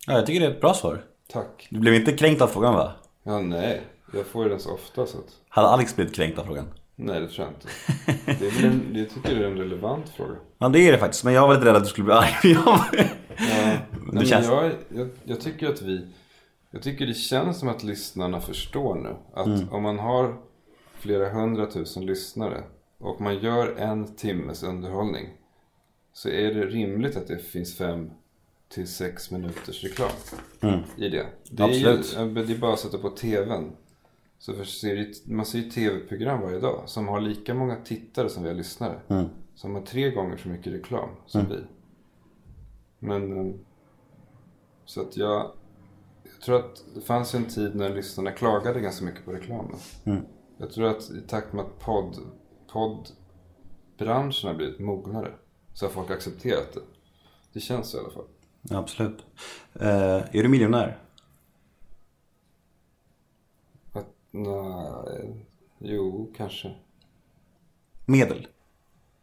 Ja, 0.06 0.12
jag 0.12 0.26
tycker 0.26 0.40
det 0.40 0.46
är 0.46 0.50
ett 0.50 0.60
bra 0.60 0.74
svar. 0.74 1.04
Tack. 1.28 1.68
Du 1.70 1.78
blev 1.80 1.94
inte 1.94 2.12
kränkt 2.12 2.42
av 2.42 2.46
frågan 2.46 2.74
va? 2.74 2.92
Ja, 3.22 3.40
nej. 3.40 3.80
Jag 4.14 4.26
får 4.26 4.42
ju 4.44 4.50
den 4.50 4.60
så 4.60 4.74
ofta 4.74 5.06
så 5.06 5.18
att... 5.18 5.24
Hade 5.48 5.68
Alex 5.68 5.96
blivit 5.96 6.14
kränkt 6.14 6.38
av 6.38 6.44
frågan? 6.44 6.64
Nej, 6.96 7.20
det 7.20 7.28
tror 7.28 7.46
jag 7.46 7.54
inte. 7.54 7.68
Det 8.40 8.46
är 8.64 8.66
en, 8.66 8.90
jag 8.96 9.10
tycker 9.10 9.34
det 9.34 9.44
är 9.46 9.50
en 9.50 9.58
relevant 9.58 10.08
fråga. 10.08 10.34
Ja 10.58 10.68
det 10.68 10.78
är 10.88 10.92
det 10.92 10.98
faktiskt, 10.98 11.24
men 11.24 11.34
jag 11.34 11.48
var 11.48 11.54
lite 11.54 11.66
rädd 11.66 11.76
att 11.76 11.82
du 11.82 11.88
skulle 11.88 12.04
bli 12.04 12.14
arg. 12.14 12.28
Ja, 12.54 12.84
nej, 14.12 14.26
känns- 14.26 14.46
jag, 14.46 14.72
jag, 14.88 15.08
jag 15.24 15.40
tycker 15.40 15.68
att 15.68 15.82
vi... 15.82 16.06
Jag 16.70 16.82
tycker 16.82 17.06
det 17.06 17.14
känns 17.14 17.58
som 17.58 17.68
att 17.68 17.82
lyssnarna 17.82 18.40
förstår 18.40 18.94
nu. 18.94 19.16
Att 19.34 19.72
om 19.72 19.82
man 19.82 19.98
har 19.98 20.36
flera 20.98 21.28
hundratusen 21.30 22.06
lyssnare 22.06 22.62
och 22.98 23.20
man 23.20 23.38
gör 23.38 23.76
en 23.78 24.16
timmes 24.16 24.62
underhållning. 24.62 25.28
Så 26.12 26.28
är 26.28 26.54
det 26.54 26.66
rimligt 26.66 27.16
att 27.16 27.26
det 27.26 27.38
finns 27.38 27.76
fem 27.76 28.10
till 28.68 28.88
sex 28.88 29.30
minuters 29.30 29.84
reklam 29.84 30.10
i 30.96 31.08
det. 31.08 31.26
Det 31.50 31.62
är, 31.62 31.68
ju, 31.68 31.88
Absolut. 31.88 32.46
det 32.46 32.52
är 32.54 32.58
bara 32.58 32.72
att 32.72 32.78
sätta 32.80 32.98
på 32.98 33.10
tvn. 33.10 33.72
Så 34.38 34.52
för 34.54 34.66
man 35.32 35.46
ser 35.46 35.58
ju 35.58 35.70
tv-program 35.70 36.40
varje 36.40 36.60
dag 36.60 36.82
som 36.86 37.08
har 37.08 37.20
lika 37.20 37.54
många 37.54 37.76
tittare 37.76 38.28
som 38.28 38.42
vi 38.42 38.48
har 38.48 38.56
lyssnare. 38.56 39.00
Som 39.54 39.74
har 39.74 39.82
tre 39.82 40.10
gånger 40.10 40.36
så 40.36 40.48
mycket 40.48 40.72
reklam 40.72 41.08
som 41.26 41.48
vi. 41.48 41.58
Men... 42.98 43.48
eh, 43.48 43.54
Så 44.84 45.00
att 45.00 45.16
jag... 45.16 45.50
Jag 46.24 46.40
tror 46.44 46.56
att 46.56 46.84
det 46.94 47.00
fanns 47.00 47.34
en 47.34 47.44
tid 47.44 47.74
när 47.74 47.94
lyssnarna 47.94 48.30
klagade 48.32 48.80
ganska 48.80 49.04
mycket 49.04 49.24
på 49.24 49.32
reklamen. 49.32 49.76
Jag 50.58 50.70
tror 50.70 50.86
att 50.86 51.10
i 51.10 51.20
takt 51.28 51.52
med 51.52 51.64
att 51.64 51.78
podd, 51.78 52.16
poddbranschen 52.72 54.48
har 54.48 54.54
blivit 54.54 54.78
mognare 54.80 55.32
så 55.74 55.86
har 55.86 55.90
folk 55.90 56.10
accepterat 56.10 56.72
det. 56.72 56.80
Det 57.52 57.60
känns 57.60 57.90
så 57.90 57.96
i 57.96 58.00
alla 58.00 58.10
fall. 58.10 58.24
Ja, 58.62 58.78
absolut. 58.78 59.24
Eh, 59.74 60.16
är 60.16 60.42
du 60.42 60.48
miljonär? 60.48 60.98
Att, 63.92 64.06
nej, 64.30 65.46
jo, 65.78 66.32
kanske. 66.36 66.74
Medel? 68.04 68.46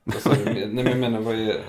Du? 0.04 0.14
Nej 0.26 0.68
men 0.68 0.86
jag 0.86 1.00
menar 1.00 1.22
vad 1.22 1.36
är... 1.36 1.62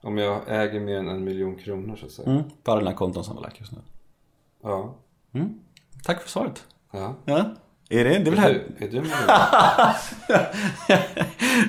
Om 0.00 0.18
jag 0.18 0.42
äger 0.46 0.80
mer 0.80 0.96
än 0.98 1.08
en 1.08 1.24
miljon 1.24 1.56
kronor 1.56 1.96
så 1.96 2.06
att 2.06 2.12
säga. 2.12 2.30
Mm. 2.30 2.42
På 2.62 2.70
alla 2.72 2.80
dina 2.80 2.94
konton 2.94 3.24
som 3.24 3.36
var 3.36 3.42
lagt 3.42 3.60
just 3.60 3.72
nu. 3.72 3.78
Ja. 4.62 4.94
Tack 6.02 6.22
för 6.22 6.28
svaret. 6.28 6.66
ja. 6.90 7.14
Ja. 7.24 7.54
Är 7.88 8.04
det? 8.04 8.10
Det 8.10 8.16
är 8.16 8.30
väl 8.30 8.34
Är 8.38 8.42
här? 8.42 8.62
du, 8.78 8.84
är 8.84 8.90
du 8.90 9.00
miljonär? 9.00 9.96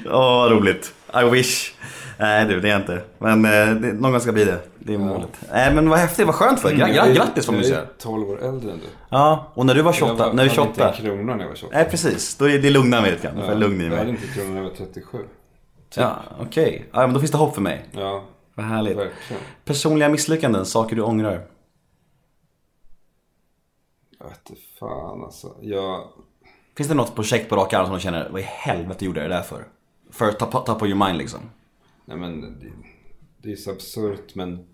Åh, 0.06 0.12
vad 0.42 0.52
roligt. 0.52 0.94
I 1.22 1.30
wish. 1.30 1.74
Nej 2.20 2.46
du, 2.46 2.60
det 2.62 2.68
är 2.68 2.72
jag 2.72 2.82
inte. 2.82 3.02
Men 3.18 3.46
eh, 3.46 3.52
det, 3.82 3.94
någon 3.94 4.12
gång 4.12 4.22
ska 4.22 4.32
bli 4.32 4.46
det. 4.46 4.60
Det 4.80 4.94
är 4.94 4.98
målet. 4.98 5.30
Nej 5.52 5.74
men 5.74 5.90
vad 5.90 6.00
häftigt, 6.00 6.26
vad 6.26 6.36
skönt 6.36 6.60
för 6.60 6.70
dig. 6.70 6.78
Gra- 6.78 6.88
gra- 6.88 7.14
Grattis 7.14 7.46
får 7.46 7.54
man 7.54 7.62
ju 7.62 7.68
Jag 7.68 7.76
säga. 7.78 7.88
är 7.90 7.94
12 8.00 8.30
år 8.30 8.44
äldre 8.44 8.72
än 8.72 8.78
du. 8.78 8.86
Ja, 9.10 9.52
och 9.54 9.66
när 9.66 9.76
du 9.76 9.82
var 9.82 9.94
28, 9.94 10.12
Jag 10.14 10.18
var, 10.28 10.34
när 10.34 10.44
du 10.44 10.50
är 10.50 10.56
hade 10.56 10.68
inte 10.70 10.82
28. 10.82 10.94
en 10.98 11.04
krona 11.18 11.36
när 11.36 11.44
jag 11.44 11.50
var 11.50 11.56
28. 11.56 11.76
Nej 11.78 11.90
precis, 11.90 12.36
då 12.38 12.50
är 12.50 12.60
det 12.60 12.70
lugna 12.70 13.02
mig 13.02 13.12
lite 13.12 13.24
grann. 13.28 13.46
För 13.46 13.56
lugn 13.56 13.82
i 13.82 13.84
jag 13.84 13.92
hade 13.92 14.04
mig. 14.04 14.12
inte 14.12 14.28
en 14.28 14.34
krona 14.34 14.50
när 14.50 14.58
jag 14.58 14.70
var 14.70 14.76
37. 14.76 15.18
Ja, 15.96 16.16
okej. 16.40 16.86
Ja, 16.94 17.00
men 17.00 17.14
då 17.14 17.20
finns 17.20 17.32
det 17.32 17.38
hopp 17.38 17.54
för 17.56 17.62
mig. 17.62 17.86
Ja, 17.92 18.24
Vad 18.56 18.66
härligt. 18.66 18.98
verkligen. 18.98 19.42
Personliga 19.66 20.10
misslyckanden, 20.10 20.66
saker 20.66 20.96
du 20.96 21.02
ångrar. 21.02 21.42
Jag 24.20 24.30
vet 24.30 24.50
inte 24.50 24.62
fan 24.80 25.24
alltså. 25.24 25.56
Jag... 25.62 26.08
Finns 26.78 26.90
det 26.90 26.96
något 26.96 27.16
projekt 27.16 27.50
på 27.50 27.56
rak 27.56 27.74
arm 27.74 27.86
som 27.86 27.96
du 27.96 28.02
känner, 28.02 28.30
vad 28.30 28.42
i 28.42 28.46
helvete 28.46 29.06
gjorde 29.06 29.22
jag 29.22 29.30
det 29.30 29.36
där 29.36 29.44
för? 29.44 29.68
För 30.10 30.32
top, 30.32 30.52
top 30.52 30.82
of 30.82 30.88
your 30.88 31.06
mind 31.08 31.18
liksom. 31.18 31.40
Nej 32.06 32.18
men 32.18 32.42
det, 32.42 32.72
det 33.38 33.52
är 33.52 33.56
så 33.56 33.72
absurt 33.72 34.36
men 34.36 34.68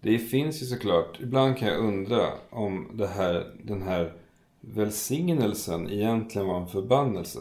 det 0.00 0.18
finns 0.18 0.62
ju 0.62 0.66
såklart. 0.66 1.20
Ibland 1.20 1.58
kan 1.58 1.68
jag 1.68 1.78
undra 1.78 2.28
om 2.50 2.90
det 2.94 3.06
här, 3.06 3.54
den 3.62 3.82
här 3.82 4.16
välsignelsen 4.60 5.90
egentligen 5.90 6.48
var 6.48 6.60
en 6.60 6.68
förbannelse. 6.68 7.38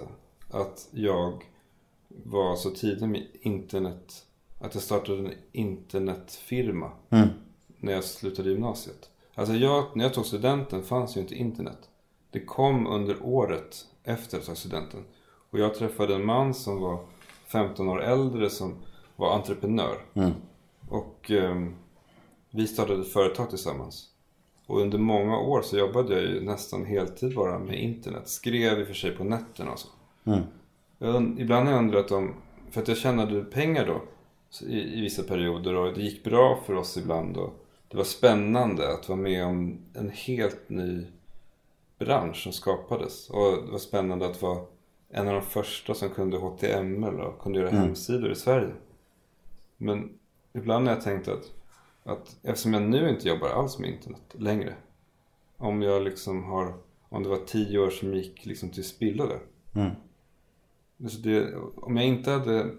Att 0.49 0.87
jag 0.91 1.43
var 2.07 2.55
så 2.55 2.69
tidig 2.69 3.09
med 3.09 3.27
internet. 3.41 4.25
Att 4.59 4.73
jag 4.73 4.83
startade 4.83 5.19
en 5.19 5.33
internetfirma. 5.51 6.91
När 7.77 7.93
jag 7.93 8.03
slutade 8.03 8.49
gymnasiet. 8.49 9.09
Alltså 9.35 9.53
jag, 9.55 9.85
när 9.93 10.03
jag 10.03 10.13
tog 10.13 10.25
studenten 10.25 10.83
fanns 10.83 11.17
ju 11.17 11.21
inte 11.21 11.35
internet. 11.35 11.89
Det 12.31 12.39
kom 12.39 12.87
under 12.87 13.17
året 13.21 13.85
efter 14.03 14.37
jag 14.37 14.45
tog 14.45 14.57
studenten. 14.57 15.03
Och 15.49 15.59
jag 15.59 15.75
träffade 15.75 16.15
en 16.15 16.25
man 16.25 16.53
som 16.53 16.81
var 16.81 16.99
15 17.47 17.89
år 17.89 18.03
äldre 18.03 18.49
som 18.49 18.73
var 19.15 19.35
entreprenör. 19.35 19.97
Och 20.89 21.31
ehm, 21.31 21.75
vi 22.51 22.67
startade 22.67 23.01
ett 23.01 23.13
företag 23.13 23.49
tillsammans. 23.49 24.09
Och 24.67 24.81
under 24.81 24.97
många 24.97 25.37
år 25.39 25.61
så 25.61 25.77
jobbade 25.77 26.13
jag 26.13 26.23
ju 26.23 26.41
nästan 26.41 26.85
heltid 26.85 27.35
bara 27.35 27.59
med 27.59 27.83
internet. 27.83 28.29
Skrev 28.29 28.79
i 28.79 28.83
och 28.83 28.87
för 28.87 28.93
sig 28.93 29.11
på 29.11 29.23
nätterna 29.23 29.71
och 29.71 29.79
så. 29.79 29.87
Jag, 30.97 31.15
und- 31.15 31.39
ibland 31.41 31.65
har 31.67 31.73
jag 31.73 31.83
undrat 31.83 32.11
om, 32.11 32.33
för 32.71 32.81
att 32.81 32.87
jag 32.87 32.97
tjänade 32.97 33.43
pengar 33.43 33.85
då 33.85 34.01
i, 34.67 34.97
i 34.97 35.01
vissa 35.01 35.23
perioder 35.23 35.75
och 35.75 35.93
det 35.93 36.01
gick 36.01 36.23
bra 36.23 36.59
för 36.65 36.73
oss 36.73 36.97
ibland. 36.97 37.37
Och 37.37 37.62
det 37.93 37.97
var 37.97 38.03
spännande 38.03 38.93
att 38.93 39.09
vara 39.09 39.19
med 39.19 39.45
om 39.45 39.79
en 39.93 40.09
helt 40.09 40.69
ny 40.69 41.05
bransch 41.99 42.43
som 42.43 42.53
skapades. 42.53 43.29
Och 43.29 43.65
det 43.65 43.71
var 43.71 43.77
spännande 43.77 44.25
att 44.25 44.41
vara 44.41 44.65
en 45.09 45.27
av 45.27 45.33
de 45.33 45.41
första 45.41 45.93
som 45.93 46.09
kunde 46.09 46.37
HTML 46.37 47.21
och 47.21 47.39
kunde 47.39 47.59
göra 47.59 47.69
hemsidor 47.69 48.31
i 48.31 48.35
Sverige. 48.35 48.73
Men 49.77 50.19
ibland 50.53 50.87
har 50.87 50.95
jag 50.95 51.03
tänkt 51.03 51.27
att, 51.27 51.51
att 52.03 52.35
eftersom 52.43 52.73
jag 52.73 52.83
nu 52.83 53.09
inte 53.09 53.27
jobbar 53.27 53.47
alls 53.47 53.79
med 53.79 53.89
internet 53.89 54.35
längre. 54.37 54.75
Om 55.57 55.81
jag 55.81 56.03
liksom 56.03 56.43
har, 56.43 56.73
om 57.09 57.23
det 57.23 57.29
var 57.29 57.45
tio 57.45 57.79
år 57.79 57.89
som 57.89 58.13
gick 58.13 58.45
liksom 58.45 58.69
till 58.69 58.83
spillo 58.83 59.25
där. 59.25 59.39
Alltså 61.03 61.17
det, 61.17 61.55
om 61.75 61.97
jag 61.97 62.05
inte 62.05 62.31
hade 62.31 62.71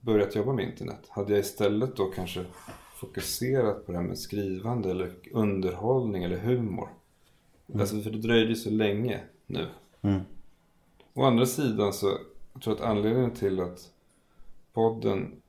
börjat 0.00 0.34
jobba 0.34 0.52
med 0.52 0.64
internet, 0.64 1.06
hade 1.08 1.32
jag 1.32 1.40
istället 1.40 1.96
då 1.96 2.06
kanske 2.06 2.44
fokuserat 3.06 3.86
på 3.86 3.92
det 3.92 3.98
här 3.98 4.04
med 4.04 4.18
skrivande 4.18 4.90
eller 4.90 5.14
underhållning 5.32 6.24
eller 6.24 6.38
humor? 6.38 6.88
Alltså 7.74 8.00
för 8.00 8.10
det 8.10 8.18
dröjde 8.18 8.48
ju 8.48 8.56
så 8.56 8.70
länge 8.70 9.20
nu. 9.46 9.68
Å 11.14 11.22
andra 11.22 11.46
sidan 11.46 11.92
så 11.92 12.18
jag 12.52 12.62
tror 12.62 12.76
jag 12.76 12.84
att 12.84 12.90
anledningen 12.90 13.30
till 13.30 13.60
att 13.60 13.92
podden 14.72 15.42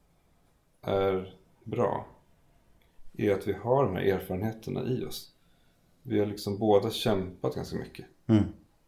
är 0.81 1.35
bra 1.63 2.05
är 3.13 3.31
att 3.31 3.47
vi 3.47 3.53
har 3.53 3.83
de 3.83 3.95
här 3.95 4.03
erfarenheterna 4.03 4.83
i 4.83 5.05
oss. 5.05 5.31
Vi 6.03 6.19
har 6.19 6.25
liksom 6.25 6.57
båda 6.57 6.89
kämpat 6.89 7.55
ganska 7.55 7.77
mycket 7.77 8.05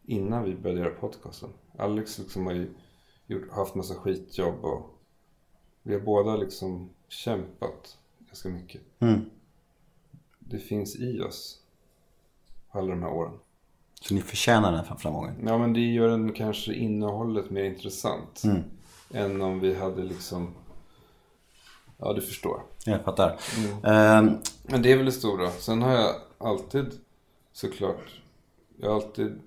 innan 0.06 0.44
vi 0.44 0.56
började 0.56 0.82
göra 0.82 0.94
podcasten. 0.94 1.50
Alex 1.78 2.20
liksom 2.20 2.46
har 2.46 2.54
ju 2.54 2.68
gjort, 3.28 3.52
haft 3.52 3.76
massa 3.76 3.96
skitjobb 3.96 4.66
och 4.66 4.90
vi 5.84 5.94
har 5.94 6.02
båda 6.02 6.36
liksom 6.36 6.90
kämpat 7.08 7.98
ganska 8.30 8.50
mycket. 8.50 8.82
Det 10.40 10.60
finns 10.60 10.96
i 10.96 11.22
oss 11.22 11.60
alla 12.72 12.90
de 12.90 13.02
här 13.04 13.12
åren. 13.12 13.34
Så 14.02 14.14
ni 14.14 14.22
förtjänar 14.22 14.72
den 14.72 14.86
här 14.86 14.96
framgången. 14.96 15.36
Ja 15.48 15.58
men 15.58 15.74
det 15.74 15.80
gör 15.80 16.10
en 16.10 16.34
kanske 16.34 16.74
innehållet 16.74 17.50
mer 17.50 17.64
intressant. 17.64 18.42
Än 19.14 19.42
om 19.42 19.60
vi 19.60 19.76
hade 19.76 20.04
liksom... 20.04 20.54
Ja 21.98 22.14
du 22.14 22.22
förstår. 22.22 22.62
Jag 22.86 23.04
fattar. 23.04 23.40
Ehm, 23.84 24.38
Men 24.64 24.82
det 24.82 24.92
är 24.92 24.98
väl 24.98 25.06
det 25.06 25.12
stora. 25.12 25.50
Sen 25.52 25.82
har 25.82 25.92
jag 25.92 26.16
alltid 26.38 27.00
såklart. 27.52 28.22
Jag 28.78 28.90
har 28.90 28.96
alltid. 28.96 29.40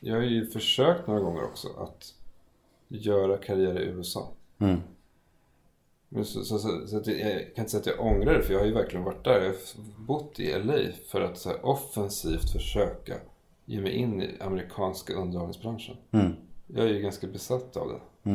Jag 0.00 0.14
har 0.14 0.22
ju 0.22 0.46
försökt 0.46 1.06
några 1.06 1.20
gånger 1.20 1.44
också 1.44 1.68
att 1.78 2.14
göra 2.88 3.36
karriär 3.38 3.80
i 3.80 3.84
USA. 3.84 4.28
Men 4.56 4.82
så, 6.24 6.44
så, 6.44 6.58
så, 6.58 6.86
så 6.86 6.96
jag, 7.04 7.20
jag 7.20 7.54
kan 7.54 7.62
inte 7.62 7.70
säga 7.70 7.80
att 7.80 7.86
jag 7.86 8.00
ångrar 8.00 8.34
det 8.34 8.42
för 8.42 8.52
jag 8.52 8.60
har 8.60 8.66
ju 8.66 8.72
verkligen 8.72 9.04
varit 9.04 9.24
där. 9.24 9.40
Jag 9.40 9.48
har 9.48 9.56
bott 10.06 10.40
i 10.40 10.58
LA 10.58 10.78
för 11.08 11.20
att 11.20 11.38
så 11.38 11.48
här, 11.48 11.66
offensivt 11.66 12.52
försöka 12.52 13.14
ge 13.64 13.80
mig 13.80 13.92
in 13.92 14.22
i 14.22 14.30
amerikanska 14.40 15.14
underhållningsbranschen. 15.14 15.96
Jag 16.66 16.84
är 16.86 16.92
ju 16.92 17.00
ganska 17.00 17.26
besatt 17.26 17.76
av 17.76 17.88
det. 17.88 18.30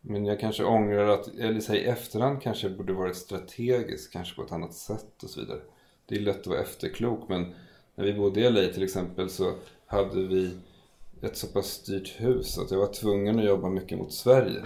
Men 0.00 0.24
jag 0.24 0.40
kanske 0.40 0.64
ångrar 0.64 1.06
att, 1.08 1.28
eller 1.28 1.60
säg 1.60 1.78
i 1.78 1.84
efterhand 1.84 2.42
kanske 2.42 2.66
jag 2.68 2.76
borde 2.76 2.92
varit 2.92 3.16
strategisk, 3.16 4.12
kanske 4.12 4.36
på 4.36 4.42
ett 4.42 4.52
annat 4.52 4.74
sätt 4.74 5.22
och 5.22 5.30
så 5.30 5.40
vidare. 5.40 5.60
Det 6.06 6.14
är 6.14 6.20
lätt 6.20 6.40
att 6.40 6.46
vara 6.46 6.60
efterklok 6.60 7.28
men 7.28 7.54
när 7.94 8.04
vi 8.04 8.14
bodde 8.14 8.40
i 8.40 8.50
LA 8.50 8.72
till 8.72 8.82
exempel 8.82 9.30
så 9.30 9.52
hade 9.86 10.22
vi 10.22 10.56
ett 11.22 11.36
så 11.36 11.46
pass 11.46 11.66
styrt 11.66 12.20
hus 12.20 12.58
att 12.58 12.70
jag 12.70 12.78
var 12.78 12.92
tvungen 12.92 13.38
att 13.38 13.44
jobba 13.44 13.68
mycket 13.68 13.98
mot 13.98 14.12
Sverige. 14.12 14.62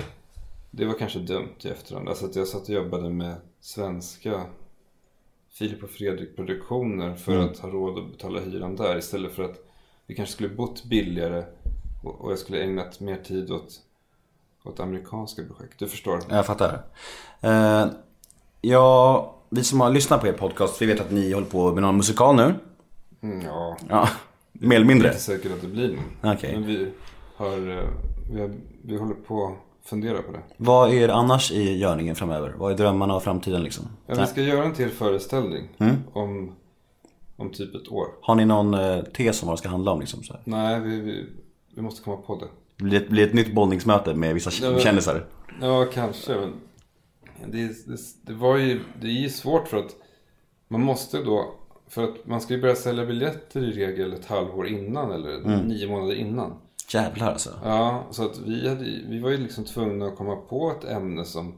Det 0.71 0.85
var 0.85 0.95
kanske 0.95 1.19
dumt 1.19 1.55
i 1.63 1.69
efterhand. 1.69 2.09
Alltså 2.09 2.27
att 2.27 2.37
jag 2.37 2.49
satt 2.49 2.63
och 2.63 2.69
jobbade 2.75 3.11
med 3.11 3.35
svenska 3.61 4.43
Filip 5.53 5.83
och 5.83 5.91
Fredrik 5.91 6.37
produktioner 6.37 7.15
för 7.15 7.39
att 7.39 7.59
ha 7.59 7.69
råd 7.69 7.99
att 7.99 8.11
betala 8.13 8.41
hyran 8.41 8.77
där 8.77 8.99
istället 8.99 9.33
för 9.33 9.43
att 9.43 9.57
vi 10.07 10.15
kanske 10.15 10.33
skulle 10.33 10.49
bott 10.49 10.85
billigare 10.85 11.45
och 12.05 12.31
jag 12.33 12.39
skulle 12.39 12.63
ägnat 12.63 13.01
mer 13.01 13.17
tid 13.17 13.51
åt, 13.51 13.81
åt 14.65 14.81
amerikanska 14.81 15.43
projekt. 15.45 15.79
Du 15.79 15.89
förstår? 15.89 16.21
Jag 16.29 16.47
fattar. 16.47 16.83
Eh, 17.41 17.87
ja, 18.61 19.35
vi 19.49 19.65
som 19.65 19.81
har 19.81 19.91
lyssnat 19.91 20.21
på 20.21 20.27
er 20.27 20.33
podcast, 20.33 20.83
vi 20.83 20.87
vet 20.87 21.01
att 21.01 21.11
ni 21.11 21.33
håller 21.33 21.47
på 21.47 21.73
med 21.73 21.83
någon 21.83 21.97
musikal 21.97 22.37
nu. 22.37 22.55
Mm, 23.23 23.47
ja, 23.47 23.77
Ja, 23.89 24.09
mer 24.53 24.77
eller 24.77 24.79
det 24.79 24.85
är 24.85 24.95
mindre. 24.95 25.09
inte 25.09 25.21
säkert 25.21 25.53
att 25.53 25.61
det 25.61 25.67
blir 25.69 25.89
någon. 26.23 26.35
Okej. 26.35 26.53
Men 26.55 26.67
vi, 26.67 26.93
har, 27.37 27.79
eh, 27.79 27.89
vi, 28.33 28.41
har, 28.41 28.51
vi 28.83 28.97
håller 28.99 29.15
på 29.15 29.57
fundera 29.85 30.23
på 30.23 30.33
det. 30.33 30.41
Vad 30.57 30.93
är 30.93 31.09
annars 31.09 31.53
i 31.53 31.79
görningen 31.79 32.15
framöver? 32.17 32.55
Vad 32.59 32.73
är 32.73 32.77
drömmarna 32.77 33.17
och 33.17 33.23
framtiden 33.23 33.63
liksom? 33.63 33.85
Ja, 34.07 34.15
vi 34.21 34.27
ska 34.27 34.43
göra 34.43 34.65
en 34.65 34.75
till 34.75 34.91
föreställning 34.91 35.69
Mm. 35.79 35.97
om, 36.13 36.53
om 37.37 37.51
typ 37.51 37.75
ett 37.75 37.89
år. 37.89 38.07
Har 38.21 38.35
ni 38.35 38.45
någon 38.45 38.75
eh, 38.75 39.01
tes 39.03 39.43
om 39.43 39.47
vad 39.49 39.57
det 39.57 39.59
ska 39.59 39.69
handla 39.69 39.91
om 39.93 40.01
liksom? 40.01 40.23
Så 40.23 40.33
här? 40.33 40.43
Nej, 40.45 40.81
vi, 40.81 41.01
vi, 41.01 41.27
vi 41.75 41.83
måste 41.83 42.03
komma 42.03 42.17
på 42.17 42.37
det. 42.37 42.47
Det 42.77 42.85
blir 42.85 43.01
ett, 43.03 43.09
blir 43.09 43.27
ett 43.27 43.35
nytt 43.35 43.55
bollningsmöte 43.55 44.15
med 44.15 44.35
vissa 44.35 44.51
Ja, 44.65 44.71
men- 44.71 44.81
kändisar. 44.81 45.27
Ja, 45.61 45.85
kanske. 45.95 46.35
Men 47.41 47.51
det, 47.51 47.67
det, 47.87 47.99
det, 48.23 48.33
var 48.33 48.57
ju, 48.57 48.81
det 49.01 49.07
är 49.07 49.11
ju 49.23 49.29
svårt 49.29 49.69
för 49.69 49.77
att 49.77 49.97
man 50.69 50.81
måste 50.81 51.23
då... 51.23 51.55
För 51.89 52.05
att 52.05 52.27
man 52.27 52.41
ska 52.41 52.55
ju 52.55 52.61
börja 52.61 52.75
sälja 52.75 53.07
biljetter 53.07 53.61
i 53.63 53.73
regel 53.73 54.13
ett 54.13 54.27
halvår 54.27 54.67
innan 54.67 55.13
eller 55.13 55.35
Mm. 55.37 55.61
nio 55.61 55.89
månader 55.89 56.15
innan. 56.15 56.53
Jävlar 56.95 57.31
alltså. 57.33 57.51
Ja, 57.65 58.05
så 58.11 58.25
att 58.25 58.39
vi, 58.39 58.69
hade, 58.69 58.85
vi 58.85 59.19
var 59.21 59.31
ju 59.31 59.37
liksom 59.37 59.65
tvungna 59.65 60.07
att 60.07 60.17
komma 60.17 60.37
på 60.37 60.71
ett 60.79 60.85
ämne 60.91 61.25
som 61.25 61.55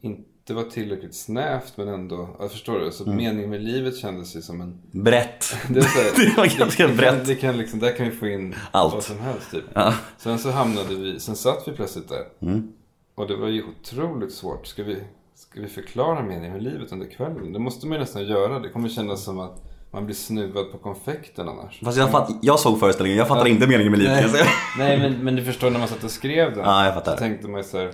inte 0.00 0.54
var 0.54 0.62
tillräckligt 0.62 1.14
snävt 1.14 1.72
men 1.76 1.88
ändå, 1.88 2.28
jag 2.40 2.50
förstår 2.52 2.78
du? 2.80 2.92
Så 2.92 3.04
Mm. 3.04 3.16
meningen 3.16 3.50
med 3.50 3.62
livet 3.62 3.96
kändes 3.96 4.36
ju 4.36 4.42
som 4.42 4.60
en... 4.60 4.80
Brett. 4.90 5.56
Det, 5.68 5.82
här, 5.84 6.04
Det 6.30 6.36
var 6.36 6.58
ganska 6.58 6.86
det, 6.86 6.94
brett. 6.94 7.14
kan, 7.16 7.24
det 7.26 7.34
kan 7.34 7.58
liksom, 7.58 7.78
där 7.80 7.96
kan 7.96 8.06
vi 8.06 8.12
få 8.16 8.26
in 8.26 8.54
Allt. 8.70 8.94
vad 8.94 9.04
som 9.04 9.18
helst 9.18 9.50
typ. 9.50 9.64
Ja. 9.74 9.94
Sen 10.18 10.38
så 10.38 10.50
hamnade 10.50 10.94
vi, 10.94 11.20
sen 11.20 11.36
satt 11.36 11.68
vi 11.68 11.72
plötsligt 11.72 12.08
där. 12.08 12.24
Mm. 12.48 12.72
Och 13.14 13.26
det 13.28 13.36
var 13.36 13.48
ju 13.48 13.62
otroligt 13.80 14.32
svårt. 14.32 14.66
Ska 14.66 14.82
vi, 14.82 14.96
ska 15.34 15.60
vi 15.60 15.68
förklara 15.68 16.22
meningen 16.22 16.52
med 16.52 16.62
livet 16.62 16.92
under 16.92 17.06
kvällen? 17.06 17.52
Det 17.52 17.58
måste 17.58 17.86
man 17.86 17.94
ju 17.94 18.00
nästan 18.00 18.26
göra. 18.26 18.58
Det 18.58 18.68
kommer 18.68 18.88
kännas 18.88 19.24
som 19.24 19.38
att 19.40 19.62
man 19.94 20.04
blir 20.04 20.14
snuvad 20.16 20.72
på 20.72 20.78
konfekten 20.78 21.48
annars. 21.48 21.80
Fast 21.84 21.98
jag, 21.98 22.10
fatt, 22.10 22.30
jag 22.42 22.58
såg 22.60 22.80
föreställningen, 22.80 23.18
jag 23.18 23.28
fattar 23.28 23.46
inte 23.46 23.66
meningen 23.66 23.90
med 23.90 23.98
livet. 24.00 24.30
säga. 24.30 24.44
Nej 24.78 24.98
men, 24.98 25.24
men 25.24 25.36
du 25.36 25.44
förstår 25.44 25.70
när 25.70 25.78
man 25.78 25.88
satt 25.88 26.04
och 26.04 26.10
skrev 26.10 26.50
den. 26.54 26.64
Ja, 26.64 26.84
jag 26.84 26.94
fattar. 26.94 27.12
Så 27.12 27.18
tänkte 27.18 27.48
man 27.48 27.60
ju 27.60 27.64
så 27.64 27.78
här, 27.78 27.84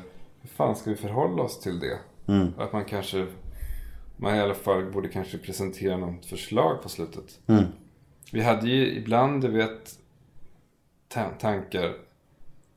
hur 0.40 0.48
fan 0.56 0.76
ska 0.76 0.90
vi 0.90 0.96
förhålla 0.96 1.42
oss 1.42 1.60
till 1.60 1.80
det? 1.80 1.98
Mm. 2.32 2.48
Att 2.58 2.72
man 2.72 2.84
kanske, 2.84 3.26
man 4.16 4.36
i 4.36 4.40
alla 4.40 4.54
fall 4.54 4.84
borde 4.92 5.08
kanske 5.08 5.38
presentera 5.38 5.96
något 5.96 6.26
förslag 6.26 6.82
på 6.82 6.88
slutet. 6.88 7.38
Mm. 7.46 7.64
Vi 8.32 8.42
hade 8.42 8.66
ju 8.68 8.96
ibland, 8.96 9.42
du 9.42 9.48
vet, 9.48 9.90
ta- 11.08 11.30
tankar 11.40 11.92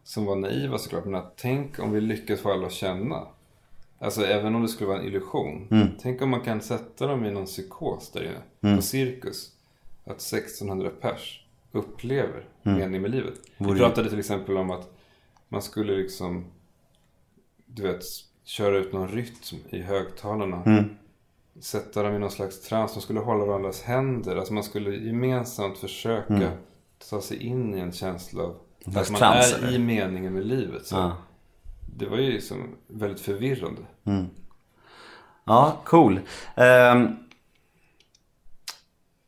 som 0.04 0.26
var 0.26 0.36
naiva 0.36 0.78
såklart. 0.78 1.06
Men 1.06 1.16
att 1.16 1.34
tänk 1.38 1.80
om 1.80 1.92
vi 1.92 2.02
lyckas 2.02 2.40
få 2.40 2.52
alla 2.52 2.68
att 2.68 2.74
känna. 2.74 3.22
Alltså 4.04 4.26
även 4.26 4.56
om 4.56 4.62
det 4.62 4.68
skulle 4.68 4.88
vara 4.88 5.00
en 5.00 5.06
illusion. 5.06 5.68
Mm. 5.72 5.88
Tänk 6.02 6.22
om 6.22 6.30
man 6.30 6.42
kan 6.42 6.62
sätta 6.62 7.08
dem 7.08 7.26
i 7.26 7.32
någon 7.32 7.46
psykos 7.46 8.12
där 8.12 8.24
inne. 8.62 8.76
På 8.76 8.82
cirkus. 8.82 9.52
Att 10.06 10.22
1600 10.22 10.90
pers 11.02 11.46
upplever 11.72 12.46
mening 12.64 13.02
med 13.02 13.12
livet. 13.12 13.34
Mm. 13.34 13.42
Vore 13.58 13.74
Vi 13.74 13.80
pratade 13.80 14.10
till 14.10 14.20
exempel 14.20 14.58
om 14.58 14.72
att 14.72 14.94
man 15.50 15.62
skulle 15.62 15.94
liksom, 15.98 16.46
du 17.66 17.84
vet, 17.84 18.04
köra 18.44 18.78
ut 18.78 18.94
någon 18.94 19.08
rytm 19.08 19.58
i 19.70 19.82
högtalarna. 19.82 20.64
Mm. 20.66 20.84
Sätta 21.60 22.04
dem 22.04 22.16
i 22.16 22.20
någon 22.20 22.32
slags 22.32 22.62
trans. 22.62 22.94
De 22.94 23.02
skulle 23.02 23.20
hålla 23.20 23.46
varandras 23.46 23.82
händer. 23.82 24.36
Alltså 24.36 24.54
man 24.54 24.64
skulle 24.64 24.96
gemensamt 24.96 25.78
försöka 25.78 26.52
ta 27.10 27.22
sig 27.22 27.38
in 27.44 27.76
i 27.76 27.80
en 27.80 27.92
känsla 27.92 28.44
av 28.44 28.56
Mm. 28.86 29.02
att 29.02 29.10
man 29.12 29.20
trans, 29.20 29.54
är 29.54 29.58
eller? 29.58 29.76
i 29.76 29.80
meningen 29.80 30.34
med 30.34 30.46
livet. 30.46 30.86
Så 30.86 30.96
Ja. 30.96 31.18
Det 31.86 32.06
var 32.06 32.18
ju 32.18 32.32
liksom 32.32 32.76
väldigt 32.88 33.22
förvirrande. 33.22 33.82
Ja, 35.46 35.82
cool. 35.84 36.20
Ehm, 36.56 37.08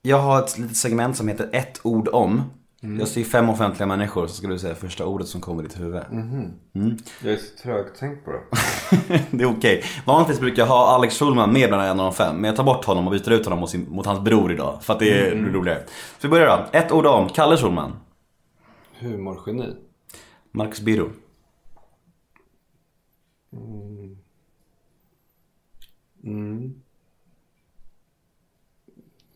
jag 0.01 0.17
har 0.17 0.39
ett 0.43 0.57
litet 0.57 0.77
segment 0.77 1.17
som 1.17 1.27
heter 1.27 1.49
ett 1.51 1.79
ord 1.83 2.07
om. 2.07 2.43
Jag 2.99 3.07
ser 3.07 3.23
fem 3.23 3.49
offentliga 3.49 3.87
människor, 3.87 4.27
så 4.27 4.35
ska 4.35 4.47
du 4.47 4.59
säga 4.59 4.75
första 4.75 5.05
ordet 5.05 5.27
som 5.27 5.41
kommer 5.41 5.63
i 5.63 5.67
ditt 5.67 5.79
huvud. 5.79 6.01
Jag 7.23 7.33
är 7.33 7.37
så 7.37 7.63
trögtänkt 7.63 8.25
på 8.25 8.31
det. 8.31 8.39
det 9.31 9.43
är 9.43 9.57
okej. 9.57 9.83
Vanligtvis 10.05 10.39
brukar 10.39 10.61
jag 10.61 10.67
ha 10.67 10.87
Alex 10.87 11.19
Schulman 11.19 11.53
med 11.53 11.69
bland 11.69 11.83
en 11.83 11.99
av 11.99 12.05
de 12.05 12.13
fem. 12.13 12.35
Men 12.35 12.43
jag 12.43 12.55
tar 12.55 12.63
bort 12.63 12.85
honom 12.85 13.07
och 13.07 13.11
byter 13.11 13.31
ut 13.31 13.45
honom 13.45 13.59
mot, 13.59 13.69
sin, 13.69 13.89
mot 13.89 14.05
hans 14.05 14.19
bror 14.19 14.51
idag. 14.51 14.77
För 14.81 14.93
att 14.93 14.99
det 14.99 15.27
är 15.27 15.35
roligare. 15.35 15.83
Så 15.87 16.27
vi 16.27 16.29
börjar 16.29 16.47
då. 16.47 16.77
Ett 16.77 16.91
ord 16.91 17.05
om. 17.05 17.29
Kalle 17.29 17.57
Schulman. 17.57 17.95
Humorgeni. 18.99 19.73
Marcus 20.51 20.81
Birro. 20.81 21.09
Mm. 26.23 26.81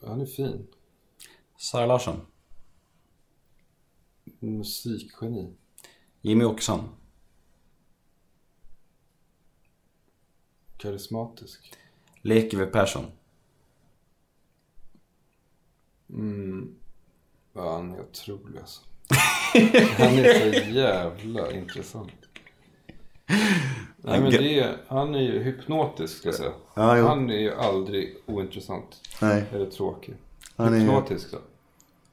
Han 0.01 0.21
är 0.21 0.25
fin. 0.25 0.67
Sara 1.57 1.85
Larsson. 1.85 2.21
Musikgeni. 4.39 5.53
Jimmy 6.21 6.45
Åkesson. 6.45 6.89
Karismatisk. 10.77 11.73
Lekevi 12.21 12.65
Persson. 12.65 13.05
Ja, 17.53 17.75
han 17.75 17.91
är 17.91 18.01
otrolig 18.01 18.59
alltså. 18.59 18.81
Han 19.97 20.07
är 20.07 20.51
så 20.63 20.69
jävla 20.69 21.51
intressant. 21.51 22.18
Nej 23.97 24.21
men 24.21 24.31
det 24.31 24.59
är, 24.59 24.77
han 24.87 25.15
är 25.15 25.19
ju 25.19 25.43
hypnotisk 25.43 26.17
ska 26.17 26.27
jag 26.27 26.35
säga. 26.35 26.51
Ja, 26.73 27.07
han 27.07 27.29
är 27.29 27.37
ju 27.37 27.53
aldrig 27.55 28.15
ointressant. 28.25 28.85
Nej. 29.21 29.43
Eller 29.53 29.65
tråkig. 29.65 30.15
Han 30.57 30.73
är 30.73 30.79
Hypnotisk 30.79 31.31
då. 31.31 31.37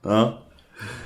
Ja. 0.02 0.38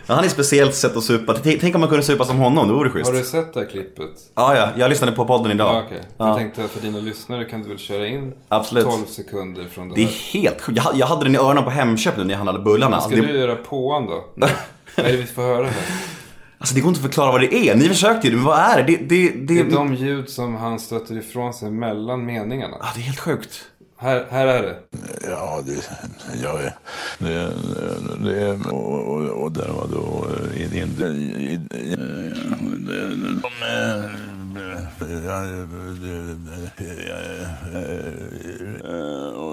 ja. 0.07 0.15
Han 0.15 0.25
är 0.25 0.29
speciellt 0.29 0.75
sätt 0.75 0.97
att 0.97 1.05
supa. 1.05 1.35
Tänk 1.35 1.75
om 1.75 1.81
man 1.81 1.91
kunde 1.91 2.05
supa 2.05 2.25
som 2.25 2.39
honom, 2.39 2.69
det 2.69 2.75
vore 2.75 2.91
schysst. 2.91 3.11
Har 3.11 3.19
du 3.19 3.25
sett 3.25 3.55
det 3.55 3.61
här 3.61 3.67
klippet? 3.67 4.11
Ja, 4.35 4.57
ja. 4.57 4.69
Jag 4.77 4.89
lyssnade 4.89 5.13
på 5.13 5.25
podden 5.25 5.53
idag. 5.53 5.85
Ja. 5.91 5.97
Ja. 6.17 6.29
Jag 6.29 6.37
tänkte 6.37 6.69
för 6.69 6.81
dina 6.81 6.99
lyssnare 6.99 7.45
kan 7.45 7.63
du 7.63 7.69
väl 7.69 7.79
köra 7.79 8.07
in 8.07 8.33
Absolut. 8.49 8.85
12 8.85 9.05
sekunder 9.07 9.65
från 9.65 9.89
det 9.89 9.95
Det 9.95 10.03
är 10.03 10.07
här. 10.07 10.41
helt 10.43 10.61
sjukt. 10.61 10.79
Jag, 10.85 10.97
jag 10.97 11.07
hade 11.07 11.25
den 11.25 11.35
i 11.35 11.39
öronen 11.39 11.65
på 11.65 11.71
Hemköp 11.71 12.17
nu 12.17 12.25
när 12.25 12.31
jag 12.31 12.37
handlade 12.39 12.59
bullarna. 12.59 13.01
Ska 13.01 13.17
det, 13.17 13.23
du 13.23 13.39
göra 13.39 13.57
påan 13.57 14.07
då? 14.07 14.25
Nej. 14.35 14.51
Vad 14.97 15.07
är 15.07 15.11
det 15.13 15.17
vi 15.19 15.27
får 15.27 15.43
höra 15.43 15.67
här? 15.67 15.85
Alltså 16.61 16.75
det 16.75 16.81
går 16.81 16.89
inte 16.89 16.99
att 16.99 17.07
förklara 17.07 17.33
vad 17.33 17.41
det 17.41 17.55
är. 17.55 17.75
Ni 17.77 17.89
försökte 17.89 18.29
ju, 18.29 18.35
men 18.35 18.45
vad 18.45 18.59
är 18.59 18.77
det? 18.77 18.83
Det, 18.83 18.97
det, 18.97 19.31
det, 19.31 19.55
Det 19.55 19.61
är 19.61 19.71
de 19.71 19.95
ljud 19.95 20.29
som 20.29 20.55
han 20.55 20.81
stöter 20.81 21.19
ifrån 21.19 21.55
sig 21.55 21.71
mellan 21.71 22.25
meningarna. 22.27 22.77
Ja, 22.81 22.87
det 22.95 23.01
är 23.01 23.05
helt 23.05 23.19
sjukt. 23.19 23.65
Här, 23.99 24.27
här 24.31 24.47
är 24.47 24.63
det. 24.63 24.79
Ja, 25.29 25.63
det, 25.67 25.89
ja, 26.43 26.59
det, 26.59 26.75
det, 27.19 27.53
det 28.25 28.71
och, 28.71 29.15
och, 29.15 29.43
och 29.43 29.53
där 29.53 29.69
var 29.69 29.89
då 29.89 30.27
in, 30.57 30.75
in, 30.75 31.69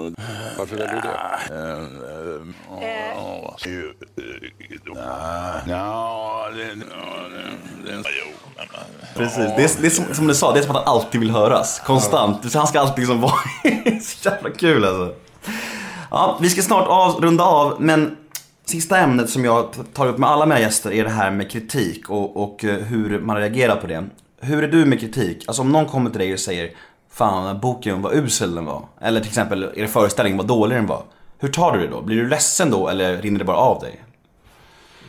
i, 0.08 0.22
i, 0.22 0.58
Varför 0.58 0.76
väljer 0.76 0.94
du 0.94 1.00
det? 1.00 1.16
Ja. 5.66 6.48
Precis. 9.14 9.36
Det 9.36 9.42
är, 9.42 9.80
det 9.80 9.86
är 9.86 9.90
som, 9.90 10.14
som 10.14 10.26
du 10.26 10.34
sa, 10.34 10.52
det 10.52 10.58
är 10.58 10.62
som 10.62 10.76
att 10.76 10.84
han 10.84 10.94
alltid 10.94 11.20
vill 11.20 11.30
höras. 11.30 11.82
Konstant. 11.86 12.54
Han 12.54 12.66
ska 12.66 12.80
alltid 12.80 12.98
liksom 12.98 13.20
vara... 13.20 13.32
så 14.02 14.28
jävla 14.28 14.50
kul 14.50 14.84
alltså. 14.84 15.14
Ja, 16.10 16.38
vi 16.40 16.50
ska 16.50 16.62
snart 16.62 16.88
av, 16.88 17.20
runda 17.22 17.44
av, 17.44 17.76
men 17.80 18.16
sista 18.64 18.98
ämnet 18.98 19.30
som 19.30 19.44
jag 19.44 19.74
tar 19.92 20.06
upp 20.06 20.18
med 20.18 20.30
alla 20.30 20.46
mina 20.46 20.60
gäster 20.60 20.92
är 20.92 21.04
det 21.04 21.10
här 21.10 21.30
med 21.30 21.50
kritik 21.50 22.10
och, 22.10 22.36
och 22.42 22.64
eh, 22.64 22.76
hur 22.76 23.20
man 23.20 23.36
reagerar 23.36 23.76
på 23.76 23.86
det. 23.86 24.04
Hur 24.40 24.64
är 24.64 24.68
du 24.68 24.84
med 24.84 25.00
kritik? 25.00 25.44
Alltså 25.46 25.62
om 25.62 25.72
någon 25.72 25.86
kommer 25.86 26.10
till 26.10 26.18
dig 26.18 26.32
och 26.32 26.40
säger 26.40 26.70
Fan, 27.18 27.44
den 27.44 27.54
här 27.54 27.62
boken 27.62 28.02
var 28.02 28.14
usel 28.14 28.54
den 28.54 28.64
var. 28.64 28.88
Eller 29.00 29.20
till 29.20 29.28
exempel, 29.28 29.72
er 29.76 29.86
föreställning 29.86 30.36
vad 30.36 30.46
dålig 30.46 30.78
den 30.78 30.86
var. 30.86 31.02
Hur 31.38 31.48
tar 31.48 31.72
du 31.72 31.78
det 31.78 31.88
då? 31.88 32.02
Blir 32.02 32.16
du 32.16 32.28
ledsen 32.28 32.70
då 32.70 32.88
eller 32.88 33.22
rinner 33.22 33.38
det 33.38 33.44
bara 33.44 33.56
av 33.56 33.80
dig? 33.80 34.04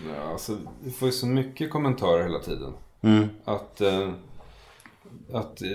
Ja, 0.07 0.31
alltså, 0.31 0.57
vi 0.84 0.91
får 0.91 1.07
ju 1.07 1.11
så 1.11 1.26
mycket 1.26 1.69
kommentarer 1.69 2.23
hela 2.23 2.40
tiden. 2.40 2.73
Att, 3.45 3.81
eh, 3.81 4.10
att 5.34 5.61
eh, 5.61 5.68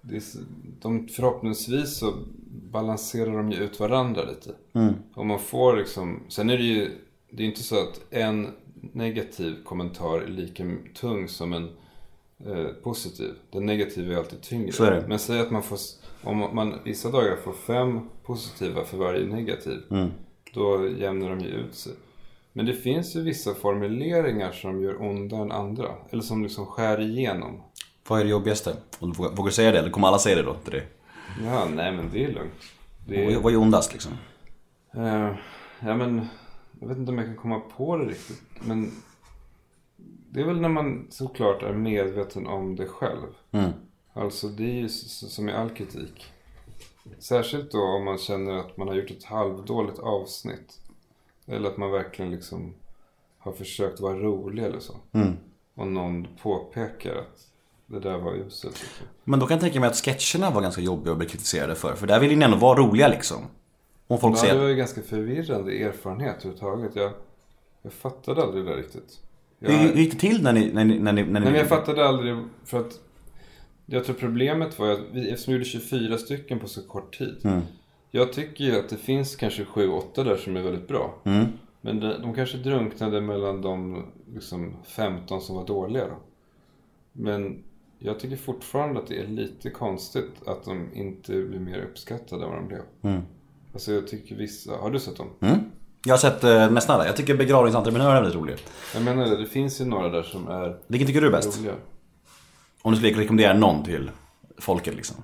det 0.00 0.16
är, 0.16 0.22
de 0.80 1.08
förhoppningsvis 1.08 1.98
så 1.98 2.12
balanserar 2.72 3.36
de 3.36 3.52
ju 3.52 3.58
ut 3.58 3.80
varandra 3.80 4.22
lite. 4.24 4.50
Och 5.14 5.26
man 5.26 5.38
får 5.38 5.76
liksom, 5.76 6.22
sen 6.28 6.50
är 6.50 6.56
det 6.56 6.64
ju, 6.64 6.90
det 7.30 7.42
är 7.42 7.46
inte 7.46 7.62
så 7.62 7.82
att 7.82 8.00
en 8.10 8.50
negativ 8.92 9.64
kommentar 9.64 10.20
är 10.20 10.28
lika 10.28 10.64
tung 10.94 11.28
som 11.28 11.52
en 11.52 11.70
eh, 12.46 12.66
positiv. 12.82 13.34
Den 13.50 13.66
negativa 13.66 14.12
är 14.14 14.18
alltid 14.18 14.40
tyngre. 14.42 14.86
Är. 14.86 15.04
Men 15.08 15.18
säg 15.18 15.40
att 15.40 15.50
man 15.50 15.62
får, 15.62 15.78
om 16.22 16.38
man 16.38 16.74
vissa 16.84 17.10
dagar 17.10 17.36
får 17.36 17.52
fem 17.52 18.00
positiva 18.22 18.84
för 18.84 18.96
varje 18.96 19.26
negativ. 19.26 19.80
Då 20.54 20.88
jämnar 20.98 21.30
de 21.30 21.40
ju 21.40 21.48
ut 21.50 21.74
sig. 21.74 21.92
Men 22.52 22.66
det 22.66 22.74
finns 22.74 23.16
ju 23.16 23.20
vissa 23.22 23.54
formuleringar 23.54 24.52
som 24.52 24.82
gör 24.82 25.02
ondare 25.02 25.42
än 25.42 25.52
andra. 25.52 25.88
Eller 26.10 26.22
som 26.22 26.42
liksom 26.42 26.66
skär 26.66 27.00
igenom. 27.00 27.60
Vad 28.08 28.20
är 28.20 28.24
det 28.24 28.30
jobbigaste? 28.30 28.76
Och 28.98 29.08
du 29.08 29.14
Vågar 29.14 29.30
vågar 29.30 29.50
säga 29.50 29.72
det? 29.72 29.78
Eller 29.78 29.90
kommer 29.90 30.08
alla 30.08 30.18
säga 30.18 30.36
det 30.36 30.42
då 30.42 30.54
till 30.54 30.72
dig? 30.72 30.86
Ja, 31.44 31.68
nej 31.74 31.92
men 31.92 32.10
det 32.12 32.24
är 32.24 32.28
lugnt. 32.32 32.52
Det 33.06 33.24
är- 33.32 33.40
Vad 33.40 33.52
är 33.52 33.56
ondast 33.56 33.92
liksom? 33.92 34.12
eh, 34.94 35.30
ja 35.80 35.96
men, 35.96 36.26
jag 36.80 36.88
vet 36.88 36.98
inte 36.98 37.10
om 37.12 37.18
jag 37.18 37.26
kan 37.26 37.36
komma 37.36 37.60
på 37.76 37.96
det 37.96 38.04
riktigt. 38.04 38.42
Men 38.60 38.90
det 40.34 40.40
är 40.40 40.44
väl 40.44 40.60
när 40.60 40.68
man 40.68 41.06
såklart 41.10 41.62
är 41.62 41.72
medveten 41.72 42.46
om 42.46 42.76
det 42.76 42.86
själv. 42.86 43.26
Mm. 43.50 43.70
Alltså 44.12 44.48
det 44.48 44.62
är 44.64 44.74
ju 44.74 44.88
som 44.88 45.48
i 45.48 45.52
all 45.52 45.70
kritik. 45.70 46.32
Särskilt 47.18 47.72
då 47.72 47.82
om 47.82 48.04
man 48.04 48.18
känner 48.18 48.52
att 48.52 48.76
man 48.76 48.88
har 48.88 48.94
gjort 48.94 49.10
ett 49.10 49.24
halvdåligt 49.24 49.98
avsnitt. 49.98 50.80
Eller 51.46 51.68
att 51.70 51.76
man 51.76 51.90
verkligen 51.90 52.30
liksom 52.30 52.74
har 53.38 53.52
försökt 53.52 54.00
vara 54.00 54.18
rolig 54.18 54.64
eller 54.64 54.78
så. 54.78 54.94
Och 55.74 55.86
någon 55.86 56.26
påpekar 56.42 57.14
att 57.14 57.46
det 57.86 58.00
där 58.00 58.18
var 58.18 58.34
uselt. 58.34 58.82
Liksom. 58.82 59.06
Men 59.24 59.40
då 59.40 59.46
kan 59.46 59.54
jag 59.54 59.62
tänka 59.62 59.80
mig 59.80 59.88
att 59.88 59.96
sketcherna 59.96 60.50
var 60.50 60.62
ganska 60.62 60.80
jobbiga 60.80 61.12
att 61.12 61.18
bli 61.18 61.26
kritiserade 61.28 61.74
för. 61.74 61.94
För 61.94 62.06
där 62.06 62.20
vill 62.20 62.38
ni 62.38 62.44
ändå 62.44 62.56
vara 62.56 62.78
roliga 62.80 63.08
liksom. 63.08 63.42
Om 64.06 64.18
folk 64.18 64.36
Ja, 64.36 64.40
säger... 64.40 64.54
det 64.54 64.60
var 64.60 64.68
ju 64.68 64.76
ganska 64.76 65.02
förvirrande 65.02 65.72
erfarenhet 65.72 66.36
överhuvudtaget. 66.36 66.96
Jag, 66.96 67.12
jag 67.82 67.92
fattade 67.92 68.42
aldrig 68.42 68.64
det 68.64 68.70
där 68.70 68.76
riktigt. 68.76 69.20
Jag, 69.64 69.72
Hur 69.72 69.88
nej, 69.88 69.98
gick 70.02 70.12
det 70.12 70.18
till 70.18 70.42
när 70.42 70.52
ni... 70.52 70.72
När 70.72 70.84
ni, 70.84 70.98
när 70.98 71.12
ni, 71.12 71.22
när 71.22 71.40
ni... 71.40 71.46
men 71.46 71.54
jag 71.54 71.68
fattade 71.68 72.08
aldrig 72.08 72.36
för 72.64 72.80
att 72.80 73.00
jag 73.86 74.04
tror 74.04 74.16
problemet 74.16 74.78
var 74.78 74.90
att 74.90 75.00
vi, 75.12 75.30
eftersom 75.30 75.52
vi 75.52 75.58
gjorde 75.58 75.64
24 75.64 76.18
stycken 76.18 76.58
på 76.58 76.68
så 76.68 76.82
kort 76.82 77.18
tid. 77.18 77.36
Mm. 77.44 77.60
Jag 78.10 78.32
tycker 78.32 78.64
ju 78.64 78.78
att 78.78 78.88
det 78.88 78.96
finns 78.96 79.36
kanske 79.36 79.64
7-8 79.64 80.24
där 80.24 80.36
som 80.36 80.56
är 80.56 80.62
väldigt 80.62 80.88
bra. 80.88 81.14
Mm. 81.24 81.46
Men 81.80 82.00
de, 82.00 82.22
de 82.22 82.34
kanske 82.34 82.58
drunknade 82.58 83.20
mellan 83.20 83.62
de 83.62 84.06
liksom, 84.34 84.76
15 84.84 85.40
som 85.40 85.56
var 85.56 85.66
dåliga 85.66 86.06
då. 86.06 86.16
Men 87.12 87.62
jag 87.98 88.20
tycker 88.20 88.36
fortfarande 88.36 89.00
att 89.00 89.06
det 89.06 89.18
är 89.18 89.26
lite 89.26 89.70
konstigt 89.70 90.32
att 90.46 90.64
de 90.64 90.94
inte 90.94 91.32
blir 91.32 91.60
mer 91.60 91.78
uppskattade 91.78 92.44
än 92.44 92.50
vad 92.50 92.58
de 92.58 92.68
blev. 92.68 92.82
Mm. 93.02 93.22
Alltså 93.72 93.92
jag 93.92 94.08
tycker 94.08 94.36
vissa, 94.36 94.76
har 94.76 94.90
du 94.90 94.98
sett 94.98 95.16
dem? 95.16 95.30
Mm. 95.40 95.58
Jag 96.04 96.12
har 96.12 96.18
sett 96.18 96.44
eh, 96.44 96.70
nästan 96.70 96.94
alla. 96.94 97.06
Jag 97.06 97.16
tycker 97.16 97.34
begravningsentreprenörer 97.36 98.10
är 98.16 98.20
väldigt 98.22 98.34
rolig. 98.40 98.56
Jag 98.94 99.02
menar 99.02 99.24
det, 99.24 99.36
det 99.36 99.46
finns 99.46 99.80
ju 99.80 99.84
några 99.84 100.08
där 100.08 100.22
som 100.22 100.48
är 100.48 100.76
Vilken 100.86 101.06
tycker 101.06 101.20
du 101.20 101.26
är 101.26 101.30
bäst? 101.32 101.58
roliga. 101.58 101.74
Om 102.82 102.92
du 102.92 102.98
skulle 102.98 103.20
rekommendera 103.20 103.52
någon 103.54 103.84
till 103.84 104.10
folket 104.58 104.94
liksom. 104.94 105.16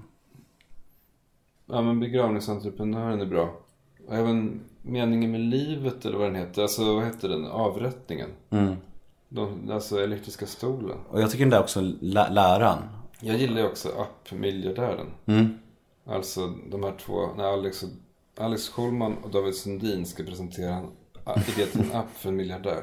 Ja 1.66 1.82
men 1.82 2.00
begravningsentreprenören 2.00 3.20
är 3.20 3.26
bra. 3.26 3.56
Och 4.08 4.14
även 4.14 4.60
Meningen 4.82 5.30
med 5.30 5.40
livet 5.40 6.04
eller 6.06 6.18
vad 6.18 6.26
den 6.26 6.34
heter. 6.36 6.62
Alltså 6.62 6.94
vad 6.94 7.04
heter 7.04 7.28
den? 7.28 7.46
Avrättningen. 7.46 8.28
Mm. 8.50 8.74
De, 9.28 9.70
alltså 9.72 10.00
elektriska 10.04 10.46
stolen. 10.46 10.96
Och 11.10 11.20
jag 11.22 11.30
tycker 11.30 11.44
den 11.44 11.50
där 11.50 11.60
också, 11.60 11.80
lä- 12.00 12.30
läraren. 12.30 12.78
Jag 13.20 13.36
gillar 13.36 13.60
ju 13.60 13.66
också 13.66 13.88
App-miljardären. 13.88 15.06
Mm. 15.26 15.58
Alltså 16.06 16.46
de 16.70 16.82
här 16.82 16.94
två, 17.06 17.28
när 17.36 17.44
Alex, 17.44 17.82
och, 17.82 17.88
Alex 18.40 18.68
Schulman 18.68 19.16
och 19.22 19.30
David 19.30 19.54
Sundin 19.54 20.06
ska 20.06 20.22
presentera 20.22 20.74
en 20.74 20.86
app 21.92 22.16
för 22.16 22.28
en 22.28 22.36
miljardär. 22.36 22.82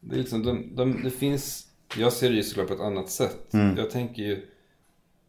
Det 0.00 0.14
är 0.14 0.18
liksom, 0.18 0.42
de, 0.42 0.74
de, 0.76 1.02
det 1.02 1.10
finns, 1.10 1.66
jag 1.98 2.12
ser 2.12 2.30
det 2.30 2.36
ju 2.36 2.42
såklart 2.42 2.68
på 2.68 2.74
ett 2.74 2.80
annat 2.80 3.10
sätt. 3.10 3.46
Jag 3.76 3.90
tänker 3.90 4.22
ju 4.22 4.46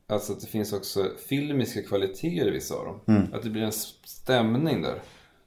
alltså 0.08 0.34
att 0.34 0.42
det 0.42 0.48
finns 0.48 0.74
också 0.74 1.06
filmiska 1.30 1.82
kvaliteter 1.84 2.48
i 2.48 2.50
vissa 2.52 2.76
av 2.76 2.86
dem. 2.86 3.28
Att 3.34 3.44
det 3.44 3.50
blir 3.50 3.62
en 3.64 3.72
stämning 4.04 4.82
där. 4.82 5.02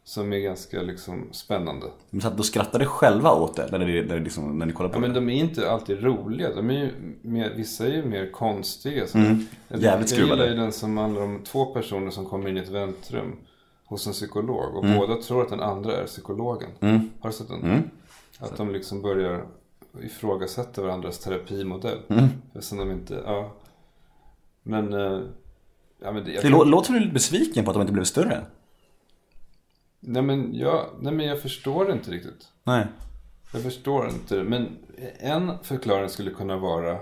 Som 0.05 0.33
är 0.33 0.39
ganska 0.39 0.83
liksom 0.83 1.29
spännande. 1.33 1.87
Men 2.11 2.21
så 2.21 2.29
att 2.29 2.37
då 2.37 2.43
skrattade 2.43 2.87
själva 2.87 3.33
åt 3.33 3.57
det 3.57 3.69
när 3.73 3.79
ni, 3.79 4.03
när 4.03 4.19
ni, 4.19 4.25
liksom, 4.25 4.59
när 4.59 4.67
ni 4.67 4.73
kollade 4.73 4.93
på 4.93 4.97
Ja, 4.97 5.01
men 5.01 5.11
det. 5.15 5.21
de 5.21 5.29
är 5.31 5.35
inte 5.35 5.71
alltid 5.71 6.03
roliga. 6.03 6.55
De 6.55 6.71
är 6.71 6.75
ju 6.75 6.91
mer, 7.23 7.53
vissa 7.57 7.87
är 7.87 7.93
ju 7.93 8.05
mer 8.05 8.33
konstiga. 8.33 9.07
Så 9.07 9.19
Mm. 9.19 9.47
jag, 9.69 9.81
Jävligt 9.83 10.11
jag 10.11 10.19
gillar 10.21 10.37
skruvade. 10.37 10.51
ju 10.51 10.57
den 10.61 10.73
som 10.73 10.97
handlar 10.99 11.23
om 11.23 11.41
två 11.45 11.67
personer 11.67 12.11
som 12.11 12.27
kommer 12.27 12.49
in 12.49 12.57
i 12.57 12.61
ett 12.61 12.69
väntrum 12.69 13.37
hos 13.91 14.07
en 14.07 14.13
psykolog. 14.13 14.77
Och 14.77 14.85
Mm. 14.85 14.99
båda 14.99 15.17
tror 15.17 15.43
att 15.43 15.49
den 15.49 15.61
andra 15.61 15.97
är 15.97 16.07
psykologen. 16.07 16.71
Har 17.21 17.31
du 17.31 17.37
sett 17.37 17.49
den? 17.49 17.63
Mm. 17.63 17.91
Att 18.39 18.57
de 18.57 18.71
liksom 18.73 19.03
börjar 19.03 19.47
ifrågasätta 20.03 20.83
varandras 20.83 21.19
terapimodell. 21.19 21.99
Mm. 22.09 22.27
Eftersom 22.55 22.79
de 22.79 22.91
inte, 22.91 23.23
ja. 23.27 23.53
Men, 24.63 24.93
eh, 24.93 25.21
ja 26.03 26.13
men 26.13 26.25
det, 26.25 26.43
Det 26.43 26.49
lå- 26.49 26.65
låter 26.65 26.87
som 26.87 26.95
du 26.95 26.99
är 27.01 27.05
lite 27.05 27.15
besviken 27.15 27.65
på 27.65 27.71
att 27.71 27.75
de 27.75 27.81
inte 27.81 27.93
blev 27.93 28.05
större. 28.05 28.45
nej, 30.01 30.23
men 30.23 30.55
jag, 30.55 30.87
nej 31.01 31.13
men 31.13 31.27
jag 31.27 31.43
förstår 31.43 31.93
inte 31.93 32.11
riktigt. 32.11 32.49
Nej. 32.65 32.87
Jag 33.53 33.63
förstår 33.63 34.09
inte. 34.09 34.43
Men 34.43 34.69
en 35.19 35.53
förklaring 35.63 36.09
skulle 36.09 36.31
kunna 36.31 36.57
vara 36.57 36.99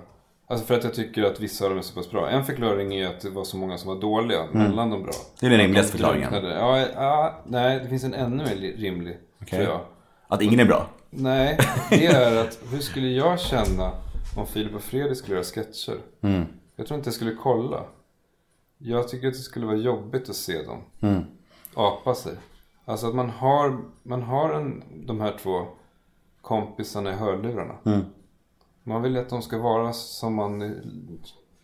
Alltså 0.50 0.66
för 0.66 0.74
att 0.74 0.84
jag 0.84 0.94
tycker 0.94 1.22
att 1.24 1.40
vissa 1.40 1.64
av 1.64 1.70
dem 1.70 1.78
är 1.78 1.82
så 1.82 1.94
pass 1.94 2.10
bra. 2.10 2.28
En 2.30 2.44
förklaring 2.44 2.94
är 2.94 3.06
att 3.06 3.20
det 3.20 3.30
var 3.30 3.44
så 3.44 3.56
många 3.56 3.78
som 3.78 3.88
var 3.94 4.00
dåliga 4.00 4.44
mellan 4.52 4.90
de 4.90 5.02
bra. 5.02 5.12
Mm. 5.12 5.24
Det 5.40 5.46
är 5.46 5.50
den 5.50 5.58
rimligaste 5.58 5.92
förklaringen. 5.92 6.34
Ja, 6.44 6.78
ja, 6.94 7.42
nej, 7.46 7.80
det 7.82 7.88
finns 7.88 8.04
en 8.04 8.14
ännu 8.14 8.44
mer 8.44 8.54
li- 8.54 8.76
rimlig. 8.76 9.16
Okej. 9.42 9.58
Tror 9.58 9.62
jag. 9.74 9.80
Att 10.28 10.42
ingen 10.42 10.60
är 10.60 10.64
bra. 10.64 10.86
Nej, 11.10 11.58
det 11.90 12.06
är 12.14 12.36
att 12.44 12.58
hur 12.70 12.78
skulle 12.80 13.08
jag 13.08 13.40
känna 13.40 13.90
om 14.36 14.46
Filip 14.46 14.74
och 14.74 14.82
Fredrik 14.82 15.18
skulle 15.18 15.34
göra 15.34 15.44
sketcher? 15.44 15.96
Mm. 16.20 16.44
Jag 16.76 16.86
tror 16.86 16.98
inte 16.98 17.08
jag 17.08 17.14
skulle 17.14 17.34
kolla. 17.34 17.82
Jag 18.78 19.08
tycker 19.08 19.28
att 19.28 19.34
det 19.34 19.38
skulle 19.40 19.66
vara 19.66 19.76
jobbigt 19.76 20.28
att 20.28 20.36
se 20.36 20.62
dem 20.62 20.78
Mm. 21.00 21.24
apa 21.74 22.14
sig. 22.14 22.32
Alltså 22.84 23.06
att 23.08 23.14
man 23.14 23.30
har, 23.30 23.78
man 24.02 24.22
har 24.22 24.50
en, 24.54 24.84
de 25.06 25.20
här 25.20 25.36
två 25.42 25.66
kompisarna 26.40 27.10
i 27.10 27.14
hörlurarna. 27.14 27.74
Mm. 27.86 28.00
Man 28.88 29.02
vill 29.02 29.16
att 29.16 29.28
de 29.28 29.42
ska 29.42 29.58
vara 29.58 29.92
som 29.92 30.34
man 30.34 30.74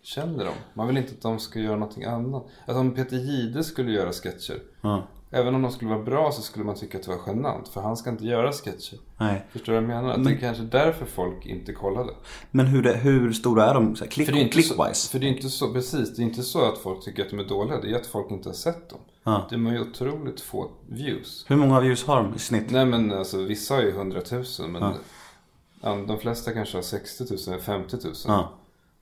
känner 0.02 0.44
dem. 0.44 0.54
Man 0.74 0.86
vill 0.86 0.96
inte 0.96 1.12
att 1.12 1.22
de 1.22 1.38
ska 1.38 1.58
göra 1.58 1.76
någonting 1.76 2.04
annat. 2.04 2.46
Att 2.66 2.76
om 2.76 2.94
Peter 2.94 3.16
Jihde 3.16 3.64
skulle 3.64 3.92
göra 3.92 4.12
sketcher. 4.12 4.62
Ja. 4.80 5.02
Även 5.30 5.54
om 5.54 5.62
de 5.62 5.72
skulle 5.72 5.90
vara 5.90 6.02
bra 6.02 6.32
så 6.32 6.42
skulle 6.42 6.64
man 6.64 6.74
tycka 6.74 6.98
att 6.98 7.04
det 7.04 7.10
var 7.10 7.20
genant. 7.26 7.68
För 7.68 7.80
han 7.80 7.96
ska 7.96 8.10
inte 8.10 8.24
göra 8.24 8.52
sketcher. 8.52 8.98
Nej. 9.18 9.46
Förstår 9.50 9.72
du 9.72 9.80
vad 9.80 9.82
jag 9.82 10.02
menar? 10.02 10.14
Att 10.14 10.24
det 10.24 10.30
är 10.30 10.36
kanske 10.36 10.62
därför 10.62 11.06
folk 11.06 11.46
inte 11.46 11.72
kollade. 11.72 12.12
Men 12.50 12.66
hur, 12.66 12.82
det, 12.82 12.96
hur 12.96 13.32
stora 13.32 13.64
är 13.64 13.74
de? 13.74 13.96
Så 13.96 14.04
här, 14.04 14.10
klick, 14.10 14.26
För 14.26 14.32
det 14.32 14.40
är 14.40 14.42
inte 14.42 14.62
så, 14.62 14.74
clickwise? 14.74 15.10
för 15.10 15.18
det 15.18 15.26
är 15.26 15.28
inte 15.28 15.48
så, 15.48 15.72
precis. 15.72 16.16
Det 16.16 16.22
är 16.22 16.24
inte 16.24 16.42
så 16.42 16.64
att 16.64 16.78
folk 16.78 17.04
tycker 17.04 17.22
att 17.24 17.30
de 17.30 17.38
är 17.38 17.44
dåliga. 17.44 17.80
Det 17.80 17.90
är 17.90 17.96
att 17.96 18.06
folk 18.06 18.30
inte 18.30 18.48
har 18.48 18.54
sett 18.54 18.90
dem. 18.90 18.98
Ja. 19.24 19.46
De 19.50 19.66
har 19.66 19.72
ju 19.72 19.80
otroligt 19.80 20.40
få 20.40 20.70
views. 20.86 21.44
Hur 21.48 21.56
många 21.56 21.80
views 21.80 22.04
har 22.04 22.16
de 22.16 22.34
i 22.34 22.38
snitt? 22.38 22.70
Nej 22.70 22.86
men 22.86 23.12
alltså 23.12 23.38
vissa 23.38 23.74
har 23.74 23.82
ju 23.82 23.90
100 23.90 24.20
000 24.30 24.68
men 24.68 24.94
de 26.06 26.18
flesta 26.18 26.52
kanske 26.52 26.76
har 26.76 26.82
60 26.82 27.24
000 27.30 27.38
eller 27.46 27.58
50 27.58 27.96
000. 28.04 28.14
Ja. 28.26 28.52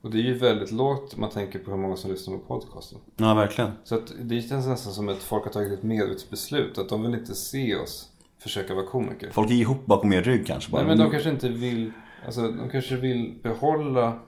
Och 0.01 0.11
det 0.11 0.17
är 0.17 0.21
ju 0.21 0.37
väldigt 0.37 0.71
lågt 0.71 1.13
om 1.13 1.21
man 1.21 1.29
tänker 1.29 1.59
på 1.59 1.71
hur 1.71 1.77
många 1.77 1.95
som 1.95 2.11
lyssnar 2.11 2.37
på 2.37 2.43
podcasten. 2.43 2.99
Ja, 3.17 3.33
verkligen. 3.33 3.71
Så 3.83 3.95
att 3.95 4.13
det 4.21 4.41
känns 4.41 4.67
nästan 4.67 4.93
som 4.93 5.09
att 5.09 5.17
folk 5.17 5.43
har 5.43 5.51
tagit 5.51 5.73
ett 5.73 5.83
medvetet 5.83 6.29
beslut 6.29 6.77
att 6.77 6.89
de 6.89 7.03
vill 7.03 7.13
inte 7.13 7.35
se 7.35 7.75
oss 7.75 8.09
försöka 8.39 8.75
vara 8.75 8.85
komiker. 8.85 9.29
Folk 9.31 9.51
är 9.51 9.55
ihop 9.55 9.85
bakom 9.85 10.13
er 10.13 10.21
rygg 10.21 10.47
kanske 10.47 10.71
bara. 10.71 10.81
Nej 10.81 10.87
men 10.87 10.97
de 10.97 11.11
kanske 11.11 11.29
inte 11.29 11.49
vill, 11.49 11.91
alltså 12.25 12.41
de 12.41 12.69
kanske 12.69 12.95
vill 12.95 13.39
behålla 13.43 14.19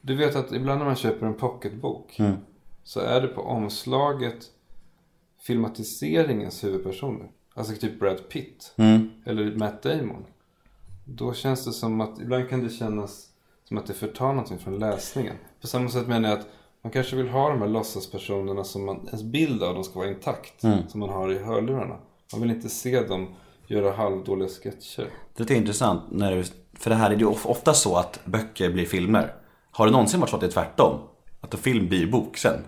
Du 0.00 0.14
vet 0.14 0.36
att 0.36 0.52
ibland 0.52 0.78
när 0.78 0.86
man 0.86 0.96
köper 0.96 1.26
en 1.26 1.34
pocketbok 1.34 2.16
Mm. 2.18 2.36
Så 2.84 3.00
är 3.00 3.20
det 3.20 3.28
på 3.28 3.40
omslaget 3.42 4.46
Filmatiseringens 5.42 6.64
huvudpersoner 6.64 7.30
Alltså 7.54 7.74
typ 7.74 8.00
Brad 8.00 8.28
Pitt 8.28 8.74
Mm. 8.76 9.10
Eller 9.24 9.56
Matt 9.56 9.82
Damon 9.82 10.24
Då 11.10 11.34
känns 11.34 11.64
det 11.64 11.72
som 11.72 12.00
att, 12.00 12.20
ibland 12.20 12.48
kan 12.48 12.64
det 12.64 12.70
kännas 12.70 13.26
Som 13.64 13.78
att 13.78 13.86
det 13.86 13.94
förtar 13.94 14.28
någonting 14.28 14.58
från 14.58 14.78
läsningen 14.78 15.34
På 15.60 15.66
samma 15.66 15.88
sätt 15.88 16.08
menar 16.08 16.28
jag 16.28 16.38
att 16.38 16.46
Man 16.82 16.92
kanske 16.92 17.16
vill 17.16 17.28
ha 17.28 17.48
de 17.48 17.60
här 17.60 17.68
låtsaspersonerna 17.68 18.64
som 18.64 18.84
man, 18.86 18.96
ens 19.06 19.22
bild 19.22 19.62
av 19.62 19.74
dem 19.74 19.84
ska 19.84 19.98
vara 19.98 20.08
intakt 20.08 20.60
Som 20.88 21.00
man 21.00 21.08
har 21.08 21.32
i 21.32 21.38
hörlurarna 21.38 21.96
Man 22.32 22.40
vill 22.40 22.50
inte 22.50 22.68
se 22.68 23.00
dem 23.02 23.34
göra 23.66 23.92
halvdåliga 23.92 24.48
sketcher 24.48 25.10
Det 25.36 25.50
är 25.50 25.56
intressant. 25.56 26.02
När 26.10 26.36
du, 26.36 26.44
för 26.72 26.90
det 26.90 26.96
här 26.96 27.10
är 27.10 27.16
ju 27.16 27.24
of- 27.26 27.46
ofta 27.46 27.74
så 27.74 27.96
att 27.96 28.20
böcker 28.24 28.70
blir 28.70 28.86
filmer. 28.86 29.34
Har 29.70 29.86
det 29.86 29.92
någonsin 29.92 30.20
varit 30.20 30.30
så 30.30 30.36
att 30.36 30.40
det 30.40 30.46
är 30.46 30.50
tvärtom? 30.50 31.00
Att 31.40 31.54
en 31.54 31.60
film 31.60 31.88
blir 31.88 32.10
bok 32.10 32.36
sen? 32.36 32.60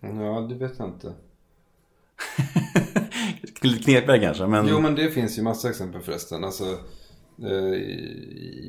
Ja, 0.00 0.40
det 0.40 0.54
vet 0.54 0.78
jag 0.78 0.88
inte. 0.88 1.14
Lite 3.64 3.84
knepigare 3.84 4.18
kanske, 4.20 4.46
men... 4.46 4.68
Jo, 4.68 4.80
men 4.80 4.94
det 4.94 5.10
finns 5.10 5.38
ju 5.38 5.42
massa 5.42 5.70
exempel 5.70 6.00
förresten. 6.02 6.44
Alltså, 6.44 6.64
eh, 7.42 7.80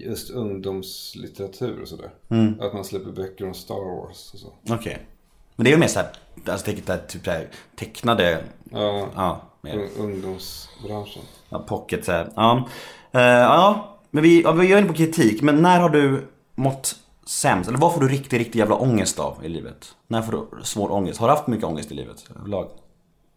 just 0.07 0.29
ungdomslitteratur 0.29 1.81
och 1.81 1.87
sådär. 1.87 2.09
Mm. 2.29 2.59
Att 2.59 2.73
man 2.73 2.85
släpper 2.85 3.11
böcker 3.11 3.47
om 3.47 3.53
Star 3.53 3.75
Wars 3.75 4.33
och 4.33 4.39
så. 4.39 4.53
Okej. 4.73 5.07
Men 5.55 5.63
det 5.63 5.69
är 5.69 5.71
ju 5.73 5.79
mer 5.79 5.87
såhär, 5.87 6.07
alltså 6.47 6.65
typ 6.65 6.85
såhär 7.25 7.47
tecknade, 7.75 8.43
Ja, 8.71 9.07
ja, 9.15 9.41
mer. 9.61 9.73
un- 9.75 9.89
ungdomsbranschen. 9.99 11.21
Ja, 11.49 11.59
pocket 11.59 12.05
så 12.05 12.11
här. 12.11 12.29
Ja. 12.35 12.67
Eh, 13.11 13.21
ja, 13.21 13.97
men 14.11 14.23
vi, 14.23 14.41
ja, 14.41 14.51
vi 14.51 14.73
är 14.73 14.77
inne 14.77 14.87
på 14.87 14.93
kritik. 14.93 15.41
Men 15.41 15.61
när 15.61 15.79
har 15.79 15.89
du 15.89 16.27
mått 16.55 16.95
sämst? 17.27 17.69
Eller 17.69 17.79
vad 17.79 17.93
får 17.93 18.01
du 18.01 18.07
riktigt, 18.07 18.33
riktigt 18.33 18.55
jävla 18.55 18.75
ångest 18.75 19.19
av 19.19 19.37
i 19.43 19.49
livet? 19.49 19.95
När 20.07 20.21
får 20.21 20.31
du 20.31 20.63
svår 20.63 20.91
ångest? 20.91 21.19
Har 21.19 21.27
du 21.27 21.33
haft 21.33 21.47
mycket 21.47 21.65
ångest 21.65 21.91
i 21.91 21.93
livet 21.93 22.25
överlag? 22.39 22.67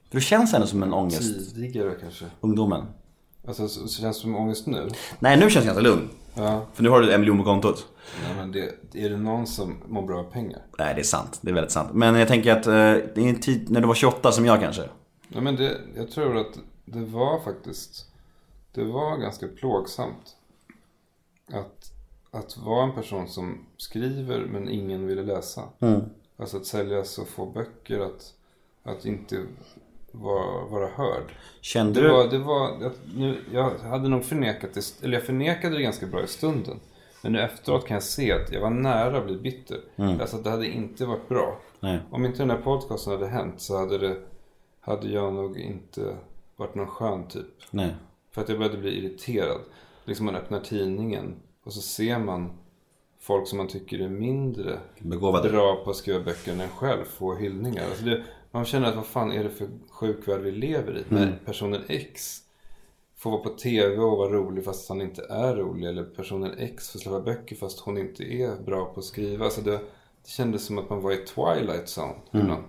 För 0.09 0.17
du 0.17 0.21
känns 0.21 0.55
ändå 0.55 0.67
som 0.67 0.83
en 0.83 0.93
ångest, 0.93 1.55
Tidigare 1.55 1.95
kanske. 2.01 2.25
ungdomen. 2.41 2.85
Alltså 3.47 3.69
så, 3.69 3.89
så 3.89 4.03
känns 4.03 4.17
det 4.17 4.21
som 4.23 4.37
ångest 4.37 4.67
nu? 4.67 4.89
Nej, 5.19 5.37
nu 5.37 5.51
känns 5.51 5.55
jag 5.55 5.65
ganska 5.65 5.83
lugn. 5.83 6.09
Ja. 6.35 6.67
För 6.75 6.83
nu 6.83 6.89
har 6.89 7.01
du 7.01 7.13
en 7.13 7.21
miljon 7.21 7.39
på 7.39 7.45
kontot. 7.45 7.87
Nej 8.23 8.37
men 8.37 8.53
det, 8.53 8.75
är 9.05 9.11
det 9.11 9.17
någon 9.17 9.47
som 9.47 9.77
mår 9.87 10.03
bra 10.03 10.19
av 10.19 10.25
pengar? 10.25 10.63
Nej, 10.79 10.95
det 10.95 11.01
är 11.01 11.05
sant. 11.05 11.39
Det 11.43 11.51
är 11.51 11.55
väldigt 11.55 11.73
sant. 11.73 11.91
Men 11.93 12.15
jag 12.15 12.29
tänker 12.29 12.53
att 12.53 12.67
eh, 12.67 12.73
det 12.73 13.17
är 13.17 13.29
en 13.29 13.41
tid 13.41 13.71
när 13.71 13.81
du 13.81 13.87
var 13.87 13.95
28 13.95 14.33
som 14.33 14.47
jag 14.47 14.61
kanske. 14.61 14.83
Nej 15.29 15.43
men 15.43 15.57
det, 15.57 15.81
jag 15.97 16.11
tror 16.11 16.37
att 16.37 16.59
det 16.85 17.05
var 17.05 17.41
faktiskt, 17.41 18.07
det 18.73 18.85
var 18.85 19.17
ganska 19.17 19.49
plågsamt. 19.49 20.37
Att, 21.53 21.93
att 22.31 22.57
vara 22.57 22.85
en 22.85 22.93
person 22.95 23.29
som 23.29 23.67
skriver 23.77 24.47
men 24.53 24.69
ingen 24.69 25.07
ville 25.07 25.23
läsa. 25.23 25.63
Alltså 26.37 26.57
att 26.57 26.67
sälja 26.67 27.05
så 27.05 27.25
få 27.25 27.47
böcker, 27.47 28.01
att, 28.01 28.35
att 28.83 29.05
inte 29.07 29.43
vara, 30.13 30.65
vara 30.65 30.89
hörd. 30.89 31.33
Kände 31.61 32.01
Det 32.01 32.07
du? 32.07 32.13
var, 32.13 32.29
det 32.29 32.39
var, 32.39 32.77
jag, 32.81 32.93
nu, 33.17 33.37
jag 33.53 33.71
hade 33.79 34.09
nog 34.09 34.25
förnekat 34.25 34.75
det, 34.75 35.05
eller 35.05 35.15
jag 35.15 35.23
förnekade 35.23 35.77
det 35.77 35.83
ganska 35.83 36.07
bra 36.07 36.23
i 36.23 36.27
stunden. 36.27 36.81
Men 37.23 37.33
nu 37.33 37.41
efteråt 37.41 37.87
kan 37.87 37.95
jag 37.95 38.03
se 38.03 38.33
att 38.33 38.53
jag 38.53 38.61
var 38.61 38.71
nära 38.71 39.19
att 39.19 39.25
bli 39.27 39.37
bitter. 39.37 39.79
Alltså 39.97 40.37
att 40.37 40.45
det 40.45 40.51
hade 40.51 40.67
inte 40.67 41.07
varit 41.07 41.29
bra. 41.29 41.59
Nej. 41.81 41.99
Om 42.11 42.25
inte 42.25 42.39
den 42.39 42.51
här 42.51 42.59
podcasten 42.59 43.13
hade 43.13 43.27
hänt 43.27 43.61
så 43.61 43.79
hade, 43.79 43.99
det, 43.99 44.17
hade 44.81 45.09
jag 45.09 45.33
nog 45.33 45.59
inte 45.59 46.17
varit 46.57 46.75
någon 46.75 46.87
skön 46.87 47.29
typ. 47.29 47.47
Nej. 47.71 47.95
För 48.31 48.43
att 48.43 48.49
jag 48.49 48.59
började 48.59 48.79
bli 48.79 48.99
irriterad. 48.99 49.61
Liksom 50.05 50.27
man 50.27 50.37
öppnar 50.37 50.61
tidningen 50.61 51.35
och 51.65 51.73
så 51.73 51.81
ser 51.81 52.19
man 52.19 52.51
folk 53.21 53.49
som 53.49 53.59
man 53.59 53.69
tycker 53.69 53.99
är 53.99 54.09
mindre 54.09 54.79
Begåvade. 54.99 55.49
bra 55.51 55.77
på 55.85 55.91
att 55.91 55.97
skriva 55.97 56.21
böcker 56.21 56.53
än 56.53 56.61
en 56.61 56.69
själv 56.69 57.05
få 57.05 57.35
hyllningar. 57.35 57.85
Alltså 57.85 58.05
det, 58.05 58.23
man 58.59 58.67
känner 58.67 58.89
att 58.89 58.97
vad 58.97 59.07
fan 59.07 59.33
är 59.33 59.45
det 59.45 59.51
för 59.51 59.69
sjuk 59.91 60.29
värld 60.29 60.41
vi 60.41 60.53
lever 60.53 60.99
i? 60.99 61.05
När 61.09 61.39
personen 61.45 61.81
X 61.89 62.39
får 63.17 63.31
vara 63.31 63.43
på 63.43 63.49
TV 63.49 63.97
och 63.97 64.19
vara 64.19 64.33
rolig 64.33 64.65
fast 64.65 64.89
han 64.89 65.01
inte 65.01 65.23
är 65.31 65.57
rolig. 65.57 65.89
Eller 65.89 66.05
personen 66.05 66.59
X 66.59 66.91
får 66.91 66.99
släppa 66.99 67.21
böcker 67.21 67.57
fast 67.57 67.81
hon 67.81 67.99
inte 67.99 68.25
är 68.25 68.63
bra 68.63 68.85
på 68.85 69.01
att 69.01 69.07
skriva. 69.07 69.45
Alltså 69.45 69.61
det, 69.61 69.71
det 70.23 70.31
kändes 70.31 70.65
som 70.65 70.79
att 70.79 70.91
man 70.91 71.03
var 71.03 71.13
i 71.13 71.17
Twilight 71.17 71.99
Zone. 71.99 72.15
ibland. 72.43 72.65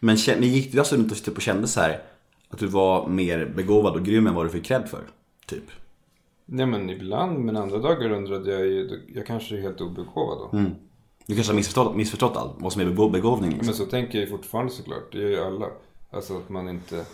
Men 0.00 0.16
men 0.26 0.42
gick 0.42 0.72
du 0.72 0.78
alltså 0.78 0.96
runt 0.96 1.12
och 1.12 1.18
typ 1.18 1.36
och 1.36 1.42
kände 1.42 1.68
så 1.68 1.80
här 1.80 2.02
att 2.48 2.58
du 2.58 2.66
var 2.66 3.08
mer 3.08 3.52
begåvad 3.56 3.94
och 3.94 4.04
grym 4.04 4.26
än 4.26 4.34
vad 4.34 4.46
du 4.46 4.50
fick 4.50 4.64
cred 4.64 4.88
för? 4.88 5.04
Typ. 5.46 5.64
Nej 6.46 6.66
men 6.66 6.90
ibland, 6.90 7.38
men 7.38 7.56
andra 7.56 7.78
dagar 7.78 8.10
undrade 8.10 8.52
jag 8.52 8.66
ju, 8.66 9.00
jag 9.14 9.26
kanske 9.26 9.56
är 9.56 9.60
helt 9.60 9.80
obegåvad 9.80 10.38
då. 10.38 10.58
Du 11.26 11.34
kanske 11.34 11.52
har 11.52 11.56
missförstått, 11.56 11.96
missförstått 11.96 12.36
allt, 12.36 12.52
vad 12.58 12.72
som 12.72 12.82
är 12.82 12.86
begå- 12.86 13.10
begåvning 13.10 13.50
liksom. 13.50 13.66
Men 13.66 13.74
så 13.74 13.86
tänker 13.86 14.18
jag 14.18 14.24
ju 14.28 14.30
fortfarande 14.36 14.72
såklart. 14.72 15.12
Det 15.12 15.18
gör 15.18 15.28
ju 15.28 15.40
alla. 15.40 15.66
Alltså 16.10 16.36
att 16.36 16.48
man 16.48 16.68
inte, 16.68 17.04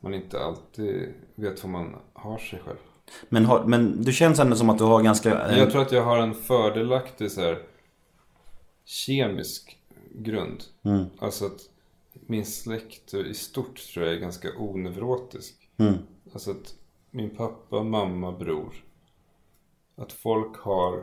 man 0.00 0.14
inte 0.14 0.40
alltid 0.44 1.14
vet 1.34 1.62
vad 1.64 1.72
man 1.72 1.96
har 2.12 2.38
sig 2.38 2.58
själv. 2.64 2.76
Men, 3.28 3.44
har, 3.44 3.64
men 3.64 4.02
du 4.02 4.12
känns 4.12 4.38
ändå 4.38 4.56
som 4.56 4.70
att 4.70 4.78
du 4.78 4.84
har 4.84 5.02
ganska... 5.02 5.34
Men 5.34 5.58
Jag 5.58 5.70
tror 5.70 5.82
att 5.82 5.92
jag 5.92 6.04
har 6.04 6.18
en 6.18 6.34
fördelaktig 6.34 7.30
så 7.30 7.40
här, 7.40 7.62
kemisk 8.84 9.78
grund. 10.14 10.64
Alltså 11.18 11.46
att 11.46 11.60
min 12.26 12.46
släkt 12.46 13.14
i 13.14 13.34
stort 13.34 13.76
tror 13.94 14.06
jag 14.06 14.14
är 14.14 14.18
ganska 14.20 14.48
onevrotisk. 14.58 15.54
Alltså 16.32 16.50
att 16.50 16.74
min 17.10 17.30
pappa, 17.36 17.82
mamma, 17.82 18.32
bror. 18.32 18.72
Att 19.96 20.12
folk 20.12 20.56
har, 20.56 21.02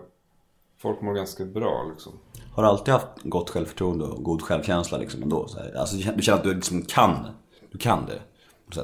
folk 0.81 1.01
mår 1.01 1.13
ganska 1.13 1.45
bra 1.45 1.87
liksom. 1.91 2.13
Har 2.53 2.63
du 2.63 2.69
alltid 2.69 2.93
haft 2.93 3.07
gott 3.23 3.49
självförtroende 3.49 4.05
och 4.05 4.23
god 4.23 4.41
självkänsla 4.41 4.97
liksom 4.97 5.23
ändå? 5.23 5.47
Så 5.47 5.59
här? 5.59 5.73
Alltså, 5.73 5.95
du 5.95 6.21
känner- 6.21 6.37
att 6.37 6.43
du 6.43 6.53
liksom 6.53 6.81
kan, 6.81 7.27
du 7.71 7.77
kan 7.77 8.05
det? 8.05 8.21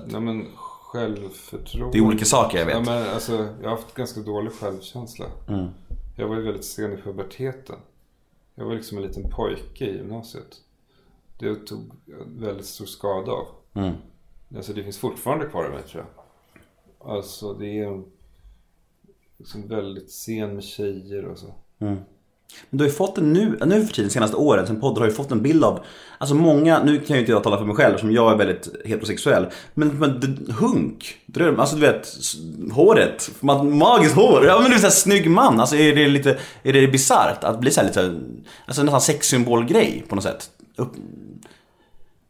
Nej 0.08 0.22
men 0.22 0.48
självförtroende. 0.56 1.98
Det 1.98 2.04
är 2.04 2.08
olika 2.08 2.26
saker, 2.26 2.58
jag 2.58 2.66
vet. 2.66 2.76
Ja, 2.76 2.82
men 2.82 3.14
alltså, 3.14 3.34
jag 3.62 3.70
har 3.70 3.76
haft 3.76 3.94
ganska 3.96 4.20
dålig 4.20 4.52
självkänsla. 4.52 5.26
Jag 6.18 6.28
var 6.28 6.36
ju 6.36 6.42
väldigt 6.42 6.66
sen 6.66 6.94
i 6.94 6.98
puberteten. 7.02 7.76
Jag 8.56 8.66
var 8.66 8.74
liksom 8.74 8.98
en 8.98 9.04
liten 9.04 9.30
pojke 9.30 9.86
i 9.86 9.98
gymnasiet. 9.98 10.58
Det 11.40 11.56
tog 11.56 11.92
väldigt 12.28 12.66
stor 12.66 12.86
skada 12.86 13.32
av. 13.32 13.48
Alltså 14.56 14.74
det 14.74 14.84
finns 14.84 14.98
fortfarande 14.98 15.46
kvar 15.46 15.66
i 15.66 15.70
mig 15.70 15.84
tror 15.84 16.06
jag. 16.06 16.26
Alltså 17.16 17.54
det 17.54 17.80
är 17.80 18.04
liksom 19.38 19.68
väldigt 19.68 20.12
sen 20.12 20.54
med 20.54 20.64
tjejer 20.64 21.26
och 21.26 21.38
så. 21.38 21.54
Men 22.70 22.78
du 22.78 22.84
har 22.84 22.90
ju 22.90 22.96
fått 22.96 23.18
en 23.18 23.34
nu, 23.34 23.60
nu 23.66 23.86
för 23.86 23.94
tiden, 23.94 24.12
senaste 24.12 24.38
åren, 24.38 24.68
sen 24.68 24.82
podden 24.82 25.02
har 25.02 25.08
ju 25.08 25.14
fått 25.14 25.32
en 25.32 25.42
bild 25.42 25.64
av 25.64 25.80
Alltså 26.18 26.36
många, 26.36 26.84
nu 26.84 26.98
kan 26.98 27.06
jag 27.08 27.16
ju 27.16 27.20
inte 27.20 27.32
jag 27.32 27.44
tala 27.44 27.58
för 27.58 27.66
mig 27.66 27.76
själv 27.76 27.98
som 27.98 28.12
jag 28.12 28.32
är 28.32 28.38
väldigt 28.38 28.70
heterosexuell 28.86 29.48
Men, 29.74 30.00
men 30.00 30.48
hunk, 30.60 31.18
dröm, 31.26 31.60
alltså 31.60 31.76
du 31.76 31.82
vet, 31.82 32.18
håret, 32.72 33.32
magiskt 33.64 34.16
hår, 34.16 34.46
ja 34.46 34.60
men 34.60 34.70
du 34.70 34.76
är 34.76 34.80
såhär 34.80 34.92
snygg 34.92 35.30
man 35.30 35.60
Alltså 35.60 35.76
är 35.76 35.96
det 35.96 36.08
lite, 36.08 36.40
är 36.64 36.74
det 36.74 36.88
bisarrt 36.88 37.44
att 37.44 37.60
bli 37.60 37.72
såhär 37.72 37.88
lite, 37.88 38.20
alltså 38.66 38.84
nästan 38.84 39.02
sexsymbolgrej 39.02 40.06
på 40.10 40.16
något 40.16 40.24
sätt? 40.24 40.50
Upp, 40.76 40.94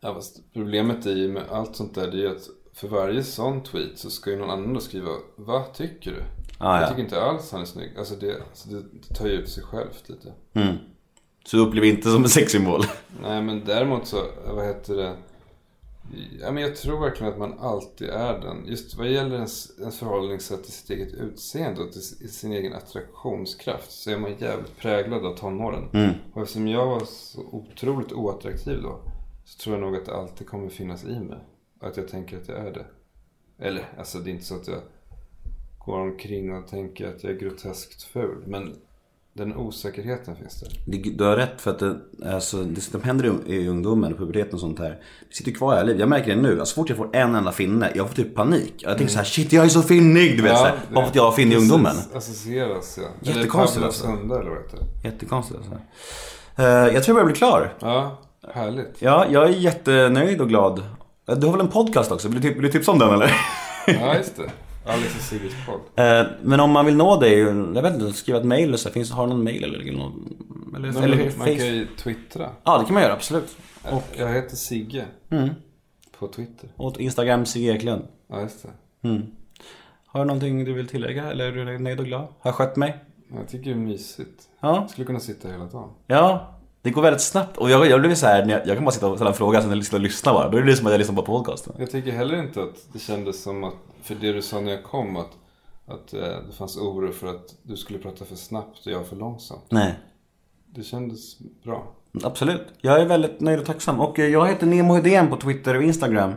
Ja, 0.06 0.14
fast 0.14 0.54
problemet 0.54 1.06
är 1.06 1.16
ju 1.16 1.28
med 1.28 1.44
allt 1.52 1.76
sånt 1.76 1.96
där, 1.96 2.12
det 2.12 2.18
är 2.18 2.22
ju 2.22 2.36
att 2.36 2.50
för 2.74 2.88
varje 2.88 3.24
sån 3.24 3.64
tweet 3.64 4.00
så 4.00 4.10
ska 4.10 4.30
ju 4.30 4.38
någon 4.38 4.50
annan 4.50 4.74
då 4.74 4.80
skriva 4.80 5.10
Vad 5.36 5.74
tycker 5.74 6.12
du? 6.12 6.22
Ah, 6.58 6.76
ja. 6.76 6.80
Jag 6.82 6.90
tycker 6.90 7.04
inte 7.04 7.22
alls 7.22 7.52
han 7.52 7.62
är 7.62 7.66
snygg. 7.66 7.92
Alltså 7.98 8.16
det, 8.16 8.42
alltså 8.50 8.70
det, 8.70 8.84
det 9.08 9.16
tar 9.16 9.28
ju 9.28 9.34
ut 9.34 9.50
sig 9.50 9.64
självt 9.64 10.10
lite. 10.10 10.34
så 11.46 11.58
du 11.58 11.64
upplever 11.64 11.88
inte 11.88 12.10
som 12.10 12.24
en 12.24 12.30
sexsymbol? 12.30 12.82
Nej 13.22 13.42
men 13.42 13.66
däremot 13.66 14.08
så, 14.08 14.26
vad 14.48 14.66
heter 14.66 14.96
det? 14.96 15.14
Ja, 16.42 16.52
men 16.52 16.64
jag 16.64 16.76
tror 16.76 17.00
verkligen 17.00 17.34
att 17.34 17.40
man 17.40 17.60
alltid 17.60 18.10
är 18.10 18.40
den. 18.40 18.68
Just 18.68 18.98
vad 18.98 19.08
gäller 19.08 19.36
ens, 19.36 19.80
ens 19.80 20.00
förhållningssätt 20.00 20.64
till 20.64 20.74
sitt 20.74 20.90
eget 20.90 21.14
utseende 21.14 21.82
och 21.82 21.92
till 21.92 22.02
sin 22.34 22.52
egen 22.52 22.74
attraktionskraft 22.74 23.92
så 23.92 24.12
är 24.12 24.18
man 24.18 24.36
jävligt 24.40 24.78
präglad 24.78 25.26
av 25.26 25.36
tonåren. 25.36 25.90
Och 26.34 26.42
eftersom 26.42 26.68
jag 26.68 26.86
var 26.86 27.00
så 27.06 27.42
otroligt 27.52 28.12
oattraktiv 28.12 28.82
då 28.82 29.00
så 29.46 29.64
tror 29.64 29.76
jag 29.76 29.82
nog 29.82 29.96
att 29.96 30.06
det 30.06 30.16
alltid 30.16 30.48
kommer 30.48 30.70
finnas 30.70 31.04
i 31.06 31.20
mig. 31.20 31.40
Att 31.82 31.98
jag 31.98 32.08
tänker 32.08 32.38
att 32.38 32.48
jag 32.48 32.58
är 32.58 32.72
det. 32.72 32.86
Eller, 33.60 33.94
alltså 33.98 34.20
det 34.20 34.30
är 34.30 34.32
inte 34.32 34.46
så 34.46 34.56
att 34.56 34.68
jag 34.68 34.80
går 35.86 36.00
omkring 36.00 36.54
och 36.58 36.68
tänker 36.68 37.08
att 37.08 37.24
jag 37.24 37.32
är 37.34 37.38
groteskt 37.40 38.04
ful. 38.04 38.44
Men 38.48 38.74
den 39.34 39.56
osäkerheten 39.56 40.36
finns 40.36 40.60
där. 40.60 40.70
Det- 40.86 41.18
Du 41.18 41.24
har 41.24 41.36
rätt 41.36 41.62
för 41.62 41.72
att 41.72 41.80
det, 41.80 41.96
alltså, 42.26 42.64
det 42.64 42.82
som 42.82 43.04
händer 43.04 43.34
i, 43.48 43.56
i 43.56 43.68
ungdomen 43.68 44.12
och 44.14 44.18
puberteten 44.20 44.54
och 44.54 44.60
sånt 44.60 44.80
här 44.80 44.90
Det 45.30 45.36
sitter 45.36 45.52
kvar 45.52 45.82
i 45.82 45.86
livet. 45.86 46.00
Jag 46.00 46.10
märker 46.10 46.36
det 46.36 46.42
nu. 46.42 46.50
Alltså, 46.60 46.66
så 46.76 46.82
fort 46.82 46.90
jag 46.90 46.98
får 46.98 47.16
en 47.16 47.36
enda 47.36 47.52
finne, 47.52 47.92
jag 47.96 48.08
får 48.08 48.16
typ 48.16 48.36
panik. 48.36 48.74
Jag 48.78 48.98
tänker 48.98 49.12
så 49.14 49.18
här: 49.20 49.26
shit 49.26 49.54
jag 49.54 49.66
är 49.66 49.70
så 49.70 49.82
finnig! 49.82 50.38
Du 50.38 50.44
vet 50.44 50.58
så 50.58 50.64
här, 50.64 50.76
Bara 50.94 51.04
för 51.04 51.10
att 51.10 51.16
jag 51.16 51.24
har 51.24 51.32
finne 51.32 51.54
i 51.56 51.58
ungdomen. 51.58 51.96
Associeras 52.14 53.00
ja. 53.02 53.32
Jättekonstigt 53.34 53.86
alltså. 53.86 54.08
Hundar 54.08 54.40
eller 54.40 54.50
vad 54.50 54.60
heter 54.62 54.78
det? 54.78 55.08
Jättekonstigt 55.10 55.60
alltså. 55.60 55.74
Eh, 56.58 56.66
jag 56.94 57.04
tror 57.04 57.18
jag 57.18 57.26
blir 57.28 57.36
klar. 57.36 57.74
Ja, 57.80 58.22
härligt. 58.54 58.96
Ja, 59.00 59.26
jag 59.32 59.44
är 59.44 59.50
jättenöjd 59.50 60.42
och 60.42 60.50
glad. 60.50 60.80
Eh, 61.30 61.36
Du 61.38 61.46
har 61.48 61.54
väl 61.54 61.62
en 61.62 61.72
podcast 61.72 62.12
också? 62.12 62.28
Vill 62.28 62.42
du, 62.42 62.50
tip- 62.50 62.56
vill 62.56 62.64
du 62.64 62.70
tipsa 62.72 62.92
om 62.92 63.00
den 63.00 63.14
eller? 63.14 63.32
Ja, 63.88 64.16
just 64.16 64.36
det. 64.38 64.52
Alex 64.86 65.16
och 65.16 65.22
Sigges 65.22 65.54
podd. 65.66 65.82
Eh, 65.96 66.28
Men 66.42 66.60
om 66.60 66.72
man 66.72 66.86
vill 66.86 66.96
nå 66.96 67.20
dig, 67.20 67.40
jag 67.40 67.82
vet 67.82 67.94
inte, 67.94 68.14
skriva 68.14 68.40
ett 68.40 68.46
mail 68.46 68.68
eller 68.68 68.78
så. 68.78 68.90
Finns, 68.90 69.12
har 69.12 69.24
du 69.28 69.34
någon 69.34 69.44
mail 69.44 69.64
eller 69.64 69.92
någon? 69.92 70.36
Eller, 70.76 70.92
Nej, 70.92 71.04
eller 71.04 71.18
man 71.18 71.32
Facebook? 71.32 71.58
kan 71.58 71.68
ju 71.68 71.88
twittra. 71.98 72.50
Ja, 72.64 72.78
det 72.78 72.86
kan 72.86 72.94
man 72.94 73.04
göra, 73.04 73.14
absolut. 73.14 73.58
Jag 74.18 74.34
heter 74.34 74.56
Sigge. 74.56 75.06
Mm. 75.30 75.50
På 76.20 76.28
Twitter. 76.28 76.70
Och 76.76 77.00
Instagram, 77.00 77.46
Sigge 77.46 77.72
Eklund. 77.74 78.08
Ja, 78.28 78.42
just 78.42 78.64
det. 78.64 78.70
Har 80.06 80.20
du 80.20 80.26
någonting 80.26 80.66
du 80.66 80.74
vill 80.74 80.88
tillägga? 80.88 81.32
Eller 81.32 81.46
är 81.46 81.52
du 81.66 81.80
nöjd 81.80 82.00
och 82.00 82.06
glad? 82.06 82.22
Har 82.22 82.28
jag 82.44 82.56
skött 82.56 82.76
mig? 82.76 82.98
Jag 83.36 83.48
tycker 83.50 83.66
det 83.66 83.72
är 83.72 83.76
mysigt. 83.76 84.44
Ja. 84.60 84.76
Jag 84.76 84.90
skulle 84.90 85.06
kunna 85.08 85.20
sitta 85.20 85.48
hela 85.48 85.66
dagen. 85.66 85.90
Ja. 86.08 86.55
Det 86.86 86.92
går 86.92 87.02
väldigt 87.02 87.22
snabbt. 87.22 87.58
Och 87.58 87.70
jag, 87.70 87.88
jag 87.88 88.02
blir 88.02 88.16
så 88.16 88.26
här, 88.26 88.50
jag, 88.50 88.68
jag 88.68 88.78
kan 88.78 88.86
bara 88.86 88.92
sitta 88.92 89.08
och 89.08 89.18
ställa 89.18 89.30
en 89.30 89.36
fråga 89.36 89.62
sen 89.62 89.84
sitta 89.84 89.96
och 89.96 90.02
lyssna 90.02 90.34
bara. 90.34 90.50
Då 90.50 90.58
är 90.58 90.62
det 90.62 90.76
som 90.76 90.86
att 90.86 90.92
jag 90.92 91.00
lyssnar 91.00 91.16
på 91.16 91.22
podcasten. 91.22 91.74
Jag 91.80 91.92
tycker 91.92 92.12
heller 92.12 92.40
inte 92.40 92.64
att 92.64 92.88
det 92.94 93.00
kändes 93.00 93.44
som 93.44 93.64
att, 93.64 93.74
för 94.04 94.16
det 94.16 94.32
du 94.32 94.42
sa 94.42 94.60
när 94.60 94.72
jag 94.72 94.84
kom, 94.84 95.18
att, 95.18 95.32
att 95.86 96.14
eh, 96.14 96.20
det 96.22 96.54
fanns 96.58 96.78
oro 96.78 97.12
för 97.12 97.28
att 97.28 97.56
du 97.64 97.78
skulle 97.78 98.00
prata 98.00 98.26
för 98.26 98.36
snabbt 98.36 98.86
och 98.86 98.92
jag 98.92 99.08
för 99.08 99.16
långsamt. 99.16 99.64
Nej. 99.70 99.96
Det 100.66 100.84
kändes 100.84 101.40
bra. 101.64 101.88
Absolut. 102.24 102.68
Jag 102.82 103.02
är 103.02 103.06
väldigt 103.06 103.40
nöjd 103.40 103.60
och 103.60 103.66
tacksam. 103.66 104.00
Och 104.00 104.20
eh, 104.20 104.28
jag 104.28 104.48
heter 104.48 104.68
Nemo 104.68 104.94
Hedén 104.94 105.28
på 105.28 105.38
Twitter 105.38 105.76
och 105.76 105.84
Instagram. 105.84 106.34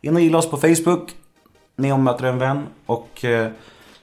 In 0.00 0.14
och 0.14 0.20
gilla 0.20 0.38
oss 0.38 0.50
på 0.50 0.56
Facebook. 0.56 1.14
Nemo 1.76 1.98
möter 1.98 2.24
en 2.24 2.38
vän. 2.38 2.66
Och 2.86 3.24
eh, 3.24 3.50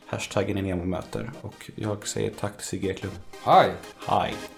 Hashtaggen 0.08 0.58
är 0.58 0.62
Nemo 0.62 0.86
möter. 0.86 1.32
Och 1.42 1.72
jag 1.76 2.08
säger 2.08 2.32
tack 2.40 2.58
till 2.58 2.68
Sigge 2.68 2.90
Eklund. 2.90 3.16
Hej! 3.44 3.72
Hi! 4.10 4.57